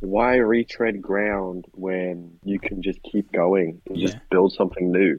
why 0.00 0.36
retread 0.36 1.00
ground 1.00 1.64
when 1.72 2.38
you 2.44 2.58
can 2.58 2.82
just 2.82 3.02
keep 3.02 3.32
going 3.32 3.80
and 3.88 3.96
Yeah. 3.96 4.06
just 4.08 4.18
build 4.30 4.52
something 4.52 4.90
new? 4.92 5.18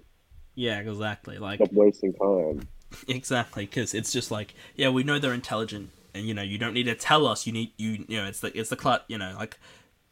yeah 0.55 0.79
exactly 0.79 1.37
like 1.37 1.57
Stop 1.59 1.71
wasting 1.73 2.13
time. 2.13 2.67
exactly 3.07 3.65
because 3.65 3.93
it's 3.93 4.11
just 4.11 4.31
like 4.31 4.53
yeah 4.75 4.89
we 4.89 5.03
know 5.03 5.19
they're 5.19 5.33
intelligent 5.33 5.89
and 6.15 6.25
you 6.25 6.33
know 6.33 6.41
you 6.41 6.57
don't 6.57 6.73
need 6.73 6.85
to 6.85 6.95
tell 6.95 7.27
us 7.27 7.45
you 7.45 7.53
need 7.53 7.71
you 7.77 8.05
you 8.07 8.17
know 8.17 8.25
it's 8.25 8.39
the 8.39 8.57
it's 8.57 8.69
the 8.69 8.75
clut 8.75 9.05
you 9.07 9.17
know 9.17 9.35
like 9.37 9.59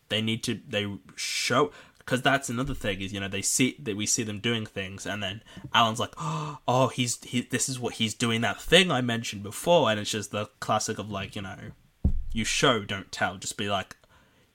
they 0.09 0.21
need 0.21 0.43
to 0.43 0.59
they 0.67 0.85
show 1.15 1.71
because 1.97 2.21
that's 2.21 2.47
another 2.49 2.75
thing 2.75 3.01
is 3.01 3.11
you 3.11 3.19
know 3.19 3.27
they 3.27 3.41
see 3.41 3.75
that 3.79 3.95
we 3.97 4.05
see 4.05 4.21
them 4.21 4.39
doing 4.39 4.65
things 4.67 5.07
and 5.07 5.23
then 5.23 5.41
alan's 5.73 5.99
like 5.99 6.13
oh 6.19 6.91
he's 6.93 7.23
he 7.23 7.41
this 7.41 7.67
is 7.67 7.79
what 7.79 7.95
he's 7.95 8.13
doing 8.13 8.41
that 8.41 8.61
thing 8.61 8.91
i 8.91 9.01
mentioned 9.01 9.41
before 9.41 9.89
and 9.89 9.99
it's 9.99 10.11
just 10.11 10.29
the 10.31 10.45
classic 10.59 10.99
of 10.99 11.09
like 11.09 11.35
you 11.35 11.41
know 11.41 11.55
you 12.33 12.43
show 12.43 12.83
don't 12.83 13.11
tell 13.11 13.37
just 13.37 13.57
be 13.57 13.67
like 13.69 13.95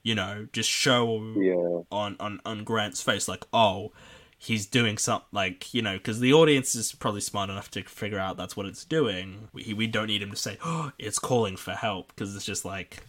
you 0.03 0.15
know 0.15 0.47
just 0.53 0.71
show 0.71 1.21
Yeah, 1.37 1.83
on 1.91 2.17
on 2.21 2.41
on 2.45 2.65
Grant's 2.65 3.03
face, 3.03 3.29
like, 3.29 3.45
oh, 3.53 3.93
he's 4.39 4.67
doing 4.67 4.97
something, 4.99 5.29
like 5.33 5.75
you 5.75 5.83
know, 5.83 5.97
because 5.99 6.21
the 6.21 6.33
audience 6.33 6.75
is 6.75 6.93
probably 6.93 7.21
smart 7.21 7.51
enough 7.51 7.71
to 7.73 7.83
figure 7.83 8.19
out 8.19 8.37
that's 8.37 8.57
what 8.57 8.67
it's 8.67 8.85
doing. 8.85 9.49
We 9.53 9.75
we 9.75 9.87
don't 9.87 10.07
need 10.07 10.23
him 10.23 10.31
to 10.31 10.37
say, 10.37 10.57
oh, 10.65 10.93
it's 10.99 11.19
calling 11.19 11.57
for 11.57 11.73
help, 11.73 12.09
because 12.09 12.35
it's 12.35 12.45
just 12.47 12.65
like, 12.65 13.05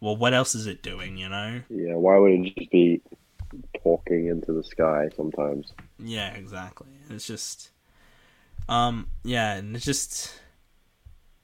well, 0.00 0.16
what 0.16 0.34
else 0.34 0.54
is 0.54 0.66
it 0.66 0.82
doing, 0.82 1.16
you 1.16 1.28
know? 1.28 1.62
yeah. 1.70 1.94
Why 1.94 2.18
would 2.18 2.32
it 2.32 2.54
just 2.56 2.70
be 2.70 3.00
talking 3.82 4.26
into 4.26 4.52
the 4.52 4.64
sky 4.64 5.08
sometimes? 5.16 5.72
Yeah, 5.98 6.34
exactly. 6.34 6.88
It's 7.08 7.26
just, 7.26 7.70
um, 8.68 9.08
yeah, 9.22 9.54
and 9.54 9.74
it's 9.76 9.84
just. 9.84 10.40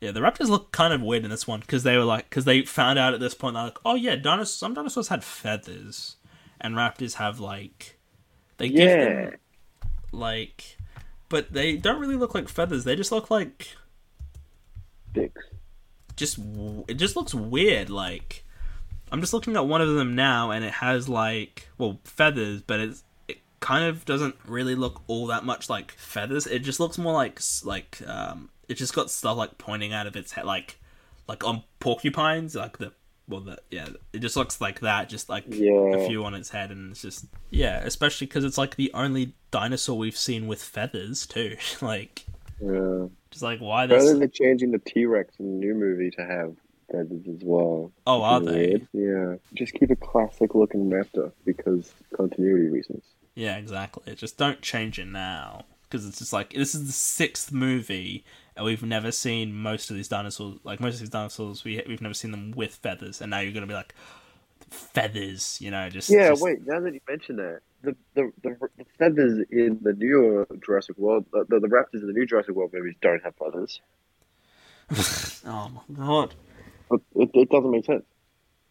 Yeah, 0.01 0.13
the 0.13 0.21
raptors 0.21 0.49
look 0.49 0.73
kind 0.73 0.93
of 0.95 1.03
weird 1.03 1.25
in 1.25 1.31
this 1.31 1.47
one 1.47 1.61
because 1.61 1.83
they 1.83 1.97
were 1.97 2.05
like, 2.05 2.29
because 2.31 2.45
they 2.47 2.63
found 2.63 2.99
out 2.99 3.13
at 3.13 3.21
this 3.21 3.35
point, 3.35 3.55
they're 3.55 3.65
like, 3.65 3.79
oh 3.85 3.95
yeah, 3.97 4.17
dinosaurs, 4.17 4.51
some 4.55 4.73
dinosaurs 4.75 5.09
had 5.09 5.23
feathers, 5.23 6.17
and 6.61 6.75
raptors 6.75 7.15
have 7.15 7.39
like, 7.39 7.99
they 8.57 8.69
give 8.69 8.89
Yeah. 8.89 9.05
them 9.31 9.35
like 10.13 10.77
but 11.29 11.53
they 11.53 11.77
don't 11.77 12.01
really 12.01 12.17
look 12.17 12.35
like 12.35 12.49
feathers 12.49 12.83
they 12.83 12.97
just 12.97 13.13
look 13.13 13.31
like 13.31 13.69
Dicks. 15.13 15.45
just 16.17 16.39
it 16.89 16.95
just 16.95 17.15
looks 17.15 17.33
weird 17.33 17.89
like 17.89 18.45
i'm 19.13 19.21
just 19.21 19.33
looking 19.33 19.55
at 19.57 19.67
one 19.67 19.81
of 19.81 19.89
them 19.95 20.17
now 20.17 20.51
and 20.51 20.65
it 20.65 20.73
has 20.75 21.09
like 21.09 21.69
well 21.79 22.01
feathers 22.03 22.61
but 22.63 22.81
it's 22.81 23.05
it 23.29 23.39
kind 23.61 23.85
of 23.85 24.05
doesn't 24.05 24.35
really 24.45 24.75
look 24.75 25.03
all 25.07 25.29
that 25.29 25.45
much 25.45 25.71
like 25.71 25.93
feathers 25.93 26.47
it 26.49 26.59
just 26.61 26.81
looks 26.81 26.99
more 26.99 27.13
like 27.13 27.41
like 27.65 27.99
um 28.09 28.51
it 28.71 28.75
just 28.79 28.95
got 28.95 29.11
stuff 29.11 29.37
like 29.37 29.59
pointing 29.59 29.93
out 29.93 30.07
of 30.07 30.17
its 30.17 30.33
head 30.33 30.45
like 30.47 30.79
like 31.29 31.45
on 31.45 31.63
porcupines 31.81 32.55
like 32.55 32.79
the 32.79 32.93
well 33.29 33.41
the 33.41 33.59
yeah 33.71 33.89
it 34.13 34.19
just 34.21 34.37
looks 34.37 34.61
like 34.61 34.81
that 34.81 35.09
just 35.09 35.29
like 35.29 35.45
Yeah. 35.49 35.95
a 35.97 36.07
few 36.07 36.25
on 36.25 36.35
its 36.35 36.51
head 36.51 36.71
and 36.71 36.91
it's 36.93 37.03
just 37.03 37.27
yeah 37.51 37.79
especially 37.85 38.27
because 38.27 38.45
it's 38.45 38.59
like 38.59 38.77
the 38.77 38.91
only 38.95 39.35
dinosaur 39.51 39.97
we've 39.99 40.17
seen 40.17 40.47
with 40.47 40.63
feathers 40.63 41.27
too 41.27 41.57
like 41.83 42.25
Yeah. 42.61 43.07
just 43.31 43.43
like 43.43 43.61
why 43.61 43.87
this 43.87 44.13
they're 44.19 44.27
changing 44.29 44.71
the 44.73 44.79
T 44.79 45.05
Rex 45.07 45.35
in 45.39 45.47
the 45.61 45.67
new 45.67 45.75
movie 45.75 46.11
to 46.13 46.25
have 46.25 46.55
feathers 46.91 47.23
as 47.29 47.41
well. 47.45 47.93
oh 48.07 48.23
are 48.23 48.41
is 48.41 48.47
they 48.49 48.67
weird. 48.67 48.89
Yeah. 48.93 49.37
Just 49.55 49.75
keep 49.75 49.91
a 49.91 49.97
classic 49.97 50.55
looking 50.57 50.91
raptor 50.91 51.31
because 51.45 51.93
continuity 52.17 52.69
reasons. 52.69 53.05
Yeah, 53.37 53.57
exactly. 53.59 54.13
Just 54.17 54.37
don't 54.37 54.61
change 54.61 54.99
it 54.99 55.07
now 55.07 55.67
because 55.83 56.05
it's 56.05 56.19
just 56.19 56.33
like 56.33 56.53
this 56.53 56.75
is 56.75 56.87
the 56.89 56.93
sixth 56.93 57.53
movie 57.53 58.25
we've 58.63 58.83
never 58.83 59.13
seen 59.13 59.55
most 59.55 59.91
of 59.91 59.97
these 59.97 60.09
dinosaurs. 60.09 60.59
Like 60.65 60.81
most 60.81 60.95
of 60.95 61.01
these 61.01 61.09
dinosaurs, 61.11 61.65
we 61.65 61.83
we've 61.87 62.01
never 62.03 62.15
seen 62.15 62.31
them 62.31 62.53
with 62.53 62.75
feathers, 62.75 63.21
and 63.21 63.31
now 63.31 63.41
you're 63.41 63.53
gonna 63.53 63.67
be 63.67 63.75
like 63.75 63.95
feathers, 64.71 65.59
you 65.61 65.71
know? 65.71 65.89
Just 65.91 66.11
Yeah, 66.11 66.31
just- 66.31 66.43
wait, 66.43 66.67
now 66.67 66.81
that 66.81 66.95
you 66.95 67.01
mention 67.09 67.37
that, 67.37 67.61
the, 67.83 67.97
the, 68.15 68.33
the, 68.43 68.57
the 68.77 68.85
feathers 68.99 69.45
in 69.51 69.79
the 69.83 69.93
newer 69.95 70.47
Jurassic 70.65 70.99
World, 70.99 71.25
the, 71.33 71.45
the 71.49 71.69
raptors 71.69 72.01
in 72.01 72.07
the 72.07 72.13
new 72.13 72.27
Jurassic 72.27 72.55
World 72.55 72.73
movies 72.73 72.95
don't 73.01 73.23
have 73.23 73.35
feathers. 73.37 73.81
oh 75.47 75.71
my 75.71 75.95
god. 75.95 76.35
It, 76.91 77.01
it, 77.15 77.31
it 77.35 77.51
doesn't 77.51 77.71
make 77.71 77.85
sense. 77.85 78.05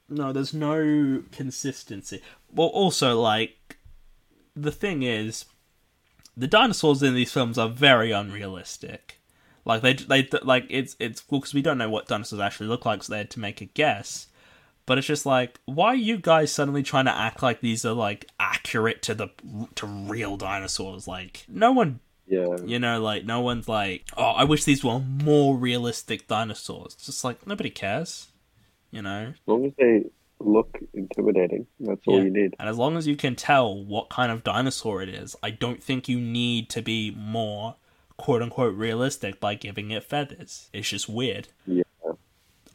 No, 0.10 0.34
there's 0.34 0.54
no 0.54 1.24
consistency. 1.32 2.22
Well, 2.54 2.68
also 2.68 3.20
like 3.20 3.78
the 4.56 4.72
thing 4.72 5.04
is, 5.04 5.46
the 6.36 6.48
dinosaurs 6.48 7.04
in 7.04 7.14
these 7.16 7.32
films 7.32 7.58
are 7.58 7.70
very 7.70 8.12
unrealistic. 8.12 9.19
Like 9.66 9.82
they, 9.82 9.94
they 9.94 10.28
like 10.44 10.66
it's 10.70 10.96
it's 11.00 11.24
well 11.30 11.40
because 11.42 11.54
we 11.54 11.62
don't 11.62 11.78
know 11.78 11.90
what 11.90 12.08
dinosaurs 12.08 12.42
actually 12.42 12.68
look 12.68 12.86
like, 12.86 13.04
so 13.04 13.14
they 13.14 13.18
had 13.20 13.30
to 13.32 13.40
make 13.40 13.62
a 13.62 13.66
guess. 13.66 14.28
But 14.86 14.98
it's 14.98 15.06
just 15.06 15.26
like, 15.26 15.60
why 15.66 15.88
are 15.90 15.96
you 15.96 16.18
guys 16.18 16.52
suddenly 16.52 16.82
trying 16.82 17.06
to 17.06 17.16
act 17.16 17.44
like 17.44 17.62
these 17.62 17.86
are 17.86 17.94
like 17.94 18.26
accurate 18.40 19.04
to 19.04 19.14
the 19.14 19.30
to 19.76 19.86
real 19.86 20.36
dinosaurs? 20.36 21.08
Like 21.08 21.46
no 21.48 21.72
one, 21.72 22.00
Yeah. 22.28 22.56
you 22.66 22.80
know, 22.80 23.00
like 23.00 23.24
no 23.24 23.42
one's 23.42 23.68
like, 23.70 24.06
oh, 24.18 24.24
I 24.32 24.46
wish 24.46 24.64
these 24.64 24.84
were 24.84 25.00
more 25.00 25.56
realistic 25.58 26.28
dinosaurs. 26.28 26.94
It's 26.96 27.06
just 27.06 27.24
like 27.24 27.46
nobody 27.46 27.70
cares, 27.70 28.30
you 28.90 29.04
know. 29.04 29.28
As 29.36 29.36
long 29.46 29.66
as 29.66 29.74
they 29.78 30.06
look 30.40 30.80
intimidating, 30.96 31.68
that's 31.80 32.02
all 32.08 32.24
you 32.24 32.32
need. 32.32 32.56
And 32.58 32.68
as 32.68 32.78
long 32.78 32.98
as 32.98 33.06
you 33.06 33.16
can 33.16 33.36
tell 33.36 33.84
what 33.84 34.10
kind 34.10 34.32
of 34.32 34.44
dinosaur 34.44 35.04
it 35.04 35.10
is, 35.10 35.36
I 35.44 35.52
don't 35.52 35.84
think 35.84 36.10
you 36.10 36.20
need 36.20 36.70
to 36.72 36.82
be 36.82 37.12
more 37.12 37.76
quote 38.20 38.42
unquote 38.42 38.76
realistic 38.76 39.40
by 39.40 39.56
giving 39.56 39.92
it 39.92 40.04
feathers. 40.04 40.70
It's 40.74 40.90
just 40.90 41.08
weird. 41.10 41.48
Yeah. 41.66 41.84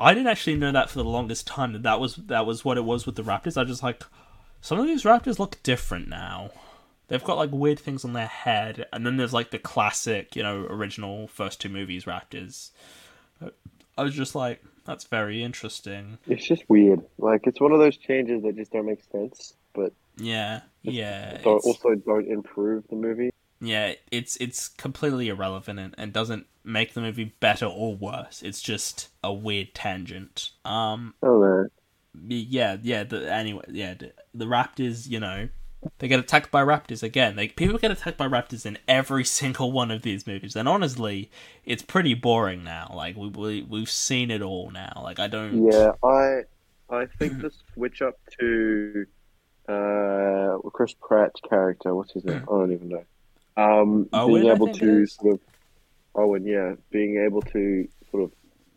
I 0.01 0.13
didn't 0.15 0.29
actually 0.29 0.57
know 0.57 0.73
that 0.73 0.91
for 0.91 0.99
the 0.99 1.05
longest 1.05 1.47
time 1.47 1.73
that 1.75 1.83
that 1.85 2.01
was 2.01 2.17
that 2.17 2.47
was 2.47 2.65
what 2.65 2.79
it 2.79 2.85
was 2.85 3.07
with 3.07 3.15
the 3.15 3.23
raptors. 3.23 3.57
I 3.57 3.61
was 3.61 3.71
just 3.71 3.83
like 3.83 4.03
some 4.61 4.81
of 4.81 4.87
these 4.87 5.05
raptors 5.05 5.39
look 5.39 5.63
different 5.63 6.09
now. 6.09 6.51
They've 7.09 7.23
got 7.23 7.37
like 7.37 7.51
weird 7.53 7.79
things 7.79 8.05
on 8.05 8.15
their 8.15 8.27
head, 8.27 8.87
and 8.93 9.07
then 9.07 9.19
there's 9.19 9.35
like 9.35 9.51
the 9.51 9.59
classic, 9.59 10.35
you 10.35 10.43
know, 10.43 10.67
original 10.71 11.29
first 11.29 11.61
two 11.61 11.69
movies 11.69 12.07
raptors. 12.07 12.71
I 13.97 14.03
was 14.03 14.15
just 14.15 14.35
like, 14.35 14.65
that's 14.87 15.05
very 15.05 15.43
interesting. 15.43 16.19
It's 16.27 16.47
just 16.47 16.69
weird. 16.69 17.03
Like, 17.19 17.47
it's 17.47 17.61
one 17.61 17.73
of 17.73 17.79
those 17.79 17.99
changes 17.99 18.43
that 18.43 18.57
just 18.57 18.73
don't 18.73 18.87
make 18.87 19.03
sense, 19.13 19.53
but 19.75 19.93
Yeah, 20.17 20.63
yeah. 20.83 21.41
also 21.45 21.95
don't 21.95 22.27
improve 22.27 22.89
the 22.89 22.97
movie. 22.97 23.31
Yeah, 23.67 23.95
it's 24.11 24.37
it's 24.37 24.69
completely 24.69 25.29
irrelevant 25.29 25.79
and, 25.79 25.95
and 25.97 26.13
doesn't 26.13 26.47
make 26.65 26.95
the 26.95 27.01
movie 27.01 27.35
better 27.41 27.67
or 27.67 27.95
worse. 27.95 28.43
It's 28.43 28.61
just 28.61 29.09
a 29.23 29.33
weird 29.33 29.75
tangent. 29.75 30.51
Um, 30.65 31.15
I 31.23 31.27
don't 31.27 31.73
yeah, 32.29 32.77
yeah. 32.83 33.05
The, 33.05 33.33
anyway, 33.33 33.65
yeah, 33.69 33.95
the, 33.95 34.13
the 34.33 34.45
Raptors, 34.45 35.09
you 35.09 35.21
know, 35.21 35.49
they 35.99 36.09
get 36.09 36.21
attacked 36.21 36.51
by 36.51 36.63
raptors 36.63 37.03
again. 37.03 37.37
Like 37.37 37.57
people 37.57 37.79
get 37.79 37.91
attacked 37.91 38.17
by 38.17 38.27
raptors 38.27 38.65
in 38.65 38.79
every 38.89 39.25
single 39.41 39.73
one 39.73 39.91
of 39.91 40.03
these 40.03 40.27
movies, 40.27 40.57
and 40.57 40.69
honestly, 40.69 41.31
it's 41.65 41.83
pretty 41.83 42.15
boring 42.15 42.65
now. 42.65 42.93
Like 42.95 43.17
we, 43.17 43.29
we 43.29 43.63
we've 43.63 43.91
seen 43.91 44.31
it 44.31 44.43
all 44.43 44.71
now. 44.71 45.01
Like 45.03 45.19
I 45.19 45.27
don't. 45.27 45.71
Yeah, 45.71 45.93
I 46.03 46.43
I 46.89 47.07
think 47.19 47.41
the 47.41 47.51
switch 47.75 48.01
up 48.03 48.19
to 48.41 49.07
uh, 49.69 50.59
Chris 50.73 50.95
Pratt's 51.01 51.41
character, 51.49 51.95
what's 51.95 52.13
his 52.13 52.25
name? 52.25 52.43
I 52.43 52.53
don't 52.53 52.73
even 52.73 52.89
know. 52.89 53.05
Um, 53.57 54.09
Owen, 54.13 54.43
being 54.43 54.53
able 54.55 54.73
to 54.75 55.07
sort 55.07 55.35
of 55.35 55.41
Owen, 56.15 56.47
yeah, 56.47 56.75
being 56.91 57.19
able 57.25 57.43
to 57.43 57.89
sort 58.11 58.25
of 58.25 58.33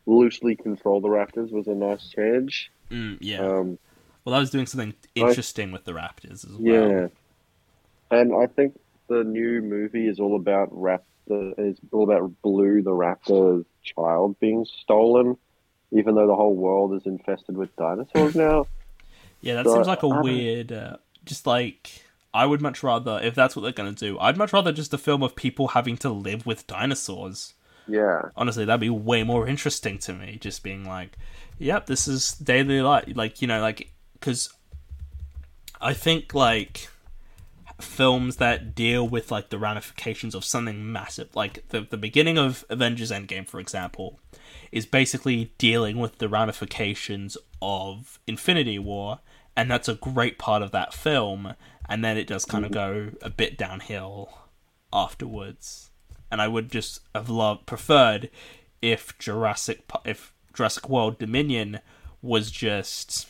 loosely 0.05 0.55
control 0.55 1.01
the 1.01 1.07
Raptors 1.07 1.51
was 1.51 1.67
a 1.67 1.73
nice 1.75 2.07
change. 2.09 2.71
Mm, 2.91 3.17
yeah. 3.19 3.39
Um, 3.39 3.77
well, 4.25 4.35
I 4.35 4.39
was 4.39 4.49
doing 4.49 4.65
something 4.65 4.93
interesting 5.15 5.71
with 5.71 5.85
the 5.85 5.93
raptors 5.93 6.45
as 6.45 6.47
well. 6.47 6.61
yeah, 6.61 7.07
and 8.11 8.33
I 8.35 8.45
think 8.47 8.77
the 9.07 9.23
new 9.23 9.61
movie 9.61 10.07
is 10.07 10.19
all 10.19 10.35
about 10.35 10.69
Raptor. 10.73 11.01
Is 11.57 11.77
all 11.91 12.03
about 12.03 12.31
Blue, 12.41 12.81
the 12.81 12.91
Raptor's 12.91 13.65
child, 13.83 14.39
being 14.39 14.65
stolen. 14.81 15.37
Even 15.91 16.15
though 16.15 16.27
the 16.27 16.35
whole 16.35 16.53
world 16.55 16.93
is 16.93 17.05
infested 17.05 17.55
with 17.55 17.73
dinosaurs 17.77 18.35
now. 18.47 18.67
Yeah, 19.41 19.55
that 19.55 19.65
So, 19.65 19.75
seems 19.75 19.87
like 19.87 20.03
a 20.03 20.09
don't- 20.09 20.23
weird. 20.23 20.71
Uh, 20.73 20.97
just 21.23 21.47
like 21.47 22.03
I 22.37 22.45
would 22.45 22.61
much 22.61 22.83
rather, 22.83 23.19
if 23.21 23.35
that's 23.35 23.55
what 23.55 23.63
they're 23.63 23.71
gonna 23.71 23.91
do, 23.91 24.17
I'd 24.19 24.37
much 24.37 24.53
rather 24.53 24.71
just 24.71 24.93
a 24.93 24.97
film 24.97 25.23
of 25.23 25.35
people 25.35 25.69
having 25.69 25.97
to 25.97 26.09
live 26.09 26.45
with 26.45 26.67
dinosaurs. 26.67 27.53
Yeah, 27.87 28.29
honestly 28.35 28.65
that'd 28.65 28.81
be 28.81 28.89
way 28.89 29.23
more 29.23 29.47
interesting 29.47 29.97
to 29.99 30.13
me 30.13 30.37
just 30.41 30.61
being 30.61 30.85
like 30.85 31.17
yep 31.57 31.85
this 31.85 32.07
is 32.07 32.33
daily 32.33 32.81
life 32.81 33.05
like 33.15 33.41
you 33.41 33.47
know 33.47 33.61
like 33.61 33.91
because 34.13 34.53
i 35.79 35.93
think 35.93 36.33
like 36.33 36.89
films 37.79 38.37
that 38.37 38.73
deal 38.73 39.07
with 39.07 39.31
like 39.31 39.49
the 39.49 39.57
ramifications 39.57 40.33
of 40.33 40.43
something 40.43 40.91
massive 40.91 41.33
like 41.35 41.67
the, 41.69 41.81
the 41.81 41.97
beginning 41.97 42.37
of 42.37 42.65
avengers 42.69 43.11
endgame 43.11 43.47
for 43.47 43.59
example 43.59 44.19
is 44.71 44.85
basically 44.85 45.51
dealing 45.57 45.97
with 45.97 46.17
the 46.17 46.27
ramifications 46.27 47.37
of 47.61 48.19
infinity 48.25 48.79
war 48.79 49.19
and 49.55 49.69
that's 49.69 49.87
a 49.87 49.95
great 49.95 50.37
part 50.37 50.61
of 50.61 50.71
that 50.71 50.93
film 50.93 51.53
and 51.89 52.03
then 52.03 52.17
it 52.17 52.27
does 52.27 52.45
kind 52.45 52.65
of 52.65 52.71
go 52.71 53.11
a 53.21 53.29
bit 53.29 53.57
downhill 53.57 54.29
afterwards 54.93 55.91
and 56.31 56.41
I 56.41 56.47
would 56.47 56.71
just 56.71 57.01
have 57.13 57.29
loved 57.29 57.65
preferred 57.65 58.29
if 58.81 59.17
Jurassic 59.17 59.83
if 60.05 60.33
Jurassic 60.53 60.89
World 60.89 61.17
Dominion 61.19 61.79
was 62.21 62.51
just 62.51 63.27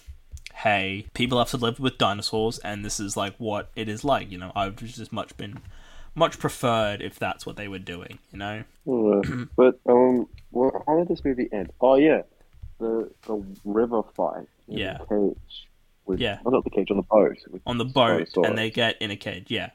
hey 0.55 1.05
people 1.13 1.37
have 1.37 1.51
to 1.51 1.57
live 1.57 1.79
with 1.79 1.97
dinosaurs 1.97 2.57
and 2.59 2.83
this 2.83 2.99
is 2.99 3.15
like 3.15 3.35
what 3.37 3.69
it 3.75 3.87
is 3.87 4.03
like 4.03 4.31
you 4.31 4.37
know 4.37 4.51
I 4.55 4.65
would 4.65 4.77
just 4.77 5.13
much 5.13 5.35
been 5.37 5.59
much 6.15 6.39
preferred 6.39 7.01
if 7.01 7.19
that's 7.19 7.45
what 7.45 7.57
they 7.57 7.67
were 7.67 7.79
doing 7.79 8.17
you 8.31 8.39
know 8.39 8.63
Uh, 8.87 9.21
but 9.55 9.79
um, 9.87 10.27
well, 10.51 10.83
how 10.87 10.97
did 10.97 11.07
this 11.07 11.23
movie 11.23 11.49
end? 11.51 11.71
Oh 11.81 11.95
yeah, 11.95 12.21
the 12.79 13.11
the 13.27 13.43
river 13.65 14.01
fight. 14.15 14.47
Yeah. 14.67 14.97
the 15.09 15.33
cage. 15.35 15.66
With, 16.07 16.19
Yeah. 16.19 16.39
oh, 16.45 16.49
not 16.49 16.63
the 16.63 16.69
cage 16.69 16.89
on 16.89 16.97
the 16.97 17.03
boat. 17.03 17.37
on 17.65 17.77
the 17.77 17.85
boat 17.85 18.29
and 18.37 18.57
they 18.57 18.69
get 18.69 18.99
in 19.01 19.11
a 19.11 19.15
cage 19.17 19.51
yeah. 19.51 19.71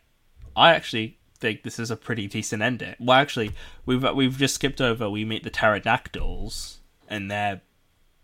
I 0.57 0.75
actually 0.75 1.19
think 1.39 1.63
this 1.63 1.79
is 1.79 1.91
a 1.91 1.97
pretty 1.97 2.27
decent 2.27 2.63
ending. 2.63 2.95
Well 2.99 3.19
actually 3.19 3.53
we've 3.87 4.03
we've 4.15 4.37
just 4.39 4.55
skipped 4.55 4.81
over 4.81 5.09
we 5.11 5.25
meet 5.25 5.45
the 5.45 5.51
pterodactyls 5.51 6.79
and 7.09 7.31
they're 7.31 7.61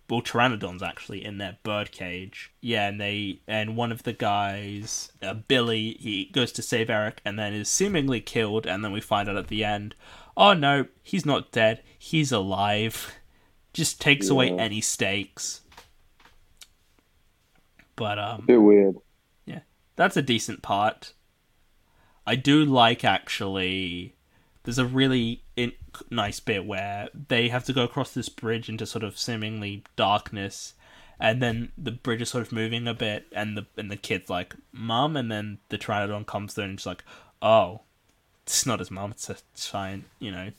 well 0.09 0.23
pteranodons 0.23 0.81
actually 0.81 1.23
in 1.23 1.37
their 1.37 1.59
bird 1.63 1.93
cage 1.93 2.51
yeah 2.63 2.89
and 2.89 2.99
they 2.99 3.41
and 3.47 3.77
one 3.77 3.93
of 3.93 4.05
the 4.05 4.13
guys 4.15 5.13
uh, 5.23 5.35
billy 5.35 5.99
he 6.01 6.25
goes 6.33 6.51
to 6.53 6.63
save 6.63 6.89
eric 6.89 7.21
and 7.27 7.39
then 7.39 7.53
is 7.53 7.69
seemingly 7.69 8.19
killed 8.21 8.67
and 8.67 8.83
then 8.83 8.91
we 8.91 9.03
find 9.03 9.29
out 9.29 9.37
at 9.37 9.49
the 9.49 9.63
end 9.63 9.95
oh 10.35 10.55
no 10.55 10.87
he's 11.03 11.27
not 11.27 11.53
dead. 11.53 11.83
He's 11.99 12.33
alive. 12.33 13.13
Just 13.75 14.01
takes 14.01 14.29
away 14.31 14.51
any 14.53 14.81
stakes 14.81 15.61
but 17.99 18.19
um 18.19 18.45
bit 18.47 18.63
weird. 18.63 18.97
Yeah, 19.45 19.61
that's 19.97 20.17
a 20.17 20.23
decent 20.23 20.63
part. 20.63 21.13
I 22.27 22.37
do 22.37 22.65
like 22.65 23.05
actually. 23.05 24.15
There's 24.63 24.79
a 24.79 24.87
really 24.87 25.43
in- 25.57 25.73
nice 26.11 26.41
bit 26.41 26.67
where 26.67 27.09
they 27.29 27.49
have 27.49 27.65
to 27.65 27.73
go 27.73 27.85
across 27.85 28.13
this 28.13 28.29
bridge 28.29 28.69
into 28.69 28.85
sort 28.85 29.03
of 29.03 29.19
seemingly 29.19 29.83
darkness, 29.97 30.75
and 31.19 31.43
then 31.43 31.73
the 31.79 31.93
bridge 31.93 32.21
is 32.21 32.29
sort 32.31 32.47
of 32.47 32.53
moving 32.53 32.87
a 32.87 32.95
bit, 32.95 33.27
and 33.33 33.57
the 33.57 33.67
and 33.77 33.91
the 33.91 33.97
kid's 33.97 34.31
like, 34.31 34.55
"Mum," 34.73 35.17
and 35.17 35.33
then 35.33 35.59
the 35.71 35.79
Pteranodon 35.79 36.27
comes 36.27 36.55
through 36.55 36.65
and 36.65 36.81
she's 36.81 36.87
like, 36.87 37.03
"Oh, 37.41 37.81
it's 38.43 38.67
not 38.67 38.79
his 38.79 38.91
mum; 38.91 39.11
it's 39.11 39.31
a 39.31 39.37
giant, 39.57 40.05
you 40.19 40.31
know, 40.31 40.51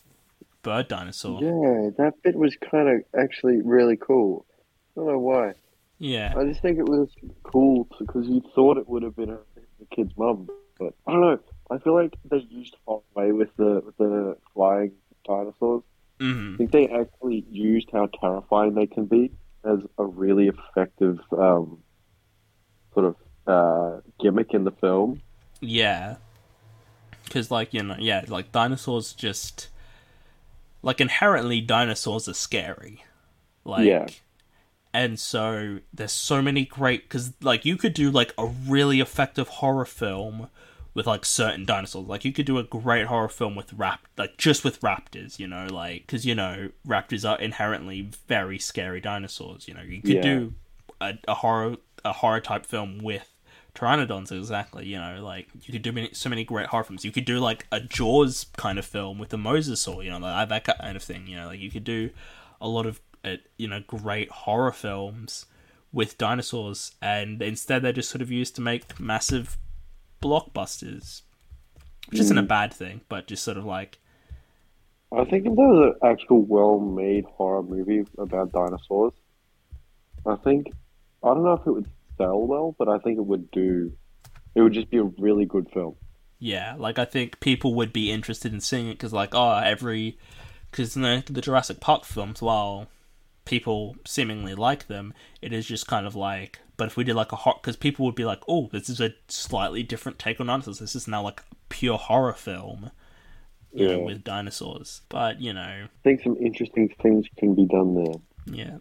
bird 0.64 0.88
dinosaur." 0.88 1.42
Yeah, 1.44 1.92
that 1.98 2.22
bit 2.24 2.36
was 2.36 2.56
kind 2.58 2.90
of 2.90 3.04
actually 3.18 3.62
really 3.62 3.96
cool. 3.96 4.46
I 4.98 5.02
don't 5.02 5.08
know 5.08 5.20
why. 5.20 5.54
Yeah, 6.00 6.34
I 6.38 6.46
just 6.46 6.62
think 6.62 6.80
it 6.80 6.88
was 6.88 7.10
cool 7.44 7.88
because 8.00 8.28
you 8.28 8.42
thought 8.56 8.78
it 8.78 8.88
would 8.88 9.04
have 9.04 9.16
been 9.16 9.30
a, 9.30 9.40
the 9.80 9.86
kid's 9.96 10.16
mum, 10.18 10.50
but 10.78 10.94
I 11.06 11.12
don't 11.12 11.22
know. 11.22 11.40
I 11.70 11.78
feel 11.80 11.94
like 11.94 12.16
they 12.30 12.38
used 12.50 12.76
far 12.86 13.02
away 13.16 13.32
with 13.32 13.56
the 13.58 13.82
with 13.86 13.98
the 13.98 14.38
flying 14.54 14.94
dinosaurs. 15.26 15.84
I 16.22 16.24
hmm 16.24 16.56
think 16.58 16.72
they 16.72 16.88
actually 16.88 17.46
used 17.50 17.90
how 17.92 18.08
terrifying 18.08 18.76
they 18.76 18.88
can 18.88 19.06
be 19.06 19.32
as 19.64 19.80
a 19.98 20.06
really 20.06 20.48
effective 20.48 21.20
um, 21.38 21.80
sort 22.94 23.06
of 23.06 23.16
uh, 23.48 24.02
gimmick 24.22 24.54
in 24.54 24.64
the 24.64 24.72
film. 24.72 25.22
Yeah. 25.62 26.16
Because, 27.26 27.52
like, 27.52 27.74
you 27.74 27.84
know, 27.84 27.96
yeah, 28.00 28.26
like, 28.28 28.52
dinosaurs 28.52 29.14
just. 29.14 29.70
Like, 30.82 31.02
inherently, 31.02 31.62
dinosaurs 31.62 32.28
are 32.28 32.34
scary. 32.34 33.04
Like. 33.66 33.86
Yeah. 33.88 34.08
And 34.94 35.20
so, 35.20 35.80
there's 35.94 36.12
so 36.12 36.42
many 36.42 36.66
great. 36.66 37.04
Because, 37.04 37.34
like, 37.42 37.66
you 37.66 37.78
could 37.78 37.94
do, 37.94 38.10
like, 38.12 38.34
a 38.38 38.46
really 38.48 39.00
effective 39.00 39.48
horror 39.48 39.86
film 39.86 40.50
with, 40.94 41.06
like, 41.06 41.26
certain 41.26 41.66
dinosaurs. 41.66 42.08
Like, 42.08 42.26
you 42.26 42.34
could 42.34 42.46
do 42.48 42.58
a 42.58 42.64
great 42.64 43.06
horror 43.06 43.30
film 43.30 43.56
with 43.56 43.72
rap. 43.74 44.02
Like, 44.18 44.38
just 44.38 44.64
with 44.64 44.82
raptors, 44.82 45.38
you 45.38 45.48
know? 45.48 45.68
Like, 45.70 46.08
because, 46.08 46.26
you 46.26 46.34
know, 46.34 46.70
raptors 46.88 47.30
are 47.30 47.40
inherently 47.40 48.10
very 48.28 48.58
scary 48.58 49.00
dinosaurs, 49.00 49.68
you 49.68 49.74
know? 49.76 49.82
You 49.82 50.02
could 50.02 50.16
Yeah. 50.16 50.22
do 50.22 50.54
a, 51.02 51.14
a 51.28 51.36
horror 51.36 51.78
a 52.06 52.14
horror 52.14 52.40
type 52.40 52.66
film 52.66 53.00
with 53.00 53.30
pteranodons 53.76 54.32
exactly 54.32 54.86
you 54.86 54.98
know 54.98 55.22
like 55.22 55.48
you 55.64 55.72
could 55.72 55.82
do 55.82 55.92
many, 55.92 56.10
so 56.14 56.30
many 56.30 56.44
great 56.44 56.68
horror 56.68 56.84
films 56.84 57.06
you 57.06 57.12
could 57.12 57.26
do 57.26 57.40
like 57.40 57.68
a 57.72 57.80
jaws 57.80 58.48
kind 58.58 58.80
of 58.80 58.86
film 58.86 59.20
with 59.20 59.30
the 59.30 59.38
mosasaur 59.38 60.04
you 60.04 60.10
know 60.10 60.18
like 60.18 60.50
that 60.50 60.64
kind 60.80 60.96
of 60.98 61.04
thing 61.04 61.28
you 61.28 61.36
know 61.36 61.46
like 61.48 61.60
you 61.60 61.70
could 61.70 61.84
do 61.84 62.10
a 62.60 62.68
lot 62.68 62.86
of 62.86 63.00
uh, 63.26 63.36
you 63.58 63.68
know 63.68 63.82
great 63.86 64.30
horror 64.30 64.72
films 64.72 65.46
with 65.92 66.18
dinosaurs 66.18 66.94
and 67.02 67.42
instead 67.42 67.82
they're 67.82 67.92
just 67.92 68.10
sort 68.10 68.22
of 68.22 68.32
used 68.32 68.56
to 68.56 68.62
make 68.62 69.00
massive 69.00 69.58
blockbusters 70.22 71.22
which 72.10 72.20
isn't 72.20 72.38
a 72.38 72.44
bad 72.44 72.74
thing 72.74 73.02
but 73.10 73.28
just 73.28 73.44
sort 73.44 73.58
of 73.58 73.66
like 73.66 74.00
I 75.12 75.26
think 75.26 75.48
if 75.48 75.56
there 75.56 75.68
was 75.68 75.96
an 75.96 76.10
actual 76.10 76.44
well-made 76.44 77.26
horror 77.26 77.64
movie 77.64 78.06
about 78.18 78.52
dinosaurs, 78.52 79.14
I 80.26 80.36
think 80.36 80.68
I 81.24 81.30
don't 81.30 81.44
know 81.44 81.54
if 81.54 81.66
it 81.66 81.72
would 81.72 81.90
sell 82.18 82.46
well, 82.46 82.76
but 82.78 82.88
I 82.88 83.00
think 83.00 83.18
it 83.18 83.26
would 83.26 83.50
do. 83.50 83.92
It 84.54 84.62
would 84.62 84.74
just 84.74 84.92
be 84.92 84.98
a 84.98 85.04
really 85.04 85.46
good 85.46 85.68
film. 85.74 85.96
Yeah, 86.38 86.76
like 86.78 87.00
I 87.00 87.06
think 87.06 87.40
people 87.40 87.74
would 87.76 87.92
be 87.92 88.12
interested 88.12 88.54
in 88.54 88.62
seeing 88.62 88.88
it 88.88 88.94
because, 88.94 89.12
like, 89.12 89.34
oh, 89.34 89.58
every 89.58 90.18
because 90.70 90.96
you 90.96 91.02
know, 91.02 91.22
the 91.26 91.42
Jurassic 91.42 91.80
Park 91.80 92.06
films, 92.06 92.42
while 92.42 92.88
people 93.50 93.96
seemingly 94.06 94.54
like 94.56 94.88
them, 94.88 95.14
it 95.42 95.52
is 95.52 95.66
just 95.66 95.88
kind 95.88 96.06
of 96.08 96.16
like. 96.16 96.60
But 96.78 96.88
if 96.88 96.96
we 96.96 97.04
did 97.04 97.16
like 97.16 97.32
a 97.34 97.36
hot, 97.36 97.62
because 97.62 97.76
people 97.76 98.06
would 98.06 98.16
be 98.16 98.24
like, 98.26 98.40
oh, 98.48 98.70
this 98.72 98.88
is 98.90 99.02
a 99.02 99.14
slightly 99.28 99.84
different 99.84 100.18
take 100.20 100.40
on 100.40 100.48
dinosaurs. 100.48 100.80
This 100.80 100.96
is 100.96 101.08
now 101.08 101.22
like 101.24 101.42
a 101.42 101.56
pure 101.68 101.98
horror 101.98 102.34
film, 102.34 102.92
you 103.74 103.88
know, 103.88 104.00
Yeah. 104.00 104.06
with 104.06 104.24
dinosaurs. 104.24 105.02
But 105.10 105.42
you 105.42 105.52
know, 105.54 105.62
I 105.88 105.90
think 106.04 106.22
some 106.22 106.38
interesting 106.38 106.88
things 107.02 107.26
can 107.38 107.56
be 107.56 107.66
done 107.66 107.96
there. 107.96 108.14
yeah, 108.46 108.78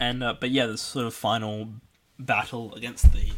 and 0.00 0.24
uh, 0.24 0.34
but 0.40 0.50
yeah, 0.50 0.66
the 0.66 0.78
sort 0.78 1.06
of 1.06 1.14
final 1.14 1.68
battle 2.18 2.74
against 2.74 3.12
the 3.12 3.30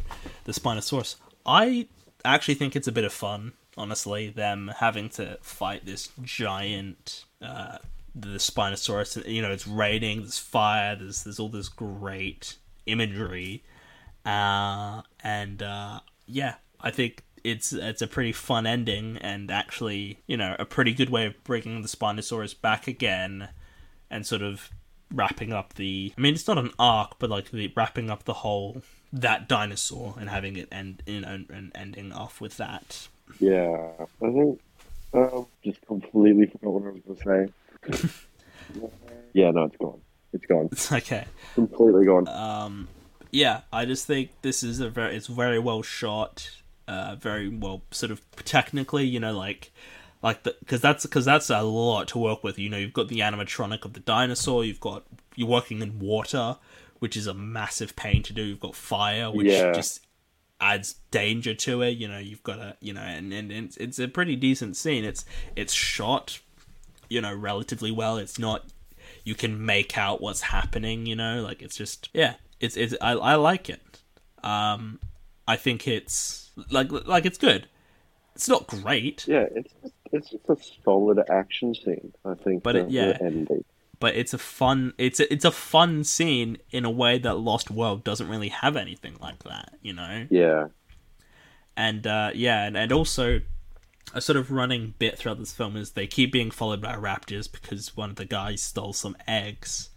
the 0.44 0.52
Spinosaurus. 0.52 1.16
I 1.44 1.88
actually 2.24 2.54
think 2.54 2.74
it's 2.76 2.88
a 2.88 2.92
bit 2.92 3.04
of 3.04 3.12
fun, 3.12 3.52
honestly. 3.76 4.30
Them 4.30 4.70
having 4.78 5.08
to 5.10 5.38
fight 5.42 5.84
this 5.84 6.10
giant, 6.22 7.24
uh, 7.42 7.78
the 8.14 8.38
Spinosaurus. 8.38 9.26
You 9.26 9.42
know, 9.42 9.50
it's 9.50 9.66
raining. 9.66 10.20
There's 10.20 10.38
fire. 10.38 10.96
There's 10.96 11.24
there's 11.24 11.38
all 11.38 11.48
this 11.48 11.68
great 11.68 12.56
imagery, 12.86 13.62
uh, 14.24 15.02
and 15.22 15.62
uh, 15.62 16.00
yeah, 16.26 16.56
I 16.80 16.90
think 16.90 17.24
it's 17.44 17.72
it's 17.72 18.02
a 18.02 18.06
pretty 18.06 18.32
fun 18.32 18.66
ending, 18.66 19.18
and 19.18 19.50
actually, 19.50 20.18
you 20.26 20.36
know, 20.36 20.56
a 20.58 20.64
pretty 20.64 20.92
good 20.92 21.10
way 21.10 21.26
of 21.26 21.42
bringing 21.44 21.82
the 21.82 21.88
Spinosaurus 21.88 22.60
back 22.60 22.86
again, 22.86 23.48
and 24.10 24.26
sort 24.26 24.42
of 24.42 24.70
wrapping 25.12 25.52
up 25.52 25.74
the. 25.74 26.12
I 26.16 26.20
mean, 26.20 26.34
it's 26.34 26.48
not 26.48 26.58
an 26.58 26.72
arc, 26.78 27.18
but 27.18 27.30
like 27.30 27.50
the 27.50 27.72
wrapping 27.76 28.10
up 28.10 28.24
the 28.24 28.34
whole 28.34 28.82
that 29.12 29.48
dinosaur 29.48 30.14
and 30.20 30.28
having 30.28 30.56
it 30.56 30.68
end, 30.70 31.02
you 31.06 31.20
know, 31.20 31.44
and 31.50 31.72
ending 31.74 32.12
off 32.12 32.40
with 32.40 32.56
that. 32.58 33.08
Yeah, 33.40 33.90
I 34.22 34.30
think. 34.30 34.60
Um, 35.14 35.46
just 35.64 35.80
completely 35.86 36.46
forgot 36.46 36.70
what 36.70 36.82
I 36.82 36.90
was 36.90 37.00
going 37.00 37.16
to 37.16 37.22
say. 37.46 37.52
Yeah, 39.32 39.50
no, 39.50 39.64
it's 39.64 39.76
gone. 39.76 40.00
It's 40.32 40.46
gone. 40.46 40.68
It's 40.72 40.92
okay. 41.00 41.24
Completely 41.54 42.06
gone. 42.06 42.28
Um, 42.28 42.88
yeah, 43.30 43.62
I 43.72 43.84
just 43.84 44.06
think 44.06 44.30
this 44.42 44.62
is 44.62 44.80
a 44.80 44.88
very. 44.90 45.16
It's 45.16 45.26
very 45.26 45.58
well 45.58 45.82
shot. 45.82 46.50
Uh, 46.86 47.16
very 47.16 47.48
well, 47.50 47.82
sort 47.90 48.10
of 48.10 48.22
technically, 48.44 49.04
you 49.04 49.20
know, 49.20 49.36
like 49.36 49.70
like 50.22 50.42
the 50.42 50.56
because 50.60 50.80
that's 50.80 51.04
because 51.04 51.24
that's 51.26 51.50
a 51.50 51.62
lot 51.62 52.08
to 52.08 52.18
work 52.18 52.42
with. 52.42 52.58
You 52.58 52.70
know, 52.70 52.78
you've 52.78 52.92
got 52.94 53.08
the 53.08 53.18
animatronic 53.20 53.84
of 53.84 53.92
the 53.92 54.00
dinosaur. 54.00 54.64
You've 54.64 54.80
got 54.80 55.04
you're 55.34 55.48
working 55.48 55.82
in 55.82 55.98
water, 55.98 56.56
which 56.98 57.16
is 57.16 57.26
a 57.26 57.34
massive 57.34 57.94
pain 57.94 58.22
to 58.24 58.32
do. 58.32 58.42
You've 58.42 58.60
got 58.60 58.74
fire, 58.74 59.30
which 59.30 59.48
Yeah. 59.48 59.72
just 59.72 60.06
adds 60.60 60.94
danger 61.10 61.54
to 61.54 61.82
it. 61.82 61.90
You 61.98 62.08
know, 62.08 62.18
you've 62.18 62.42
got 62.42 62.58
a 62.58 62.76
you 62.80 62.94
know, 62.94 63.02
and, 63.02 63.32
and 63.34 63.52
it's 63.52 63.76
it's 63.76 63.98
a 63.98 64.08
pretty 64.08 64.34
decent 64.34 64.74
scene. 64.76 65.04
It's 65.04 65.26
it's 65.56 65.74
shot, 65.74 66.40
you 67.08 67.20
know, 67.20 67.34
relatively 67.34 67.90
well. 67.90 68.16
It's 68.16 68.38
not 68.38 68.64
you 69.24 69.34
can 69.34 69.64
make 69.64 69.96
out 69.98 70.20
what's 70.20 70.40
happening. 70.42 71.06
You 71.06 71.16
know, 71.16 71.42
like 71.42 71.62
it's 71.62 71.76
just 71.76 72.08
yeah, 72.12 72.34
it's 72.60 72.76
it's 72.76 72.94
I 73.00 73.12
I 73.12 73.34
like 73.36 73.68
it. 73.70 74.00
Um, 74.42 75.00
I 75.46 75.56
think 75.56 75.88
it's 75.88 76.50
like 76.70 76.90
like 77.06 77.26
it's 77.26 77.38
good. 77.38 77.68
It's 78.34 78.48
not 78.48 78.66
great. 78.68 79.26
Yeah, 79.26 79.46
it's 79.54 79.72
just, 79.82 79.94
it's 80.12 80.30
just 80.30 80.48
a 80.48 80.56
solid 80.84 81.18
action 81.28 81.74
scene. 81.74 82.12
I 82.24 82.34
think. 82.34 82.62
But 82.62 82.72
the, 82.74 82.80
it- 82.82 82.90
yeah. 82.90 83.18
but 83.98 84.14
it's 84.14 84.32
a 84.32 84.38
fun 84.38 84.92
it's 84.96 85.18
a, 85.18 85.32
it's 85.32 85.44
a 85.44 85.50
fun 85.50 86.04
scene 86.04 86.58
in 86.70 86.84
a 86.84 86.90
way 86.90 87.18
that 87.18 87.38
Lost 87.38 87.70
World 87.70 88.04
doesn't 88.04 88.28
really 88.28 88.48
have 88.50 88.76
anything 88.76 89.16
like 89.20 89.42
that, 89.44 89.74
you 89.82 89.92
know. 89.92 90.26
Yeah, 90.30 90.68
And 91.76 92.06
uh, 92.06 92.30
yeah, 92.34 92.64
and, 92.64 92.76
and 92.76 92.92
also 92.92 93.40
a 94.14 94.20
sort 94.20 94.36
of 94.36 94.50
running 94.50 94.94
bit 94.98 95.18
throughout 95.18 95.38
this 95.38 95.52
film 95.52 95.76
is 95.76 95.92
they 95.92 96.06
keep 96.06 96.32
being 96.32 96.50
followed 96.50 96.80
by 96.80 96.94
raptors 96.94 97.50
because 97.50 97.96
one 97.96 98.10
of 98.10 98.16
the 98.16 98.24
guys 98.24 98.62
stole 98.62 98.92
some 98.92 99.16
eggs, 99.26 99.90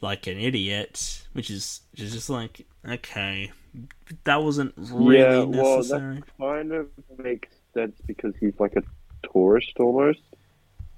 like 0.00 0.26
an 0.26 0.38
idiot, 0.38 1.22
which 1.32 1.50
is 1.50 1.82
which 1.92 2.02
is 2.02 2.12
just 2.12 2.30
like 2.30 2.66
okay, 2.86 3.52
that 4.24 4.42
wasn't 4.42 4.72
really 4.76 5.18
yeah. 5.18 5.42
Well, 5.42 5.76
necessary. 5.76 6.16
that 6.16 6.38
kind 6.38 6.72
of 6.72 6.88
makes 7.18 7.48
sense 7.74 7.96
because 8.06 8.34
he's 8.40 8.58
like 8.58 8.76
a 8.76 8.82
tourist 9.32 9.72
almost. 9.78 10.20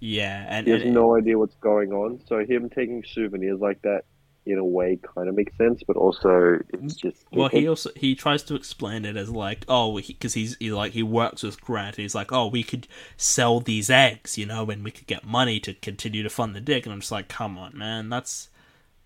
Yeah, 0.01 0.47
and, 0.49 0.67
He 0.67 0.73
has 0.73 0.83
and 0.83 0.95
no 0.95 1.15
idea 1.17 1.39
what's 1.39 1.57
going 1.57 1.93
on. 1.93 2.21
So 2.27 2.45
him 2.45 2.71
taking 2.71 3.05
souvenirs 3.05 3.61
like 3.61 3.83
that, 3.83 4.05
in 4.47 4.59
a 4.59 4.65
way, 4.65 4.99
kind 5.15 5.29
of 5.29 5.35
makes 5.35 5.57
sense. 5.57 5.83
But 5.87 5.97
also, 5.97 6.61
it's 6.71 6.95
just 6.95 7.25
Well, 7.33 7.49
he 7.49 7.69
also 7.69 7.91
he 7.97 8.15
tries 8.15 8.43
to 8.45 8.55
explain 8.55 9.05
it 9.05 9.17
as 9.17 9.31
like, 9.31 9.65
oh, 9.69 10.01
because 10.01 10.35
he's 10.35 10.57
he, 10.59 10.73
like 10.73 10.93
he 10.93 11.03
works 11.03 11.43
with 11.43 11.61
Grant. 11.61 11.97
He's 11.97 12.15
like, 12.15 12.33
oh, 12.33 12.47
we 12.47 12.63
could 12.63 12.89
sell 13.17 13.61
these 13.61 13.91
eggs, 13.91 14.39
you 14.39 14.47
know, 14.47 14.69
and 14.71 14.85
we 14.85 14.91
could 14.91 15.07
get 15.07 15.25
money 15.25 15.61
to 15.61 15.75
continue 15.75 16.23
to 16.23 16.31
fund 16.31 16.55
the 16.55 16.61
dig. 16.61 16.87
And 16.87 16.93
I'm 16.93 17.01
just 17.01 17.13
like, 17.13 17.29
come 17.29 17.59
on, 17.59 17.77
man, 17.77 18.09
that's 18.09 18.49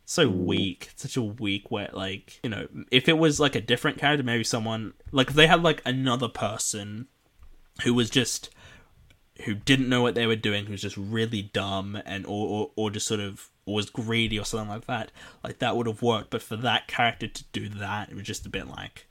so 0.04 0.28
hmm. 0.28 0.44
weak. 0.44 0.88
It's 0.92 1.02
such 1.02 1.16
a 1.16 1.22
weak 1.22 1.70
way. 1.70 1.88
Like, 1.92 2.40
you 2.42 2.50
know, 2.50 2.68
if 2.90 3.08
it 3.08 3.18
was 3.18 3.40
like 3.40 3.54
a 3.54 3.60
different 3.60 3.98
character, 3.98 4.22
maybe 4.22 4.44
someone 4.44 4.94
like 5.12 5.28
if 5.28 5.34
they 5.34 5.46
had 5.46 5.62
like 5.62 5.82
another 5.84 6.28
person 6.28 7.08
who 7.82 7.94
was 7.94 8.10
just 8.10 8.50
who 9.44 9.54
didn't 9.54 9.88
know 9.88 10.02
what 10.02 10.14
they 10.14 10.26
were 10.26 10.36
doing, 10.36 10.66
who 10.66 10.72
was 10.72 10.82
just 10.82 10.96
really 10.96 11.42
dumb 11.42 12.00
and 12.06 12.24
or 12.26 12.46
or, 12.46 12.70
or 12.76 12.90
just 12.90 13.06
sort 13.06 13.20
of 13.20 13.50
was 13.66 13.88
greedy 13.90 14.38
or 14.38 14.44
something 14.44 14.68
like 14.68 14.86
that, 14.86 15.10
like 15.42 15.58
that 15.58 15.76
would 15.76 15.86
have 15.86 16.02
worked. 16.02 16.30
But 16.30 16.42
for 16.42 16.56
that 16.56 16.86
character 16.88 17.26
to 17.26 17.44
do 17.52 17.68
that, 17.68 18.10
it 18.10 18.14
was 18.14 18.24
just 18.24 18.46
a 18.46 18.50
bit 18.50 18.66
like, 18.68 19.06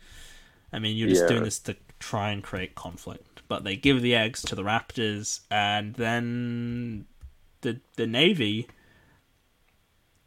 I 0.71 0.79
mean, 0.79 0.95
you're 0.97 1.09
just 1.09 1.23
Yeah. 1.23 1.27
doing 1.29 1.43
this 1.43 1.59
to 1.59 1.75
try 1.99 2.31
and 2.31 2.43
create 2.43 2.75
conflict. 2.75 3.41
But 3.47 3.63
they 3.63 3.75
give 3.75 4.01
the 4.01 4.15
eggs 4.15 4.41
to 4.43 4.55
the 4.55 4.63
Raptors, 4.63 5.41
and 5.51 5.95
then 5.95 7.05
the 7.61 7.79
the 7.95 8.07
Navy 8.07 8.67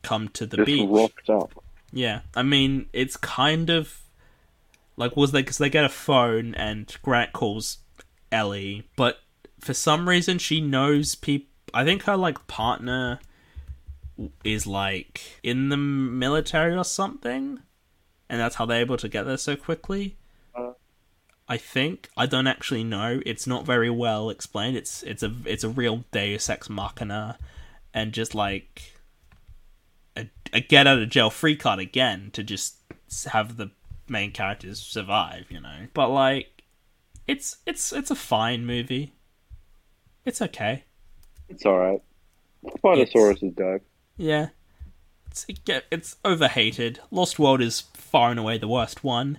come 0.03 0.29
to 0.31 0.47
the 0.47 0.59
just 0.59 0.67
beach. 0.67 0.89
rocked 0.89 1.31
up. 1.31 1.53
Yeah, 1.93 2.21
I 2.35 2.43
mean, 2.43 2.87
it's 2.93 3.17
kind 3.17 3.71
of 3.71 4.01
like 4.97 5.17
was 5.17 5.33
they 5.33 5.43
because 5.43 5.59
they 5.59 5.71
get 5.71 5.85
a 5.85 5.89
phone 5.89 6.55
and 6.55 6.95
Grant 7.03 7.33
calls 7.33 7.79
Ellie, 8.33 8.89
but 8.97 9.21
for 9.61 9.75
some 9.75 10.09
reason 10.09 10.39
she 10.39 10.61
knows 10.61 11.15
people. 11.15 11.49
I 11.75 11.85
think 11.85 12.05
her 12.05 12.17
like 12.17 12.47
partner 12.47 13.19
is 14.45 14.67
like 14.67 15.21
in 15.43 15.69
the 15.69 15.77
military 15.77 16.75
or 16.75 16.85
something, 16.85 17.61
and 18.29 18.41
that's 18.41 18.57
how 18.57 18.67
they're 18.67 18.81
able 18.81 18.97
to 18.97 19.09
get 19.09 19.25
there 19.25 19.37
so 19.37 19.57
quickly. 19.57 20.17
Uh. 20.55 20.73
I 21.49 21.57
think 21.57 22.09
I 22.17 22.27
don't 22.27 22.47
actually 22.47 22.85
know. 22.85 23.21
It's 23.25 23.47
not 23.47 23.67
very 23.67 23.91
well 23.91 24.31
explained. 24.31 24.77
It's 24.77 25.03
it's 25.03 25.23
a 25.23 25.33
it's 25.45 25.65
a 25.65 25.69
real 25.69 26.05
Deus 26.11 26.49
Ex 26.49 26.69
Machina, 26.69 27.39
and 27.95 28.13
just 28.13 28.35
like 28.35 28.95
a, 30.17 30.29
a 30.53 30.61
get 30.61 30.87
out 30.87 30.99
of 30.99 31.09
jail 31.09 31.31
free 31.31 31.57
card 31.57 31.79
again 31.79 32.31
to 32.33 32.43
just 32.43 32.77
have 33.27 33.57
the 33.57 33.71
main 34.09 34.33
characters 34.33 34.81
survive, 34.81 35.47
you 35.51 35.61
know. 35.61 35.87
But 35.95 36.09
like, 36.09 36.63
it's 37.27 37.59
it's 37.67 37.93
it's 37.93 38.11
a 38.11 38.17
fine 38.17 38.67
movie. 38.67 39.13
It's 40.25 40.43
okay. 40.43 40.85
It's 41.49 41.65
all 41.65 41.79
right. 41.79 42.03
Spinosaurus 42.65 43.45
is 43.45 43.53
dope. 43.53 43.83
Yeah, 44.17 44.49
it's 45.27 45.45
it 45.49 45.65
get, 45.65 45.85
it's 45.91 46.17
overhated. 46.25 47.01
Lost 47.11 47.39
World 47.39 47.61
is 47.61 47.83
far 47.95 48.31
and 48.31 48.41
away 48.41 48.59
the 48.59 48.69
worst 48.69 49.05
one. 49.05 49.39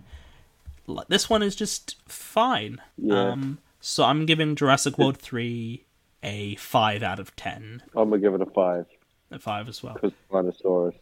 This 1.10 1.30
one 1.30 1.44
is 1.44 1.56
just 1.56 1.98
fine. 2.08 2.82
Yeah. 2.98 3.32
Um, 3.32 3.58
so 3.82 4.04
I'm 4.04 4.26
giving 4.26 4.56
Jurassic 4.56 4.98
World 4.98 5.18
three 5.18 5.86
a 6.24 6.56
five 6.56 7.04
out 7.04 7.20
of 7.20 7.36
ten. 7.36 7.84
I'm 7.96 8.10
gonna 8.10 8.22
give 8.22 8.34
it 8.34 8.42
a 8.42 8.46
five 8.46 8.86
A 9.32 9.40
five 9.40 9.68
as 9.68 9.84
well. 9.84 9.96
because 9.96 10.14
Spinosaurus. 10.32 10.96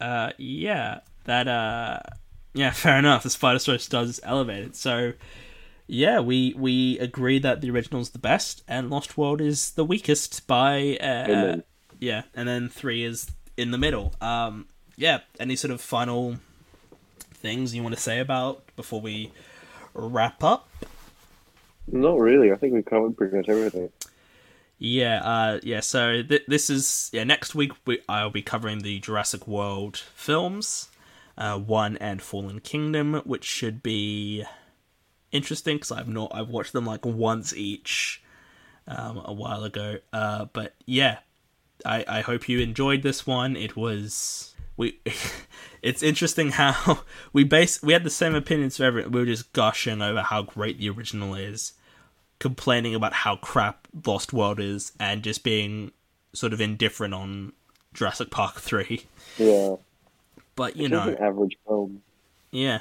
Uh, 0.00 0.30
yeah, 0.38 1.00
that 1.24 1.46
uh, 1.48 2.00
yeah, 2.52 2.70
fair 2.72 2.98
enough. 2.98 3.22
The 3.22 3.28
Spinosaurus 3.28 3.88
does 3.88 4.20
elevate 4.22 4.64
it. 4.64 4.76
So, 4.76 5.12
yeah, 5.86 6.20
we 6.20 6.54
we 6.56 6.98
agree 6.98 7.38
that 7.38 7.60
the 7.60 7.70
original's 7.70 8.10
the 8.10 8.18
best, 8.18 8.62
and 8.66 8.90
Lost 8.90 9.16
World 9.16 9.40
is 9.40 9.72
the 9.72 9.84
weakest 9.84 10.46
by 10.46 10.96
uh. 11.00 11.56
Yeah, 12.00 12.22
and 12.34 12.48
then 12.48 12.68
three 12.68 13.04
is 13.04 13.30
in 13.56 13.70
the 13.70 13.78
middle. 13.78 14.14
Um, 14.20 14.66
yeah, 14.96 15.20
any 15.40 15.56
sort 15.56 15.72
of 15.72 15.80
final 15.80 16.36
things 17.32 17.74
you 17.74 17.82
want 17.82 17.94
to 17.94 18.00
say 18.00 18.18
about 18.20 18.64
before 18.76 19.00
we 19.00 19.32
wrap 19.94 20.42
up? 20.42 20.68
Not 21.90 22.18
really. 22.18 22.50
I 22.52 22.56
think 22.56 22.72
we 22.74 22.82
covered 22.82 23.16
pretty 23.16 23.36
much 23.36 23.48
everything. 23.48 23.90
Yeah, 24.78 25.22
uh, 25.22 25.60
yeah. 25.62 25.80
So 25.80 26.22
th- 26.22 26.44
this 26.48 26.70
is 26.70 27.10
yeah. 27.12 27.24
Next 27.24 27.54
week 27.54 27.72
we- 27.86 28.00
I'll 28.08 28.30
be 28.30 28.42
covering 28.42 28.80
the 28.80 28.98
Jurassic 29.00 29.46
World 29.46 29.96
films, 29.96 30.88
uh, 31.38 31.58
one 31.58 31.96
and 31.98 32.20
Fallen 32.22 32.60
Kingdom, 32.60 33.22
which 33.24 33.44
should 33.44 33.82
be 33.82 34.44
interesting 35.30 35.76
because 35.76 35.92
I've 35.92 36.08
not 36.08 36.32
I've 36.34 36.48
watched 36.48 36.72
them 36.72 36.86
like 36.86 37.04
once 37.04 37.54
each 37.54 38.22
um, 38.88 39.22
a 39.24 39.32
while 39.32 39.64
ago. 39.64 39.98
Uh, 40.12 40.46
but 40.52 40.74
yeah, 40.86 41.18
I 41.84 42.04
I 42.08 42.20
hope 42.22 42.48
you 42.48 42.60
enjoyed 42.60 43.02
this 43.02 43.26
one. 43.26 43.56
It 43.56 43.76
was 43.76 44.54
we. 44.76 45.00
it's 45.82 46.02
interesting 46.02 46.50
how 46.52 47.00
we 47.32 47.44
base 47.44 47.82
we 47.82 47.92
had 47.92 48.04
the 48.04 48.10
same 48.10 48.34
opinions 48.34 48.76
for 48.76 48.84
everything. 48.84 49.12
We 49.12 49.20
were 49.20 49.26
just 49.26 49.52
gushing 49.52 50.02
over 50.02 50.22
how 50.22 50.42
great 50.42 50.78
the 50.78 50.90
original 50.90 51.34
is 51.34 51.72
complaining 52.40 52.94
about 52.94 53.12
how 53.12 53.36
crap 53.36 53.86
Lost 54.06 54.32
World 54.32 54.60
is 54.60 54.92
and 55.00 55.22
just 55.22 55.44
being 55.44 55.92
sort 56.32 56.52
of 56.52 56.60
indifferent 56.60 57.14
on 57.14 57.52
Jurassic 57.94 58.30
Park 58.30 58.56
3. 58.60 59.06
Yeah, 59.38 59.76
But, 60.56 60.76
you 60.76 60.84
it's 60.86 60.90
know, 60.92 61.08
an 61.08 61.16
average 61.18 61.56
film. 61.66 62.02
yeah. 62.50 62.80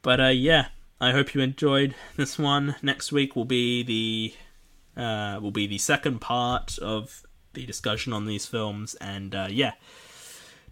But, 0.00 0.20
uh, 0.20 0.26
yeah, 0.28 0.68
I 1.00 1.12
hope 1.12 1.34
you 1.34 1.40
enjoyed 1.40 1.94
this 2.16 2.38
one. 2.38 2.74
Next 2.82 3.12
week 3.12 3.36
will 3.36 3.44
be 3.44 3.82
the, 3.84 5.00
uh, 5.00 5.38
will 5.40 5.52
be 5.52 5.66
the 5.68 5.78
second 5.78 6.20
part 6.20 6.78
of 6.78 7.22
the 7.54 7.66
discussion 7.66 8.12
on 8.12 8.26
these 8.26 8.46
films. 8.46 8.94
And, 8.96 9.34
uh, 9.34 9.48
yeah. 9.50 9.72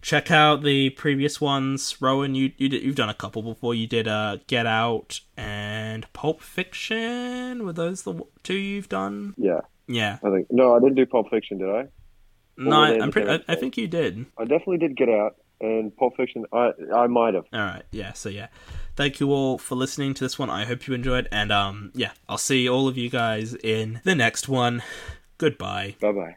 Check 0.01 0.31
out 0.31 0.63
the 0.63 0.89
previous 0.89 1.39
ones. 1.39 2.01
Rowan, 2.01 2.33
you, 2.33 2.51
you 2.57 2.67
did, 2.69 2.81
you've 2.81 2.95
done 2.95 3.09
a 3.09 3.13
couple 3.13 3.43
before. 3.43 3.75
You 3.75 3.85
did 3.85 4.07
uh, 4.07 4.37
Get 4.47 4.65
Out 4.65 5.19
and 5.37 6.11
Pulp 6.11 6.41
Fiction. 6.41 7.63
Were 7.63 7.71
those 7.73 8.01
the 8.01 8.19
two 8.41 8.55
you've 8.55 8.89
done? 8.89 9.35
Yeah, 9.37 9.59
Yeah. 9.87 10.17
I 10.23 10.31
think. 10.31 10.47
No, 10.49 10.75
I 10.75 10.79
didn't 10.79 10.95
do 10.95 11.05
Pulp 11.05 11.29
Fiction, 11.29 11.59
did 11.59 11.69
I? 11.69 11.87
No, 12.57 12.79
were 12.79 12.99
I'm 12.99 13.11
pretty. 13.11 13.29
I, 13.29 13.41
I 13.47 13.55
think 13.55 13.77
you 13.77 13.87
did. 13.87 14.25
I 14.39 14.45
definitely 14.45 14.79
did 14.79 14.97
Get 14.97 15.07
Out 15.09 15.35
and 15.59 15.95
Pulp 15.95 16.17
Fiction. 16.17 16.45
I 16.51 16.71
I 16.95 17.05
might 17.05 17.35
have. 17.35 17.45
All 17.53 17.59
right. 17.59 17.83
Yeah. 17.91 18.13
So 18.13 18.29
yeah, 18.29 18.47
thank 18.95 19.19
you 19.19 19.31
all 19.31 19.59
for 19.59 19.75
listening 19.75 20.15
to 20.15 20.23
this 20.23 20.39
one. 20.39 20.49
I 20.49 20.65
hope 20.65 20.87
you 20.87 20.95
enjoyed, 20.95 21.27
and 21.31 21.51
um, 21.51 21.91
yeah, 21.93 22.11
I'll 22.27 22.39
see 22.39 22.67
all 22.67 22.87
of 22.87 22.97
you 22.97 23.09
guys 23.09 23.53
in 23.53 24.01
the 24.03 24.15
next 24.15 24.49
one. 24.49 24.81
Goodbye. 25.37 25.95
Bye 26.01 26.11
bye. 26.11 26.29